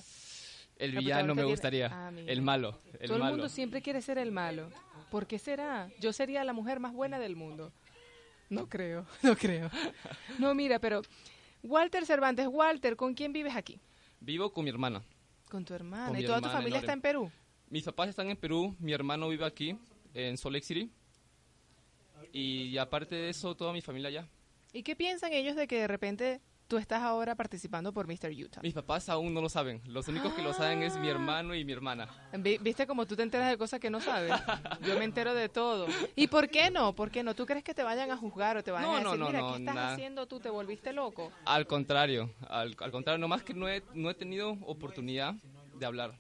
El 0.78 0.96
La 0.96 1.02
villano 1.02 1.36
me 1.36 1.44
gustaría. 1.44 1.90
Ah, 1.92 2.12
el 2.16 2.42
malo. 2.42 2.80
El 3.00 3.10
Todo 3.10 3.18
el 3.18 3.24
mundo 3.24 3.50
siempre 3.50 3.82
quiere 3.82 4.02
ser 4.02 4.18
el 4.18 4.32
malo. 4.32 4.70
¿Por 5.12 5.28
qué 5.28 5.38
será? 5.38 5.90
Yo 6.00 6.14
sería 6.14 6.44
la 6.44 6.54
mujer 6.54 6.80
más 6.80 6.94
buena 6.94 7.20
del 7.20 7.36
mundo. 7.36 7.74
No 8.50 8.68
creo, 8.68 9.06
no 9.24 9.36
creo. 9.36 9.70
No, 10.40 10.56
mira, 10.56 10.80
pero 10.80 11.02
Walter 11.62 12.06
Cervantes, 12.06 12.48
Walter, 12.48 12.96
¿con 12.96 13.14
quién 13.14 13.34
vives 13.34 13.56
aquí? 13.56 13.80
Vivo 14.20 14.52
con 14.52 14.64
mi 14.64 14.70
hermana. 14.70 15.04
Con 15.50 15.66
tu 15.66 15.74
hermana. 15.74 16.08
Con 16.08 16.20
¿Y 16.20 16.26
toda 16.26 16.42
tu 16.42 16.50
familia 16.50 16.80
está 16.80 16.94
en 16.94 17.02
Perú? 17.02 17.32
Mis 17.70 17.84
papás 17.84 18.10
están 18.10 18.30
en 18.30 18.38
Perú, 18.38 18.76
mi 18.80 18.94
hermano 18.94 19.30
vive 19.30 19.46
aquí, 19.46 19.78
en 20.14 20.38
Salt 20.38 20.54
Lake 20.54 20.66
City. 20.66 20.92
Y 22.34 22.78
aparte 22.78 23.16
de 23.16 23.30
eso, 23.30 23.56
toda 23.56 23.74
mi 23.74 23.82
familia 23.82 24.10
allá. 24.10 24.28
¿Y 24.74 24.84
qué 24.84 24.96
piensan 24.96 25.34
ellos 25.34 25.56
de 25.56 25.68
que 25.68 25.80
de 25.80 25.88
repente 25.88 26.42
tú 26.68 26.78
estás 26.78 27.02
ahora 27.02 27.34
participando 27.34 27.92
por 27.92 28.06
Mr. 28.06 28.30
Utah. 28.46 28.62
Mis 28.62 28.76
papás 28.76 29.10
aún 29.10 29.34
no 29.34 29.42
lo 29.42 29.50
saben. 29.50 29.82
Los 29.88 30.08
únicos 30.08 30.32
que 30.36 30.44
lo 30.44 30.54
saben 30.54 30.84
es 30.84 30.96
mi 31.00 31.10
hermano 31.10 31.56
y 31.56 31.66
mi 31.66 31.72
hermana. 31.74 32.08
Vi- 32.38 32.60
¿Viste 32.60 32.86
como 32.86 33.08
tú 33.08 33.16
te 33.16 33.24
enteras 33.24 33.50
de 33.50 33.58
cosas 33.58 33.80
que 33.80 33.90
no 33.90 34.00
sabes? 34.00 34.32
Yo 34.86 34.96
me 35.00 35.06
entero 35.06 35.34
de 35.34 35.50
todo. 35.50 35.88
¿Y 36.16 36.28
por 36.28 36.48
qué 36.50 36.70
no? 36.70 36.94
¿Por 36.94 37.10
qué 37.10 37.24
no? 37.24 37.34
¿Tú 37.34 37.48
crees 37.48 37.64
que 37.64 37.74
te 37.74 37.82
vayan 37.82 38.12
a 38.12 38.18
juzgar 38.18 38.56
o 38.58 38.64
te 38.64 38.70
vayan 38.70 38.88
No, 38.88 38.98
a 38.98 39.00
decir, 39.00 39.20
no, 39.20 39.26
mira, 39.26 39.40
no, 39.40 39.54
¿qué 39.54 39.60
estás 39.62 39.74
nada. 39.76 39.94
haciendo 39.94 40.28
tú? 40.28 40.40
¿Te 40.40 40.52
volviste 40.52 40.94
loco? 40.94 41.32
Al 41.46 41.66
contrario, 41.66 42.36
al, 42.48 42.76
al 42.80 42.92
contrario, 42.92 43.18
nomás 43.18 43.42
que 43.42 43.56
no 43.56 43.68
he, 43.68 43.82
no 43.96 44.12
he 44.12 44.14
tenido 44.14 44.52
oportunidad 44.62 45.34
de 45.80 45.86
hablar. 45.88 46.20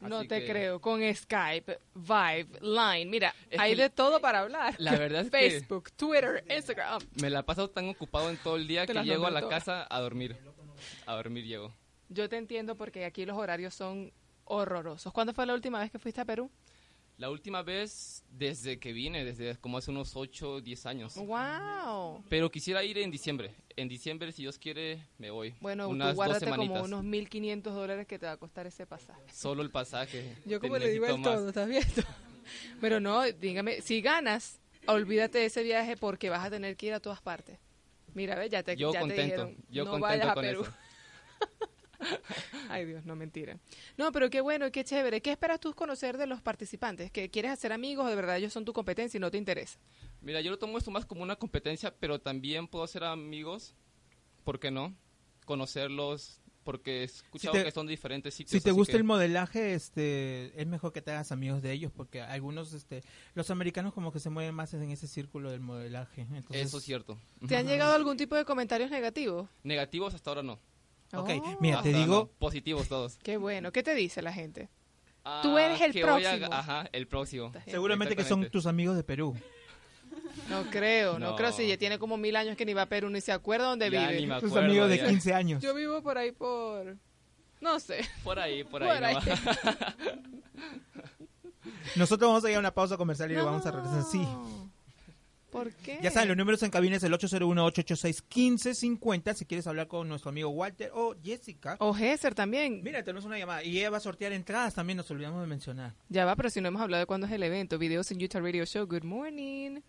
No 0.00 0.18
Así 0.18 0.28
te 0.28 0.40
que- 0.40 0.50
creo. 0.50 0.80
Con 0.80 1.00
Skype, 1.14 1.78
Vibe, 1.94 2.48
Line. 2.62 3.06
Mira, 3.06 3.34
Es 3.50 3.60
hay 3.60 3.74
que- 3.76 3.82
de 3.82 3.90
todo 3.90 4.20
para 4.20 4.40
hablar. 4.40 4.74
La 4.78 4.92
verdad 4.96 5.20
es 5.22 5.30
que- 5.30 5.50
Facebook, 5.50 5.90
Twitter, 5.92 6.42
Instagram. 6.48 7.02
Me 7.20 7.28
la 7.30 7.40
he 7.40 7.42
pasado 7.42 7.68
tan 7.68 7.88
ocupado 7.88 8.30
en 8.30 8.36
todo 8.38 8.56
el 8.56 8.66
día 8.66 8.86
Te 8.86 8.94
que 8.94 9.02
llego 9.04 9.26
a 9.26 9.30
la 9.30 9.46
casa 9.48 9.86
a 9.90 10.00
dormir. 10.00 10.36
A 11.06 11.14
dormir 11.14 11.44
llego. 11.44 11.74
Yo 12.08 12.28
te 12.28 12.36
entiendo 12.38 12.76
porque 12.76 13.04
aquí 13.04 13.26
los 13.26 13.36
horarios 13.36 13.74
son 13.74 14.12
horrorosos. 14.44 15.12
¿Cuándo 15.12 15.32
fue 15.34 15.46
la 15.46 15.54
última 15.54 15.78
vez 15.80 15.90
que 15.90 15.98
fuiste 15.98 16.20
a 16.20 16.24
Perú? 16.24 16.50
La 17.20 17.28
última 17.28 17.62
vez 17.62 18.24
desde 18.30 18.78
que 18.78 18.94
vine, 18.94 19.26
desde 19.26 19.54
como 19.56 19.76
hace 19.76 19.90
unos 19.90 20.16
8 20.16 20.52
o 20.52 20.60
10 20.62 20.86
años. 20.86 21.16
¡Wow! 21.16 22.24
Pero 22.30 22.50
quisiera 22.50 22.82
ir 22.82 22.96
en 22.96 23.10
diciembre. 23.10 23.54
En 23.76 23.88
diciembre, 23.88 24.32
si 24.32 24.40
Dios 24.40 24.56
quiere, 24.56 25.06
me 25.18 25.30
voy. 25.30 25.54
Bueno, 25.60 25.90
Unas 25.90 26.06
tú 26.06 26.08
dos 26.08 26.16
guárdate 26.16 26.46
semanitas. 26.46 26.80
como 26.80 26.84
unos 26.84 27.04
1.500 27.04 27.62
dólares 27.62 28.06
que 28.06 28.18
te 28.18 28.24
va 28.24 28.32
a 28.32 28.36
costar 28.38 28.66
ese 28.66 28.86
pasaje. 28.86 29.20
Solo 29.34 29.60
el 29.60 29.70
pasaje. 29.70 30.34
Yo 30.46 30.60
Te 30.60 30.66
como 30.66 30.78
le 30.78 30.88
digo 30.88 31.04
el 31.04 31.20
todo, 31.20 31.48
¿estás 31.48 31.68
viendo? 31.68 32.02
Pero 32.80 33.00
no, 33.00 33.22
dígame, 33.30 33.82
si 33.82 34.00
ganas, 34.00 34.58
olvídate 34.86 35.40
de 35.40 35.44
ese 35.44 35.62
viaje 35.62 35.98
porque 35.98 36.30
vas 36.30 36.46
a 36.46 36.48
tener 36.48 36.74
que 36.78 36.86
ir 36.86 36.94
a 36.94 37.00
todas 37.00 37.20
partes. 37.20 37.58
Mira, 38.14 38.34
ve, 38.36 38.48
ya 38.48 38.62
te, 38.62 38.76
Yo 38.78 38.94
ya 38.94 39.00
te 39.00 39.06
contento, 39.06 39.22
dijeron, 39.22 39.56
yo 39.68 39.84
no 39.84 39.90
contento 39.90 40.08
vayas 40.08 40.26
a 40.26 40.32
con 40.32 40.42
Perú. 40.42 40.62
eso. 40.62 40.72
Ay 42.68 42.84
Dios, 42.86 43.04
no 43.04 43.14
mentira. 43.16 43.58
No, 43.96 44.12
pero 44.12 44.30
qué 44.30 44.40
bueno 44.40 44.66
y 44.66 44.70
qué 44.70 44.84
chévere. 44.84 45.20
¿Qué 45.20 45.30
esperas 45.32 45.60
tú 45.60 45.74
conocer 45.74 46.16
de 46.18 46.26
los 46.26 46.40
participantes? 46.40 47.10
¿Que 47.10 47.30
quieres 47.30 47.50
hacer 47.52 47.72
amigos 47.72 48.06
o 48.06 48.08
de 48.08 48.16
verdad 48.16 48.36
ellos 48.38 48.52
son 48.52 48.64
tu 48.64 48.72
competencia 48.72 49.18
y 49.18 49.20
no 49.20 49.30
te 49.30 49.38
interesa? 49.38 49.78
Mira, 50.22 50.40
yo 50.40 50.50
lo 50.50 50.58
tomo 50.58 50.78
esto 50.78 50.90
más 50.90 51.04
como 51.06 51.22
una 51.22 51.36
competencia, 51.36 51.94
pero 51.98 52.20
también 52.20 52.66
puedo 52.68 52.84
hacer 52.84 53.04
amigos. 53.04 53.74
¿Por 54.44 54.58
qué 54.58 54.70
no? 54.70 54.94
Conocerlos, 55.44 56.40
porque 56.64 57.00
he 57.00 57.04
escuchado 57.04 57.54
te- 57.56 57.64
que 57.64 57.70
son 57.72 57.86
de 57.86 57.90
diferentes 57.90 58.32
sitios. 58.34 58.52
Si 58.52 58.60
te 58.60 58.70
gusta 58.70 58.92
que- 58.92 58.98
el 58.98 59.04
modelaje, 59.04 59.74
este, 59.74 60.52
es 60.60 60.66
mejor 60.66 60.92
que 60.92 61.02
te 61.02 61.10
hagas 61.10 61.32
amigos 61.32 61.60
de 61.62 61.72
ellos 61.72 61.90
porque 61.94 62.20
algunos, 62.22 62.72
este, 62.72 63.02
los 63.34 63.50
americanos 63.50 63.92
como 63.92 64.12
que 64.12 64.20
se 64.20 64.30
mueven 64.30 64.54
más 64.54 64.72
en 64.74 64.88
ese 64.90 65.06
círculo 65.08 65.50
del 65.50 65.60
modelaje. 65.60 66.22
Entonces, 66.22 66.66
Eso 66.68 66.78
es 66.78 66.84
cierto. 66.84 67.18
¿Te 67.48 67.56
han 67.56 67.66
llegado 67.66 67.94
algún 67.94 68.16
tipo 68.16 68.36
de 68.36 68.44
comentarios 68.44 68.90
negativos? 68.90 69.48
Negativos 69.64 70.14
hasta 70.14 70.30
ahora 70.30 70.42
no. 70.42 70.58
Ok, 71.12 71.30
Oh. 71.42 71.56
mira, 71.60 71.82
te 71.82 71.92
digo, 71.92 72.14
no. 72.14 72.26
Positivos 72.38 72.88
todos. 72.88 73.18
Qué 73.22 73.36
bueno. 73.36 73.72
¿Qué 73.72 73.82
te 73.82 73.94
dice 73.94 74.22
la 74.22 74.32
gente? 74.32 74.68
Ah, 75.24 75.40
Tú 75.42 75.58
eres 75.58 75.80
el 75.80 75.92
voy 75.92 76.02
a- 76.02 76.06
próximo. 76.06 76.52
ajá, 76.52 76.88
el 76.92 77.06
próximo. 77.06 77.52
seguramente 77.66 78.16
que 78.16 78.24
son 78.24 78.48
tus 78.50 78.66
amigos 78.66 78.96
de 78.96 79.02
Perú. 79.04 79.36
No 80.48 80.62
creo, 80.70 81.18
no, 81.18 81.30
No. 81.30 81.36
creo 81.36 81.52
si 81.52 81.66
ya 81.68 81.76
tiene 81.76 81.98
como 81.98 82.16
mil 82.16 82.34
años 82.36 82.56
que 82.56 82.64
ni 82.64 82.72
va 82.74 82.82
a 82.82 82.86
Perú 82.88 83.10
ni 83.10 83.20
se 83.20 83.32
acuerda 83.32 83.66
dónde 83.66 83.90
Ya 83.90 84.08
vive. 84.10 84.32
acuerdo 84.32 84.60
amigos 84.60 84.88
de 84.88 84.96
ya. 84.98 85.06
15 85.08 85.34
años. 85.34 85.62
Yo 85.62 85.74
vivo 85.74 86.02
por 86.02 86.16
ahí 86.18 86.32
por... 86.32 86.96
No 87.60 87.78
sé. 87.80 88.00
Por 88.24 88.38
ahí, 88.38 88.64
por 88.64 88.82
ahí. 88.82 88.88
Por 88.96 89.04
ahí. 89.04 89.16
Nosotros 91.96 92.28
vamos 92.28 92.44
a 92.44 92.50
ir 92.50 92.56
a 92.56 92.60
una 92.60 92.72
pausa 92.72 92.96
comercial 92.96 93.30
y 93.30 93.34
lo 93.34 93.44
vamos 93.44 93.66
a 93.66 93.70
regresar. 93.70 94.02
Sí. 94.04 94.26
¿Por 95.50 95.72
qué? 95.72 95.98
Ya 96.02 96.10
saben, 96.10 96.28
los 96.28 96.36
números 96.36 96.62
en 96.62 96.70
cabina 96.70 96.96
es 96.96 97.02
el 97.02 97.12
801-886-1550 97.12 99.34
si 99.34 99.44
quieres 99.44 99.66
hablar 99.66 99.88
con 99.88 100.08
nuestro 100.08 100.28
amigo 100.30 100.50
Walter 100.50 100.90
o 100.94 101.14
Jessica. 101.22 101.76
O 101.80 101.92
Gesser 101.92 102.34
también. 102.34 102.82
Mira, 102.82 103.02
tenemos 103.02 103.24
una 103.24 103.38
llamada. 103.38 103.62
Y 103.64 103.78
ella 103.78 103.90
va 103.90 103.96
a 103.98 104.00
sortear 104.00 104.32
entradas 104.32 104.74
también, 104.74 104.96
nos 104.96 105.10
olvidamos 105.10 105.40
de 105.40 105.46
mencionar. 105.48 105.94
Ya 106.08 106.24
va, 106.24 106.36
pero 106.36 106.50
si 106.50 106.60
no 106.60 106.68
hemos 106.68 106.80
hablado 106.82 107.00
de 107.00 107.06
cuándo 107.06 107.26
es 107.26 107.32
el 107.32 107.42
evento. 107.42 107.78
Videos 107.78 108.10
en 108.10 108.22
Utah 108.22 108.40
Radio 108.40 108.64
Show. 108.64 108.86
Good 108.86 109.04
morning. 109.04 109.80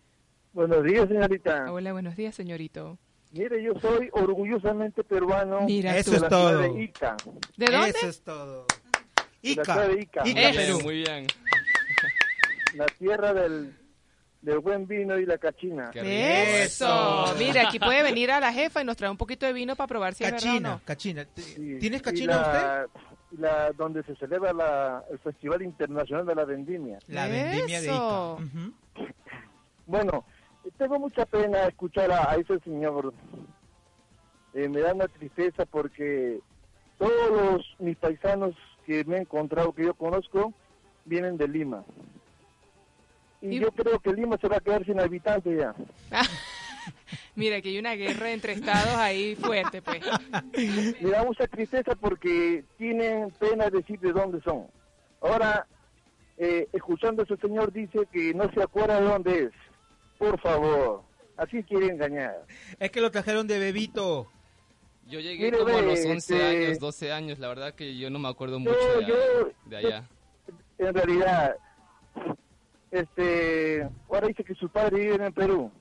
Buenos 0.52 0.82
días, 0.84 1.08
señorita. 1.08 1.72
Hola, 1.72 1.92
buenos 1.92 2.16
días, 2.16 2.34
señorito. 2.34 2.98
Mire, 3.30 3.62
yo 3.62 3.72
soy 3.80 4.10
orgullosamente 4.12 5.02
peruano. 5.04 5.62
Mira 5.62 5.96
Eso 5.96 6.10
de 6.10 6.16
es 6.16 6.22
la 6.22 6.28
todo. 6.28 6.58
De 6.58 6.82
Ica. 6.82 7.16
¿De 7.56 7.66
dónde? 7.66 7.90
Eso 7.90 8.08
es 8.08 8.20
todo. 8.22 8.66
Ica. 9.40 9.88
de 9.88 10.02
Ica. 10.02 10.28
Ica, 10.28 10.50
Perú. 10.54 10.80
muy 10.82 10.96
bien. 10.96 11.26
La 12.74 12.86
tierra 12.86 13.32
del, 13.32 13.74
del 14.42 14.58
buen 14.58 14.86
vino 14.86 15.16
y 15.18 15.24
la 15.24 15.38
cachina. 15.38 15.90
Eso. 15.94 17.24
Mira, 17.38 17.68
aquí 17.68 17.78
puede 17.78 18.02
venir 18.02 18.30
a 18.32 18.40
la 18.40 18.52
jefa 18.52 18.82
y 18.82 18.84
nos 18.84 18.96
trae 18.96 19.10
un 19.10 19.16
poquito 19.16 19.46
de 19.46 19.52
vino 19.52 19.76
para 19.76 19.86
probar 19.86 20.14
si 20.14 20.24
es 20.24 20.32
verdad 20.32 20.42
o 20.42 20.52
Cachina, 20.52 20.68
no. 20.70 20.80
cachina. 20.84 21.24
¿T- 21.24 21.42
Sí. 21.42 21.78
¿Tienes 21.78 22.02
cachina 22.02 22.36
usted? 22.38 22.52
la- 22.52 22.86
y 23.32 23.36
la- 23.36 23.72
donde 23.72 24.02
se 24.02 24.14
celebra 24.16 24.52
la- 24.52 25.04
el 25.10 25.18
Festival 25.20 25.62
Internacional 25.62 26.26
de 26.26 26.34
la 26.34 26.44
Vendimia. 26.44 26.98
La 27.08 27.26
vendimia 27.28 27.80
de 27.80 27.86
Ica. 27.86 28.36
Bueno, 29.86 30.24
tengo 30.76 30.98
mucha 30.98 31.24
pena 31.26 31.66
escuchar 31.66 32.10
a, 32.12 32.30
a 32.32 32.36
ese 32.36 32.58
señor. 32.60 33.12
Eh, 34.54 34.68
me 34.68 34.80
da 34.80 34.92
una 34.92 35.08
tristeza 35.08 35.64
porque 35.66 36.40
todos 36.98 37.30
los, 37.30 37.66
mis 37.78 37.96
paisanos 37.96 38.54
que 38.86 39.04
me 39.04 39.16
he 39.16 39.20
encontrado, 39.20 39.72
que 39.72 39.84
yo 39.84 39.94
conozco, 39.94 40.52
vienen 41.04 41.36
de 41.36 41.48
Lima. 41.48 41.84
Y, 43.42 43.56
Y- 43.56 43.60
yo 43.60 43.70
creo 43.72 43.98
que 43.98 44.12
Lima 44.12 44.38
se 44.40 44.48
va 44.48 44.56
a 44.56 44.60
quedar 44.60 44.84
sin 44.86 44.98
habitantes 45.00 45.58
ya. 45.58 45.74
Mira, 47.34 47.60
que 47.60 47.68
hay 47.70 47.78
una 47.78 47.94
guerra 47.94 48.30
entre 48.32 48.52
estados 48.54 48.94
ahí 48.96 49.34
fuerte, 49.36 49.82
pues. 49.82 50.00
Me 51.00 51.10
da 51.10 51.24
mucha 51.24 51.46
tristeza 51.46 51.94
porque 51.94 52.64
tienen 52.78 53.30
pena 53.32 53.68
decir 53.70 53.98
de 54.00 54.12
dónde 54.12 54.40
son. 54.42 54.66
Ahora, 55.20 55.66
eh, 56.38 56.68
escuchando 56.72 57.22
a 57.22 57.24
ese 57.24 57.36
señor 57.36 57.72
dice 57.72 58.00
que 58.12 58.34
no 58.34 58.50
se 58.52 58.62
acuerda 58.62 59.00
de 59.00 59.06
dónde 59.06 59.38
es. 59.44 59.50
Por 60.18 60.38
favor, 60.40 61.02
así 61.36 61.62
quiere 61.64 61.86
engañar. 61.86 62.44
Es 62.78 62.90
que 62.90 63.00
lo 63.00 63.10
trajeron 63.10 63.46
de 63.46 63.58
bebito. 63.58 64.28
Yo 65.06 65.20
llegué 65.20 65.46
Mire, 65.46 65.58
como 65.58 65.76
a 65.76 65.82
los 65.82 65.98
11 66.04 66.14
este- 66.36 66.42
años, 66.66 66.78
12 66.78 67.12
años. 67.12 67.38
La 67.38 67.48
verdad 67.48 67.74
que 67.74 67.96
yo 67.96 68.08
no 68.10 68.18
me 68.18 68.28
acuerdo 68.28 68.58
Yo- 68.58 68.70
mucho 68.70 68.98
de, 69.00 69.06
yo- 69.06 69.50
de 69.66 69.76
allá. 69.76 70.08
En 70.78 70.94
realidad, 70.94 71.56
este, 72.92 73.88
ahora 74.08 74.28
dice 74.28 74.44
que 74.44 74.54
sus 74.54 74.70
padres 74.70 75.00
viven 75.00 75.22
en 75.22 75.32
Perú. 75.32 75.72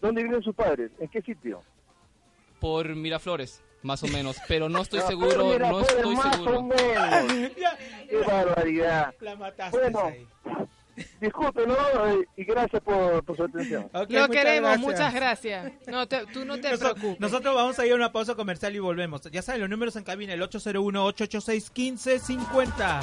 ¿Dónde 0.00 0.22
viven 0.22 0.40
sus 0.42 0.54
padres? 0.54 0.92
¿En 1.00 1.08
qué 1.08 1.20
sitio? 1.22 1.60
Por 2.60 2.94
Miraflores, 2.94 3.64
más 3.82 4.02
o 4.04 4.08
menos. 4.08 4.36
Pero 4.46 4.68
no 4.68 4.82
estoy 4.82 5.00
Ah, 5.04 5.08
seguro, 5.08 5.58
no 5.58 5.80
estoy 5.80 6.14
más 6.14 6.26
o 6.26 6.32
seguro. 6.44 6.62
menos. 6.62 7.50
¡Qué 8.08 8.16
barbaridad! 8.26 9.14
La 9.20 9.34
mataste 9.36 9.78
Bueno, 9.78 10.00
ahí. 10.04 10.26
disculpe, 11.20 11.64
¿no? 11.66 11.76
Y 12.36 12.44
gracias 12.44 12.82
por, 12.82 13.24
por 13.24 13.36
su 13.36 13.44
atención. 13.44 13.88
Lo 13.92 14.00
muchas 14.00 14.28
queremos, 14.28 14.70
gracias. 14.70 14.86
muchas 14.86 15.14
gracias. 15.14 15.72
No, 15.86 16.06
te- 16.08 16.26
tú 16.26 16.44
no 16.44 16.58
te 16.60 16.76
preocupes. 16.76 17.20
Nosotros 17.20 17.54
vamos 17.54 17.78
a 17.78 17.86
ir 17.86 17.92
a 17.92 17.96
una 17.96 18.10
pausa 18.12 18.34
comercial 18.34 18.74
y 18.74 18.78
volvemos. 18.80 19.22
Ya 19.30 19.40
saben, 19.42 19.60
los 19.62 19.70
números 19.70 19.94
en 19.96 20.02
cabina, 20.04 20.34
el 20.34 20.42
801-886-1550. 20.42 23.00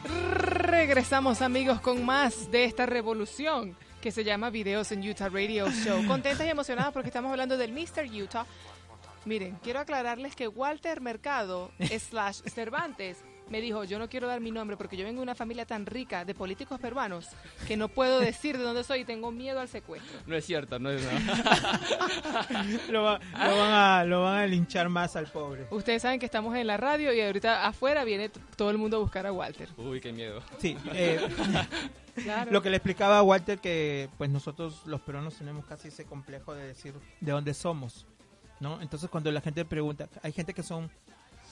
Regresamos 0.07 1.41
amigos 1.41 1.81
con 1.81 2.05
más 2.05 2.51
de 2.51 2.65
esta 2.65 2.85
revolución 2.85 3.75
que 4.01 4.11
se 4.11 4.23
llama 4.23 4.51
Videos 4.51 4.91
en 4.91 5.07
Utah 5.07 5.29
Radio 5.29 5.69
Show. 5.71 6.05
Contentas 6.05 6.45
y 6.45 6.49
emocionadas 6.49 6.93
porque 6.93 7.09
estamos 7.09 7.31
hablando 7.31 7.57
del 7.57 7.71
Mr. 7.71 8.05
Utah. 8.21 8.45
Miren, 9.25 9.57
quiero 9.63 9.79
aclararles 9.79 10.35
que 10.35 10.47
Walter 10.47 11.01
Mercado 11.01 11.71
slash 11.99 12.41
Cervantes 12.53 13.17
me 13.49 13.61
dijo, 13.61 13.83
yo 13.83 13.99
no 13.99 14.09
quiero 14.09 14.27
dar 14.27 14.41
mi 14.41 14.49
nombre 14.51 14.75
porque 14.77 14.97
yo 14.97 15.05
vengo 15.05 15.19
de 15.19 15.23
una 15.23 15.35
familia 15.35 15.65
tan 15.65 15.85
rica 15.85 16.25
de 16.25 16.33
políticos 16.33 16.79
peruanos 16.79 17.27
que 17.67 17.77
no 17.77 17.87
puedo 17.89 18.19
decir 18.19 18.57
de 18.57 18.63
dónde 18.63 18.83
soy 18.83 19.01
y 19.01 19.05
tengo 19.05 19.31
miedo 19.31 19.59
al 19.59 19.67
secuestro. 19.69 20.19
No 20.25 20.35
es 20.35 20.45
cierto, 20.45 20.79
no 20.79 20.89
es 20.89 21.03
lo, 22.89 23.03
va- 23.03 23.19
lo 23.19 23.57
van 23.57 23.71
a, 23.73 24.03
lo 24.05 24.23
van 24.23 24.37
a 24.39 24.47
linchar 24.47 24.89
más 24.89 25.15
al 25.15 25.27
pobre. 25.27 25.67
Ustedes 25.71 26.01
saben 26.01 26.19
que 26.19 26.25
estamos 26.25 26.55
en 26.55 26.67
la 26.67 26.77
radio 26.77 27.13
y 27.13 27.21
ahorita 27.21 27.65
afuera 27.67 28.03
viene 28.03 28.29
todo 28.55 28.69
el 28.71 28.77
mundo 28.77 28.97
a 28.97 28.99
buscar 28.99 29.25
a 29.27 29.31
Walter. 29.31 29.69
Uy, 29.77 29.99
qué 30.01 30.11
miedo. 30.11 30.41
Sí, 30.59 30.77
eh, 30.93 31.19
Claro. 32.15 32.49
lo 32.49 32.61
que 32.61 32.69
le 32.69 32.77
explicaba 32.77 33.17
a 33.17 33.23
Walter 33.23 33.59
que 33.59 34.07
pues 34.17 34.29
nosotros 34.29 34.83
los 34.85 35.01
peruanos 35.01 35.35
tenemos 35.35 35.65
casi 35.65 35.89
ese 35.89 36.05
complejo 36.05 36.53
de 36.53 36.65
decir 36.67 36.93
de 37.19 37.31
dónde 37.33 37.53
somos. 37.53 38.05
¿no? 38.61 38.81
Entonces 38.81 39.09
cuando 39.09 39.29
la 39.33 39.41
gente 39.41 39.65
pregunta, 39.65 40.07
hay 40.23 40.31
gente 40.31 40.53
que 40.53 40.63
son 40.63 40.89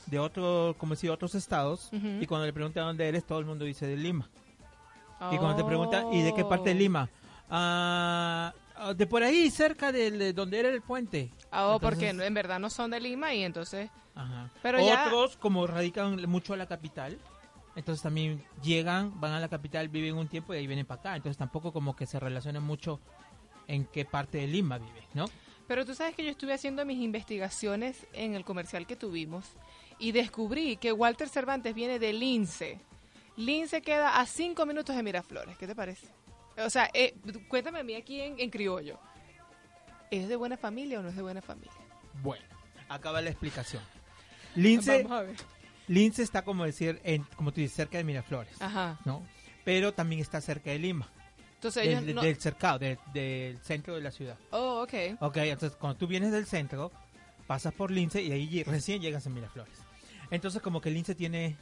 de 0.08 0.20
otro, 0.20 0.76
como 0.78 0.94
decir, 0.94 1.10
otros 1.12 1.36
estados, 1.36 1.90
y 1.92 2.26
cuando 2.26 2.46
le 2.46 2.54
preguntan 2.54 2.86
dónde 2.86 3.08
eres, 3.08 3.26
todo 3.26 3.40
el 3.40 3.46
mundo 3.46 3.66
dice 3.66 3.88
de 3.88 3.98
Lima. 3.98 4.30
Y 5.32 5.38
cuando 5.38 5.56
te 5.56 5.64
preguntan, 5.64 6.12
¿y 6.14 6.22
de 6.22 6.34
qué 6.34 6.44
parte 6.44 6.70
de 6.70 6.76
Lima? 6.76 7.10
Ah, 7.50 8.54
ah, 8.76 8.94
de 8.94 9.08
por 9.08 9.24
ahí, 9.24 9.50
cerca 9.50 9.92
de, 9.92 10.12
de 10.12 10.34
donde 10.34 10.60
era 10.60 10.70
el 10.70 10.82
puente. 10.82 11.32
Ah, 11.52 11.68
oh, 11.68 11.80
porque 11.80 12.10
en 12.10 12.34
verdad 12.34 12.60
no 12.60 12.70
son 12.70 12.92
de 12.92 13.00
Lima 13.00 13.34
y 13.34 13.44
entonces... 13.44 13.90
Ajá. 14.16 14.50
Pero 14.62 14.80
ya... 14.80 15.06
Otros, 15.08 15.38
como 15.38 15.66
radican 15.68 16.30
mucho 16.30 16.54
a 16.54 16.58
la 16.58 16.66
capital, 16.66 17.18
entonces 17.76 18.04
también 18.04 18.44
llegan, 18.62 19.20
van 19.20 19.32
a 19.34 19.40
la 19.40 19.50
capital, 19.50 19.88
viven 19.90 20.16
un 20.16 20.28
tiempo 20.28 20.54
y 20.54 20.58
ahí 20.58 20.68
vienen 20.68 20.86
para 20.86 21.00
acá. 21.00 21.16
Entonces 21.16 21.38
tampoco 21.38 21.72
como 21.72 21.96
que 21.96 22.06
se 22.06 22.20
relacionan 22.20 22.64
mucho 22.64 23.00
en 23.68 23.86
qué 23.86 24.06
parte 24.06 24.40
de 24.40 24.48
Lima 24.48 24.78
viven, 24.78 25.06
¿no? 25.14 25.26
Pero 25.68 25.86
tú 25.86 25.96
sabes 25.96 26.16
que 26.16 26.24
yo 26.24 26.30
estuve 26.30 26.54
haciendo 26.54 26.86
mis 26.86 27.00
investigaciones 27.00 28.06
en 28.14 28.36
el 28.36 28.44
comercial 28.44 28.86
que 28.86 28.96
tuvimos 28.96 29.46
y 30.00 30.12
descubrí 30.12 30.78
que 30.78 30.92
Walter 30.92 31.30
Cervantes 31.30 31.74
viene 31.76 32.00
de 32.00 32.14
Lince. 32.14 32.80
Lince 33.38 33.82
queda 33.82 34.20
a 34.20 34.26
cinco 34.26 34.66
minutos 34.66 34.96
de 34.96 35.04
Miraflores. 35.04 35.58
¿Qué 35.58 35.66
te 35.68 35.76
parece? 35.76 36.08
O 36.58 36.70
sea, 36.70 36.90
eh, 36.94 37.16
cuéntame 37.48 37.80
a 37.80 37.84
mí 37.84 37.96
aquí 37.96 38.22
en, 38.22 38.40
en 38.40 38.50
criollo. 38.50 39.00
¿Es 40.12 40.28
de 40.28 40.36
buena 40.36 40.58
familia 40.58 41.00
o 41.00 41.04
no 41.04 41.10
es 41.10 41.16
de 41.16 41.22
buena 41.24 41.42
familia? 41.42 41.72
Bueno, 42.22 42.46
acaba 42.90 43.22
la 43.22 43.32
explicación. 43.32 43.82
Lince, 44.56 45.04
Vamos 45.04 45.12
a 45.20 45.22
ver. 45.24 45.36
Lince 45.88 46.22
está 46.22 46.44
como 46.44 46.64
decir, 46.66 47.00
en, 47.04 47.24
como 47.36 47.52
tú 47.52 47.60
dices, 47.62 47.76
cerca 47.76 47.98
de 47.98 48.04
Miraflores, 48.04 48.62
Ajá. 48.62 49.00
¿no? 49.06 49.24
Pero 49.66 49.94
también 49.94 50.22
está 50.22 50.40
cerca 50.42 50.70
de 50.70 50.78
Lima. 50.80 51.10
Entonces 51.56 51.84
del, 51.88 52.04
ellos 52.04 52.16
no- 52.16 52.22
del 52.22 52.40
cercado, 52.40 52.78
de- 52.80 53.00
del 53.14 53.58
centro 53.64 53.96
de 53.96 54.02
la 54.02 54.12
ciudad. 54.12 54.38
Oh, 54.52 54.84
ok. 54.84 54.94
Ok, 55.22 55.38
entonces 55.38 55.76
cuando 55.78 55.98
tú 55.98 56.06
vienes 56.08 56.32
del 56.32 56.46
centro, 56.46 56.92
pasas 57.48 57.74
por 57.74 57.90
Lince 57.90 58.22
y 58.22 58.32
ahí 58.32 58.64
recién 58.64 59.02
llegas 59.02 59.26
a 59.26 59.30
Miraflores. 59.32 59.74
Entonces 60.32 60.62
como 60.62 60.82
que 60.82 60.90
Lince 60.90 61.16
tiene, 61.16 61.56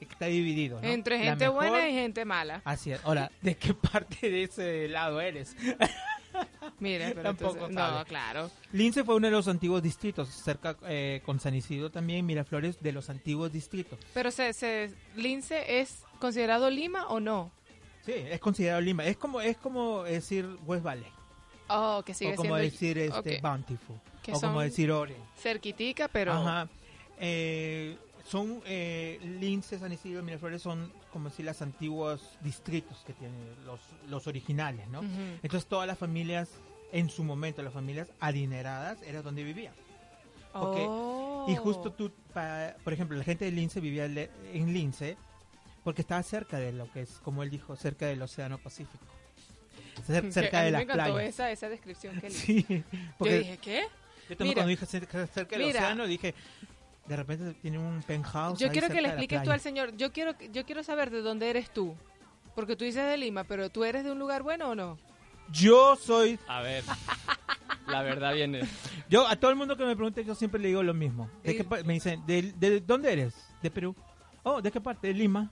está 0.00 0.26
dividido, 0.26 0.80
¿no? 0.80 0.86
Entre 0.88 1.18
gente 1.18 1.46
mejor- 1.46 1.68
buena 1.70 1.88
y 1.88 1.92
gente 1.92 2.24
mala. 2.24 2.62
Así 2.64 2.92
es. 2.92 3.04
Ahora, 3.04 3.30
¿de 3.42 3.56
qué 3.56 3.74
parte 3.74 4.30
de 4.30 4.42
ese 4.44 4.88
lado 4.88 5.20
eres? 5.20 5.56
Mira, 6.78 7.08
pero 7.08 7.22
Tampoco 7.22 7.66
entonces- 7.66 7.76
no, 7.76 8.04
claro. 8.06 8.50
Lince 8.72 9.04
fue 9.04 9.16
uno 9.16 9.26
de 9.26 9.32
los 9.32 9.48
antiguos 9.48 9.82
distritos, 9.82 10.28
cerca 10.28 10.76
eh, 10.86 11.20
con 11.26 11.40
San 11.40 11.54
Isidro 11.54 11.90
también, 11.90 12.24
Miraflores, 12.24 12.80
de 12.82 12.92
los 12.92 13.10
antiguos 13.10 13.52
distritos. 13.52 13.98
Pero 14.14 14.30
se, 14.30 14.52
se, 14.52 14.90
Lince 15.16 15.80
es 15.80 16.04
considerado 16.18 16.70
Lima 16.70 17.08
o 17.08 17.20
no? 17.20 17.50
Sí, 18.06 18.12
es 18.14 18.40
considerado 18.40 18.80
Lima. 18.80 19.04
Es 19.04 19.16
como 19.16 19.40
es 19.40 19.56
como 19.58 20.04
decir 20.04 20.48
West 20.66 20.82
Valley. 20.84 21.06
Oh, 21.68 22.02
que 22.04 22.14
sigue 22.14 22.32
o 22.32 22.36
como 22.36 22.56
siendo 22.56 22.70
decir 22.70 22.98
este 22.98 23.36
ok. 23.36 23.42
Bountiful. 23.42 23.96
O 24.32 24.40
como 24.40 24.60
decir 24.60 24.90
Orange. 24.90 25.20
cerquitica, 25.36 26.08
pero 26.08 26.32
Ajá. 26.32 26.68
Eh, 27.20 27.96
son 28.26 28.62
eh, 28.66 29.18
Lince, 29.40 29.78
San 29.78 29.92
Isidro, 29.92 30.22
Miraflores 30.22 30.62
son 30.62 30.92
como 31.12 31.28
decir 31.28 31.44
los 31.46 31.60
antiguos 31.62 32.20
distritos 32.42 33.02
que 33.06 33.12
tienen 33.12 33.36
los, 33.66 33.80
los 34.08 34.26
originales, 34.26 34.88
¿no? 34.88 35.00
Ujú. 35.00 35.08
Entonces 35.42 35.68
todas 35.68 35.86
las 35.86 35.98
familias, 35.98 36.48
en 36.92 37.10
su 37.10 37.24
momento, 37.24 37.62
las 37.62 37.72
familias 37.72 38.08
adineradas, 38.20 39.02
era 39.02 39.22
donde 39.22 39.42
vivían. 39.44 39.74
Porque- 40.52 40.84
Oh. 40.88 41.46
Y 41.48 41.56
justo 41.56 41.92
tú, 41.92 42.12
pa- 42.34 42.74
por 42.84 42.92
ejemplo, 42.92 43.16
la 43.16 43.24
gente 43.24 43.44
de 43.46 43.50
Lince 43.50 43.80
vivía 43.80 44.04
en 44.04 44.72
Lince 44.74 45.16
porque 45.84 46.02
estaba 46.02 46.22
cerca 46.22 46.58
de 46.58 46.72
lo 46.72 46.90
que 46.92 47.00
es, 47.02 47.12
como 47.24 47.42
él 47.42 47.50
dijo, 47.50 47.74
cerca 47.76 48.06
del 48.06 48.20
Océano 48.20 48.58
Pacífico. 48.58 49.04
Cer- 50.06 50.20
Que 50.22 50.32
cerca 50.32 50.58
mí 50.60 50.64
de 50.66 50.70
las 50.72 50.84
playas. 50.84 51.18
esa, 51.28 51.50
esa 51.50 51.68
descripción 51.68 52.20
que 52.20 52.30
Sí, 52.30 52.64
Yo 52.68 52.82
porque 53.18 53.38
dije, 53.38 53.58
¿qué? 53.58 53.80
Yo 54.28 54.36
también 54.36 54.38
Mira. 54.38 54.54
cuando 54.54 54.68
dije 54.68 54.86
cerca, 54.86 55.26
cerca 55.26 55.56
del 55.56 55.66
Mira. 55.68 55.78
océano 55.80 56.06
dije, 56.06 56.34
de 57.10 57.16
repente 57.16 57.54
tiene 57.60 57.78
un 57.78 58.02
penthouse. 58.02 58.58
Yo 58.58 58.66
ahí 58.68 58.72
quiero 58.72 58.88
que 58.88 59.00
le 59.00 59.08
expliques 59.08 59.42
tú 59.42 59.50
al 59.50 59.60
señor. 59.60 59.96
Yo 59.96 60.12
quiero, 60.12 60.34
yo 60.52 60.64
quiero 60.64 60.82
saber 60.82 61.10
de 61.10 61.20
dónde 61.22 61.50
eres 61.50 61.70
tú. 61.72 61.96
Porque 62.54 62.76
tú 62.76 62.84
dices 62.84 63.04
de 63.06 63.16
Lima, 63.16 63.44
pero 63.44 63.70
tú 63.70 63.84
eres 63.84 64.04
de 64.04 64.12
un 64.12 64.18
lugar 64.18 64.42
bueno 64.42 64.70
o 64.70 64.74
no? 64.74 64.98
Yo 65.52 65.96
soy, 65.96 66.38
A 66.46 66.60
ver, 66.62 66.84
la 67.88 68.02
verdad 68.02 68.34
viene. 68.34 68.60
yo 69.08 69.26
a 69.26 69.34
todo 69.36 69.50
el 69.50 69.56
mundo 69.56 69.76
que 69.76 69.84
me 69.84 69.96
pregunte 69.96 70.24
yo 70.24 70.34
siempre 70.34 70.60
le 70.60 70.68
digo 70.68 70.82
lo 70.82 70.94
mismo. 70.94 71.28
¿De 71.42 71.52
Y- 71.52 71.56
qué 71.56 71.64
pa- 71.64 71.82
me 71.82 71.94
dicen, 71.94 72.24
¿de, 72.26 72.52
de 72.52 72.80
dónde 72.80 73.12
eres? 73.12 73.34
De 73.62 73.70
Perú. 73.70 73.94
Oh, 74.44 74.62
¿de 74.62 74.70
qué 74.70 74.80
parte? 74.80 75.08
De 75.08 75.14
Lima. 75.14 75.50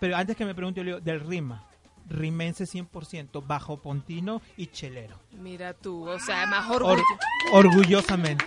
Pero 0.00 0.16
antes 0.16 0.36
que 0.36 0.44
me 0.44 0.54
pregunte 0.54 0.78
yo 0.80 0.84
le 0.84 0.90
digo, 0.92 1.00
del 1.00 1.20
Rima. 1.20 1.64
Rimense 2.08 2.64
100%, 2.64 3.44
bajo 3.46 3.82
pontino 3.82 4.40
y 4.56 4.68
chelero. 4.68 5.18
Mira 5.32 5.74
tú, 5.74 6.08
o 6.08 6.18
sea, 6.18 6.46
más 6.46 6.70
Or- 6.70 6.82
orgullo. 6.84 7.04
orgullosamente. 7.52 8.44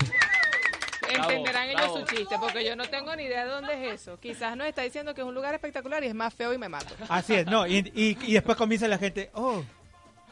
Entenderán 1.16 1.70
ellos 1.70 1.82
bravo. 1.82 2.00
su 2.00 2.16
chiste, 2.16 2.36
porque 2.40 2.66
yo 2.66 2.76
no 2.76 2.86
tengo 2.90 3.16
ni 3.16 3.24
idea 3.24 3.46
de 3.46 3.52
dónde 3.52 3.74
es 3.88 4.02
eso. 4.02 4.20
Quizás 4.20 4.56
nos 4.58 4.68
está 4.68 4.82
diciendo 4.84 5.14
que 5.14 5.22
es 5.22 5.28
un 5.28 5.34
lugar 5.36 5.54
espectacular 5.54 6.04
y 6.04 6.08
es 6.08 6.16
más 6.16 6.34
feo 6.34 6.54
y 6.54 6.58
me 6.58 6.70
mato. 6.70 6.94
Así 7.10 7.36
es, 7.36 7.46
no, 7.46 7.66
y, 7.68 7.78
y, 7.94 8.18
y 8.26 8.34
después 8.34 8.58
comienza 8.58 8.88
la 8.88 8.98
gente, 8.98 9.30
oh, 9.34 9.64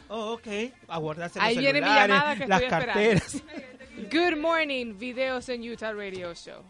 oh, 0.09 0.33
ok, 0.33 0.47
a 0.87 0.97
guardarse 0.99 1.39
los 1.39 1.47
Ahí 1.47 1.57
viene 1.57 1.81
mi 1.81 1.87
celulares, 1.87 2.15
llamada 2.15 2.35
que 2.35 2.47
las 2.47 2.61
estoy 2.61 2.69
carteras. 2.79 3.35
esperando. 3.35 3.69
Good 4.11 4.37
morning, 4.39 4.97
videos 4.97 5.49
en 5.49 5.69
Utah 5.69 5.91
Radio 5.93 6.33
Show. 6.33 6.61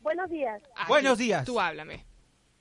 Buenos 0.00 0.30
días. 0.30 0.62
Aquí, 0.76 0.88
Buenos 0.88 1.18
días. 1.18 1.44
Tú 1.44 1.60
háblame. 1.60 2.04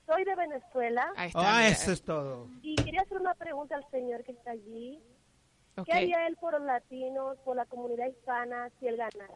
Soy 0.05 0.25
de 0.25 0.35
Venezuela 0.35 1.07
Ahí 1.15 1.27
está. 1.29 1.57
Ah, 1.57 1.67
eso 1.69 1.91
es 1.93 2.03
todo. 2.03 2.47
y 2.61 2.75
quería 2.75 3.01
hacer 3.01 3.17
una 3.17 3.33
pregunta 3.35 3.75
al 3.77 3.89
señor 3.89 4.23
que 4.25 4.33
está 4.33 4.51
allí. 4.51 4.99
Ok. 5.77 5.85
¿Qué 5.85 5.93
haría 5.93 6.27
él 6.27 6.35
por 6.35 6.51
los 6.53 6.63
latinos, 6.63 7.37
por 7.45 7.55
la 7.55 7.65
comunidad 7.65 8.07
hispana, 8.07 8.69
si 8.79 8.87
él 8.87 8.97
ganara? 8.97 9.33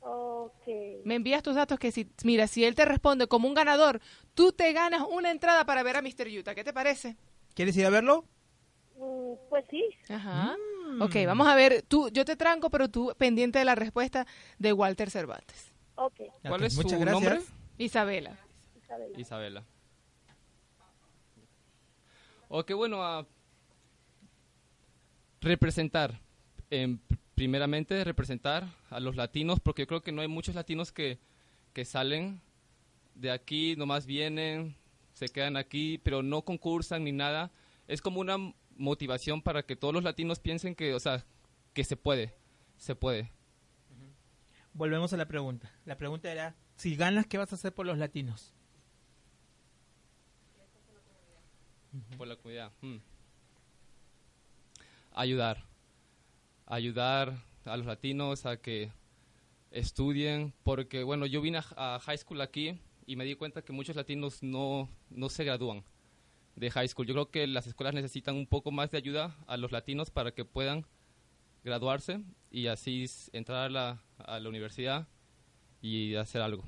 Ok. 0.00 0.66
Me 1.04 1.16
envías 1.16 1.42
tus 1.42 1.56
datos 1.56 1.78
que 1.78 1.92
si, 1.92 2.08
mira, 2.24 2.46
si 2.46 2.64
él 2.64 2.74
te 2.74 2.86
responde 2.86 3.26
como 3.26 3.46
un 3.46 3.52
ganador, 3.54 4.00
tú 4.34 4.52
te 4.52 4.72
ganas 4.72 5.02
una 5.08 5.30
entrada 5.30 5.66
para 5.66 5.82
ver 5.82 5.96
a 5.96 6.02
Mr. 6.02 6.26
Utah. 6.38 6.54
¿Qué 6.54 6.64
te 6.64 6.72
parece? 6.72 7.16
¿Quieres 7.54 7.76
ir 7.76 7.84
a 7.84 7.90
verlo? 7.90 8.24
Mm, 8.96 9.34
pues 9.50 9.66
sí. 9.70 9.84
Ajá. 10.08 10.56
Mm. 10.86 11.02
Ok, 11.02 11.16
vamos 11.26 11.46
a 11.48 11.54
ver. 11.54 11.82
Tú, 11.86 12.08
yo 12.10 12.24
te 12.24 12.36
tranco, 12.36 12.70
pero 12.70 12.88
tú 12.88 13.12
pendiente 13.18 13.58
de 13.58 13.66
la 13.66 13.74
respuesta 13.74 14.26
de 14.58 14.72
Walter 14.72 15.10
Cervantes. 15.10 15.73
Ok. 15.96 16.20
¿Cuál 16.42 16.54
Ok, 16.60 16.62
es 16.62 16.76
muchas 16.76 16.92
su 16.92 16.98
gracias. 16.98 17.12
nombre? 17.22 17.42
Isabela. 17.78 18.38
Isabela. 18.76 19.18
Isabela. 19.20 19.64
Ok, 22.48 22.72
bueno, 22.74 23.02
a 23.02 23.26
representar, 25.40 26.20
primeramente 27.34 28.02
representar 28.04 28.64
a 28.90 29.00
los 29.00 29.16
latinos, 29.16 29.60
porque 29.60 29.82
yo 29.82 29.86
creo 29.86 30.02
que 30.02 30.12
no 30.12 30.22
hay 30.22 30.28
muchos 30.28 30.54
latinos 30.54 30.92
que, 30.92 31.18
que 31.72 31.84
salen 31.84 32.40
de 33.14 33.30
aquí, 33.30 33.76
nomás 33.76 34.06
vienen, 34.06 34.76
se 35.14 35.28
quedan 35.28 35.56
aquí, 35.56 35.98
pero 35.98 36.22
no 36.22 36.42
concursan 36.42 37.04
ni 37.04 37.12
nada. 37.12 37.50
Es 37.88 38.00
como 38.00 38.20
una 38.20 38.36
motivación 38.76 39.42
para 39.42 39.64
que 39.64 39.76
todos 39.76 39.94
los 39.94 40.04
latinos 40.04 40.38
piensen 40.40 40.74
que, 40.74 40.94
o 40.94 41.00
sea, 41.00 41.24
que 41.72 41.84
se 41.84 41.96
puede, 41.96 42.34
se 42.76 42.94
puede. 42.94 43.30
Volvemos 44.74 45.12
a 45.12 45.16
la 45.16 45.26
pregunta. 45.26 45.70
La 45.84 45.96
pregunta 45.96 46.30
era, 46.30 46.56
si 46.76 46.96
ganas, 46.96 47.26
¿qué 47.26 47.38
vas 47.38 47.52
a 47.52 47.54
hacer 47.54 47.72
por 47.72 47.86
los 47.86 47.96
latinos? 47.96 48.52
por 52.18 52.26
la 52.26 52.34
comunidad. 52.36 52.72
Mm. 52.80 52.96
Ayudar. 55.12 55.64
Ayudar 56.66 57.44
a 57.64 57.76
los 57.76 57.86
latinos 57.86 58.46
a 58.46 58.56
que 58.56 58.90
estudien, 59.70 60.52
porque 60.64 61.04
bueno, 61.04 61.26
yo 61.26 61.40
vine 61.40 61.58
a, 61.58 61.94
a 61.94 62.00
high 62.00 62.18
school 62.18 62.40
aquí 62.40 62.80
y 63.06 63.16
me 63.16 63.24
di 63.24 63.36
cuenta 63.36 63.62
que 63.62 63.72
muchos 63.72 63.96
latinos 63.96 64.42
no, 64.42 64.88
no 65.10 65.28
se 65.28 65.44
gradúan 65.44 65.84
de 66.56 66.70
high 66.70 66.88
school. 66.88 67.06
Yo 67.06 67.14
creo 67.14 67.30
que 67.30 67.46
las 67.46 67.66
escuelas 67.66 67.94
necesitan 67.94 68.34
un 68.34 68.46
poco 68.46 68.70
más 68.70 68.90
de 68.90 68.98
ayuda 68.98 69.36
a 69.46 69.56
los 69.56 69.72
latinos 69.72 70.10
para 70.10 70.32
que 70.32 70.44
puedan 70.44 70.86
graduarse 71.64 72.20
y 72.50 72.66
así 72.66 73.06
entrar 73.32 73.66
a 73.66 73.68
la, 73.68 74.03
a 74.24 74.40
la 74.40 74.48
universidad 74.48 75.06
y 75.80 76.14
hacer 76.16 76.42
algo. 76.42 76.64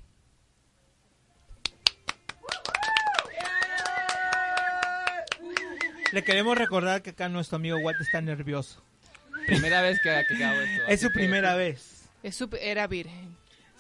Le 6.12 6.22
queremos 6.22 6.56
recordar 6.56 7.02
que 7.02 7.10
acá 7.10 7.28
nuestro 7.28 7.56
amigo 7.56 7.78
Watt 7.78 8.00
está 8.00 8.20
nervioso. 8.20 8.82
Primera 9.46 9.82
vez 9.82 9.98
que, 10.02 10.10
que 10.36 10.44
hago 10.44 10.60
esto. 10.60 10.82
Es 10.88 11.00
su 11.00 11.08
que- 11.08 11.14
primera 11.14 11.54
vez. 11.54 12.08
Es 12.22 12.36
su- 12.36 12.48
era 12.60 12.86
virgen. 12.86 13.36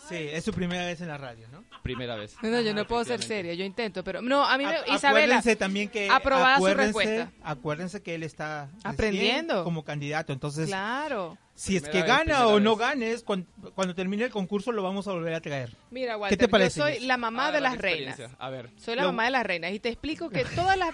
Sí, 0.08 0.14
es 0.16 0.44
su 0.44 0.52
primera 0.52 0.84
vez 0.86 1.00
en 1.00 1.08
la 1.08 1.18
radio, 1.18 1.46
¿no? 1.50 1.64
Primera 1.82 2.14
vez. 2.16 2.36
No, 2.42 2.48
yo 2.60 2.70
Ajá, 2.70 2.72
no 2.80 2.86
puedo 2.86 3.04
ser 3.04 3.22
seria, 3.22 3.54
yo 3.54 3.64
intento, 3.64 4.04
pero 4.04 4.22
no, 4.22 4.44
a 4.44 4.56
mí 4.58 4.64
me, 4.64 4.72
Isabela, 4.94 5.36
acuérdense 5.36 5.56
también 5.56 5.88
que 5.88 6.08
aprobada 6.10 6.58
su 6.58 6.64
acuérdense- 6.66 6.76
respuesta. 6.84 7.32
Acuérdense 7.42 8.02
que 8.02 8.14
él 8.14 8.22
está 8.22 8.68
Aprendiendo. 8.84 9.64
como 9.64 9.84
candidato, 9.84 10.32
entonces 10.32 10.66
Claro. 10.68 11.36
si 11.54 11.76
es 11.76 11.82
que 11.84 11.98
vez, 12.02 12.06
gana 12.06 12.46
o 12.46 12.60
no 12.60 12.76
vez. 12.76 12.88
ganes, 12.88 13.22
cuando, 13.22 13.46
cuando 13.74 13.94
termine 13.94 14.24
el 14.24 14.30
concurso 14.30 14.72
lo 14.72 14.82
vamos 14.82 15.06
a 15.08 15.12
volver 15.12 15.34
a 15.34 15.40
traer. 15.40 15.76
Mira, 15.90 16.14
¿Qué 16.14 16.18
Walter, 16.20 16.38
te 16.38 16.48
parece? 16.48 16.78
yo 16.80 16.86
soy 16.86 17.00
la 17.06 17.16
mamá 17.16 17.48
Ah, 17.48 17.52
de 17.52 17.60
las 17.60 17.78
reinas. 17.78 18.20
A 18.38 18.50
ver. 18.50 18.70
Soy 18.76 18.94
la 18.96 19.02
Lo- 19.02 19.08
mamá 19.08 19.24
de 19.24 19.30
las 19.32 19.44
reinas 19.46 19.72
y 19.72 19.80
te 19.80 19.88
explico 19.88 20.30
que 20.30 20.44
todas 20.54 20.76
las 20.78 20.90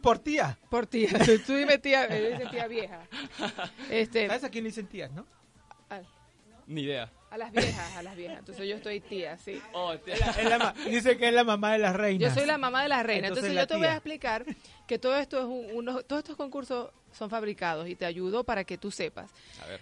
Por 0.00 0.18
tía. 0.20 0.58
por 0.70 0.86
tía, 0.86 1.08
tú 1.46 1.54
dime 1.54 1.78
tía, 1.78 2.04
eh, 2.06 2.36
dice 2.38 2.48
tía 2.50 2.66
vieja. 2.68 3.00
Este, 3.90 4.26
¿Sabes 4.28 4.44
a 4.44 4.48
quién 4.50 4.64
le 4.64 4.70
dicen 4.70 4.86
tías, 4.86 5.10
no? 5.12 5.26
Ni 6.66 6.82
idea. 6.82 7.10
A 7.32 7.38
las 7.38 7.50
viejas, 7.50 7.96
a 7.96 8.02
las 8.02 8.14
viejas. 8.14 8.38
Entonces 8.40 8.68
yo 8.68 8.76
estoy 8.76 9.00
tía, 9.00 9.38
sí. 9.38 9.58
Oh, 9.72 9.96
te- 9.98 10.12
Es 10.12 10.44
la 10.44 10.58
ma- 10.58 10.74
dice 10.86 11.16
que 11.16 11.28
es 11.28 11.34
la 11.34 11.44
mamá 11.44 11.72
de 11.72 11.78
las 11.78 11.96
reinas. 11.96 12.28
Yo 12.34 12.38
soy 12.38 12.46
la 12.46 12.58
mamá 12.58 12.82
de 12.82 12.90
las 12.90 13.04
reinas. 13.06 13.30
Entonces, 13.30 13.50
Entonces, 13.50 13.54
la 13.54 13.62
yo 13.62 13.66
te 13.66 13.74
voy 13.76 13.86
a 13.86 13.88
tía. 13.88 13.96
explicar 13.96 14.44
que 14.86 14.98
todo 14.98 15.16
esto 15.16 15.38
es 15.38 15.44
un- 15.44 15.66
uno, 15.76 16.02
todos 16.02 16.20
estos 16.20 16.36
concursos 16.36 16.90
son 17.12 17.30
fabricados 17.30 17.88
y 17.88 17.94
te 17.96 18.04
ayudo 18.04 18.44
para 18.44 18.64
que 18.64 18.76
tú 18.76 18.90
sepas. 18.90 19.30
A 19.62 19.66
ver. 19.66 19.80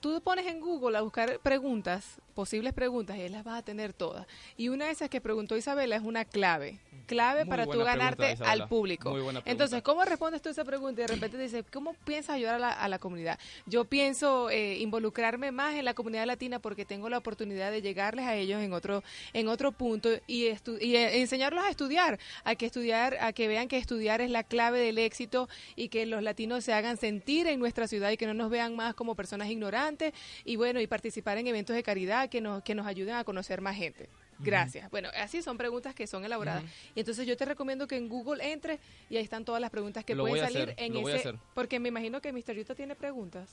Tú 0.00 0.20
pones 0.22 0.46
en 0.46 0.60
Google 0.60 0.98
a 0.98 1.00
buscar 1.02 1.38
preguntas, 1.40 2.20
posibles 2.30 2.72
preguntas, 2.72 3.16
y 3.16 3.22
ahí 3.22 3.28
las 3.28 3.44
vas 3.44 3.58
a 3.58 3.62
tener 3.62 3.92
todas. 3.92 4.26
Y 4.56 4.68
una 4.68 4.86
de 4.86 4.92
esas 4.92 5.08
que 5.10 5.20
preguntó 5.20 5.56
Isabela 5.56 5.96
es 5.96 6.02
una 6.02 6.24
clave. 6.24 6.78
Clave 7.06 7.44
Muy 7.44 7.50
para 7.50 7.66
tú 7.66 7.78
ganarte 7.80 8.16
pregunta, 8.36 8.50
al 8.50 8.68
público. 8.68 9.10
Muy 9.10 9.20
buena 9.20 9.40
pregunta. 9.40 9.50
Entonces, 9.50 9.82
¿cómo 9.82 10.04
respondes 10.04 10.42
tú 10.42 10.48
a 10.48 10.52
esa 10.52 10.64
pregunta? 10.64 11.00
Y 11.00 11.06
de 11.06 11.08
repente 11.14 11.36
te 11.36 11.42
dice, 11.42 11.64
¿cómo 11.64 11.94
piensas 12.04 12.36
ayudar 12.36 12.54
a 12.54 12.58
la, 12.58 12.70
a 12.70 12.88
la 12.88 12.98
comunidad? 12.98 13.38
Yo 13.66 13.84
pienso 13.84 14.48
eh, 14.50 14.78
involucrarme 14.78 15.50
más 15.50 15.74
en 15.74 15.84
la 15.84 15.94
comunidad 15.94 16.26
latina 16.26 16.58
porque 16.60 16.84
tengo 16.84 17.08
la 17.08 17.18
oportunidad 17.18 17.70
de 17.70 17.82
llegarles 17.82 18.26
a 18.26 18.36
ellos 18.36 18.60
en 18.62 18.72
otro, 18.72 19.02
en 19.32 19.48
otro 19.48 19.72
punto 19.72 20.08
y, 20.26 20.46
estu- 20.46 20.78
y 20.80 20.96
eh, 20.96 21.20
enseñarlos 21.20 21.64
a 21.64 21.70
estudiar, 21.70 22.18
a 22.44 22.54
que 22.54 22.66
estudiar, 22.66 23.16
a 23.20 23.32
que 23.32 23.48
vean 23.48 23.66
que 23.66 23.78
estudiar 23.78 24.20
es 24.20 24.30
la 24.30 24.44
clave 24.44 24.78
del 24.78 24.98
éxito 24.98 25.48
y 25.74 25.88
que 25.88 26.06
los 26.06 26.22
latinos 26.22 26.64
se 26.64 26.72
hagan 26.72 26.96
sentir 26.96 27.46
en 27.46 27.58
nuestra 27.58 27.88
ciudad 27.88 28.10
y 28.10 28.16
que 28.16 28.26
no 28.26 28.34
nos 28.34 28.50
vean 28.50 28.76
más 28.76 28.94
como 28.94 29.14
personas 29.14 29.48
ignorantes 29.48 30.12
y 30.44 30.56
bueno, 30.56 30.80
y 30.80 30.86
participar 30.86 31.38
en 31.38 31.46
eventos 31.46 31.74
de 31.74 31.82
caridad 31.82 32.19
que 32.28 32.40
nos, 32.40 32.62
que 32.62 32.74
nos 32.74 32.86
ayuden 32.86 33.14
a 33.16 33.24
conocer 33.24 33.60
más 33.60 33.76
gente. 33.76 34.08
Gracias. 34.42 34.90
Bueno, 34.90 35.10
así 35.16 35.42
son 35.42 35.58
preguntas 35.58 35.94
que 35.94 36.06
son 36.06 36.24
elaboradas. 36.24 36.64
Y 36.94 37.00
entonces 37.00 37.26
yo 37.26 37.36
te 37.36 37.44
recomiendo 37.44 37.86
que 37.86 37.96
en 37.96 38.08
Google 38.08 38.52
entres 38.52 38.80
y 39.10 39.16
ahí 39.16 39.22
están 39.24 39.44
todas 39.44 39.60
las 39.60 39.70
preguntas 39.70 40.02
que 40.04 40.14
Lo 40.14 40.22
pueden 40.22 40.36
voy 40.36 40.40
a 40.40 40.46
salir 40.50 40.70
hacer, 40.70 40.82
en 40.84 40.94
lo 40.94 41.00
voy 41.02 41.12
a 41.12 41.16
ese. 41.16 41.28
hacer. 41.28 41.40
Porque 41.54 41.78
me 41.78 41.90
imagino 41.90 42.20
que 42.22 42.32
Mr. 42.32 42.54
Yuta 42.54 42.74
tiene 42.74 42.94
preguntas. 42.96 43.50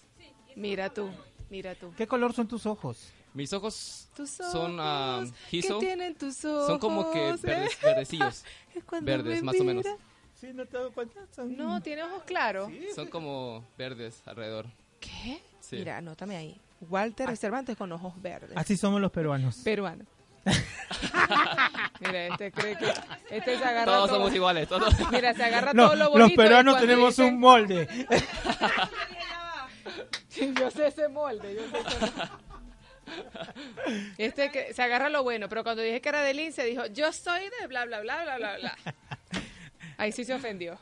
Mira 0.55 0.89
tú, 0.89 1.09
mira 1.49 1.75
tú. 1.75 1.93
¿Qué 1.97 2.07
color 2.07 2.33
son 2.33 2.47
tus 2.47 2.65
ojos? 2.65 3.11
Mis 3.33 3.51
ojos 3.53 4.07
Tus 4.15 4.29
son 4.31 4.77
ah, 4.79 5.17
ojos, 5.21 5.33
hiso. 5.51 5.79
¿Qué 5.79 5.85
tienen 5.85 6.15
tus 6.15 6.43
ojos? 6.45 6.67
Son 6.67 6.79
como 6.79 7.11
que 7.11 7.19
verdes, 7.43 7.77
verdecillos. 7.83 8.43
Es 8.73 8.83
cuando 8.85 9.05
verdes, 9.05 9.43
más 9.43 9.59
o 9.59 9.63
menos. 9.63 9.85
Sí, 10.35 10.47
no 10.53 10.65
te 10.65 10.77
das 10.77 10.91
cuenta. 10.93 11.19
Son- 11.35 11.55
No, 11.55 11.81
tiene 11.81 12.03
ojos 12.03 12.23
claros. 12.23 12.71
Son 12.95 13.07
como 13.09 13.63
verdes 13.77 14.21
alrededor. 14.25 14.67
¿Qué? 14.99 15.41
Sí. 15.59 15.75
Mira, 15.75 15.97
anótame 15.97 16.37
ahí. 16.37 16.59
Walter 16.81 17.35
Cervantes 17.37 17.75
con 17.77 17.91
ojos 17.91 18.13
verdes. 18.21 18.51
Así 18.55 18.77
somos 18.77 19.01
los 19.01 19.11
peruanos. 19.11 19.57
Peruano. 19.63 20.05
Mira, 21.99 22.27
este 22.27 22.51
cree 22.51 22.77
que 22.77 22.85
este 23.31 23.57
se 23.57 23.63
agarra 23.65 23.85
Todos 23.85 24.07
todo. 24.09 24.17
somos 24.19 24.33
iguales, 24.35 24.67
todos. 24.67 24.93
Mira, 25.11 25.33
se 25.33 25.43
agarra 25.43 25.73
No, 25.73 25.85
todo 25.87 25.95
lo 25.95 26.03
los 26.05 26.13
bonito. 26.13 26.33
y 26.33 26.37
peruanos 26.37 26.79
tenemos 26.79 27.19
un 27.19 27.39
molde. 27.39 27.87
Yo 30.55 30.71
sé 30.71 30.87
ese 30.87 31.07
molde, 31.09 31.55
yo 31.55 31.61
sé 31.69 31.79
ese 31.79 31.99
molde. 31.99 32.31
Este 34.17 34.51
que 34.51 34.73
se 34.73 34.81
agarra 34.83 35.09
lo 35.09 35.23
bueno, 35.23 35.49
pero 35.49 35.63
cuando 35.63 35.81
dije 35.81 36.01
que 36.01 36.09
era 36.09 36.21
de 36.21 36.33
Lince 36.33 36.63
dijo, 36.65 36.85
yo 36.87 37.11
soy 37.11 37.41
de 37.59 37.67
bla 37.67 37.85
bla 37.85 38.01
bla 38.01 38.21
bla 38.23 38.37
bla 38.37 38.57
bla. 38.57 38.77
Ahí 39.97 40.11
sí 40.11 40.23
se 40.25 40.33
ofendió. 40.33 40.77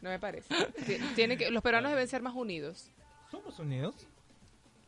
No 0.00 0.08
me 0.08 0.18
parece. 0.18 0.54
Ti- 0.86 0.98
Tiene 1.14 1.36
que, 1.36 1.50
los 1.50 1.62
peruanos 1.62 1.90
deben 1.92 2.08
ser 2.08 2.22
más 2.22 2.34
unidos. 2.34 2.90
¿Somos 3.30 3.58
unidos? 3.58 3.94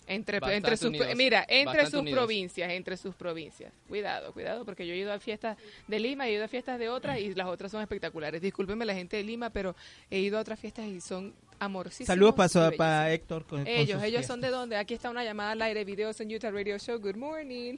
Entre, 0.07 0.41
Bastante 0.41 0.57
entre 0.57 0.77
sus, 0.77 0.89
unidos, 0.89 1.09
mira, 1.15 1.47
entre 1.49 1.87
sus 1.87 2.01
unidos. 2.01 2.19
provincias, 2.19 2.71
entre 2.73 2.97
sus 2.97 3.15
provincias. 3.15 3.73
Cuidado, 3.89 4.33
cuidado, 4.33 4.65
porque 4.65 4.85
yo 4.85 4.95
he 4.95 4.97
ido 4.97 5.13
a 5.13 5.21
fiestas 5.21 5.57
de 5.87 6.01
Lima, 6.01 6.27
he 6.27 6.33
ido 6.33 6.45
a 6.45 6.49
fiestas 6.49 6.79
de 6.81 6.89
otras 6.89 7.21
y 7.21 7.33
las 7.35 7.47
otras 7.47 7.71
son 7.71 7.81
espectaculares. 7.83 8.43
Discúlpenme 8.43 8.85
la 8.85 8.95
gente 8.95 9.17
de 9.17 9.23
Lima, 9.23 9.51
pero 9.51 9.77
he 10.11 10.19
ido 10.19 10.39
a 10.39 10.41
otras 10.41 10.59
fiestas 10.59 10.87
y 10.87 11.01
son 11.01 11.33
amorosísimos. 11.61 12.09
Saludos 12.09 12.35
para, 12.35 12.71
para 12.73 13.13
Héctor. 13.13 13.45
Con, 13.47 13.61
con 13.61 13.69
Ellos, 13.69 14.03
ellos 14.03 14.27
son 14.27 14.41
de 14.41 14.49
dónde? 14.49 14.77
Aquí 14.77 14.95
está 14.95 15.09
una 15.09 15.23
llamada 15.23 15.53
al 15.53 15.63
aire, 15.63 15.85
videos 15.85 16.21
en 16.21 16.35
Utah 16.35 16.51
Radio 16.51 16.77
Show. 16.79 16.99
Good 16.99 17.17
morning. 17.17 17.77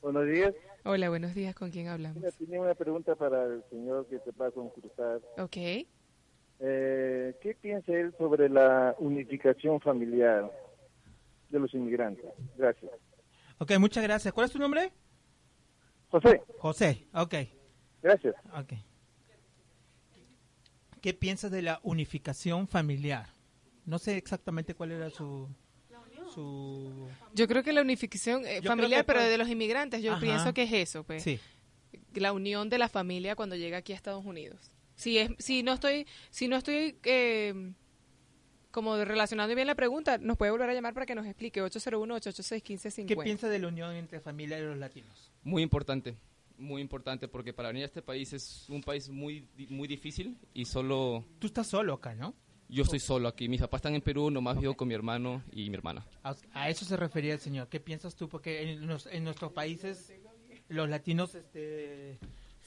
Buenos 0.00 0.26
días. 0.26 0.54
Hola, 0.84 1.10
buenos 1.10 1.34
días. 1.34 1.54
¿Con 1.54 1.70
quién 1.70 1.88
hablamos? 1.88 2.16
Mira, 2.16 2.32
tenía 2.32 2.58
una 2.58 2.74
pregunta 2.74 3.14
para 3.14 3.44
el 3.44 3.62
señor 3.68 4.06
que 4.06 4.18
te 4.18 4.30
va 4.32 4.46
a 4.46 4.50
concursar. 4.50 5.20
Ok. 5.36 5.56
Eh, 6.60 7.34
¿Qué 7.40 7.54
piensa 7.54 7.92
él 7.92 8.14
sobre 8.18 8.48
la 8.48 8.94
unificación 8.98 9.80
familiar 9.80 10.50
de 11.48 11.58
los 11.58 11.72
inmigrantes? 11.72 12.26
Gracias. 12.56 12.92
Ok, 13.58 13.72
muchas 13.78 14.02
gracias. 14.02 14.32
¿Cuál 14.34 14.46
es 14.46 14.52
tu 14.52 14.58
nombre? 14.58 14.92
José, 16.10 16.42
José. 16.58 17.06
Ok. 17.14 17.34
gracias. 18.02 18.34
Ok. 18.58 18.74
¿Qué 21.00 21.14
piensas 21.14 21.50
de 21.50 21.62
la 21.62 21.80
unificación 21.82 22.68
familiar? 22.68 23.26
No 23.86 23.98
sé 23.98 24.16
exactamente 24.16 24.74
cuál 24.74 24.92
era 24.92 25.08
su... 25.08 25.48
su... 26.34 27.08
Yo 27.32 27.48
creo 27.48 27.62
que 27.62 27.72
la 27.72 27.80
unificación 27.80 28.44
eh, 28.44 28.60
familiar, 28.62 29.06
pero 29.06 29.22
de 29.22 29.38
los 29.38 29.48
inmigrantes, 29.48 30.02
yo 30.02 30.12
Ajá. 30.12 30.20
pienso 30.20 30.52
que 30.52 30.64
es 30.64 30.72
eso, 30.72 31.04
pues. 31.04 31.22
Sí. 31.22 31.40
La 32.14 32.32
unión 32.32 32.68
de 32.68 32.76
la 32.76 32.88
familia 32.88 33.34
cuando 33.34 33.56
llega 33.56 33.78
aquí 33.78 33.92
a 33.92 33.96
Estados 33.96 34.26
Unidos. 34.26 34.70
Si 35.00 35.16
es, 35.18 35.30
si 35.38 35.62
no 35.62 35.72
estoy, 35.72 36.06
si 36.30 36.46
no 36.48 36.56
estoy 36.56 36.96
eh, 37.04 37.72
como 38.70 38.96
relacionando 39.04 39.54
bien 39.54 39.66
la 39.66 39.74
pregunta, 39.74 40.18
nos 40.18 40.36
puede 40.36 40.50
volver 40.52 40.68
a 40.70 40.74
llamar 40.74 40.92
para 40.94 41.06
que 41.06 41.14
nos 41.14 41.26
explique 41.26 41.62
801-886-1550. 41.62 43.06
¿Qué 43.06 43.16
piensas 43.16 43.50
de 43.50 43.58
la 43.58 43.68
unión 43.68 43.94
entre 43.94 44.20
familia 44.20 44.58
y 44.58 44.62
los 44.62 44.76
latinos? 44.78 45.30
Muy 45.42 45.62
importante, 45.62 46.16
muy 46.58 46.82
importante, 46.82 47.28
porque 47.28 47.52
para 47.52 47.68
venir 47.70 47.84
a 47.84 47.86
este 47.86 48.02
país 48.02 48.32
es 48.32 48.68
un 48.68 48.82
país 48.82 49.08
muy, 49.08 49.46
muy 49.70 49.88
difícil 49.88 50.36
y 50.54 50.64
solo... 50.66 51.24
Tú 51.38 51.46
estás 51.46 51.66
solo 51.66 51.94
acá, 51.94 52.14
¿no? 52.14 52.34
Yo 52.68 52.84
estoy 52.84 53.00
solo 53.00 53.26
aquí. 53.26 53.48
Mis 53.48 53.60
papás 53.60 53.78
están 53.80 53.94
en 53.96 54.02
Perú, 54.02 54.30
nomás 54.30 54.60
vivo 54.60 54.74
con 54.76 54.86
mi 54.86 54.94
hermano 54.94 55.42
y 55.50 55.68
mi 55.70 55.74
hermana. 55.76 56.06
A, 56.22 56.36
a 56.52 56.68
eso 56.70 56.84
se 56.84 56.96
refería 56.96 57.32
el 57.34 57.40
señor. 57.40 57.66
¿Qué 57.68 57.80
piensas 57.80 58.14
tú? 58.14 58.28
Porque 58.28 58.62
en, 58.74 58.86
nos- 58.86 59.06
en 59.06 59.24
nuestros 59.24 59.50
países 59.52 60.12
los 60.68 60.88
latinos 60.88 61.34
este, 61.34 62.18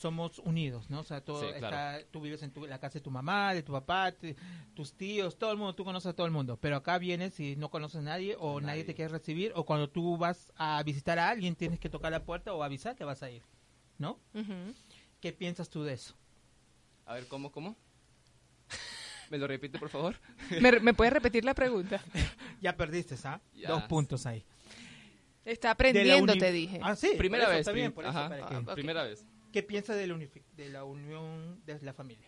somos 0.04 0.38
unidos, 0.40 0.90
¿no? 0.90 1.00
O 1.00 1.04
sea, 1.04 1.22
todo 1.22 1.40
Sí, 1.42 1.48
claro. 1.58 1.76
está- 1.76 2.12
tú 2.12 2.22
vives 2.22 2.44
en 2.44 2.52
tu- 2.52 2.68
la 2.68 2.78
casa 2.80 2.96
de 3.00 3.02
tu 3.02 3.10
mamá, 3.10 3.54
de 3.54 3.64
tu 3.64 3.72
papá, 3.72 4.12
te- 4.12 4.36
tus 4.76 4.94
tíos, 4.94 5.38
todo 5.38 5.52
el 5.52 5.58
mundo, 5.58 5.74
tú 5.74 5.84
conoces 5.86 6.08
a 6.12 6.14
todo 6.14 6.26
el 6.28 6.32
mundo. 6.34 6.58
Pero 6.62 6.76
acá 6.76 6.98
vienes 6.98 7.40
y 7.40 7.56
no 7.56 7.70
conoces 7.70 8.02
a 8.02 8.04
nadie 8.04 8.36
o 8.38 8.60
nadie. 8.62 8.84
te 8.84 8.94
quiere 8.94 9.10
recibir 9.12 9.54
o 9.56 9.66
cuando 9.66 9.90
tú 9.90 10.18
vas 10.18 10.52
a 10.58 10.84
visitar 10.84 11.18
a 11.20 11.30
alguien 11.30 11.56
tienes 11.56 11.80
que 11.80 11.90
tocar 11.90 12.12
la 12.12 12.24
puerta 12.26 12.54
o 12.54 12.62
avisar 12.64 12.96
que 12.96 13.06
vas 13.06 13.24
a 13.24 13.32
ir, 13.32 13.42
¿no? 13.98 14.20
Ujú. 14.34 14.74
¿Qué 15.22 15.32
piensas 15.34 15.70
tú 15.70 15.84
de 15.84 15.94
eso? 15.94 16.16
A 17.06 17.14
ver, 17.14 17.28
¿cómo, 17.28 17.52
cómo? 17.52 17.76
¿Me 19.30 19.38
lo 19.38 19.48
repite, 19.48 19.80
por 19.80 19.90
favor? 19.90 20.16
¿Me, 20.62 20.80
me 20.80 20.94
puedes 20.94 21.14
repetir 21.14 21.44
la 21.46 21.54
pregunta? 21.56 22.04
Ya 22.62 22.78
perdiste, 22.78 23.16
¿ah? 23.26 23.42
Ya. 23.54 23.70
Dos 23.70 23.84
puntos 23.84 24.26
ahí. 24.26 24.46
Está 25.44 25.72
aprendiendo, 25.72 26.34
te 26.34 26.52
dije. 26.54 26.80
Ah, 26.82 26.96
sí. 26.96 27.12
Primera 27.18 27.50
vez, 27.50 27.68
primera 28.74 29.04
vez. 29.04 29.26
¿Qué 29.54 29.64
piensa 29.64 29.96
de 29.96 30.08
la, 30.08 30.16
unifi- 30.16 30.44
de 30.58 30.70
la 30.70 30.84
unión 30.84 31.62
de 31.66 31.80
la 31.82 31.94
familia 31.94 32.28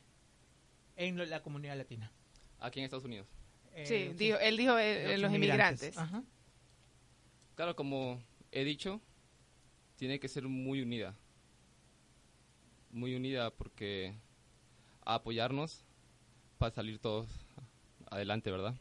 en 0.95 1.17
lo- 1.17 1.25
la 1.25 1.41
comunidad 1.41 1.75
latina? 1.75 2.11
Aquí 2.59 2.79
en 2.79 2.85
Estados 2.85 3.03
Unidos. 3.03 3.27
Eh, 3.73 3.83
Sí, 3.85 4.13
dijo- 4.17 4.37
él 4.39 4.55
dijo 4.57 4.77
eh, 4.77 5.17
los 5.17 5.33
inmigrantes. 5.33 5.97
Ajá. 5.97 6.23
Claro, 7.55 7.75
como 7.75 8.21
he 8.51 8.63
dicho, 8.63 9.01
tiene 9.97 10.19
que 10.19 10.27
ser 10.27 10.43
muy 10.47 10.81
unida. 10.81 11.15
Muy 12.91 13.15
unida 13.15 13.49
porque 13.51 14.15
a 15.03 15.15
apoyarnos 15.15 15.83
para 16.57 16.73
salir 16.73 16.99
todos 16.99 17.27
adelante, 18.09 18.51
¿verdad? 18.51 18.75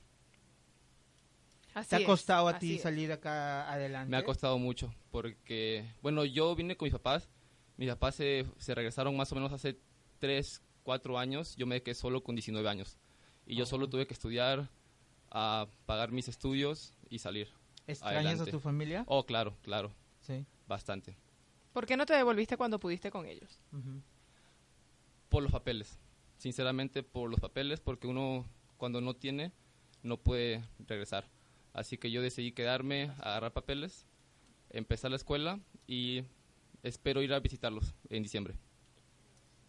Así 1.74 1.90
¿Te 1.90 1.96
ha 1.96 1.98
es, 2.00 2.06
costado 2.06 2.46
a 2.46 2.58
ti 2.58 2.78
salir 2.78 3.10
acá 3.10 3.72
adelante? 3.72 4.10
Me 4.10 4.16
ha 4.16 4.24
costado 4.24 4.58
mucho 4.58 4.94
porque, 5.10 5.84
bueno, 6.02 6.24
yo 6.24 6.54
vine 6.54 6.76
con 6.76 6.86
mis 6.86 6.92
papás. 6.92 7.28
Mis 7.76 7.88
papás 7.88 8.16
se, 8.16 8.46
se 8.58 8.74
regresaron 8.74 9.16
más 9.16 9.30
o 9.32 9.34
menos 9.34 9.52
hace 9.52 9.78
3, 10.18 10.62
4 10.82 11.18
años. 11.18 11.56
Yo 11.56 11.66
me 11.66 11.82
quedé 11.82 11.94
solo 11.94 12.22
con 12.22 12.34
19 12.34 12.68
años. 12.68 12.98
Y 13.46 13.56
yo 13.56 13.66
solo 13.66 13.88
tuve 13.88 14.06
que 14.06 14.14
estudiar, 14.14 14.70
a 15.30 15.66
pagar 15.86 16.12
mis 16.12 16.28
estudios 16.28 16.94
y 17.10 17.18
salir. 17.18 17.48
¿Extrañas 17.86 18.24
adelante. 18.24 18.50
a 18.50 18.52
tu 18.52 18.60
familia? 18.60 19.04
Oh, 19.06 19.26
claro, 19.26 19.56
claro. 19.62 19.92
Sí. 20.20 20.46
Bastante. 20.66 21.16
¿Por 21.72 21.86
qué 21.86 21.96
no 21.96 22.06
te 22.06 22.14
devolviste 22.14 22.56
cuando 22.56 22.78
pudiste 22.78 23.10
con 23.10 23.26
ellos? 23.26 23.60
Por 25.28 25.42
los 25.42 25.52
papeles. 25.52 25.98
Sinceramente, 26.38 27.02
por 27.02 27.28
los 27.28 27.40
papeles, 27.40 27.80
porque 27.80 28.06
uno 28.06 28.46
cuando 28.76 29.00
no 29.00 29.14
tiene, 29.14 29.52
no 30.02 30.16
puede 30.16 30.64
regresar. 30.78 31.28
Así 31.72 31.98
que 31.98 32.10
yo 32.10 32.22
decidí 32.22 32.52
quedarme, 32.52 33.10
agarrar 33.18 33.52
papeles 33.52 34.06
empezar 34.74 35.10
la 35.10 35.16
escuela 35.16 35.60
y 35.86 36.24
espero 36.84 37.20
ir 37.22 37.34
a 37.34 37.40
visitarlos 37.40 37.92
en 38.08 38.22
diciembre. 38.22 38.54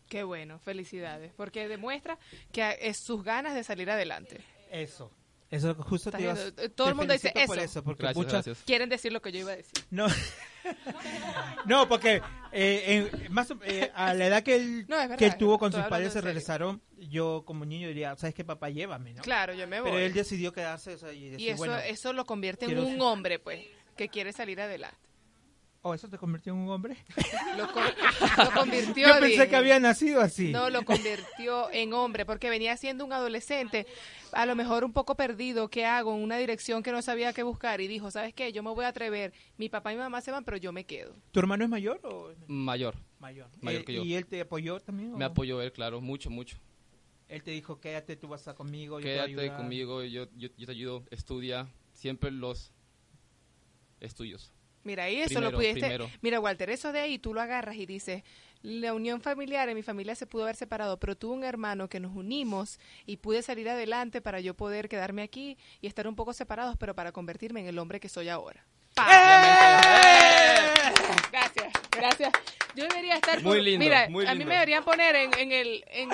Qué 0.07 0.23
bueno, 0.23 0.59
felicidades, 0.59 1.33
porque 1.35 1.67
demuestra 1.67 2.19
que 2.51 2.77
es 2.79 2.97
sus 2.97 3.23
ganas 3.23 3.55
de 3.55 3.63
salir 3.63 3.89
adelante. 3.89 4.39
Eso. 4.69 5.11
Eso 5.49 5.73
justo 5.75 6.11
te 6.11 6.21
ibas- 6.21 6.53
Todo 6.75 6.89
el 6.89 6.95
mundo 6.95 7.13
dice 7.13 7.31
eso. 7.35 7.47
por 7.47 7.59
eso, 7.59 7.83
porque 7.83 8.03
Gracias, 8.03 8.17
muchas- 8.17 8.45
gracias. 8.45 8.63
Quieren 8.65 8.89
decir 8.89 9.11
lo 9.13 9.21
que 9.21 9.31
yo 9.31 9.39
iba 9.39 9.51
a 9.51 9.55
decir. 9.55 9.73
No. 9.89 10.07
no, 11.65 11.87
porque 11.87 12.21
eh, 12.51 13.09
en- 13.23 13.33
más 13.33 13.51
eh, 13.63 13.91
a 13.93 14.13
la 14.13 14.27
edad 14.27 14.43
que 14.43 14.55
él, 14.55 14.85
No, 14.87 14.95
es 14.99 15.03
verdad, 15.09 15.17
que 15.17 15.25
él 15.27 15.37
tuvo 15.37 15.57
con 15.59 15.71
sus 15.71 15.83
padres 15.83 16.13
se 16.13 16.21
regresaron, 16.21 16.81
yo 16.97 17.43
como 17.45 17.65
niño 17.65 17.87
diría, 17.87 18.15
¿sabes 18.17 18.33
qué, 18.35 18.43
papá? 18.43 18.69
Llévame, 18.69 19.13
¿no? 19.13 19.21
Claro, 19.21 19.53
yo 19.53 19.67
me 19.67 19.81
voy. 19.81 19.91
Pero 19.91 20.03
él 20.03 20.13
decidió 20.13 20.51
quedarse 20.51 20.93
o 20.95 20.97
sea, 20.97 21.13
y 21.13 21.29
decir, 21.29 21.47
y 21.47 21.49
eso, 21.49 21.57
bueno, 21.57 21.77
eso 21.77 22.13
lo 22.13 22.25
convierte 22.25 22.65
en 22.65 22.79
un 22.79 23.01
hombre, 23.01 23.39
pues, 23.39 23.65
que 23.95 24.09
quiere 24.09 24.33
salir 24.33 24.59
adelante. 24.61 24.97
¿O 25.87 25.93
eso 25.93 26.09
te 26.09 26.17
convirtió 26.17 26.51
en 26.51 26.57
un 26.61 26.69
hombre? 26.69 26.97
Lo, 27.57 27.71
con- 27.71 27.83
lo 28.43 28.51
convirtió. 28.59 29.07
Yo 29.07 29.19
pensé 29.19 29.47
que 29.47 29.55
había 29.55 29.79
nacido 29.79 30.19
así. 30.19 30.51
No, 30.51 30.71
lo 30.71 30.83
convirtió 30.83 31.69
en 31.71 31.93
hombre, 31.93 32.25
porque 32.25 32.49
venía 32.49 32.75
siendo 32.75 33.05
un 33.05 33.13
adolescente, 33.13 33.85
a 34.31 34.47
lo 34.47 34.55
mejor 34.55 34.83
un 34.83 34.93
poco 34.93 35.13
perdido, 35.13 35.69
¿qué 35.69 35.85
hago? 35.85 36.15
En 36.15 36.23
una 36.23 36.37
dirección 36.39 36.81
que 36.81 36.91
no 36.91 37.03
sabía 37.03 37.33
qué 37.33 37.43
buscar, 37.43 37.81
y 37.81 37.87
dijo, 37.87 38.09
¿sabes 38.09 38.33
qué? 38.33 38.51
Yo 38.51 38.63
me 38.63 38.71
voy 38.71 38.83
a 38.83 38.87
atrever, 38.87 39.31
mi 39.57 39.69
papá 39.69 39.93
y 39.93 39.95
mi 39.95 40.01
mamá 40.01 40.21
se 40.21 40.31
van, 40.31 40.43
pero 40.43 40.57
yo 40.57 40.71
me 40.71 40.85
quedo. 40.85 41.13
¿Tu 41.31 41.39
hermano 41.39 41.63
es 41.63 41.69
mayor 41.69 41.99
o 42.03 42.31
Mayor. 42.47 42.95
mayor? 43.19 43.47
Mayor 43.61 43.81
Eh, 43.81 43.85
que 43.85 43.93
yo. 43.93 44.03
¿Y 44.03 44.15
él 44.15 44.25
te 44.25 44.41
apoyó 44.41 44.79
también? 44.79 45.13
o 45.13 45.17
Me 45.17 45.25
apoyó 45.25 45.61
él, 45.61 45.71
claro, 45.71 46.01
mucho, 46.01 46.31
mucho. 46.31 46.57
Él 47.29 47.43
te 47.43 47.51
dijo, 47.51 47.79
quédate, 47.79 48.15
tú 48.15 48.27
vas 48.27 48.39
a 48.39 48.41
estar 48.41 48.55
conmigo, 48.55 48.99
yo 48.99 49.03
te 49.03 49.09
voy 49.11 49.19
a 49.19 49.25
Quédate 49.27 49.41
ayudar". 49.43 49.57
conmigo, 49.57 50.03
yo, 50.03 50.25
yo, 50.35 50.49
yo 50.57 50.65
te 50.65 50.71
ayudo, 50.71 51.03
estudia, 51.11 51.67
siempre 51.93 52.31
los 52.31 52.71
estudios. 53.99 54.51
Mira, 54.85 55.09
y 55.09 55.17
eso 55.17 55.29
Primero, 55.29 55.51
lo 55.51 55.57
pudiste. 55.57 55.79
primero. 55.81 56.09
Mira, 56.21 56.39
Walter, 56.39 56.69
eso 56.69 56.93
de 56.93 56.99
ahí 57.01 57.19
tú 57.19 57.33
lo 57.33 57.41
agarras 57.41 57.75
y 57.75 57.85
dices: 57.85 58.23
La 58.61 58.93
unión 58.93 59.19
familiar, 59.19 59.67
en 59.67 59.75
mi 59.75 59.83
familia 59.83 60.15
se 60.15 60.27
pudo 60.27 60.43
haber 60.43 60.55
separado, 60.55 60.97
pero 60.99 61.17
tuve 61.17 61.33
un 61.33 61.43
hermano 61.43 61.89
que 61.89 61.99
nos 61.99 62.15
unimos 62.15 62.79
y 63.05 63.17
pude 63.17 63.41
salir 63.41 63.67
adelante 63.67 64.21
para 64.21 64.39
yo 64.39 64.53
poder 64.53 64.87
quedarme 64.87 65.23
aquí 65.23 65.57
y 65.81 65.87
estar 65.87 66.07
un 66.07 66.15
poco 66.15 66.31
separados, 66.33 66.77
pero 66.77 66.95
para 66.95 67.11
convertirme 67.11 67.59
en 67.61 67.67
el 67.67 67.79
hombre 67.79 67.99
que 67.99 68.07
soy 68.09 68.29
ahora. 68.29 68.63
Gracias, 71.31 71.73
gracias. 71.91 72.31
Yo 72.75 72.85
debería 72.87 73.15
estar. 73.15 73.41
Muy 73.41 73.61
lindo, 73.61 73.83
Mira, 73.83 74.07
muy 74.09 74.25
a 74.25 74.31
mí 74.33 74.39
lindo. 74.39 74.49
me 74.49 74.53
deberían 74.55 74.83
poner 74.83 75.15
en, 75.15 75.33
en 75.37 75.51
el. 75.51 75.83
En, 75.91 76.09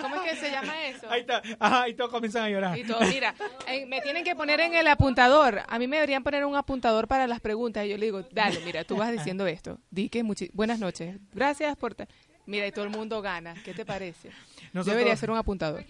¿Cómo 0.00 0.16
es 0.16 0.30
que 0.30 0.36
se 0.36 0.50
llama 0.50 0.86
eso? 0.86 1.08
Ahí 1.10 1.20
está. 1.20 1.42
Ajá, 1.60 1.88
y 1.88 1.94
todos 1.94 2.10
comienzan 2.10 2.44
a 2.44 2.48
llorar. 2.50 2.78
Y 2.78 2.84
todo, 2.84 3.00
mira, 3.00 3.34
eh, 3.66 3.84
me 3.86 4.00
tienen 4.00 4.24
que 4.24 4.34
poner 4.34 4.60
en 4.60 4.74
el 4.74 4.86
apuntador. 4.86 5.62
A 5.68 5.78
mí 5.78 5.86
me 5.86 5.96
deberían 5.96 6.22
poner 6.22 6.44
un 6.46 6.56
apuntador 6.56 7.08
para 7.08 7.26
las 7.26 7.40
preguntas. 7.40 7.84
Y 7.84 7.90
yo 7.90 7.98
le 7.98 8.06
digo, 8.06 8.22
dale, 8.32 8.58
mira, 8.64 8.84
tú 8.84 8.96
vas 8.96 9.12
diciendo 9.12 9.46
esto. 9.46 9.78
Di 9.90 10.08
que 10.08 10.24
muchi- 10.24 10.50
buenas 10.54 10.78
noches. 10.78 11.16
Gracias 11.34 11.76
por... 11.76 11.94
ta-". 11.94 12.08
Mira, 12.46 12.66
y 12.66 12.72
todo 12.72 12.84
el 12.86 12.90
mundo 12.90 13.20
gana. 13.20 13.54
¿Qué 13.62 13.74
te 13.74 13.84
parece? 13.84 14.28
Yo 14.30 14.34
Nosotros- 14.72 14.96
debería 14.96 15.16
ser 15.16 15.30
un 15.30 15.36
apuntador. 15.38 15.84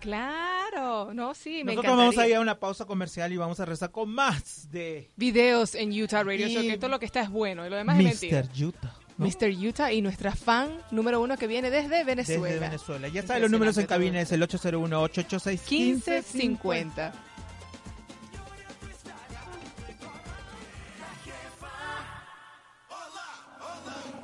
Claro, 0.00 1.12
no, 1.12 1.34
sí, 1.34 1.62
me 1.62 1.74
Nosotros 1.74 1.96
vamos 1.96 2.18
a 2.18 2.26
ir 2.26 2.36
a 2.36 2.40
una 2.40 2.58
pausa 2.58 2.86
comercial 2.86 3.32
y 3.32 3.36
vamos 3.36 3.60
a 3.60 3.66
rezar 3.66 3.90
con 3.90 4.08
más 4.10 4.70
de 4.70 5.10
Videos 5.16 5.74
en 5.74 5.90
Utah 5.92 6.22
Radio 6.22 6.48
Show, 6.48 6.62
que 6.62 6.78
todo 6.78 6.90
lo 6.90 6.98
que 6.98 7.06
está 7.06 7.20
es 7.20 7.30
bueno 7.30 7.66
y 7.66 7.70
lo 7.70 7.76
demás 7.76 7.98
es 7.98 8.04
mentira. 8.04 8.42
Mr. 8.42 8.64
Utah. 8.64 8.94
¿no? 9.18 9.26
Mr. 9.26 9.50
Utah 9.68 9.92
y 9.92 10.00
nuestra 10.00 10.34
fan 10.34 10.80
número 10.90 11.20
uno 11.20 11.36
que 11.36 11.46
viene 11.46 11.70
desde 11.70 12.04
Venezuela. 12.04 12.44
Desde 12.44 12.60
Venezuela. 12.60 13.08
Ya 13.08 13.22
saben, 13.22 13.42
los 13.42 13.50
números 13.50 13.76
en 13.76 13.86
cabina 13.86 14.20
es 14.20 14.32
el 14.32 14.40
801-886-1550. 14.42 15.70
1550. 15.70 17.12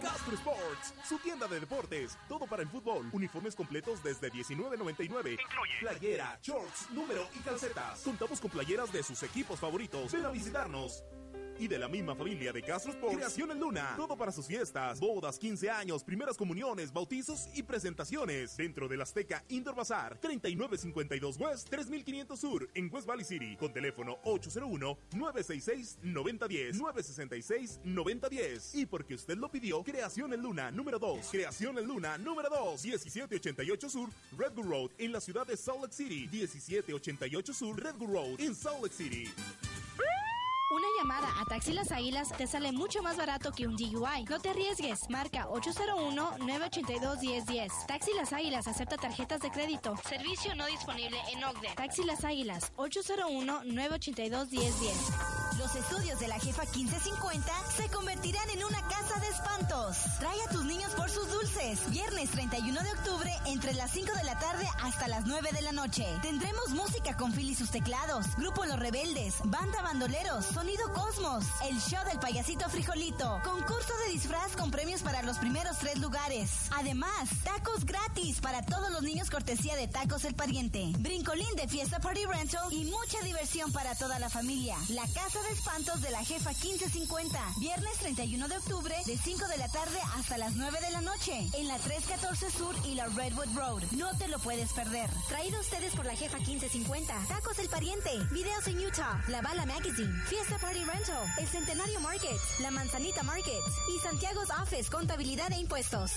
Castro 0.01 0.35
Sports, 0.35 0.95
su 1.09 1.19
tienda 1.27 1.49
de 1.49 1.59
deportes, 1.59 2.17
todo 2.29 2.47
para 2.47 2.63
el 2.63 2.69
fútbol, 2.69 3.09
uniformes 3.11 3.57
completos 3.57 4.01
desde 4.01 4.31
19.99, 4.31 5.37
playera, 5.81 6.39
shorts, 6.41 6.89
número 6.93 7.27
y 7.35 7.41
calcetas. 7.41 8.03
Contamos 8.03 8.41
con 8.41 8.49
playeras 8.49 8.93
de 8.93 9.03
sus 9.03 9.21
equipos 9.25 9.59
favoritos. 9.59 10.13
Ven 10.13 10.25
a 10.25 10.31
visitarnos. 10.31 11.03
Y 11.59 11.69
de 11.69 11.79
la 11.79 11.89
misma 11.89 12.15
familia 12.15 12.53
de 12.53 12.63
Castro 12.63 12.93
Sports, 12.93 13.17
Creación 13.17 13.51
en 13.51 13.61
Luna, 13.61 13.95
todo 13.97 14.15
para 14.15 14.31
sus 14.31 14.47
fiestas, 14.47 15.01
bodas, 15.01 15.39
15 15.39 15.71
años, 15.71 16.05
primeras 16.05 16.37
comuniones, 16.37 16.93
bautizos 16.93 17.49
y 17.55 17.63
presentaciones. 17.63 18.59
Dentro 18.59 18.89
del 18.89 19.01
Azteca 19.01 19.43
Indoor 19.49 19.75
Bazaar, 19.75 20.19
3952 20.19 21.39
West, 21.39 21.71
3500 21.71 22.39
Sur, 22.39 22.69
en 22.75 22.93
West 22.93 23.07
Valley 23.07 23.25
City, 23.25 23.57
con 23.57 23.73
teléfono 23.73 24.19
801-966-9010, 24.25 26.75
966-9010. 26.75 28.75
Y 28.75 28.85
porque 28.85 29.15
usted 29.15 29.39
lo 29.39 29.51
pidió, 29.51 29.83
Creación 29.83 30.35
en 30.35 30.43
Luna 30.43 30.71
número 30.71 30.99
2, 30.99 31.26
Creación 31.31 31.79
en 31.79 31.87
Luna 31.87 32.19
número 32.19 32.49
2, 32.49 32.85
1788 32.85 33.91
Sur, 33.91 34.09
Redwood 34.37 34.67
Road, 34.67 34.91
en 34.99 35.13
la 35.13 35.21
ciudad 35.21 35.47
de 35.47 35.57
Salt 35.57 35.83
Lake 35.83 35.95
City, 35.95 36.29
1788 36.31 37.53
Sur, 37.53 37.77
Redwood 37.83 38.11
Road, 38.11 38.41
en 38.41 38.55
Salt 38.55 38.83
Lake 38.83 38.95
City. 38.95 39.29
Una 40.69 40.89
llamada 40.99 41.29
a 41.41 41.45
Taxi 41.45 41.73
Las 41.73 41.93
Águilas 41.93 42.33
te 42.37 42.49
sale 42.49 42.73
mucho 42.73 43.01
más 43.01 43.17
barato 43.17 43.53
que 43.53 43.69
un 43.69 43.77
DUI. 43.77 44.25
No 44.29 44.41
te 44.41 44.49
arriesgues. 44.49 45.09
Marca 45.09 45.47
801-982-1010. 45.51 47.87
Taxi 47.87 48.11
Las 48.17 48.33
Águilas 48.33 48.67
acepta 48.67 48.97
tarjetas 48.97 49.41
de 49.43 49.53
crédito. 49.53 49.95
Servicio 50.09 50.57
no 50.57 50.67
disponible 50.67 51.17
en 51.33 51.45
Ogden. 51.45 51.73
Taxi 51.77 52.03
Las 52.03 52.25
Águilas 52.25 52.73
801-982-1010. 52.79 55.37
Los 55.59 55.75
estudios 55.75 56.21
de 56.21 56.29
la 56.29 56.39
jefa 56.39 56.65
1550 56.65 57.51
se 57.77 57.89
convertirán 57.89 58.51
en 58.51 58.63
una 58.65 58.83
casa 58.89 59.19
de 59.21 59.29
espantos. 59.29 59.97
Trae 60.19 60.39
a 60.43 60.49
tus 60.51 60.67
niños 60.67 60.93
por 60.95 61.09
sus 61.09 61.31
dulces. 61.31 61.89
Viernes 61.91 62.31
31 62.33 62.83
de 62.83 62.91
octubre, 62.91 63.33
entre 63.47 63.73
las 63.73 63.91
5 63.93 64.13
de 64.17 64.25
la 64.25 64.39
tarde 64.39 64.69
hasta 64.83 65.09
las 65.09 65.25
9 65.25 65.49
de 65.53 65.63
la 65.63 65.73
noche. 65.73 66.05
Tendremos 66.21 66.69
música 66.71 67.17
con 67.17 67.33
Phil 67.33 67.49
y 67.49 67.55
sus 67.55 67.71
teclados, 67.71 68.37
Grupo 68.37 68.67
Los 68.67 68.79
Rebeldes, 68.79 69.37
Banda 69.45 69.81
Bandoleros, 69.81 70.45
Sonido 70.57 70.91
Cosmos, 70.95 71.45
el 71.69 71.79
show 71.79 72.03
del 72.07 72.19
payasito 72.19 72.67
Frijolito, 72.71 73.43
concurso 73.45 73.93
de 74.07 74.13
disfraz 74.15 74.57
con 74.57 74.71
premios 74.71 75.03
para 75.03 75.23
los 75.23 75.37
primeros 75.37 75.77
tres 75.77 75.99
lugares. 75.99 76.51
Además, 76.75 77.29
tacos 77.45 77.85
gratis 77.85 78.41
para 78.41 78.65
todos 78.65 78.91
los 78.91 79.03
niños 79.03 79.29
cortesía 79.29 79.77
de 79.77 79.87
Tacos 79.87 80.25
El 80.25 80.35
Pariente, 80.35 80.93
brincolín 80.99 81.55
de 81.57 81.69
Fiesta 81.69 82.01
Party 82.01 82.25
Rental 82.25 82.73
y 82.73 82.85
mucha 82.85 83.21
diversión 83.23 83.71
para 83.71 83.95
toda 83.97 84.19
la 84.19 84.31
familia. 84.31 84.79
La 84.89 85.03
Casa 85.03 85.43
de 85.43 85.53
Espantos 85.53 86.01
de 86.01 86.11
la 86.11 86.25
Jefa 86.25 86.49
1550, 86.49 87.39
viernes 87.61 87.93
31 87.99 88.49
de 88.49 88.57
octubre 88.57 88.95
de 89.05 89.19
5 89.19 89.49
de 89.49 89.59
la 89.59 89.69
tarde 89.69 89.99
hasta 90.17 90.39
las 90.39 90.55
9 90.55 90.79
de 90.81 90.91
la 90.91 91.03
noche, 91.03 91.51
en 91.53 91.69
la 91.69 91.77
314 91.77 92.51
Sur 92.51 92.75
y 92.87 92.95
la 92.95 93.05
Redwood 93.09 93.55
Road. 93.55 93.83
No 93.91 94.09
te 94.17 94.27
lo 94.29 94.39
puedes 94.39 94.73
perder. 94.73 95.11
Traído 95.29 95.61
ustedes 95.61 95.95
por 95.95 96.07
la 96.07 96.17
jefa 96.17 96.39
1550. 96.39 97.13
Tacos 97.29 97.59
el 97.59 97.69
pariente. 97.69 98.11
Videos 98.33 98.67
en 98.69 98.79
Utah. 98.79 99.23
La 99.29 99.43
Bala 99.43 99.67
Magazine. 99.67 100.15
Fiesta 100.25 100.46
El 101.39 101.47
Centenario 101.47 102.01
Market. 102.01 102.39
La 102.61 102.71
Manzanita 102.71 103.23
Market. 103.23 103.63
Y 103.95 104.01
Santiago's 104.01 104.49
Office. 104.51 104.91
Contabilidad 104.91 105.53
e 105.53 105.61
impuestos. 105.61 106.13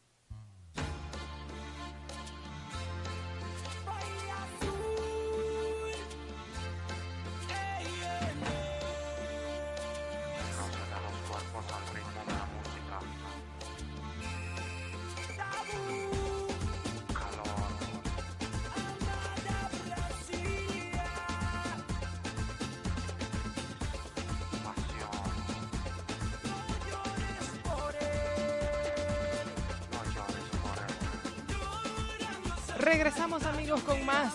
Regresamos 32.90 33.46
amigos 33.46 33.84
con 33.84 34.04
más 34.04 34.34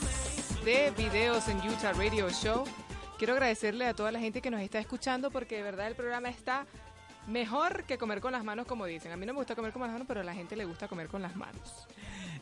de 0.64 0.92
videos 0.96 1.48
en 1.48 1.56
Utah 1.58 1.92
Radio 1.92 2.30
Show. 2.30 2.62
Quiero 3.18 3.32
agradecerle 3.32 3.84
a 3.84 3.94
toda 3.94 4.12
la 4.12 4.20
gente 4.20 4.40
que 4.40 4.48
nos 4.48 4.60
está 4.60 4.78
escuchando 4.78 5.32
porque 5.32 5.56
de 5.56 5.64
verdad 5.64 5.88
el 5.88 5.96
programa 5.96 6.28
está 6.28 6.64
mejor 7.26 7.82
que 7.82 7.98
comer 7.98 8.20
con 8.20 8.30
las 8.30 8.44
manos 8.44 8.68
como 8.68 8.86
dicen. 8.86 9.10
A 9.10 9.16
mí 9.16 9.26
no 9.26 9.32
me 9.32 9.38
gusta 9.38 9.56
comer 9.56 9.72
con 9.72 9.82
las 9.82 9.90
manos, 9.90 10.06
pero 10.06 10.20
a 10.20 10.24
la 10.24 10.34
gente 10.34 10.54
le 10.54 10.66
gusta 10.66 10.86
comer 10.86 11.08
con 11.08 11.20
las 11.20 11.34
manos. 11.34 11.88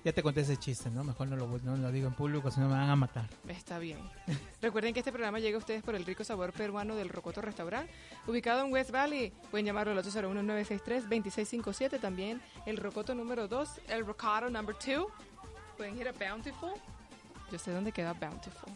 Ya 0.04 0.12
te 0.12 0.22
conté 0.22 0.42
ese 0.42 0.58
chiste, 0.58 0.90
¿no? 0.90 1.02
Mejor 1.02 1.28
no 1.28 1.36
lo, 1.36 1.46
no 1.46 1.76
lo 1.76 1.90
digo 1.90 2.08
en 2.08 2.14
público, 2.14 2.50
si 2.50 2.60
no 2.60 2.68
me 2.68 2.74
van 2.74 2.90
a 2.90 2.96
matar. 2.96 3.30
Está 3.48 3.78
bien. 3.78 3.98
Recuerden 4.60 4.92
que 4.92 5.00
este 5.00 5.12
programa 5.12 5.38
llega 5.38 5.56
a 5.56 5.60
ustedes 5.60 5.82
por 5.82 5.94
el 5.94 6.04
rico 6.04 6.24
sabor 6.24 6.52
peruano 6.52 6.94
del 6.94 7.08
Rocoto 7.08 7.40
Restaurant, 7.40 7.88
ubicado 8.26 8.66
en 8.66 8.72
West 8.72 8.90
Valley. 8.90 9.32
Pueden 9.50 9.64
llamarlo 9.64 9.92
al 9.92 10.04
801-963-2657. 10.04 11.98
También 12.00 12.42
el 12.66 12.76
Rocoto 12.76 13.14
número 13.14 13.48
2, 13.48 13.80
el 13.88 14.04
Rocoto 14.04 14.50
number 14.50 14.76
2. 14.84 15.06
Pueden 15.76 15.98
ir 15.98 16.08
a 16.08 16.12
Bountiful. 16.12 16.70
Yo 17.50 17.58
sé 17.58 17.70
dónde 17.72 17.90
queda 17.92 18.12
Bountiful. 18.14 18.72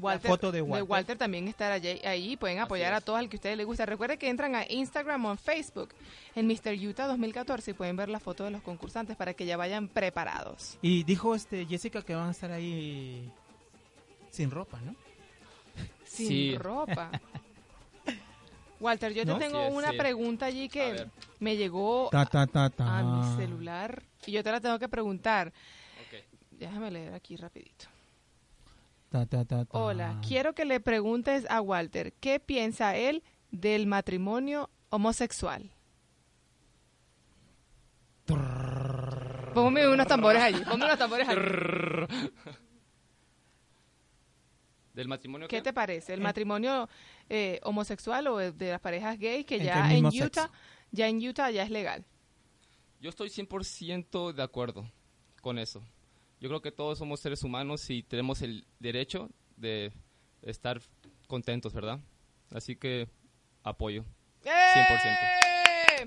Walter, 0.00 0.28
foto 0.30 0.50
de 0.52 0.62
Walter. 0.62 1.16
también 1.18 1.48
estar 1.48 1.70
allí, 1.72 2.00
ahí. 2.04 2.36
Pueden 2.36 2.58
apoyar 2.58 2.92
a 2.94 3.00
todos 3.00 3.18
al 3.18 3.28
que 3.28 3.36
a 3.36 3.38
ustedes 3.38 3.56
les 3.56 3.66
gusta. 3.66 3.86
Recuerden 3.86 4.18
que 4.18 4.28
entran 4.28 4.54
a 4.54 4.64
Instagram 4.68 5.24
o 5.26 5.30
en 5.32 5.38
Facebook 5.38 5.90
en 6.34 6.46
Mr. 6.46 6.74
Utah 6.86 7.06
2014 7.06 7.70
y 7.70 7.74
pueden 7.74 7.96
ver 7.96 8.08
la 8.08 8.20
foto 8.20 8.44
de 8.44 8.50
los 8.50 8.62
concursantes 8.62 9.16
para 9.16 9.34
que 9.34 9.46
ya 9.46 9.56
vayan 9.56 9.88
preparados. 9.88 10.78
Y 10.82 11.04
dijo 11.04 11.34
este 11.34 11.66
Jessica 11.66 12.02
que 12.02 12.14
van 12.14 12.28
a 12.28 12.32
estar 12.32 12.50
ahí 12.50 13.30
sin 14.30 14.50
ropa, 14.50 14.80
¿no? 14.80 14.94
Sin 16.04 16.28
Sí. 16.28 16.58
ropa. 16.58 17.10
Walter, 18.80 19.12
yo 19.12 19.24
¿No? 19.24 19.34
te 19.38 19.44
tengo 19.44 19.68
Sí, 19.68 19.74
una 19.74 19.90
sí. 19.90 19.96
pregunta 19.98 20.46
allí 20.46 20.68
que 20.68 21.06
me 21.38 21.56
llegó 21.56 22.08
Ta, 22.10 22.24
ta, 22.24 22.46
ta, 22.46 22.70
ta. 22.70 22.98
a 22.98 23.02
mi 23.02 23.36
celular 23.36 24.02
y 24.26 24.32
yo 24.32 24.42
te 24.42 24.50
la 24.50 24.60
tengo 24.60 24.78
que 24.78 24.88
preguntar. 24.88 25.48
Ok. 25.48 26.24
Déjame 26.52 26.90
leer 26.90 27.12
aquí 27.14 27.36
rapidito. 27.36 27.86
Ta, 29.10 29.26
ta, 29.26 29.44
ta, 29.44 29.64
ta. 29.64 29.76
Hola, 29.78 30.20
quiero 30.26 30.54
que 30.54 30.64
le 30.64 30.78
preguntes 30.80 31.44
a 31.50 31.60
Walter 31.60 32.12
qué 32.20 32.38
piensa 32.40 32.96
él 32.96 33.22
del 33.50 33.86
matrimonio 33.86 34.70
homosexual. 34.90 35.70
Ponme 39.54 39.88
unos 39.88 40.06
tambores 40.06 40.40
allí, 40.42 40.62
ponme 40.64 40.84
unos 40.84 40.98
tambores 40.98 41.28
allí. 41.28 41.40
¿Del 44.94 45.08
matrimonio 45.08 45.48
¿Qué 45.48 45.56
qué? 45.56 45.62
te 45.62 45.72
parece? 45.72 46.12
¿El 46.14 46.20
Eh. 46.20 46.22
matrimonio 46.22 46.88
eh, 47.28 47.58
homosexual 47.64 48.26
o 48.28 48.36
de 48.38 48.70
las 48.70 48.80
parejas 48.80 49.18
gay 49.18 49.44
que 49.44 49.58
ya 49.58 49.92
en 49.92 50.06
Utah, 50.06 50.42
sexo. 50.42 50.50
ya 50.92 51.08
en 51.08 51.26
Utah 51.26 51.50
ya 51.50 51.62
es 51.64 51.70
legal? 51.70 52.04
Yo 53.00 53.08
estoy 53.10 53.28
100% 53.30 54.32
de 54.32 54.42
acuerdo 54.42 54.88
con 55.40 55.58
eso. 55.58 55.82
Yo 56.40 56.48
creo 56.48 56.62
que 56.62 56.72
todos 56.72 56.98
somos 56.98 57.20
seres 57.20 57.42
humanos 57.44 57.88
y 57.90 58.02
tenemos 58.02 58.40
el 58.40 58.66
derecho 58.78 59.28
de 59.56 59.92
estar 60.42 60.80
contentos, 61.26 61.74
¿verdad? 61.74 62.00
Así 62.50 62.76
que 62.76 63.08
apoyo. 63.62 64.04
100%. 64.42 64.46
¡Eh! 64.46 66.04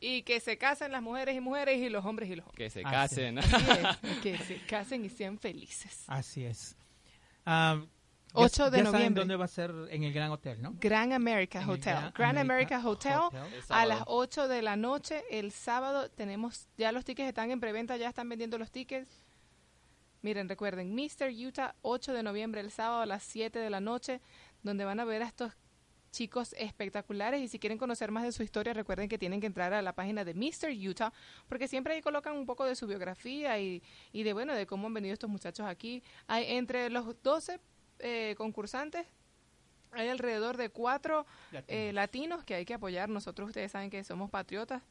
Y 0.00 0.22
que 0.22 0.40
se 0.40 0.58
casen 0.58 0.92
las 0.92 1.00
mujeres 1.00 1.34
y 1.34 1.40
mujeres 1.40 1.78
y 1.78 1.88
los 1.88 2.04
hombres 2.04 2.28
y 2.28 2.36
los 2.36 2.44
hombres. 2.46 2.58
Que 2.58 2.70
se 2.70 2.80
Así 2.84 2.90
casen. 2.92 3.38
es. 3.38 3.54
Así 3.54 3.70
es, 4.02 4.18
que 4.18 4.38
se 4.44 4.60
casen 4.66 5.04
y 5.06 5.08
sean 5.08 5.38
felices. 5.38 6.04
Así 6.08 6.44
es. 6.44 6.76
8 8.32 8.70
de 8.70 8.78
ya 8.78 8.84
saben 8.84 8.92
noviembre. 8.92 9.20
dónde 9.20 9.36
va 9.36 9.44
a 9.44 9.48
ser 9.48 9.72
en 9.90 10.04
el 10.04 10.12
Gran 10.12 10.30
Hotel, 10.30 10.60
¿no? 10.62 10.74
Gran 10.80 11.12
America 11.12 11.60
En 11.62 11.70
Hotel. 11.70 11.94
Gran 11.94 12.12
Gran 12.12 12.38
America 12.38 12.76
America, 12.76 12.88
Hotel, 12.88 13.18
Hotel. 13.18 13.40
El 13.54 13.62
a 13.68 13.86
las 13.86 14.02
8 14.06 14.48
de 14.48 14.62
la 14.62 14.76
noche 14.76 15.22
el 15.30 15.52
sábado 15.52 16.10
tenemos 16.10 16.68
ya 16.76 16.92
los 16.92 17.04
tickets 17.04 17.28
están 17.28 17.50
en 17.50 17.60
preventa, 17.60 17.96
ya 17.96 18.08
están 18.08 18.28
vendiendo 18.28 18.58
los 18.58 18.70
tickets. 18.70 19.22
Miren, 20.22 20.48
recuerden, 20.48 20.94
Mr. 20.94 21.30
Utah 21.30 21.74
8 21.82 22.12
de 22.12 22.22
noviembre 22.22 22.60
el 22.60 22.70
sábado 22.70 23.02
a 23.02 23.06
las 23.06 23.22
7 23.24 23.58
de 23.58 23.70
la 23.70 23.80
noche, 23.80 24.20
donde 24.62 24.84
van 24.84 25.00
a 25.00 25.04
ver 25.04 25.22
a 25.22 25.26
estos 25.26 25.52
chicos 26.12 26.54
espectaculares 26.58 27.40
y 27.40 27.48
si 27.48 27.58
quieren 27.58 27.78
conocer 27.78 28.10
más 28.12 28.22
de 28.22 28.32
su 28.32 28.42
historia, 28.42 28.74
recuerden 28.74 29.08
que 29.08 29.18
tienen 29.18 29.40
que 29.40 29.46
entrar 29.46 29.72
a 29.72 29.82
la 29.82 29.94
página 29.94 30.24
de 30.24 30.34
Mr. 30.34 30.70
Utah, 30.88 31.12
porque 31.48 31.66
siempre 31.66 31.94
ahí 31.94 32.02
colocan 32.02 32.36
un 32.36 32.46
poco 32.46 32.64
de 32.64 32.76
su 32.76 32.86
biografía 32.86 33.58
y, 33.58 33.82
y 34.12 34.22
de 34.22 34.32
bueno, 34.32 34.54
de 34.54 34.66
cómo 34.66 34.86
han 34.86 34.94
venido 34.94 35.14
estos 35.14 35.30
muchachos 35.30 35.66
aquí. 35.66 36.02
Hay 36.28 36.52
entre 36.52 36.90
los 36.90 37.20
12 37.22 37.58
eh, 38.02 38.34
concursantes 38.36 39.06
hay 39.94 40.08
alrededor 40.08 40.56
de 40.56 40.70
cuatro 40.70 41.26
eh, 41.68 41.92
latinos 41.92 42.44
que 42.44 42.54
hay 42.54 42.64
que 42.64 42.74
apoyar. 42.74 43.08
Nosotros 43.10 43.48
ustedes 43.48 43.72
saben 43.72 43.90
que 43.90 44.02
somos 44.04 44.30
patriotas 44.30 44.82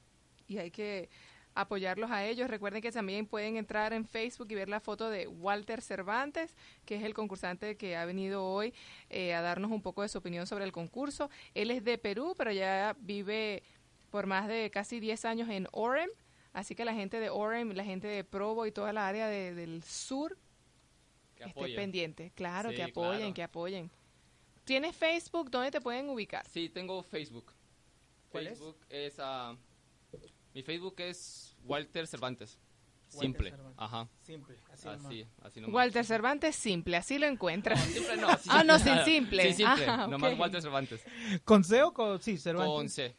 y 0.47 0.59
hay 0.59 0.69
que 0.69 1.09
apoyarlos 1.55 2.11
a 2.11 2.23
ellos. 2.23 2.49
Recuerden 2.49 2.81
que 2.83 2.91
también 2.91 3.25
pueden 3.25 3.57
entrar 3.57 3.93
en 3.93 4.05
Facebook 4.05 4.47
y 4.51 4.55
ver 4.55 4.69
la 4.69 4.79
foto 4.79 5.09
de 5.09 5.27
Walter 5.27 5.81
Cervantes, 5.81 6.55
que 6.85 6.95
es 6.97 7.03
el 7.03 7.13
concursante 7.15 7.77
que 7.77 7.97
ha 7.97 8.05
venido 8.05 8.45
hoy 8.45 8.73
eh, 9.09 9.33
a 9.33 9.41
darnos 9.41 9.71
un 9.71 9.81
poco 9.81 10.03
de 10.03 10.09
su 10.09 10.19
opinión 10.19 10.45
sobre 10.45 10.65
el 10.65 10.71
concurso. 10.71 11.29
Él 11.55 11.71
es 11.71 11.83
de 11.83 11.97
Perú, 11.97 12.35
pero 12.37 12.51
ya 12.51 12.95
vive 12.99 13.63
por 14.11 14.27
más 14.27 14.47
de 14.47 14.69
casi 14.69 14.99
10 14.99 15.25
años 15.25 15.49
en 15.49 15.67
Orem. 15.71 16.09
Así 16.53 16.75
que 16.75 16.85
la 16.85 16.93
gente 16.93 17.19
de 17.19 17.29
Orem, 17.31 17.71
la 17.71 17.83
gente 17.83 18.07
de 18.07 18.23
Provo 18.23 18.65
y 18.67 18.71
toda 18.71 18.93
la 18.93 19.07
área 19.07 19.27
de- 19.27 19.55
del 19.55 19.81
sur 19.83 20.37
Que 21.53 21.75
pendiente. 21.75 22.31
Claro, 22.35 22.69
Sí, 22.69 22.75
que 22.75 22.83
apoyen, 22.83 23.19
claro. 23.19 23.33
que 23.33 23.43
apoyen. 23.43 23.91
¿Tienes 24.63 24.95
Facebook? 24.95 25.49
¿Dónde 25.49 25.71
te 25.71 25.81
pueden 25.81 26.09
ubicar? 26.09 26.45
Sí, 26.47 26.69
tengo 26.69 27.01
Facebook. 27.03 27.51
¿Cuál 28.29 28.47
es? 28.47 28.59
Facebook 28.59 28.77
es? 28.89 29.15
ah, 29.19 29.55
mi 30.53 30.61
Facebook 30.63 30.95
es 30.99 31.55
Walter 31.63 32.07
Cervantes. 32.07 32.57
Walter 33.13 33.21
Simple. 33.27 33.49
Cervantes. 33.51 33.75
Ajá. 33.81 34.09
Simple, 34.21 34.55
así 34.71 34.87
Así, 34.87 35.03
nomás. 35.03 35.27
así 35.43 35.59
nomás. 35.61 35.73
Walter 35.75 36.05
Cervantes 36.05 36.55
simple, 36.55 36.95
así 36.97 37.19
lo 37.19 37.25
encuentras. 37.27 37.79
Simple 37.81 38.17
no. 38.17 38.29
sí, 38.37 38.49
ah, 38.51 38.63
no, 38.63 38.79
sin 38.79 38.97
simple. 39.05 39.43
Sí, 39.53 39.63
simple. 39.65 39.85
Ah, 39.85 40.07
Nomás. 40.07 40.37
Walter 40.39 40.61
Cervantes. 40.61 41.03
¿Con 41.43 41.63
C 41.65 41.83
o 41.83 41.93
con 41.93 42.21
sí, 42.21 42.37
Cervantes? 42.37 42.73
Con 42.73 42.89
C. 42.89 43.15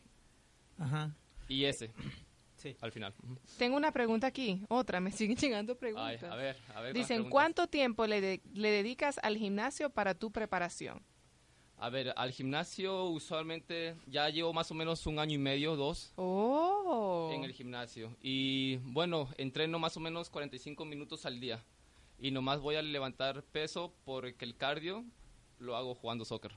Ajá. 0.79 1.15
Y 1.49 1.65
S. 1.67 1.93
Sí. 2.63 2.77
Al 2.81 2.93
final. 2.93 3.13
Tengo 3.59 3.77
una 3.77 3.91
pregunta 3.91 4.29
aquí, 4.29 4.63
otra, 4.69 5.01
me 5.01 5.11
siguen 5.11 5.37
llegando 5.41 5.73
Ay, 5.73 5.79
preguntas. 5.79 6.23
a 6.25 6.37
ver, 6.37 6.57
a 6.75 6.81
ver. 6.81 6.95
Dicen. 6.95 7.29
¿cuánto 7.29 7.67
tiempo 7.67 8.07
le, 8.07 8.21
de- 8.21 8.41
le 8.55 8.71
dedicas 8.71 9.19
al 9.23 9.37
gimnasio 9.37 9.91
para 9.91 10.15
tu 10.15 10.31
preparación? 10.31 11.03
A 11.79 11.91
ver, 11.91 12.13
al 12.17 12.31
gimnasio 12.31 13.07
usualmente 13.07 13.97
ya 14.07 14.29
llevo 14.29 14.53
más 14.53 14.71
o 14.71 14.75
menos 14.75 15.05
un 15.09 15.19
año 15.19 15.35
y 15.35 15.39
medio, 15.39 15.75
dos. 15.75 16.13
Oh. 16.15 17.31
En 17.35 17.43
el 17.43 17.53
gimnasio. 17.53 18.17
Y 18.23 18.77
bueno, 18.77 19.29
entreno 19.37 19.81
más 19.81 19.97
o 19.97 20.01
menos 20.01 20.31
45 20.31 20.85
minutos 20.85 21.27
al 21.27 21.41
día. 21.41 21.65
Y 22.21 22.31
nomás 22.31 22.61
voy 22.61 22.77
a 22.77 22.83
levantar 22.83 23.43
peso 23.43 23.93
porque 24.05 24.45
el 24.45 24.57
cardio 24.57 25.05
lo 25.59 25.75
hago 25.75 25.97
jugando 25.97 26.25
soccer. 26.25 26.53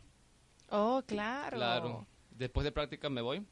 Oh, 0.69 1.01
claro. 1.07 1.57
Claro. 1.57 2.07
Después 2.29 2.63
de 2.63 2.71
práctica 2.71 3.09
me 3.09 3.21
voy 3.21 3.43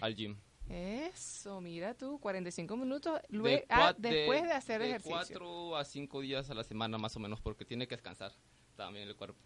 al 0.00 0.14
gym. 0.14 0.36
Eso, 0.70 1.60
mira 1.60 1.94
tú, 1.94 2.18
45 2.20 2.76
minutos 2.76 3.20
De 3.28 3.38
lue- 3.38 3.62
cua- 3.62 3.66
ah, 3.70 3.94
después 3.96 4.42
de, 4.42 4.52
hacer 4.52 4.80
de 4.82 4.88
ejercicio. 4.88 5.16
cuatro 5.16 5.76
a 5.76 5.84
cinco 5.84 6.20
días 6.20 6.50
a 6.50 6.54
la 6.54 6.62
semana 6.64 6.98
más 6.98 7.16
o 7.16 7.20
menos 7.20 7.40
porque 7.40 7.64
tiene 7.64 7.88
que 7.88 7.94
descansar 7.96 8.32
también 8.76 9.08
el 9.08 9.16
cuerpo. 9.16 9.40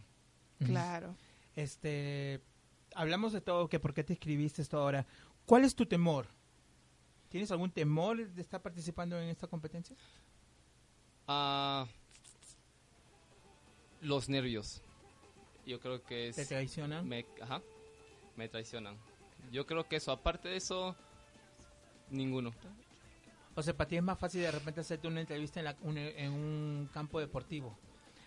Claro. 0.65 1.15
Este, 1.55 2.41
hablamos 2.95 3.33
de 3.33 3.41
todo, 3.41 3.69
que 3.69 3.79
por 3.81 3.95
qué 3.95 4.03
te 4.05 4.13
escribiste 4.15 4.63
esto 4.63 4.79
ahora. 4.79 5.07
¿Cuál 5.47 5.65
es 5.65 5.75
tu 5.75 5.87
temor? 5.87 6.27
¿Tienes 7.29 7.51
algún 7.51 7.71
temor 7.71 8.29
de 8.29 8.43
estar 8.43 8.61
participando 8.61 9.19
en 9.21 9.29
esta 9.29 9.47
competencia? 9.47 9.97
Ah, 11.27 11.87
los 14.01 14.29
nervios. 14.29 14.83
Yo 15.67 15.79
creo 15.81 16.03
que 16.03 16.29
es... 16.29 16.37
¿Te 16.37 16.45
traicionan? 16.47 17.09
Me, 17.09 17.25
ajá, 17.41 17.63
me 18.37 18.49
traicionan. 18.49 18.99
Yo 19.53 19.67
creo 19.67 19.89
que 19.89 19.97
eso, 19.97 20.11
aparte 20.13 20.49
de 20.49 20.57
eso, 20.57 20.97
ninguno. 22.13 22.53
O 23.55 23.63
sea, 23.63 23.77
para 23.77 23.89
ti 23.89 23.97
es 23.97 24.03
más 24.03 24.19
fácil 24.19 24.41
de 24.43 24.51
repente 24.51 24.81
hacerte 24.81 25.07
una 25.09 25.21
entrevista 25.21 25.61
en, 25.61 25.65
la- 25.65 25.77
un- 25.83 25.99
en 25.99 26.33
un 26.33 26.89
campo 26.93 27.21
deportivo. 27.21 27.77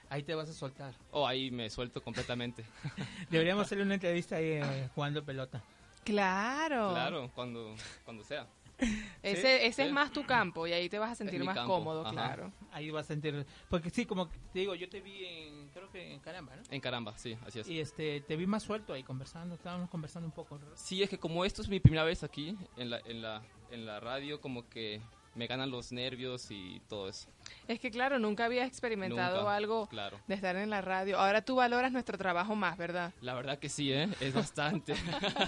Ahí 0.10 0.22
te 0.22 0.36
vas 0.36 0.48
a 0.50 0.54
soltar. 0.54 0.94
Oh, 1.12 1.26
ahí 1.28 1.50
me 1.50 1.70
suelto 1.70 2.02
completamente. 2.04 2.64
Deberíamos 3.32 3.66
hacerle 3.66 3.86
una 3.86 3.96
entrevista 3.96 4.36
ahí 4.36 4.46
eh, 4.62 4.90
jugando 4.94 5.24
pelota. 5.26 5.64
Claro. 6.04 6.92
Claro, 6.92 7.32
cuando, 7.34 7.76
cuando 8.04 8.24
sea. 8.24 8.48
Ese, 9.24 9.42
Sí, 9.42 9.66
ese 9.68 9.86
es 9.86 9.92
más 9.92 10.12
tu 10.12 10.26
campo 10.26 10.68
y 10.68 10.74
ahí 10.74 10.90
te 10.90 11.00
vas 11.00 11.12
a 11.12 11.16
sentir 11.16 11.44
más 11.44 11.56
campo, 11.56 11.76
cómodo, 11.76 12.02
ajá. 12.02 12.12
claro. 12.12 12.52
Ahí 12.72 12.92
vas 12.92 13.06
a 13.06 13.08
sentir... 13.08 13.46
Porque 13.70 13.90
sí, 13.90 14.06
como 14.06 14.28
te 14.28 14.60
digo, 14.60 14.76
yo 14.76 14.88
te 14.90 15.00
vi 15.02 15.26
en, 15.26 15.55
creo 15.76 15.92
que 15.92 16.14
en 16.14 16.20
Caramba, 16.22 16.56
¿no? 16.56 16.64
En 16.72 16.80
caramba, 16.80 17.18
sí, 17.18 17.38
así 17.46 17.60
es. 17.60 17.68
Y 17.68 17.82
este, 17.82 18.22
te 18.22 18.38
vi 18.38 18.48
más 18.48 18.64
suelto 18.64 18.94
ahí 18.94 19.04
conversando, 19.04 19.56
estábamos 19.56 19.90
conversando 19.90 20.26
un 20.26 20.32
poco. 20.32 20.58
Sí, 20.76 21.04
es 21.04 21.10
que 21.10 21.20
como 21.20 21.44
esto 21.44 21.62
es 21.62 21.68
mi 21.68 21.82
primera 21.82 22.06
vez 22.06 22.24
aquí 22.24 22.58
en 22.78 22.90
la, 22.90 23.00
en 23.06 23.22
la, 23.22 23.42
en 23.72 23.86
la 23.86 24.00
radio, 24.00 24.40
como 24.40 24.70
que 24.70 25.02
me 25.36 25.48
ganan 25.48 25.70
los 25.70 25.92
nervios 25.92 26.50
y 26.50 26.82
todo 26.88 27.10
eso. 27.10 27.28
Es 27.68 27.82
que 27.82 27.92
claro, 27.92 28.20
nunca 28.20 28.46
habías 28.46 28.68
experimentado 28.70 29.40
Nunca, 29.40 29.56
algo 29.56 29.88
claro. 29.88 30.18
de 30.28 30.36
estar 30.36 30.56
en 30.56 30.70
la 30.70 30.82
radio. 30.82 31.20
Ahora 31.20 31.42
tú 31.44 31.56
valoras 31.56 31.92
nuestro 31.92 32.18
trabajo 32.18 32.56
más, 32.56 32.78
¿verdad? 32.78 33.14
La 33.20 33.34
verdad 33.34 33.60
que 33.60 33.68
sí, 33.68 33.92
¿eh? 33.92 34.08
Es 34.22 34.34
bastante. 34.34 34.96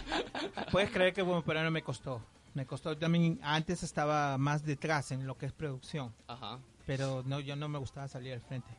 Puedes 0.71 0.91
creer 0.91 1.13
que 1.13 1.21
bueno, 1.21 1.41
pero 1.45 1.63
no 1.63 1.71
me 1.71 1.83
costó. 1.83 2.21
Me 2.53 2.65
costó 2.65 2.97
también, 2.97 3.39
antes 3.43 3.81
estaba 3.83 4.37
más 4.37 4.65
detrás 4.65 5.11
en 5.11 5.25
lo 5.25 5.37
que 5.37 5.45
es 5.45 5.53
producción. 5.53 6.13
Ajá. 6.27 6.59
Pero 6.87 7.21
no, 7.25 7.39
yo 7.41 7.55
no 7.55 7.67
me 7.69 7.77
gustaba 7.77 8.07
salir 8.07 8.33
al 8.33 8.41
frente. 8.41 8.69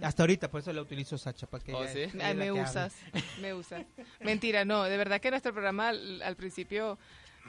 Hasta 0.00 0.22
ahorita, 0.22 0.48
por 0.50 0.60
eso 0.60 0.72
la 0.72 0.80
utilizo 0.80 1.18
Sacha. 1.18 1.46
Para 1.46 1.62
que 1.62 1.74
¿Oh, 1.74 1.82
ella- 1.82 1.92
sí? 1.92 1.98
ella 1.98 2.10
Ay, 2.12 2.12
es 2.14 2.20
la 2.20 2.34
me 2.34 2.44
que 2.44 2.48
hable. 2.50 2.62
usas, 2.62 2.96
me 3.42 3.52
usas. 3.54 3.84
Mentira, 4.20 4.64
no, 4.64 4.84
de 4.84 4.96
verdad 4.96 5.20
que 5.20 5.30
nuestro 5.30 5.52
programa 5.52 5.88
al, 5.88 6.22
al 6.22 6.36
principio 6.36 6.98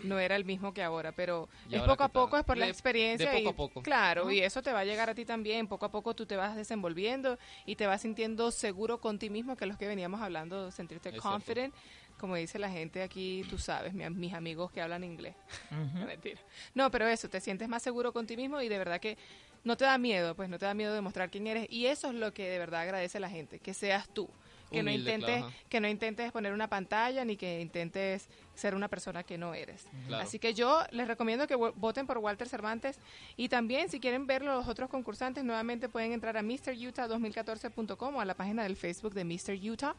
no 0.03 0.17
era 0.17 0.35
el 0.37 0.45
mismo 0.45 0.73
que 0.73 0.81
ahora, 0.81 1.11
pero 1.11 1.47
¿Y 1.69 1.75
es 1.75 1.81
ahora 1.81 1.93
poco 1.93 2.03
a 2.03 2.07
poco, 2.09 2.37
es 2.37 2.43
por 2.45 2.57
la 2.57 2.67
experiencia. 2.67 3.29
de 3.31 3.37
poco 3.37 3.49
y, 3.49 3.53
a 3.53 3.55
poco. 3.55 3.81
Claro, 3.83 4.31
y 4.31 4.39
eso 4.39 4.61
te 4.63 4.71
va 4.73 4.79
a 4.79 4.85
llegar 4.85 5.09
a 5.09 5.13
ti 5.15 5.25
también. 5.25 5.67
Poco 5.67 5.85
a 5.85 5.91
poco 5.91 6.15
tú 6.15 6.25
te 6.25 6.35
vas 6.35 6.55
desenvolviendo 6.55 7.37
y 7.65 7.75
te 7.75 7.85
vas 7.85 8.01
sintiendo 8.01 8.49
seguro 8.51 8.99
con 8.99 9.19
ti 9.19 9.29
mismo, 9.29 9.55
que 9.55 9.65
es 9.65 9.71
lo 9.71 9.77
que 9.77 9.87
veníamos 9.87 10.21
hablando, 10.21 10.71
sentirte 10.71 11.09
Es 11.09 11.13
cierto. 11.13 11.29
confident. 11.29 11.73
Como 12.17 12.35
dice 12.35 12.59
la 12.59 12.69
gente 12.69 13.01
aquí, 13.01 13.45
tú 13.49 13.57
sabes, 13.57 13.93
mi- 13.93 14.09
mis 14.09 14.33
amigos 14.33 14.71
que 14.71 14.81
hablan 14.81 15.03
inglés. 15.05 15.35
Mentira. 16.05 16.39
No, 16.73 16.89
pero 16.91 17.07
eso, 17.07 17.29
te 17.29 17.39
sientes 17.39 17.69
más 17.69 17.81
seguro 17.83 18.11
con 18.11 18.25
ti 18.27 18.35
mismo 18.35 18.61
y 18.61 18.67
de 18.67 18.77
verdad 18.77 18.99
que 18.99 19.17
no 19.63 19.77
te 19.77 19.85
da 19.85 19.97
miedo, 19.97 20.35
pues 20.35 20.49
no 20.49 20.57
te 20.57 20.65
da 20.65 20.73
miedo 20.73 20.93
demostrar 20.93 21.29
quién 21.29 21.47
eres. 21.47 21.67
Y 21.69 21.85
eso 21.87 22.09
es 22.09 22.15
lo 22.15 22.33
que 22.33 22.49
de 22.49 22.59
verdad 22.59 22.81
agradece 22.81 23.19
la 23.19 23.29
gente, 23.29 23.59
que 23.59 23.73
seas 23.73 24.07
tú. 24.09 24.29
Que 24.71 24.83
no, 24.83 24.91
intentes, 24.91 25.39
claro, 25.39 25.53
que 25.67 25.79
no 25.79 25.87
intentes 25.87 26.31
poner 26.31 26.53
una 26.53 26.67
pantalla 26.69 27.25
ni 27.25 27.37
que 27.37 27.59
intentes 27.59 28.29
ser 28.53 28.75
una 28.75 28.87
persona 28.87 29.23
que 29.23 29.35
no 29.35 29.55
eres. 29.55 29.87
Claro. 30.05 30.23
Así 30.23 30.37
que 30.37 30.53
yo 30.53 30.83
les 30.91 31.07
recomiendo 31.07 31.47
que 31.47 31.55
vo- 31.57 31.73
voten 31.75 32.05
por 32.05 32.19
Walter 32.19 32.47
Cervantes 32.47 32.99
y 33.35 33.49
también 33.49 33.89
si 33.89 33.99
quieren 33.99 34.27
ver 34.27 34.43
los 34.43 34.67
otros 34.67 34.87
concursantes 34.87 35.43
nuevamente 35.43 35.89
pueden 35.89 36.11
entrar 36.11 36.37
a 36.37 36.43
MrUtah2014.com 36.43 38.15
o 38.15 38.21
a 38.21 38.25
la 38.25 38.35
página 38.35 38.61
del 38.61 38.75
Facebook 38.75 39.15
de 39.15 39.23
Mr. 39.25 39.55
Utah 39.71 39.95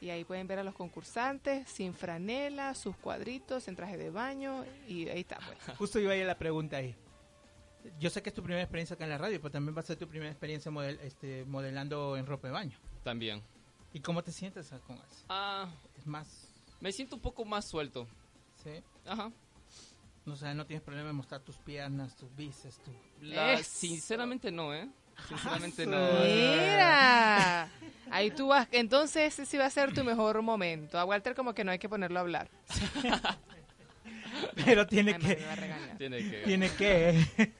y 0.00 0.08
ahí 0.08 0.24
pueden 0.24 0.46
ver 0.46 0.60
a 0.60 0.64
los 0.64 0.74
concursantes 0.74 1.68
sin 1.68 1.92
franela, 1.92 2.74
sus 2.74 2.96
cuadritos 2.96 3.68
en 3.68 3.76
traje 3.76 3.98
de 3.98 4.08
baño 4.10 4.64
y 4.88 5.08
ahí 5.08 5.20
está 5.20 5.38
pues. 5.44 5.76
Justo 5.76 5.98
iba 6.00 6.12
a 6.12 6.16
ir 6.16 6.24
la 6.26 6.38
pregunta 6.38 6.78
ahí. 6.78 6.94
Yo 7.98 8.10
sé 8.10 8.22
que 8.22 8.28
es 8.30 8.34
tu 8.34 8.42
primera 8.42 8.62
experiencia 8.62 8.94
acá 8.94 9.04
en 9.04 9.10
la 9.10 9.18
radio, 9.18 9.40
pero 9.40 9.52
también 9.52 9.76
va 9.76 9.80
a 9.80 9.84
ser 9.84 9.96
tu 9.96 10.08
primera 10.08 10.30
experiencia 10.30 10.70
model- 10.70 10.98
este, 11.02 11.44
modelando 11.44 12.16
en 12.16 12.26
ropa 12.26 12.48
de 12.48 12.52
baño. 12.52 12.78
También. 13.04 13.42
¿Y 13.92 14.00
cómo 14.00 14.22
te 14.22 14.32
sientes 14.32 14.68
con 14.86 14.96
eso? 14.96 15.24
Ah, 15.28 15.68
Es 15.98 16.06
más... 16.06 16.48
me 16.80 16.92
siento 16.92 17.16
un 17.16 17.22
poco 17.22 17.44
más 17.44 17.64
suelto. 17.64 18.06
¿sí? 18.62 18.82
Ajá. 19.06 19.30
O 20.26 20.34
sea, 20.36 20.52
no 20.54 20.66
tienes 20.66 20.82
problema 20.82 21.10
en 21.10 21.16
mostrar 21.16 21.40
tus 21.40 21.56
piernas, 21.58 22.16
tus 22.16 22.34
bíceps, 22.34 22.78
tu... 22.82 22.90
La- 23.22 23.62
sinceramente 23.62 24.50
no, 24.50 24.74
¿eh? 24.74 24.88
Sinceramente 25.28 25.86
no. 25.86 25.96
Mira, 26.24 27.68
ahí 28.10 28.30
tú 28.32 28.48
vas. 28.48 28.66
Entonces 28.72 29.32
ese 29.34 29.46
sí 29.46 29.56
va 29.56 29.66
a 29.66 29.70
ser 29.70 29.94
tu 29.94 30.02
mejor 30.04 30.42
momento. 30.42 30.98
A 30.98 31.04
Walter 31.04 31.34
como 31.34 31.54
que 31.54 31.62
no 31.64 31.70
hay 31.70 31.78
que 31.78 31.88
ponerlo 31.88 32.18
a 32.18 32.22
hablar. 32.22 32.50
Pero 34.64 34.86
tiene 34.86 35.14
Ay, 35.14 35.20
que... 35.20 35.36
Tiene 35.98 36.18
que. 36.18 36.42
Tiene 36.44 36.70
que... 36.70 37.52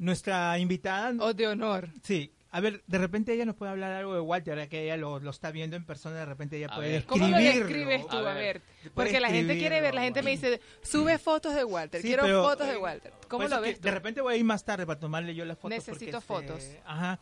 Nuestra 0.00 0.58
invitada... 0.58 1.12
O 1.22 1.34
de 1.34 1.46
honor. 1.46 1.90
Sí. 2.02 2.32
A 2.52 2.60
ver, 2.60 2.82
de 2.88 2.98
repente 2.98 3.32
ella 3.32 3.44
nos 3.44 3.54
puede 3.54 3.70
hablar 3.70 3.92
algo 3.92 4.14
de 4.14 4.20
Walter, 4.20 4.54
ahora 4.54 4.66
que 4.66 4.82
ella 4.82 4.96
lo, 4.96 5.20
lo 5.20 5.30
está 5.30 5.52
viendo 5.52 5.76
en 5.76 5.84
persona, 5.84 6.16
de 6.16 6.24
repente 6.24 6.56
ella 6.56 6.66
A 6.70 6.74
puede 6.74 6.90
ver. 6.90 7.04
¿Cómo 7.04 7.28
lo 7.28 7.36
describes 7.36 8.08
tú? 8.08 8.16
A 8.16 8.30
A 8.32 8.34
ver. 8.34 8.62
Porque 8.94 9.20
la 9.20 9.28
gente 9.28 9.56
quiere 9.56 9.80
ver, 9.80 9.94
la 9.94 10.02
gente 10.02 10.22
me 10.22 10.32
dice, 10.32 10.60
sube 10.82 11.18
fotos 11.18 11.54
de 11.54 11.62
Walter, 11.64 12.00
Sí, 12.00 12.08
quiero 12.08 12.24
pero, 12.24 12.42
fotos 12.42 12.66
de 12.66 12.72
eh, 12.72 12.78
Walter. 12.78 13.12
Por 13.12 13.28
¿Cómo 13.28 13.46
lo 13.46 13.60
ves 13.60 13.76
tú? 13.78 13.82
De 13.84 13.90
repente 13.92 14.20
voy 14.20 14.34
a 14.34 14.36
ir 14.38 14.44
más 14.44 14.64
tarde 14.64 14.84
para 14.84 14.98
tomarle 14.98 15.34
yo 15.34 15.44
las 15.44 15.58
fotos. 15.58 15.70
Necesito 15.86 16.20
porque, 16.22 16.48
fotos. 16.48 16.64
este, 16.64 16.80
ajá. 16.86 17.20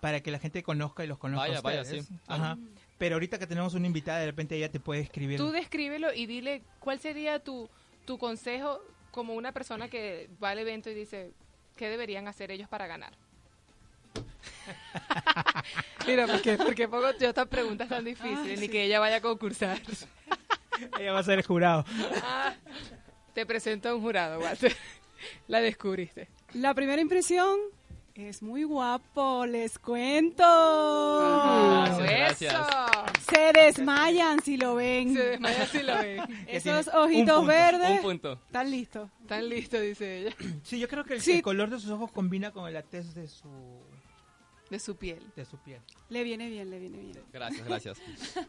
Para 0.00 0.20
que 0.20 0.30
la 0.30 0.38
gente 0.38 0.62
conozca 0.62 1.04
y 1.04 1.08
los 1.08 1.18
conozca 1.18 1.46
Vaya, 1.48 1.58
a 1.58 1.62
vaya, 1.62 1.82
ustedes. 1.82 2.06
sí. 2.06 2.14
Ajá. 2.28 2.56
Pero 2.96 3.16
ahorita 3.16 3.38
que 3.38 3.46
tenemos 3.46 3.74
una 3.74 3.86
invitada, 3.86 4.20
de 4.20 4.26
repente 4.26 4.56
ella 4.56 4.70
te 4.70 4.80
puede 4.80 5.00
escribir. 5.02 5.36
Tú 5.36 5.50
descríbelo 5.50 6.14
y 6.14 6.24
dile 6.26 6.62
cuál 6.78 7.00
sería 7.00 7.38
tu, 7.40 7.68
tu 8.06 8.16
consejo 8.16 8.80
como 9.10 9.34
una 9.34 9.52
persona 9.52 9.88
que 9.88 10.30
va 10.42 10.50
al 10.50 10.58
evento 10.58 10.88
y 10.90 10.94
dice, 10.94 11.32
¿qué 11.76 11.88
deberían 11.88 12.28
hacer 12.28 12.50
ellos 12.50 12.68
para 12.68 12.86
ganar? 12.86 13.12
Mira, 16.06 16.26
¿por 16.26 16.40
qué, 16.42 16.56
por 16.56 16.74
qué 16.74 16.88
pongo 16.88 17.10
yo 17.18 17.28
estas 17.28 17.48
preguntas 17.48 17.88
tan 17.88 18.04
difíciles? 18.04 18.60
Ni 18.60 18.68
que 18.68 18.84
ella 18.84 19.00
vaya 19.00 19.16
a 19.16 19.20
concursar. 19.20 19.80
Ella 20.98 21.12
va 21.12 21.20
a 21.20 21.22
ser 21.22 21.38
el 21.38 21.46
jurado. 21.46 21.84
Ah, 22.24 22.52
te 23.32 23.46
presento 23.46 23.88
a 23.88 23.94
un 23.94 24.02
jurado, 24.02 24.40
Walter. 24.40 24.74
La 25.46 25.60
descubriste. 25.60 26.28
La 26.52 26.74
primera 26.74 27.00
impresión 27.00 27.60
es 28.14 28.42
muy 28.42 28.62
guapo, 28.64 29.44
les 29.46 29.78
cuento. 29.78 30.44
Gracias, 31.98 32.42
¡Eso! 32.42 32.54
gracias. 32.54 33.26
Se 33.30 33.52
desmayan 33.52 34.40
si 34.42 34.56
lo 34.56 34.76
ven. 34.76 35.14
Se 35.14 35.22
desmaya 35.30 35.66
si 35.66 35.82
lo 35.82 35.94
ven. 35.96 36.20
Esos 36.48 36.84
tiene 36.84 36.98
un 36.98 37.04
ojitos 37.04 37.36
punto, 37.38 37.44
verdes. 37.46 37.90
Un 37.90 38.02
punto. 38.02 38.32
Están 38.46 38.70
listos. 38.70 39.10
Tan 39.26 39.48
listo, 39.48 39.80
dice 39.80 40.18
ella. 40.20 40.36
Sí, 40.62 40.78
yo 40.78 40.88
creo 40.88 41.04
que 41.04 41.14
el, 41.14 41.20
Sí. 41.20 41.32
el 41.32 41.42
color 41.42 41.70
de 41.70 41.80
sus 41.80 41.90
ojos 41.90 42.12
combina 42.12 42.52
con 42.52 42.72
la 42.72 42.82
tez 42.82 43.14
de 43.14 43.26
su, 43.26 43.48
De 44.70 44.78
su 44.78 44.96
piel. 44.96 45.20
de 45.34 45.44
su 45.44 45.56
piel. 45.58 45.80
Le 46.08 46.22
viene 46.22 46.48
bien, 46.48 46.70
le 46.70 46.78
viene 46.78 46.98
bien. 46.98 47.18
Gracias, 47.32 47.66
gracias. 47.66 47.98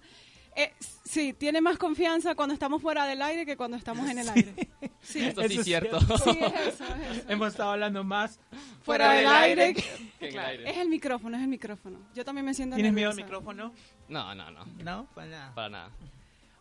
Eh, 0.55 0.71
sí, 1.03 1.33
tiene 1.33 1.59
más 1.59 1.77
confianza 1.77 2.33
cuando 2.33 2.53
estamos 2.53 2.81
fuera 2.81 3.05
del 3.05 3.21
aire 3.21 3.45
que 3.45 3.57
cuando 3.57 3.75
estamos 3.77 4.09
en 4.09 4.19
el 4.19 4.29
aire. 4.29 4.53
Sí, 5.01 5.19
Esto 5.25 5.41
sí 5.41 5.47
Eso 5.47 5.53
es 5.53 5.57
es 5.59 5.65
cierto. 5.65 5.99
sí, 5.99 6.29
es 6.39 6.73
eso, 6.73 6.85
es 6.95 7.17
eso. 7.17 7.29
Hemos 7.29 7.49
estado 7.49 7.71
hablando 7.71 8.03
más 8.03 8.39
Fuera 8.83 9.11
del 9.11 9.27
aire. 9.27 9.73
Que 9.73 9.81
en 9.81 10.25
el 10.27 10.29
Claro. 10.31 10.49
aire. 10.49 10.69
Es 10.71 10.77
el 10.77 10.89
micrófono, 10.89 11.35
es 11.37 11.43
el 11.43 11.49
micrófono. 11.49 11.99
Yo 12.15 12.23
también 12.23 12.45
me 12.45 12.53
siento 12.53 12.75
¿Tienes 12.75 12.93
miedo 12.93 13.09
al 13.09 13.15
micrófono? 13.15 13.73
No, 14.07 14.33
no, 14.33 14.49
no. 14.51 14.65
No, 14.83 15.07
para 15.13 15.27
nada. 15.27 15.53
Para 15.55 15.69
nada. 15.69 15.91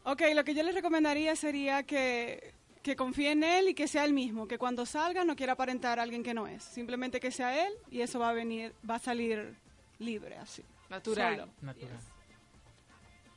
Ok, 0.04 0.22
lo 0.34 0.44
que 0.44 0.54
yo 0.54 0.62
les 0.62 0.74
recomendaría 0.74 1.34
sería 1.36 1.84
que, 1.84 2.52
que 2.82 2.96
confíe 2.96 3.30
en 3.30 3.44
él 3.44 3.68
y 3.70 3.74
que 3.74 3.86
sea 3.88 4.04
él 4.04 4.12
mismo, 4.12 4.46
que 4.48 4.58
cuando 4.58 4.84
salga 4.84 5.24
no 5.24 5.36
quiera 5.36 5.52
aparentar 5.54 5.98
a 5.98 6.02
alguien 6.02 6.22
que 6.22 6.34
no 6.34 6.46
es, 6.46 6.62
simplemente 6.64 7.20
que 7.20 7.30
sea 7.30 7.66
él 7.66 7.72
y 7.90 8.00
eso 8.02 8.18
va 8.18 8.28
a 8.30 8.32
venir, 8.34 8.74
va 8.88 8.96
a 8.96 8.98
salir 8.98 9.54
libre 10.00 10.36
así. 10.36 10.62
Natural. 10.90 11.36
Solo. 11.40 11.52
Natural. 11.62 11.98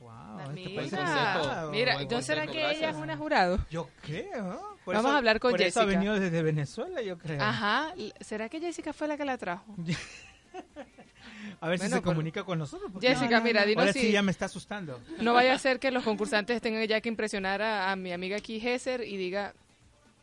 Wow, 0.00 0.38
esto 0.40 0.52
Mira, 0.52 0.80
consejo. 0.82 1.64
un- 1.66 1.70
mira, 1.72 2.04
¿no 2.04 2.22
será 2.22 2.46
que 2.46 2.58
gracias. 2.60 2.76
ella 2.78 2.90
es 2.90 2.96
una 2.96 3.16
jurado? 3.16 3.58
Yo 3.70 3.88
creo. 4.02 4.42
¿no? 4.44 4.60
Por 4.84 4.94
Vamos 4.94 5.08
eso- 5.08 5.14
a 5.14 5.18
hablar 5.18 5.40
con 5.40 5.50
por 5.50 5.60
Eso 5.60 5.80
ha 5.80 5.82
Jessica. 5.84 5.98
venido 5.98 6.18
desde 6.20 6.42
Venezuela, 6.42 7.02
yo 7.02 7.18
creo. 7.18 7.42
Ajá. 7.42 7.92
¿Será 8.20 8.48
que 8.48 8.60
Jessica 8.60 8.92
fue 8.92 9.08
la 9.08 9.16
que 9.16 9.24
la 9.24 9.36
trajo? 9.38 9.74
A 11.60 11.68
ver 11.68 11.78
si 11.78 11.88
se 11.88 12.02
comunica 12.02 12.44
con 12.44 12.58
nosotros. 12.58 12.90
Jessica, 13.00 13.40
mira, 13.40 13.64
dinos 13.64 13.82
Ahora 13.82 13.92
si 13.92 14.00
sí 14.00 14.12
ya 14.12 14.22
me 14.22 14.30
está 14.30 14.44
asustando. 14.46 15.00
no 15.20 15.34
vaya 15.34 15.52
a 15.54 15.58
ser 15.58 15.78
que 15.80 15.90
los 15.90 16.04
concursantes 16.04 16.60
tengan 16.60 16.84
ya 16.86 17.00
que 17.00 17.08
impresionar 17.08 17.60
a, 17.62 17.90
a 17.90 17.96
mi 17.96 18.12
amiga 18.12 18.36
aquí, 18.36 18.60
Gesser, 18.60 19.02
y 19.02 19.16
diga, 19.16 19.54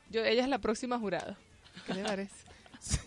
yo, 0.09 0.23
ella 0.23 0.43
es 0.43 0.49
la 0.49 0.59
próxima 0.59 0.97
jurada. 0.99 1.37
¿Qué 1.85 1.93
le 1.93 2.03
parece? 2.03 2.35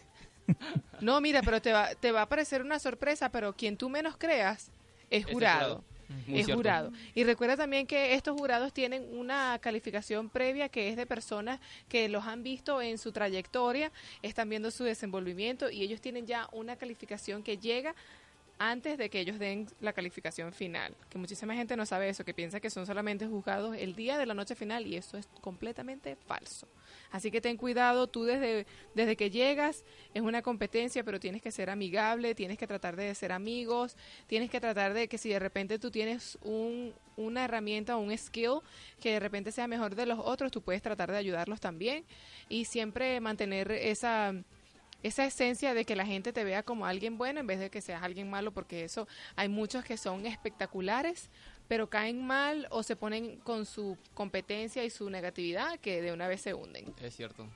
No, 1.00 1.20
mira, 1.20 1.42
pero 1.42 1.60
te 1.60 1.72
va, 1.72 1.94
te 1.94 2.10
va 2.10 2.22
a 2.22 2.28
parecer 2.28 2.62
una 2.62 2.78
sorpresa, 2.78 3.28
pero 3.28 3.52
quien 3.52 3.76
tú 3.76 3.90
menos 3.90 4.16
creas 4.16 4.70
es 5.10 5.26
jurado. 5.26 5.84
Muy 6.08 6.40
es 6.40 6.46
cierto. 6.46 6.54
jurado. 6.54 6.92
Y 7.14 7.24
recuerda 7.24 7.56
también 7.56 7.86
que 7.86 8.14
estos 8.14 8.38
jurados 8.38 8.72
tienen 8.72 9.06
una 9.12 9.58
calificación 9.60 10.30
previa 10.30 10.68
que 10.68 10.88
es 10.88 10.96
de 10.96 11.06
personas 11.06 11.60
que 11.88 12.08
los 12.08 12.26
han 12.26 12.42
visto 12.42 12.80
en 12.80 12.98
su 12.98 13.12
trayectoria, 13.12 13.92
están 14.22 14.48
viendo 14.48 14.70
su 14.70 14.84
desenvolvimiento 14.84 15.70
y 15.70 15.82
ellos 15.82 16.00
tienen 16.00 16.26
ya 16.26 16.48
una 16.52 16.76
calificación 16.76 17.42
que 17.42 17.58
llega 17.58 17.94
antes 18.58 18.98
de 18.98 19.08
que 19.08 19.20
ellos 19.20 19.38
den 19.38 19.68
la 19.80 19.92
calificación 19.92 20.52
final. 20.52 20.94
Que 21.08 21.18
muchísima 21.18 21.54
gente 21.54 21.76
no 21.76 21.86
sabe 21.86 22.08
eso, 22.08 22.24
que 22.24 22.34
piensa 22.34 22.60
que 22.60 22.70
son 22.70 22.86
solamente 22.86 23.26
juzgados 23.26 23.76
el 23.76 23.94
día 23.94 24.18
de 24.18 24.26
la 24.26 24.34
noche 24.34 24.54
final 24.54 24.86
y 24.86 24.96
eso 24.96 25.16
es 25.16 25.28
completamente 25.40 26.16
falso. 26.16 26.68
Así 27.10 27.30
que 27.30 27.40
ten 27.40 27.56
cuidado, 27.56 28.06
tú 28.06 28.24
desde, 28.24 28.66
desde 28.94 29.16
que 29.16 29.30
llegas 29.30 29.84
es 30.12 30.22
una 30.22 30.42
competencia, 30.42 31.04
pero 31.04 31.20
tienes 31.20 31.40
que 31.40 31.50
ser 31.50 31.70
amigable, 31.70 32.34
tienes 32.34 32.58
que 32.58 32.66
tratar 32.66 32.96
de 32.96 33.14
ser 33.14 33.32
amigos, 33.32 33.96
tienes 34.26 34.50
que 34.50 34.60
tratar 34.60 34.92
de 34.92 35.08
que 35.08 35.18
si 35.18 35.28
de 35.28 35.38
repente 35.38 35.78
tú 35.78 35.90
tienes 35.90 36.38
un, 36.42 36.92
una 37.16 37.44
herramienta 37.44 37.96
o 37.96 38.00
un 38.00 38.16
skill 38.16 38.60
que 39.00 39.12
de 39.12 39.20
repente 39.20 39.52
sea 39.52 39.68
mejor 39.68 39.94
de 39.94 40.06
los 40.06 40.18
otros, 40.18 40.50
tú 40.50 40.62
puedes 40.62 40.82
tratar 40.82 41.10
de 41.10 41.18
ayudarlos 41.18 41.60
también 41.60 42.04
y 42.48 42.64
siempre 42.64 43.20
mantener 43.20 43.70
esa 43.70 44.34
esa 45.02 45.24
esencia 45.24 45.74
de 45.74 45.84
que 45.84 45.94
la 45.96 46.04
gente 46.06 46.32
te 46.32 46.44
vea 46.44 46.62
como 46.62 46.86
alguien 46.86 47.18
bueno 47.18 47.40
en 47.40 47.46
vez 47.46 47.60
de 47.60 47.70
que 47.70 47.80
seas 47.80 48.02
alguien 48.02 48.28
malo, 48.30 48.52
porque 48.52 48.84
eso 48.84 49.06
hay 49.36 49.48
muchos 49.48 49.84
que 49.84 49.96
son 49.96 50.26
espectaculares, 50.26 51.30
pero 51.68 51.88
caen 51.88 52.26
mal 52.26 52.66
o 52.70 52.82
se 52.82 52.96
ponen 52.96 53.38
con 53.40 53.66
su 53.66 53.96
competencia 54.14 54.84
y 54.84 54.90
su 54.90 55.08
negatividad 55.10 55.78
que 55.80 56.02
de 56.02 56.12
una 56.12 56.26
vez 56.28 56.40
se 56.40 56.54
hunden. 56.54 56.92
Es 57.00 57.14
cierto. 57.14 57.46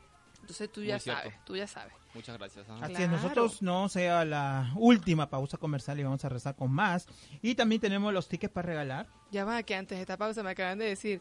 Entonces 0.40 0.70
tú 0.73 0.82
ya 0.82 0.98
sabes, 0.98 1.35
tú 1.44 1.56
ya 1.56 1.66
sabes. 1.69 1.94
Muchas 2.14 2.36
gracias. 2.36 2.69
ajá. 2.69 2.85
Así 2.85 2.93
es, 2.94 2.98
Claro. 2.98 3.12
nosotros 3.12 3.62
no 3.62 3.89
sea 3.89 4.24
la 4.24 4.73
última 4.77 5.31
pausa 5.31 5.56
comercial 5.56 5.98
y 6.01 6.02
vamos 6.02 6.24
a 6.24 6.28
rezar 6.28 6.56
con 6.56 6.70
más. 6.70 7.06
Y 7.40 7.55
también 7.55 7.81
tenemos 7.81 8.12
los 8.12 8.28
tickets 8.28 8.52
para 8.52 8.66
regalar. 8.66 9.06
Ya 9.31 9.44
va, 9.44 9.62
que 9.62 9.74
antes 9.74 9.97
de 9.97 10.02
esta 10.02 10.16
pausa 10.16 10.43
me 10.43 10.51
acaban 10.51 10.78
de 10.78 10.85
decir, 10.86 11.20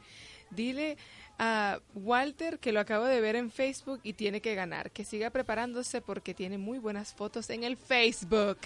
dile 0.52 0.98
a 1.40 1.80
Walter 1.96 2.60
que 2.60 2.72
lo 2.72 2.80
acabo 2.80 3.06
de 3.06 3.20
ver 3.20 3.36
en 3.36 3.50
Facebook 3.50 4.00
y 4.04 4.14
tiene 4.14 4.42
que 4.42 4.54
ganar, 4.54 4.92
que 4.92 5.04
siga 5.04 5.32
preparándose 5.32 6.02
porque 6.02 6.34
tiene 6.36 6.58
muy 6.60 6.78
buenas 6.78 7.14
fotos 7.14 7.50
en 7.50 7.64
el 7.64 7.78
Facebook. 7.78 8.60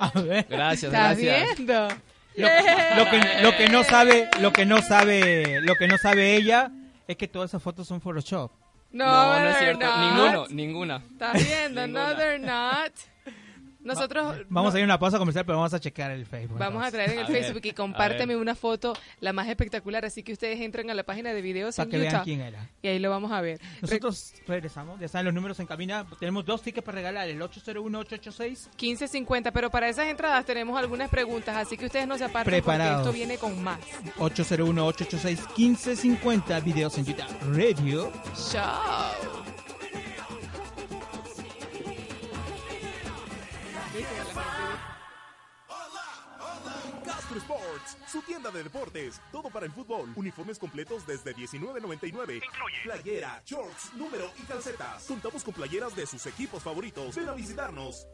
A 0.00 0.10
ver. 0.20 0.46
Gracias, 0.48 0.92
¿Estás 0.92 1.18
gracias. 1.18 1.56
viendo? 1.56 1.88
Lo, 2.36 2.46
lo 3.04 3.10
que, 3.10 3.42
lo 3.42 3.56
que 3.56 3.68
no 3.68 3.84
sabe, 3.84 4.28
lo 4.40 4.52
que 4.52 4.64
no 4.66 4.80
sabe, 4.82 5.60
lo 5.62 5.74
que 5.76 5.86
no 5.88 5.98
sabe 5.98 6.34
ella 6.36 6.70
es 7.06 7.16
que 7.16 7.28
todas 7.28 7.50
esas 7.50 7.62
fotos 7.62 7.86
son 7.88 8.00
Photoshop. 8.00 8.50
No, 8.92 9.04
No, 9.06 9.40
no 9.44 9.50
es 9.50 9.58
cierto. 9.58 9.86
not. 9.86 9.98
Ninguno, 10.00 10.46
ninguna. 10.50 10.96
¿Estás 11.12 11.34
viendo? 11.34 11.86
no, 11.86 12.06
Ninguna. 12.08 12.16
they're 12.16 12.38
not. 12.38 12.92
Nosotros 13.82 14.36
Vamos 14.50 14.72
no- 14.72 14.76
a 14.76 14.80
ir 14.80 14.82
a 14.82 14.84
una 14.84 14.98
pausa 14.98 15.16
comercial, 15.18 15.46
pero 15.46 15.56
vamos 15.58 15.72
a 15.72 15.80
checar 15.80 16.10
el 16.10 16.26
Facebook. 16.26 16.58
Vamos 16.58 16.84
a 16.84 16.90
traer 16.90 17.12
en 17.12 17.18
el 17.20 17.24
A 17.24 17.28
ver, 17.28 17.44
Facebook 17.44 17.62
y 17.64 17.72
compárteme 17.72 18.36
una 18.36 18.54
foto 18.54 18.92
la 19.20 19.32
más 19.32 19.48
espectacular, 19.48 20.04
así 20.04 20.22
que 20.22 20.32
ustedes 20.34 20.60
entren 20.60 20.90
a 20.90 20.94
la 20.94 21.02
página 21.02 21.32
de 21.32 21.40
videos 21.40 21.76
Para 21.76 21.84
en 21.86 21.90
que 21.90 21.96
vean 21.98 22.14
Utah 22.14 22.24
quién 22.24 22.40
era. 22.42 22.68
y 22.82 22.88
ahí 22.88 22.98
lo 22.98 23.08
vamos 23.10 23.32
a 23.32 23.40
ver. 23.40 23.58
Re- 23.58 23.66
Nosotros 24.00 24.34
regresamos, 24.46 25.00
ya 25.00 25.08
saben 25.08 25.24
los 25.24 25.32
números 25.34 25.58
en 25.60 25.66
cabina. 25.66 26.04
Tenemos 26.18 26.44
dos 26.44 26.60
tickets 26.62 26.84
para 26.84 26.96
regalar, 26.96 27.26
el 27.28 27.40
801-886. 27.40 28.68
15.50, 28.76 29.50
pero 29.52 29.70
para 29.70 29.88
esas 29.88 30.08
entradas 30.08 30.44
tenemos 30.44 30.78
algunas 30.78 31.08
preguntas, 31.08 31.56
así 31.56 31.76
que 31.78 31.86
ustedes 31.86 32.06
no 32.06 32.18
se 32.18 32.24
aparten 32.24 32.50
Preparados. 32.52 33.06
porque 33.06 33.20
esto 33.20 33.28
viene 33.28 33.38
con 33.38 33.62
más. 33.64 33.80
801-886-1550, 34.18 36.62
videos 36.62 36.98
en 36.98 37.08
Utah 37.10 37.26
Radio. 37.52 38.12
Chao. 38.50 39.12
Castro 47.04 47.38
Sports, 47.38 47.98
su 48.06 48.22
tienda 48.22 48.50
de 48.50 48.62
deportes, 48.62 49.20
todo 49.30 49.50
para 49.50 49.66
el 49.66 49.72
fútbol, 49.72 50.12
uniformes 50.16 50.58
completos 50.58 51.06
desde 51.06 51.34
19.99. 51.34 52.40
Playera, 52.82 53.42
shorts, 53.44 53.94
número 53.94 54.30
y 54.38 54.42
calcetas. 54.44 55.04
Contamos 55.06 55.44
con 55.44 55.54
playeras 55.54 55.94
de 55.94 56.06
sus 56.06 56.24
equipos 56.26 56.62
favoritos. 56.62 57.14
Ven 57.14 57.28
a 57.28 57.32
visitarnos. 57.32 58.06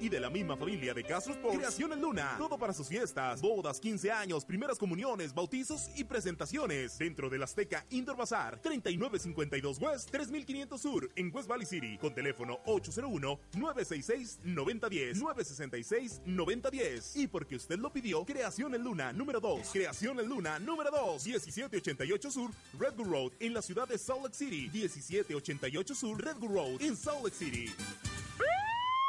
Y 0.00 0.08
de 0.08 0.20
la 0.20 0.30
misma 0.30 0.56
familia 0.56 0.94
de 0.94 1.02
Castro 1.02 1.32
Sports, 1.32 1.58
Creaciones 1.58 1.98
Luna. 1.98 2.36
Todo 2.38 2.56
para 2.56 2.72
sus 2.72 2.86
fiestas, 2.86 3.40
bodas, 3.40 3.80
15 3.80 4.12
años, 4.12 4.44
primeras 4.44 4.78
comuniones, 4.78 5.34
bautizos 5.34 5.90
y 5.96 6.04
presentaciones. 6.04 6.96
Dentro 6.98 7.28
del 7.28 7.42
Azteca 7.42 7.84
Indoor 7.90 8.16
Bazaar, 8.16 8.60
3952 8.60 9.78
West, 9.80 10.10
3500 10.10 10.80
Sur, 10.80 11.10
en 11.16 11.34
West 11.34 11.48
Valley 11.48 11.66
City. 11.66 11.98
Con 11.98 12.14
teléfono 12.14 12.60
801-966-9010. 12.66 15.20
966-9010. 15.20 17.16
Y 17.16 17.26
porque 17.26 17.56
usted 17.56 17.78
lo 17.78 17.92
pidió, 17.92 18.24
Creaciones 18.24 18.80
Luna 18.80 19.12
número 19.12 19.40
2. 19.40 19.68
Creaciones 19.72 20.26
Luna 20.26 20.60
número 20.60 20.90
2. 20.92 21.26
1788 21.26 22.30
Sur, 22.30 22.52
Redwood 22.78 23.08
Road, 23.08 23.32
en 23.40 23.52
la 23.52 23.62
ciudad 23.62 23.88
de 23.88 23.98
Salt 23.98 24.22
Lake 24.22 24.36
City. 24.36 24.70
1788 24.72 25.94
Sur, 25.94 26.22
Redwood 26.22 26.54
Road, 26.54 26.80
en 26.82 26.96
Salt 26.96 27.24
Lake 27.24 27.34
City. 27.36 27.72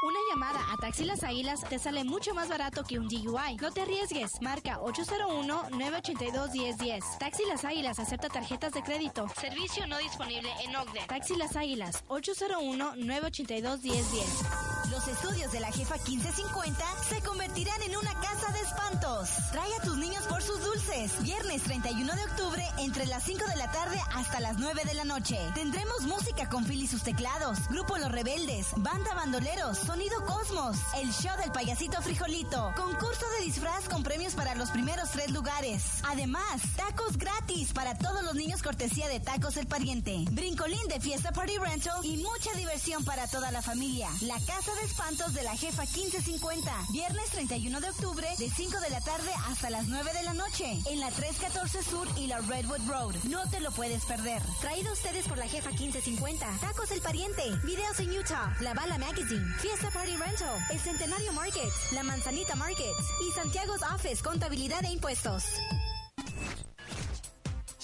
Una 0.02 0.20
llamada 0.30 0.62
a 0.72 0.78
Taxi 0.78 1.04
Las 1.04 1.24
Águilas 1.24 1.60
te 1.68 1.78
sale 1.78 2.06
mucho 2.06 2.34
más 2.34 2.48
barato 2.48 2.86
que 2.86 2.98
un 2.98 3.10
DUI. 3.10 3.58
No 3.60 3.70
te 3.70 3.82
arriesgues. 3.82 4.42
Marca 4.42 4.80
801-982-1010. 4.80 7.18
Taxi 7.18 7.44
Las 7.50 7.66
Águilas 7.66 8.00
acepta 8.00 8.30
tarjetas 8.30 8.72
de 8.72 8.82
crédito. 8.82 9.28
Servicio 9.42 9.86
no 9.88 9.98
disponible 9.98 10.50
en 10.64 10.74
Ogden. 10.74 11.06
Taxi 11.08 11.36
Las 11.36 11.58
Águilas 11.58 12.06
801-982-1010. 12.08 14.70
Los 14.90 15.08
estudios 15.08 15.52
de 15.52 15.60
la 15.60 15.72
jefa 15.72 15.96
1550 15.96 16.84
se 17.08 17.22
convertirán 17.22 17.80
en 17.84 17.96
una 17.96 18.12
casa 18.16 18.52
de 18.52 18.60
espantos. 18.62 19.30
Trae 19.52 19.72
a 19.76 19.82
tus 19.84 19.96
niños 19.98 20.26
por 20.28 20.42
sus 20.42 20.64
dulces. 20.64 21.22
Viernes 21.22 21.62
31 21.64 22.16
de 22.16 22.24
octubre, 22.24 22.66
entre 22.80 23.06
las 23.06 23.24
5 23.24 23.46
de 23.46 23.56
la 23.56 23.72
tarde 23.72 24.00
hasta 24.16 24.40
las 24.40 24.58
9 24.58 24.82
de 24.86 24.96
la 24.96 25.04
noche. 25.04 25.38
Tendremos 25.54 26.02
música 26.02 26.50
con 26.50 26.66
Phil 26.66 26.82
y 26.82 26.88
sus 26.88 27.04
teclados, 27.04 27.60
Grupo 27.70 27.98
Los 27.98 28.12
Rebeldes, 28.12 28.70
Banda 28.78 29.14
Bandoleros, 29.14 29.78
Sonido 29.90 30.24
Cosmos, 30.24 30.78
el 31.02 31.12
show 31.12 31.36
del 31.42 31.52
payasito 31.52 32.00
frijolito, 32.04 32.72
concurso 32.76 33.26
de 33.40 33.46
disfraz 33.46 33.90
con 33.90 34.04
premios 34.04 34.36
para 34.36 34.54
los 34.54 34.70
primeros 34.70 35.10
tres 35.10 35.32
lugares. 35.32 35.84
Además, 36.04 36.62
tacos 36.76 37.18
gratis 37.18 37.74
para 37.74 37.98
todos 37.98 38.22
los 38.24 38.36
niños 38.36 38.62
cortesía 38.62 39.08
de 39.08 39.20
Tacos 39.20 39.58
el 39.58 39.66
Pariente, 39.66 40.26
brincolín 40.30 40.88
de 40.90 41.00
Fiesta 41.00 41.32
Party 41.32 41.58
Rental 41.58 42.06
y 42.06 42.18
mucha 42.18 42.54
diversión 42.56 43.04
para 43.04 43.26
toda 43.30 43.50
la 43.50 43.64
familia. 43.64 44.10
La 44.22 44.36
Casa 44.36 44.72
de 44.76 44.86
Espantos 44.86 45.34
de 45.34 45.42
la 45.42 45.58
Jefa 45.58 45.82
1550, 45.82 46.72
viernes 46.94 47.26
31 47.32 47.82
de 47.82 47.90
octubre 47.90 48.28
de 48.38 48.48
5 48.48 48.80
de 48.82 48.90
la 48.92 49.02
tarde 49.02 49.32
hasta 49.48 49.72
las 49.72 49.88
9 49.88 50.12
de 50.14 50.24
la 50.24 50.36
noche, 50.36 50.80
en 50.86 51.00
la 51.00 51.10
314 51.10 51.82
Sur 51.82 52.08
y 52.16 52.28
la 52.28 52.38
Redwood 52.42 52.88
Road. 52.88 53.16
No 53.24 53.42
te 53.50 53.60
lo 53.60 53.72
puedes 53.72 54.06
perder. 54.06 54.44
Traído 54.62 54.92
a 54.92 54.94
ustedes 54.94 55.28
por 55.28 55.40
la 55.40 55.48
jefa 55.48 55.72
1550, 55.72 56.46
Tacos 56.62 56.92
el 56.92 57.02
Pariente, 57.02 57.42
Videos 57.64 58.00
en 58.00 58.12
Utah, 58.12 58.56
La 58.60 58.76
Bala 58.76 59.00
Magazine, 59.00 59.52
Fiesta 59.58 59.79
Party 59.88 60.18
Rental, 60.18 60.58
El 60.70 60.80
Centenario 60.80 61.32
Market, 61.32 61.70
La 61.94 62.04
Manzanita 62.04 62.56
Market 62.56 62.94
y 63.22 63.32
Santiago's 63.34 63.82
Office 63.82 64.22
Contabilidad 64.22 64.84
e 64.84 64.92
Impuestos. 64.92 65.44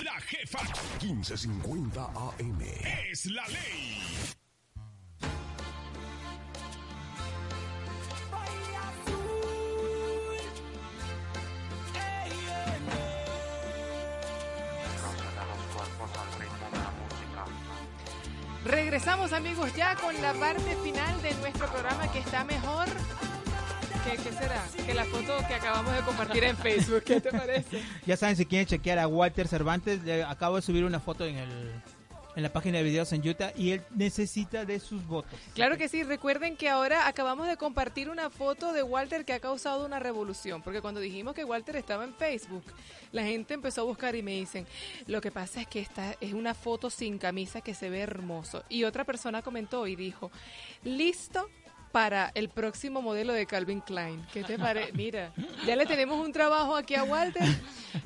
La 0.06 0.22
jefa 0.22 0.60
1550 1.02 2.02
AM. 2.02 2.62
es 3.12 3.26
la 3.26 3.46
ley. 3.48 4.02
Regresamos 18.64 19.34
amigos 19.34 19.76
ya 19.76 19.96
con 19.96 20.20
la 20.22 20.34
parte 20.34 20.76
final 20.82 21.22
de 21.22 21.34
nuestro 21.36 21.68
programa 21.68 22.10
que 22.14 22.20
está 22.20 22.46
mejor. 22.46 22.88
¿Qué, 24.16 24.30
qué 24.30 24.32
será? 24.32 24.64
Que 24.86 24.94
la 24.94 25.06
foto 25.06 25.38
que 25.48 25.56
acabamos 25.56 25.94
de 25.94 26.02
compartir 26.02 26.44
en 26.46 26.56
Facebook. 26.58 27.04
¿Qué 27.04 27.20
te 27.20 27.32
parece? 27.32 27.82
Ya 28.06 28.16
saben, 28.16 28.36
si 28.36 28.46
quieren 28.46 28.68
chequear 28.68 29.00
a 29.00 29.08
Walter 29.08 29.48
Cervantes, 29.48 30.04
le 30.04 30.24
acabo 30.24 30.56
de 30.56 30.62
subir 30.62 30.86
una 30.86 31.00
foto 31.00 31.26
en 31.26 31.38
el 31.38 31.82
en 32.36 32.44
la 32.44 32.52
página 32.52 32.80
de 32.80 32.84
videos 32.84 33.14
en 33.14 33.26
Utah 33.28 33.54
y 33.56 33.72
él 33.72 33.82
necesita 33.96 34.66
de 34.66 34.82
sus 34.82 35.08
votos. 35.08 35.40
Claro 35.54 35.78
que 35.78 35.88
sí, 35.88 36.04
recuerden 36.04 36.58
que 36.58 36.68
ahora 36.68 37.08
acabamos 37.08 37.48
de 37.48 37.56
compartir 37.56 38.10
una 38.10 38.30
foto 38.30 38.74
de 38.74 38.84
Walter 38.84 39.24
que 39.24 39.32
ha 39.32 39.40
causado 39.40 39.86
una 39.86 40.00
revolución, 40.00 40.62
porque 40.62 40.82
cuando 40.82 41.00
dijimos 41.00 41.34
que 41.34 41.46
Walter 41.46 41.78
estaba 41.78 42.04
en 42.04 42.14
Facebook, 42.14 42.66
la 43.14 43.24
gente 43.24 43.54
empezó 43.54 43.82
a 43.82 43.84
buscar 43.86 44.18
y 44.18 44.22
me 44.22 44.32
dicen, 44.32 44.68
lo 45.08 45.22
que 45.22 45.32
pasa 45.32 45.62
es 45.62 45.68
que 45.68 45.80
esta 45.80 46.18
es 46.20 46.34
una 46.34 46.54
foto 46.54 46.90
sin 46.90 47.18
camisa 47.18 47.62
que 47.62 47.74
se 47.74 47.90
ve 47.90 48.02
hermoso. 48.02 48.66
Y 48.68 48.84
otra 48.84 49.06
persona 49.06 49.42
comentó 49.42 49.88
y 49.88 49.96
dijo, 49.96 50.30
listo 50.84 51.50
para 51.96 52.30
el 52.36 52.50
próximo 52.50 53.02
modelo 53.02 53.32
de 53.32 53.46
Calvin 53.46 53.80
Klein. 53.80 54.22
¿Qué 54.34 54.44
te 54.44 54.60
parece? 54.60 54.92
Mira, 54.92 55.32
ya 55.66 55.78
le 55.78 55.86
tenemos 55.86 56.20
un 56.20 56.34
trabajo 56.34 56.76
aquí 56.76 56.94
a 56.94 57.06
Walter. 57.06 57.42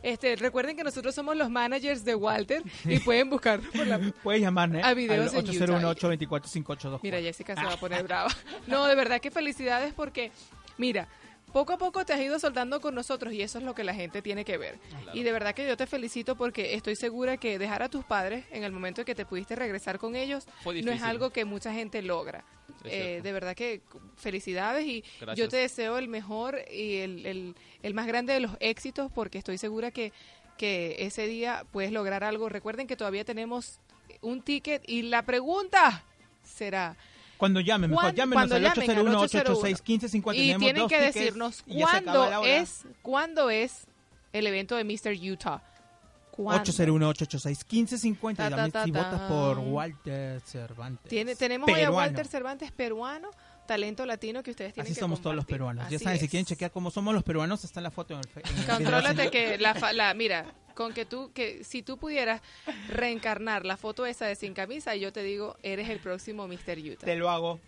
Este, 0.04 0.36
recuerden 0.36 0.78
que 0.78 0.84
nosotros 0.84 1.16
somos 1.16 1.36
los 1.36 1.50
managers 1.50 2.06
de 2.06 2.14
Walter 2.14 2.62
y 2.86 3.00
pueden 3.00 3.32
buscar 3.32 3.60
por 3.60 3.88
la 3.88 4.00
Puedes 4.22 4.44
llamarme 4.44 4.84
a 4.84 4.94
videos 4.94 5.34
al 5.34 5.40
en 5.40 5.56
Utah. 5.64 5.96
801-824-5824. 5.96 7.00
Mira, 7.02 7.20
Jessica 7.20 7.56
se 7.56 7.64
va 7.64 7.74
a 7.74 7.78
poner 7.78 8.04
brava. 8.08 8.30
No, 8.68 8.86
de 8.86 8.94
verdad 8.94 9.20
que 9.20 9.32
felicidades 9.32 9.92
porque, 9.96 10.32
mira, 10.78 11.08
poco 11.54 11.74
a 11.74 11.78
poco 11.78 12.06
te 12.06 12.14
has 12.14 12.22
ido 12.22 12.40
soltando 12.40 12.80
con 12.82 12.96
nosotros 12.96 13.34
y 13.34 13.42
eso 13.42 13.58
es 13.58 13.64
lo 13.64 13.74
que 13.76 13.84
la 13.84 13.94
gente 13.94 14.22
tiene 14.22 14.46
que 14.46 14.58
ver. 14.58 14.80
Y 15.14 15.24
de 15.24 15.32
verdad 15.32 15.54
que 15.56 15.68
yo 15.68 15.76
te 15.78 15.88
felicito 15.88 16.36
porque 16.36 16.74
estoy 16.76 16.96
segura 16.96 17.38
que 17.38 17.58
dejar 17.60 17.82
a 17.84 17.90
tus 17.90 18.04
padres 18.06 18.46
en 18.52 18.64
el 18.64 18.72
momento 18.72 19.02
en 19.02 19.06
que 19.06 19.16
te 19.16 19.26
pudiste 19.26 19.56
regresar 19.56 19.98
con 20.00 20.16
ellos 20.16 20.46
no 20.84 20.92
es 20.92 21.02
algo 21.02 21.30
que 21.32 21.46
mucha 21.46 21.74
gente 21.74 22.02
logra. 22.02 22.44
Eh, 22.86 23.20
de 23.24 23.32
verdad 23.34 23.56
que 23.56 23.82
felicidades 24.16 24.86
y 24.86 25.04
Gracias. 25.20 25.38
yo 25.38 25.50
te 25.50 25.58
deseo 25.58 25.98
el 25.98 26.08
mejor 26.08 26.60
y 26.72 26.98
el, 26.98 27.26
el- 27.26 27.56
el 27.82 27.94
más 27.94 28.08
grande 28.08 28.32
de 28.34 28.40
los 28.40 28.52
éxitos 28.60 29.12
porque 29.12 29.38
estoy 29.38 29.58
segura 29.58 29.92
que, 29.92 30.14
que 30.58 30.96
ese 31.00 31.26
día 31.28 31.66
puedes 31.72 31.92
lograr 31.92 32.24
algo. 32.24 32.48
Recuerden 32.48 32.88
que 32.88 32.96
todavía 32.96 33.26
tenemos 33.26 33.80
un 34.22 34.42
ticket 34.42 34.84
y 34.88 35.02
la 35.04 35.24
pregunta 35.24 36.04
será... 36.44 36.96
Cuando 37.40 37.62
llamen, 37.62 37.90
mejor 37.90 38.04
¿Cuán- 38.04 38.16
llámenos 38.16 38.36
cuando 38.50 38.56
al 38.58 38.62
llamen 38.62 38.90
al 38.92 39.16
801-886-1550. 39.16 40.36
Y 40.36 40.56
tienen 40.58 40.88
que 40.90 41.00
decirnos 41.02 41.64
ya 41.66 41.86
cuándo 42.04 42.44
es, 42.46 42.84
cuándo 43.02 43.50
es 43.50 43.88
el 44.34 44.46
evento 44.46 44.76
de 44.76 44.84
Mr. 44.84 45.14
Utah. 45.32 45.64
¿Cuándo? 46.32 46.62
801-886-1550. 46.72 48.36
Ta, 48.36 48.48
Y 48.48 48.50
ta, 48.50 48.56
dame 48.58 48.72
ta, 48.72 48.84
si 48.84 48.92
ta. 48.92 49.04
votas 49.04 49.22
por 49.30 49.58
Walter 49.60 50.42
Cervantes. 50.42 51.10
Tiene, 51.10 51.36
tenemos 51.36 51.68
hoy 51.68 51.74
a 51.74 51.78
Peruano. 51.78 51.98
Walter 51.98 52.28
Cervantes 52.28 52.72
peruano 52.74 53.30
talento 53.66 54.06
latino 54.06 54.42
que 54.44 54.52
ustedes 54.52 54.74
tienen 54.74 54.88
Así 54.88 54.96
que 54.96 55.00
somos 55.00 55.22
todos 55.22 55.36
los 55.36 55.46
compartir. 55.46 55.58
peruanos. 55.60 55.90
Ya 55.90 55.96
Así 55.98 56.04
saben, 56.04 56.20
si 56.20 56.26
es. 56.26 56.32
quieren 56.32 56.46
chequear 56.46 56.72
cómo 56.72 56.92
somos 56.92 57.14
los 57.14 57.24
peruanos, 57.24 57.64
está 57.64 57.80
en 57.80 57.84
la 57.86 57.92
foto 57.92 58.16
en 58.16 58.20
el, 58.22 58.54
video. 58.54 58.76
Contrólate 58.76 59.30
que 59.32 59.58
la, 59.60 59.74
la- 59.94 60.14
mira, 60.14 60.46
con 60.80 60.94
que 60.94 61.04
tú 61.04 61.34
que 61.34 61.66
si 61.66 61.84
tú 61.84 61.98
pudieras 61.98 62.42
reencarnar 62.88 63.66
la 63.66 63.76
foto 63.76 64.06
esa 64.06 64.26
de 64.28 64.36
sin 64.36 64.54
camisa, 64.54 64.96
yo 64.96 65.12
te 65.12 65.22
digo, 65.24 65.58
eres 65.62 65.90
el 65.90 66.00
próximo 66.00 66.48
Mr. 66.48 66.78
Utah 66.94 67.06
Te 67.06 67.18
lo 67.18 67.30
hago. 67.30 67.60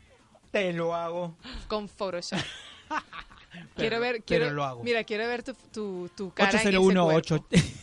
Te 0.50 0.72
lo 0.72 0.96
hago. 0.96 1.36
con 1.68 1.90
Photoshop. 1.90 2.40
Pero- 3.52 3.68
quiero 3.76 4.00
ver, 4.00 4.14
pero 4.14 4.26
quiero, 4.26 4.50
lo 4.52 4.64
hago. 4.64 4.82
mira, 4.82 5.04
quiero 5.04 5.28
ver 5.28 5.44
tu, 5.44 5.54
tu, 5.74 6.10
tu 6.16 6.32
cara 6.34 6.52
en 6.52 6.56
ese 6.56 6.70
801 6.70 7.04
cuerpo. 7.04 7.36
8 7.36 7.46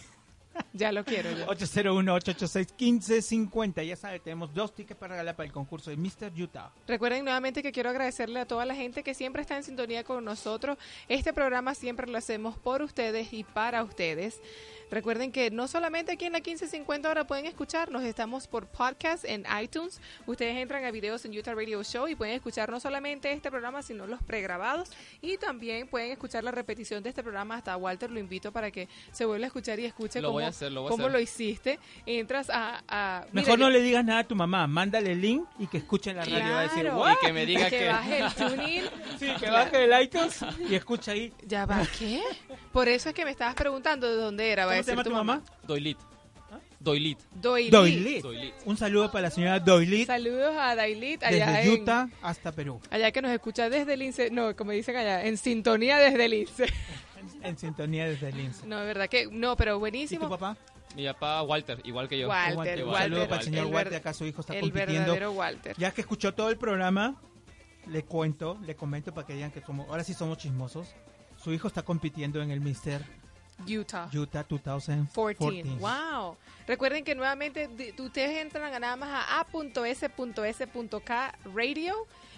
Ya 0.73 0.93
lo 0.93 1.05
quiero 1.05 1.31
yo. 1.31 1.45
801 1.47 2.15
886 2.15 2.75
1550 2.79 3.83
Ya 3.83 3.97
saben, 3.97 4.21
tenemos 4.23 4.53
dos 4.55 4.75
tickets 4.75 4.99
para 4.99 5.13
regalar 5.13 5.37
para 5.37 5.47
el 5.47 5.53
concurso 5.53 5.91
de 5.91 5.97
Mr. 5.99 6.33
Utah. 6.41 6.73
Recuerden 6.87 7.23
nuevamente 7.25 7.63
que 7.63 7.71
quiero 7.71 7.91
agradecerle 7.91 8.41
a 8.41 8.47
toda 8.47 8.65
la 8.65 8.75
gente 8.75 9.03
que 9.03 9.13
siempre 9.13 9.43
está 9.43 9.57
en 9.57 9.63
sintonía 9.63 10.05
con 10.05 10.25
nosotros. 10.25 10.79
Este 11.07 11.35
programa 11.35 11.75
siempre 11.75 12.07
lo 12.11 12.17
hacemos 12.17 12.57
por 12.57 12.81
ustedes 12.81 13.33
y 13.35 13.45
para 13.45 13.83
ustedes. 13.85 14.41
Recuerden 14.91 15.33
que 15.33 15.51
no 15.51 15.69
solamente 15.69 16.13
aquí 16.13 16.25
en 16.25 16.33
la 16.33 16.39
1550 16.39 17.09
ahora 17.09 17.27
pueden 17.27 17.45
escucharnos, 17.47 18.03
estamos 18.05 18.47
por 18.47 18.67
podcast 18.67 19.25
en 19.25 19.45
iTunes. 19.63 20.01
Ustedes 20.27 20.57
entran 20.57 20.85
a 20.85 20.91
videos 20.91 21.25
en 21.25 21.37
Utah 21.37 21.55
Radio 21.55 21.83
Show 21.85 22.09
y 22.09 22.15
pueden 22.15 22.35
escuchar 22.35 22.71
no 22.71 22.81
solamente 22.81 23.31
este 23.33 23.51
programa, 23.51 23.83
sino 23.83 24.07
los 24.07 24.23
pregrabados. 24.23 24.91
Y 25.21 25.37
también 25.37 25.89
pueden 25.89 26.11
escuchar 26.13 26.43
la 26.43 26.51
repetición 26.53 27.03
de 27.03 27.11
este 27.11 27.23
programa. 27.23 27.57
Hasta 27.57 27.77
Walter 27.77 28.11
lo 28.11 28.19
invito 28.19 28.51
para 28.51 28.71
que 28.71 28.89
se 29.13 29.25
vuelva 29.25 29.45
a 29.45 29.49
escuchar 29.49 29.79
y 29.79 29.85
escuche 29.85 30.21
Lo 30.23 30.29
cómo, 30.29 30.35
voy 30.37 30.45
a 30.45 30.49
hacer, 30.49 30.73
lo 30.73 30.83
voy 30.83 30.89
a 30.89 30.91
cómo 30.91 31.05
hacer. 31.05 31.13
lo 31.13 31.21
hiciste. 31.21 31.79
Entras 32.07 32.49
a... 32.51 32.83
a- 32.89 33.21
mira, 33.33 33.43
Mejor 33.43 33.59
no 33.59 33.67
yo- 33.67 33.71
le 33.71 33.83
digas 33.83 34.05
nada 34.05 34.21
a 34.21 34.25
tu 34.25 34.35
mamá. 34.35 34.67
Mándale 34.67 35.13
el 35.13 35.21
link 35.21 35.45
y 35.59 35.67
que 35.67 35.79
escuchen 35.79 36.17
la 36.17 36.25
radio. 36.25 36.39
Va 36.53 36.61
a 36.61 36.63
decir, 36.63 36.81
Claro. 36.83 36.99
"What?". 37.01 37.13
Y 37.23 37.27
que 37.27 37.33
me 37.33 37.45
diga 37.47 37.69
que 37.71 37.79
que- 37.79 37.89
baje 37.89 38.19
el 38.21 38.35
tuning. 38.35 38.83
Sí, 39.19 39.29
que 39.39 39.51
baje 39.51 39.85
el 39.85 40.03
iTunes 40.03 40.41
y 40.69 40.75
escucha 40.75 41.13
ahí. 41.13 41.33
Ya 41.47 41.67
va, 41.67 41.83
¿qué? 41.99 42.23
Por 42.73 42.89
eso 42.89 43.09
es 43.11 43.15
que 43.15 43.25
me 43.25 43.31
estabas 43.33 43.55
preguntando 43.55 44.09
de 44.09 44.17
dónde 44.17 44.51
era. 44.51 44.65
Va 44.67 44.78
a 44.79 44.83
¿Cómo 44.83 44.85
se 44.85 44.91
decir 44.91 44.95
llama 44.97 45.05
tu 45.05 45.11
mamá? 45.11 45.43
Doilit. 45.67 45.99
Doilit. 46.81 47.19
Doilit. 47.35 47.73
Doilit. 47.73 48.23
Doilit. 48.23 48.55
Un 48.65 48.77
saludo 48.77 49.11
para 49.11 49.23
la 49.23 49.31
señora 49.31 49.59
Doilit. 49.59 50.07
Saludos 50.07 50.55
a 50.57 50.75
Dailit 50.77 51.23
allá 51.25 51.47
Desde 51.53 51.75
en- 51.75 51.83
Utah 51.83 52.09
hasta 52.23 52.53
Perú. 52.53 52.81
allá 52.91 53.11
que 53.11 53.21
nos 53.21 53.33
escucha 53.33 53.69
desde 53.69 53.95
el 53.95 54.03
INSE. 54.03 54.31
No, 54.31 54.55
como 54.55 54.71
dicen 54.71 54.97
allá, 54.97 55.25
en 55.25 55.37
sintonía 55.37 55.99
desde 55.99 56.25
el 56.25 56.35
INSE. 56.35 56.67
En 57.43 57.59
sintonía 57.59 58.07
desde 58.07 58.29
el 58.29 58.39
INSE. 58.41 58.67
No, 58.67 58.79
de 58.79 58.87
verdad 58.87 59.09
que 59.09 59.27
no, 59.31 59.57
pero 59.57 59.73
¿Y 59.73 59.75
tu 59.75 59.79
buenísimo. 59.81 60.29
papá? 60.29 60.57
Mi 60.95 61.05
papá 61.07 61.43
Walter, 61.43 61.81
igual 61.85 62.09
que 62.09 62.19
yo. 62.19 62.29
Walter, 62.29 62.53
Un 62.53 62.59
Walter, 62.59 63.03
saludo 63.03 63.29
para 63.29 63.41
el 63.41 63.45
señor 63.45 63.67
el 63.67 63.75
Walter. 63.75 63.95
Acá 63.97 64.13
su 64.15 64.25
hijo 64.25 64.41
está 64.41 64.55
el 64.55 64.61
compitiendo. 64.61 65.01
verdadero 65.01 65.33
Walter. 65.33 65.75
Ya 65.79 65.91
que 65.91 66.01
escuchó 66.01 66.33
todo 66.33 66.49
el 66.49 66.57
programa, 66.57 67.21
le 67.89 68.05
cuento, 68.05 68.57
le 68.65 68.77
comento 68.77 69.13
para 69.13 69.27
que 69.27 69.35
digan 69.35 69.51
que 69.51 69.61
somos, 69.63 69.89
ahora 69.89 70.05
sí 70.05 70.15
somos 70.15 70.39
chismosos. 70.39 70.95
Su 71.43 71.53
hijo 71.53 71.67
está 71.69 71.83
compitiendo 71.83 72.41
en 72.41 72.51
el 72.53 72.61
Mr. 72.61 73.03
Utah. 73.67 74.09
Utah 74.13 74.45
2014. 74.49 75.07
14. 75.15 75.63
Wow. 75.81 76.37
Recuerden 76.67 77.05
que 77.05 77.15
nuevamente 77.15 77.69
ustedes 77.99 78.39
entran 78.41 78.73
a 78.75 78.79
nada 78.79 78.97
más 78.97 79.09
a 79.29 79.41
a.s.s.k 79.41 81.39
radio 81.55 81.95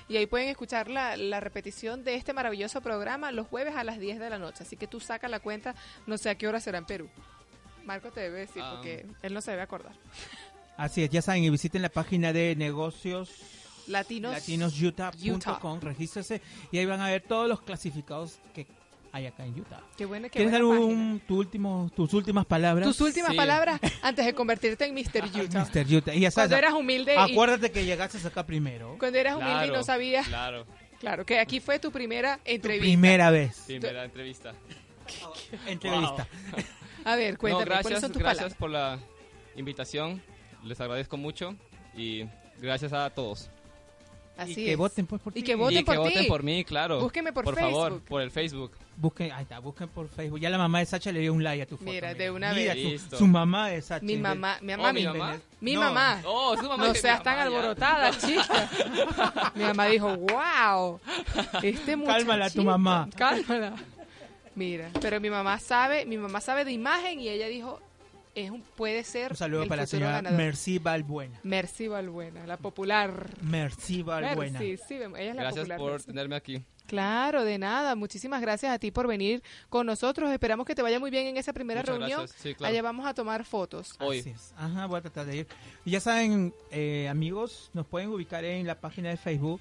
y 0.08 0.16
ahí 0.16 0.26
pueden 0.26 0.48
escuchar 0.48 0.88
la, 0.90 1.16
la 1.16 1.40
repetición 1.40 2.02
de 2.04 2.14
este 2.16 2.32
maravilloso 2.32 2.80
programa 2.80 3.30
los 3.32 3.46
jueves 3.46 3.76
a 3.76 3.84
las 3.84 3.98
10 4.00 4.18
de 4.18 4.30
la 4.30 4.38
noche. 4.38 4.64
Así 4.64 4.76
que 4.76 4.86
tú 4.86 4.98
saca 5.00 5.28
la 5.28 5.40
cuenta, 5.40 5.74
no 6.06 6.18
sé 6.18 6.30
a 6.30 6.34
qué 6.36 6.48
hora 6.48 6.58
será 6.60 6.78
en 6.78 6.84
Perú. 6.86 7.08
Marco 7.84 8.10
te 8.10 8.20
debe 8.20 8.40
decir 8.40 8.62
Ah. 8.64 8.72
porque 8.74 9.06
él 9.22 9.34
no 9.34 9.40
se 9.40 9.52
debe 9.52 9.62
acordar. 9.62 9.92
Así 10.76 11.02
es, 11.04 11.10
ya 11.10 11.22
saben, 11.22 11.44
y 11.44 11.50
visiten 11.50 11.82
la 11.82 11.88
página 11.90 12.32
de 12.32 12.56
negocios 12.56 13.30
Latinos. 13.86 14.32
latinosutah.com, 14.32 15.80
regístrese 15.80 16.40
y 16.70 16.78
ahí 16.78 16.86
van 16.86 17.00
a 17.00 17.08
ver 17.08 17.22
todos 17.22 17.48
los 17.48 17.60
clasificados 17.62 18.38
que 18.54 18.66
hay 19.12 19.26
acá 19.26 19.44
en 19.44 19.58
Utah. 19.60 19.80
Qué 19.96 20.04
buena, 20.06 20.28
qué 20.28 20.38
¿Quieres 20.38 20.52
dar 20.52 20.62
un, 20.64 21.20
tu 21.26 21.38
último, 21.38 21.90
tus 21.96 22.12
últimas 22.14 22.46
palabras? 22.46 22.86
Tus 22.88 23.00
últimas 23.00 23.32
Sí. 23.32 23.36
palabras 23.36 23.80
antes 24.02 24.24
de 24.24 24.34
convertirte 24.34 24.84
en 24.84 24.94
Mr. 24.94 25.24
Utah. 25.44 25.66
Mr. 25.74 25.94
Utah. 25.94 26.14
Y 26.14 26.20
ya 26.20 26.30
sabes, 26.30 26.50
Cuando 26.50 26.56
eras 26.56 26.74
humilde 26.74 27.14
y- 27.14 27.32
Acuérdate 27.32 27.70
que 27.72 27.84
llegaste 27.84 28.26
acá 28.26 28.46
primero. 28.46 28.96
Cuando 28.98 29.18
eras 29.18 29.34
humilde 29.36 29.52
y 29.52 29.56
Claro, 29.68 29.72
no 29.76 29.82
sabías. 29.82 30.26
Claro. 30.28 30.66
Claro, 31.00 31.24
que 31.24 31.38
aquí 31.40 31.60
fue 31.60 31.78
tu 31.78 31.90
primera 31.90 32.40
entrevista. 32.44 32.84
Primera 32.84 33.30
vez. 33.30 33.62
Primera 33.66 34.04
entrevista. 34.04 34.52
Entrevista. 35.66 36.26
A 37.04 37.16
ver, 37.16 37.38
cuéntame, 37.38 37.64
No, 37.64 37.66
gracias, 37.66 37.82
¿cuáles 37.82 38.00
son 38.00 38.12
tus 38.12 38.20
gracias 38.22 38.54
palabras? 38.54 38.58
por 38.58 38.70
la 38.70 38.98
invitación. 39.56 40.22
Les 40.64 40.80
agradezco 40.80 41.16
mucho 41.16 41.56
y 41.96 42.24
gracias 42.60 42.92
a 42.92 43.08
todos. 43.10 43.50
Así 44.36 44.52
y 44.52 44.54
que 44.66 44.72
es. 44.72 44.76
voten 44.78 45.06
pues, 45.06 45.20
por 45.22 45.32
Y 45.36 45.40
ti. 45.40 45.42
que 45.42 45.54
voten 45.54 45.78
y 45.78 45.80
que 45.80 45.84
por 45.86 45.96
voten 45.98 46.22
ti. 46.22 46.28
por 46.28 46.42
mí, 46.42 46.64
claro. 46.64 47.00
Búsqueme 47.00 47.32
por 47.32 47.44
favor, 47.58 47.88
Facebook. 47.92 48.08
por 48.08 48.22
el 48.22 48.30
Facebook. 48.30 48.72
Busquen, 49.00 49.32
ahí 49.32 49.44
está, 49.44 49.58
busquen 49.60 49.88
por 49.88 50.08
Facebook. 50.08 50.40
Ya 50.40 50.50
la 50.50 50.58
mamá 50.58 50.80
de 50.80 50.84
Sacha 50.86 51.10
le 51.10 51.20
dio 51.20 51.32
un 51.32 51.42
like 51.42 51.62
a 51.62 51.66
tu 51.66 51.78
foto. 51.78 51.90
Mira, 51.90 52.12
de 52.12 52.30
una 52.30 52.52
Mira, 52.52 52.74
vez. 52.74 53.00
su- 53.10 53.26
mamá 53.26 53.68
de 53.68 53.80
Sacha. 53.80 54.04
Mi 54.04 54.16
mamá, 54.18 54.58
mi 54.60 54.74
Oh, 54.74 54.76
mamá, 54.76 54.92
¿mi 54.92 55.00
mi, 55.00 55.06
mamá? 55.06 55.36
mi 55.60 55.74
No. 55.74 55.80
mamá. 55.80 56.20
Oh, 56.26 56.54
su 56.56 56.68
mamá 56.68 56.86
No 56.88 56.94
seas 56.94 57.22
tan 57.22 57.38
alborotada, 57.38 58.10
chica. 58.18 58.68
mi 59.54 59.64
mamá 59.64 59.86
dijo, 59.86 60.14
wow, 60.16 61.00
este 61.62 61.92
Cálmala, 62.04 62.50
tu 62.50 62.62
muchachito". 62.62 62.64
mamá. 62.64 63.08
Cálmala. 63.16 63.72
Mira, 64.54 64.90
pero 65.00 65.18
mi 65.20 65.30
mamá 65.30 65.58
sabe, 65.58 66.04
mi 66.04 66.18
mamá 66.18 66.40
sabe 66.42 66.64
de 66.66 66.72
imagen 66.72 67.20
y 67.20 67.28
ella 67.30 67.46
dijo, 67.48 67.80
es 68.34 68.50
un, 68.50 68.60
puede 68.62 69.02
ser 69.04 69.30
Un 69.32 69.36
saludo 69.38 69.62
el 69.62 69.68
para 69.68 69.82
la 69.82 69.86
señora 69.86 70.12
ganador. 70.12 70.36
Merci 70.38 70.78
Balbuena. 70.78 71.38
Merci 71.42 71.88
Balbuena, 71.88 72.46
la 72.46 72.58
popular. 72.58 73.30
Merci 73.40 74.02
Balbuena. 74.02 74.58
Merci, 74.60 74.76
sí, 74.86 74.94
ella 74.96 75.06
es 75.30 75.36
la 75.36 75.42
Gracias 75.42 75.58
popular. 75.64 75.78
por 75.78 75.90
Merci. 75.92 76.06
tenerme 76.06 76.36
aquí. 76.36 76.62
Claro, 76.90 77.44
de 77.44 77.56
nada. 77.56 77.94
Muchísimas 77.94 78.40
gracias 78.40 78.72
a 78.72 78.78
ti 78.80 78.90
por 78.90 79.06
venir 79.06 79.44
con 79.68 79.86
nosotros. 79.86 80.28
Esperamos 80.32 80.66
que 80.66 80.74
te 80.74 80.82
vaya 80.82 80.98
muy 80.98 81.08
bien 81.12 81.28
en 81.28 81.36
esa 81.36 81.52
primera 81.52 81.82
Muchas 81.82 81.96
reunión. 81.98 82.18
gracias. 82.22 82.40
Sí, 82.42 82.54
claro. 82.56 82.72
Allá 82.72 82.82
vamos 82.82 83.06
a 83.06 83.14
tomar 83.14 83.44
fotos. 83.44 83.94
Hoy. 84.00 84.18
Así 84.18 84.30
es. 84.30 84.52
Ajá, 84.56 84.86
voy 84.86 84.98
a 84.98 85.02
tratar 85.02 85.26
de 85.26 85.36
ir. 85.36 85.46
Ya 85.84 86.00
saben, 86.00 86.52
eh, 86.72 87.06
amigos, 87.08 87.70
nos 87.74 87.86
pueden 87.86 88.08
ubicar 88.08 88.44
en 88.44 88.66
la 88.66 88.80
página 88.80 89.08
de 89.10 89.16
Facebook. 89.16 89.60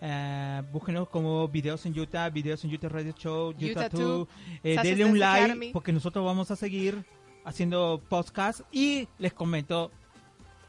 Eh, 0.00 0.62
búsquenos 0.72 1.08
como 1.08 1.46
videos 1.46 1.86
en 1.86 1.96
Utah, 1.96 2.28
videos 2.30 2.64
en 2.64 2.74
Utah 2.74 2.88
Radio 2.88 3.12
Show, 3.16 3.50
Utah, 3.50 3.64
Utah 3.66 3.88
2. 3.88 4.00
2, 4.00 4.28
Eh, 4.64 4.76
denle 4.82 5.04
un 5.04 5.18
like 5.20 5.44
Academy. 5.44 5.70
porque 5.72 5.92
nosotros 5.92 6.24
vamos 6.24 6.50
a 6.50 6.56
seguir 6.56 7.04
haciendo 7.44 8.02
podcast 8.08 8.62
y 8.72 9.06
les 9.18 9.32
comento, 9.32 9.92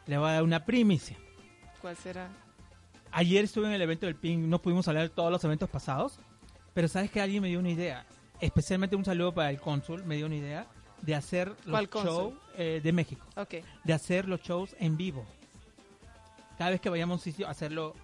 les 0.05 0.19
voy 0.19 0.29
a 0.29 0.33
dar 0.33 0.43
una 0.43 0.63
primicia. 0.63 1.17
¿Cuál 1.81 1.97
será? 1.97 2.29
Ayer 3.17 3.43
estuve 3.43 3.65
en 3.65 3.73
el 3.73 3.81
evento 3.81 4.05
del 4.05 4.15
PIN, 4.15 4.47
no 4.47 4.61
pudimos 4.61 4.87
hablar 4.87 5.09
de 5.09 5.09
todos 5.09 5.31
los 5.31 5.43
eventos 5.43 5.67
pasados, 5.67 6.19
pero 6.75 6.87
sabes 6.87 7.09
que 7.09 7.19
alguien 7.19 7.41
me 7.41 7.47
dio 7.47 7.57
una 7.57 7.71
idea, 7.71 8.05
especialmente 8.39 8.95
un 8.95 9.03
saludo 9.03 9.33
para 9.33 9.49
el 9.49 9.59
cónsul, 9.59 10.03
me 10.05 10.17
dio 10.17 10.27
una 10.27 10.35
idea 10.35 10.67
de 11.01 11.15
hacer 11.15 11.51
los 11.65 11.89
shows 11.89 12.35
eh, 12.57 12.79
de 12.83 12.91
México, 12.93 13.25
Ok. 13.35 13.55
de 13.83 13.93
hacer 13.93 14.27
los 14.27 14.39
shows 14.41 14.75
en 14.77 14.97
vivo. 14.97 15.25
Cada 16.59 16.69
vez 16.69 16.79
que 16.79 16.89
vayamos 16.91 17.15
a 17.15 17.17
un 17.17 17.23
sitio, 17.23 17.47
hacerlo, 17.47 17.95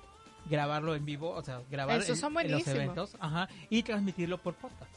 grabarlo 0.49 0.95
en 0.95 1.06
vivo, 1.06 1.30
o 1.30 1.44
sea, 1.44 1.61
grabar 1.69 1.98
Esos 1.99 2.10
en, 2.10 2.15
son 2.15 2.30
en 2.30 2.34
los 2.34 2.64
buenísimos. 2.64 2.76
eventos, 2.76 3.15
ajá, 3.19 3.48
y 3.69 3.84
transmitirlo 3.84 4.40
por 4.40 4.56
podcast. 4.56 4.90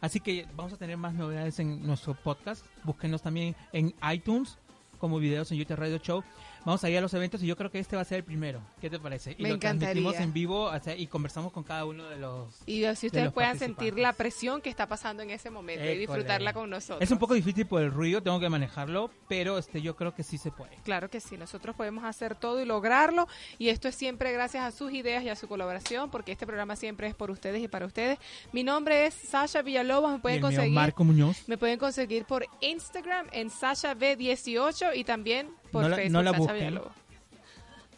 Así 0.00 0.20
que 0.20 0.46
vamos 0.56 0.72
a 0.72 0.78
tener 0.78 0.96
más 0.96 1.12
novedades 1.12 1.58
en 1.58 1.86
nuestro 1.86 2.14
podcast. 2.14 2.64
Búsquenos 2.82 3.20
también 3.20 3.54
en 3.74 3.94
iTunes 4.10 4.56
como 4.98 5.18
videos 5.18 5.52
en 5.52 5.58
YouTube 5.58 5.76
Radio 5.76 5.98
Show. 5.98 6.24
Vamos 6.64 6.84
a 6.84 6.90
ir 6.90 6.98
a 6.98 7.00
los 7.00 7.14
eventos 7.14 7.42
y 7.42 7.46
yo 7.46 7.56
creo 7.56 7.70
que 7.70 7.78
este 7.78 7.96
va 7.96 8.02
a 8.02 8.04
ser 8.04 8.18
el 8.18 8.24
primero. 8.24 8.60
¿Qué 8.80 8.90
te 8.90 8.98
parece? 8.98 9.34
Y 9.38 9.42
Me 9.42 9.50
lo 9.50 9.58
transmitimos 9.58 10.14
en 10.16 10.32
vivo 10.32 10.64
o 10.64 10.80
sea, 10.80 10.94
y 10.94 11.06
conversamos 11.06 11.52
con 11.52 11.64
cada 11.64 11.84
uno 11.84 12.08
de 12.08 12.18
los. 12.18 12.54
Y 12.66 12.84
así 12.84 13.08
de 13.08 13.18
ustedes 13.18 13.32
puedan 13.32 13.58
sentir 13.58 13.98
la 13.98 14.12
presión 14.12 14.60
que 14.60 14.68
está 14.68 14.86
pasando 14.86 15.22
en 15.22 15.30
ese 15.30 15.50
momento 15.50 15.84
y 15.84 15.96
disfrutarla 15.96 16.52
con 16.52 16.68
nosotros. 16.68 17.00
Es 17.02 17.10
un 17.10 17.18
poco 17.18 17.34
difícil 17.34 17.66
por 17.66 17.82
el 17.82 17.90
ruido, 17.90 18.22
tengo 18.22 18.38
que 18.40 18.48
manejarlo, 18.48 19.10
pero 19.28 19.58
este 19.58 19.80
yo 19.80 19.96
creo 19.96 20.14
que 20.14 20.22
sí 20.22 20.38
se 20.38 20.50
puede. 20.50 20.76
Claro 20.84 21.08
que 21.08 21.20
sí, 21.20 21.36
nosotros 21.36 21.74
podemos 21.76 22.04
hacer 22.04 22.34
todo 22.34 22.60
y 22.60 22.64
lograrlo. 22.64 23.26
Y 23.58 23.68
esto 23.68 23.88
es 23.88 23.94
siempre 23.94 24.32
gracias 24.32 24.64
a 24.64 24.70
sus 24.70 24.92
ideas 24.92 25.24
y 25.24 25.28
a 25.28 25.36
su 25.36 25.48
colaboración, 25.48 26.10
porque 26.10 26.32
este 26.32 26.46
programa 26.46 26.76
siempre 26.76 27.06
es 27.06 27.14
por 27.14 27.30
ustedes 27.30 27.62
y 27.62 27.68
para 27.68 27.86
ustedes. 27.86 28.18
Mi 28.52 28.62
nombre 28.62 29.06
es 29.06 29.14
Sasha 29.14 29.62
Villalobos, 29.62 30.10
me 30.10 30.16
Y 30.16 30.20
pueden 30.20 30.38
mío, 30.40 30.48
conseguir. 30.48 30.74
Marco 30.74 31.04
Muñoz. 31.04 31.48
Me 31.48 31.56
pueden 31.56 31.78
conseguir 31.78 32.24
por 32.24 32.46
Instagram 32.60 33.26
en 33.32 33.50
SashaV18 33.50 34.96
y 34.96 35.04
también 35.04 35.48
por 35.70 35.82
No 35.82 35.88
la- 35.88 35.96
Facebook 35.96 36.12
no 36.12 36.22
la 36.22 36.32
busquen. 36.32 36.80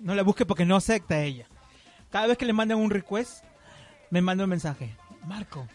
No 0.01 0.25
busque 0.25 0.47
porque 0.47 0.65
no 0.65 0.77
acepta 0.77 1.23
ella. 1.23 1.47
Cada 2.11 2.27
vez 2.27 2.37
que 2.37 2.45
le 2.45 2.53
mandan 2.53 2.79
un 2.79 2.91
request, 2.91 3.45
me 4.11 4.21
manda 4.21 4.45
un 4.45 4.51
mensaje. 4.51 4.95
Marco, 5.27 5.67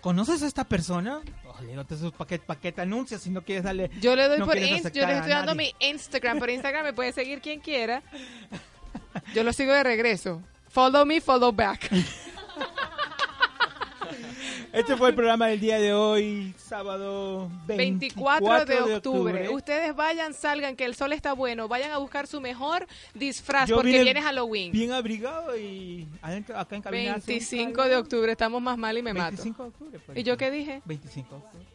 ¿conoces 0.00 0.42
a 0.42 0.46
esta 0.46 0.64
persona? 0.64 1.20
Oh, 1.44 1.60
le 1.60 1.68
digo, 1.68 1.80
entonces, 1.82 2.10
¿para 2.12 2.28
qué, 2.28 2.38
pa' 2.38 2.56
qué 2.56 2.72
te 2.72 2.80
anuncias 2.82 3.20
si 3.22 3.30
no 3.30 3.42
quieres 3.42 3.64
darle... 3.64 3.90
Yo 4.00 4.14
le 4.16 4.28
doy 4.28 4.38
no 4.38 4.46
por 4.46 4.54
quieres 4.56 4.84
Inst- 4.84 4.92
yo 4.92 5.04
a 5.04 5.12
estoy 5.12 5.30
dando 5.30 5.54
mi 5.54 5.74
Instagram. 5.80 6.38
Por 6.38 6.50
Instagram 6.50 6.84
me 6.84 6.92
puede 6.92 7.12
seguir 7.12 7.40
quien 7.40 7.60
quiera. 7.60 8.02
Yo 9.34 9.42
lo 9.42 9.52
sigo 9.52 9.72
de 9.72 9.82
regreso. 9.82 10.40
Follow 10.68 11.04
me, 11.04 11.20
follow 11.20 11.52
back. 11.52 11.90
Este 14.72 14.96
fue 14.96 15.10
el 15.10 15.14
programa 15.14 15.46
del 15.46 15.60
día 15.60 15.78
de 15.78 15.94
hoy, 15.94 16.54
sábado 16.58 17.50
24, 17.66 18.64
de, 18.66 18.80
octubre. 18.96 19.48
Ustedes 19.48 19.94
vayan, 19.96 20.34
salgan, 20.34 20.76
que 20.76 20.84
el 20.84 20.94
sol 20.94 21.12
está 21.12 21.32
bueno. 21.32 21.68
Vayan 21.68 21.90
a 21.92 21.98
buscar 21.98 22.26
su 22.26 22.40
mejor 22.40 22.86
disfraz 23.14 23.68
Yo 23.68 23.76
porque 23.76 23.92
vine 23.92 24.04
viene 24.04 24.22
Halloween. 24.22 24.72
Bien 24.72 24.92
abrigado 24.92 25.56
y 25.56 26.06
adentro, 26.20 26.58
acá 26.58 26.76
en 26.76 26.82
cabina 26.82 27.14
hace 27.14 27.32
un 27.32 27.38
25 27.38 27.72
calor. 27.72 27.90
de 27.90 27.96
octubre, 27.96 28.32
estamos 28.32 28.60
más 28.60 28.76
mal 28.76 28.96
y 28.98 29.02
me 29.02 29.12
25 29.12 29.62
de 29.62 29.68
mato. 29.68 29.84
octubre. 29.84 29.98
por 30.00 30.18
¿Y 30.18 30.22
yo 30.22 30.36
qué 30.36 30.50
dije? 30.50 30.82
25 30.84 31.28
de 31.28 31.36
octubre. 31.36 31.66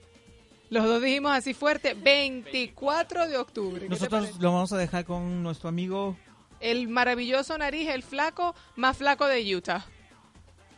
Los 0.70 0.86
dos 0.86 1.02
dijimos 1.02 1.32
así 1.32 1.54
fuerte, 1.54 1.94
24 1.94 3.28
de 3.28 3.38
octubre. 3.38 3.82
¿Qué 3.82 3.86
te 3.86 3.90
Nosotros 3.90 4.40
lo 4.40 4.52
vamos 4.52 4.72
a 4.72 4.78
dejar 4.78 5.06
con 5.06 5.44
nuestro 5.44 5.70
amigo 5.70 6.16
el 6.64 6.88
maravilloso 6.88 7.58
nariz, 7.58 7.90
el 7.90 8.04
flaco 8.04 8.56
más 8.76 8.98
flaco 8.98 9.28
de 9.28 9.56
Utah. 9.56 9.86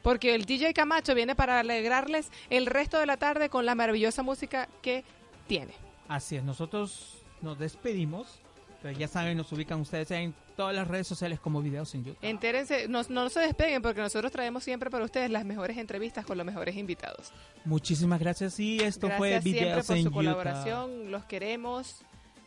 Porque 0.05 0.35
el 0.35 0.45
DJ 0.45 0.75
Camacho 0.75 1.15
viene 1.15 1.33
para 1.33 1.59
alegrarles 1.61 2.29
el 2.51 2.67
resto 2.67 2.99
de 2.99 3.07
la 3.07 3.17
tarde 3.17 3.49
con 3.49 3.65
la 3.65 3.73
maravillosa 3.73 4.21
música 4.21 4.69
que 4.83 5.03
tiene. 5.47 5.73
Así 6.07 6.35
es, 6.35 6.43
nosotros 6.43 7.23
nos 7.41 7.57
despedimos, 7.57 8.39
pero 8.83 8.95
ya 8.95 9.07
saben, 9.07 9.35
nos 9.35 9.51
ubican 9.51 9.81
ustedes 9.81 10.11
en 10.11 10.35
todas 10.55 10.75
las 10.75 10.87
redes 10.87 11.07
sociales 11.07 11.39
como 11.39 11.59
videos 11.59 11.95
en 11.95 12.03
YouTube. 12.03 12.19
Entérense, 12.21 12.87
no, 12.87 13.01
no 13.09 13.29
se 13.29 13.39
despeguen 13.39 13.81
porque 13.81 13.99
nosotros 13.99 14.31
traemos 14.31 14.63
siempre 14.63 14.91
para 14.91 15.03
ustedes 15.05 15.31
las 15.31 15.43
mejores 15.43 15.75
entrevistas 15.75 16.23
con 16.23 16.37
los 16.37 16.45
mejores 16.45 16.75
invitados. 16.75 17.31
Muchísimas 17.65 18.19
gracias 18.19 18.59
y 18.59 18.77
esto 18.77 19.07
Gracias 19.07 19.17
fue 19.17 19.29
siempre 19.41 19.51
videos 19.63 19.87
por 19.87 19.97
en 19.97 20.03
su 20.03 20.09
Utah. 20.09 20.15
colaboración, 20.15 21.09
los 21.09 21.25
queremos, 21.25 22.03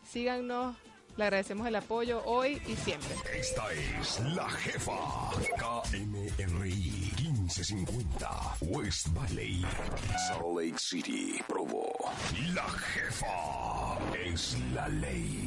síganos, 0.09 0.77
le 1.19 1.25
agradecemos 1.25 1.67
el 1.67 1.75
apoyo 1.75 2.23
hoy 2.25 2.63
y 2.67 2.77
siempre. 2.77 3.11
Esta 3.35 3.73
es 3.73 4.21
la 4.21 4.49
jefa. 4.49 4.93
KMRI 5.59 7.13
1550 7.19 8.31
West 8.61 9.09
Valley, 9.09 9.67
Salt 10.29 10.57
Lake 10.57 10.79
City, 10.79 11.41
Provo. 11.49 11.93
La 12.55 12.69
jefa 12.69 13.99
es 14.25 14.57
la 14.73 14.89
ley. 14.89 15.39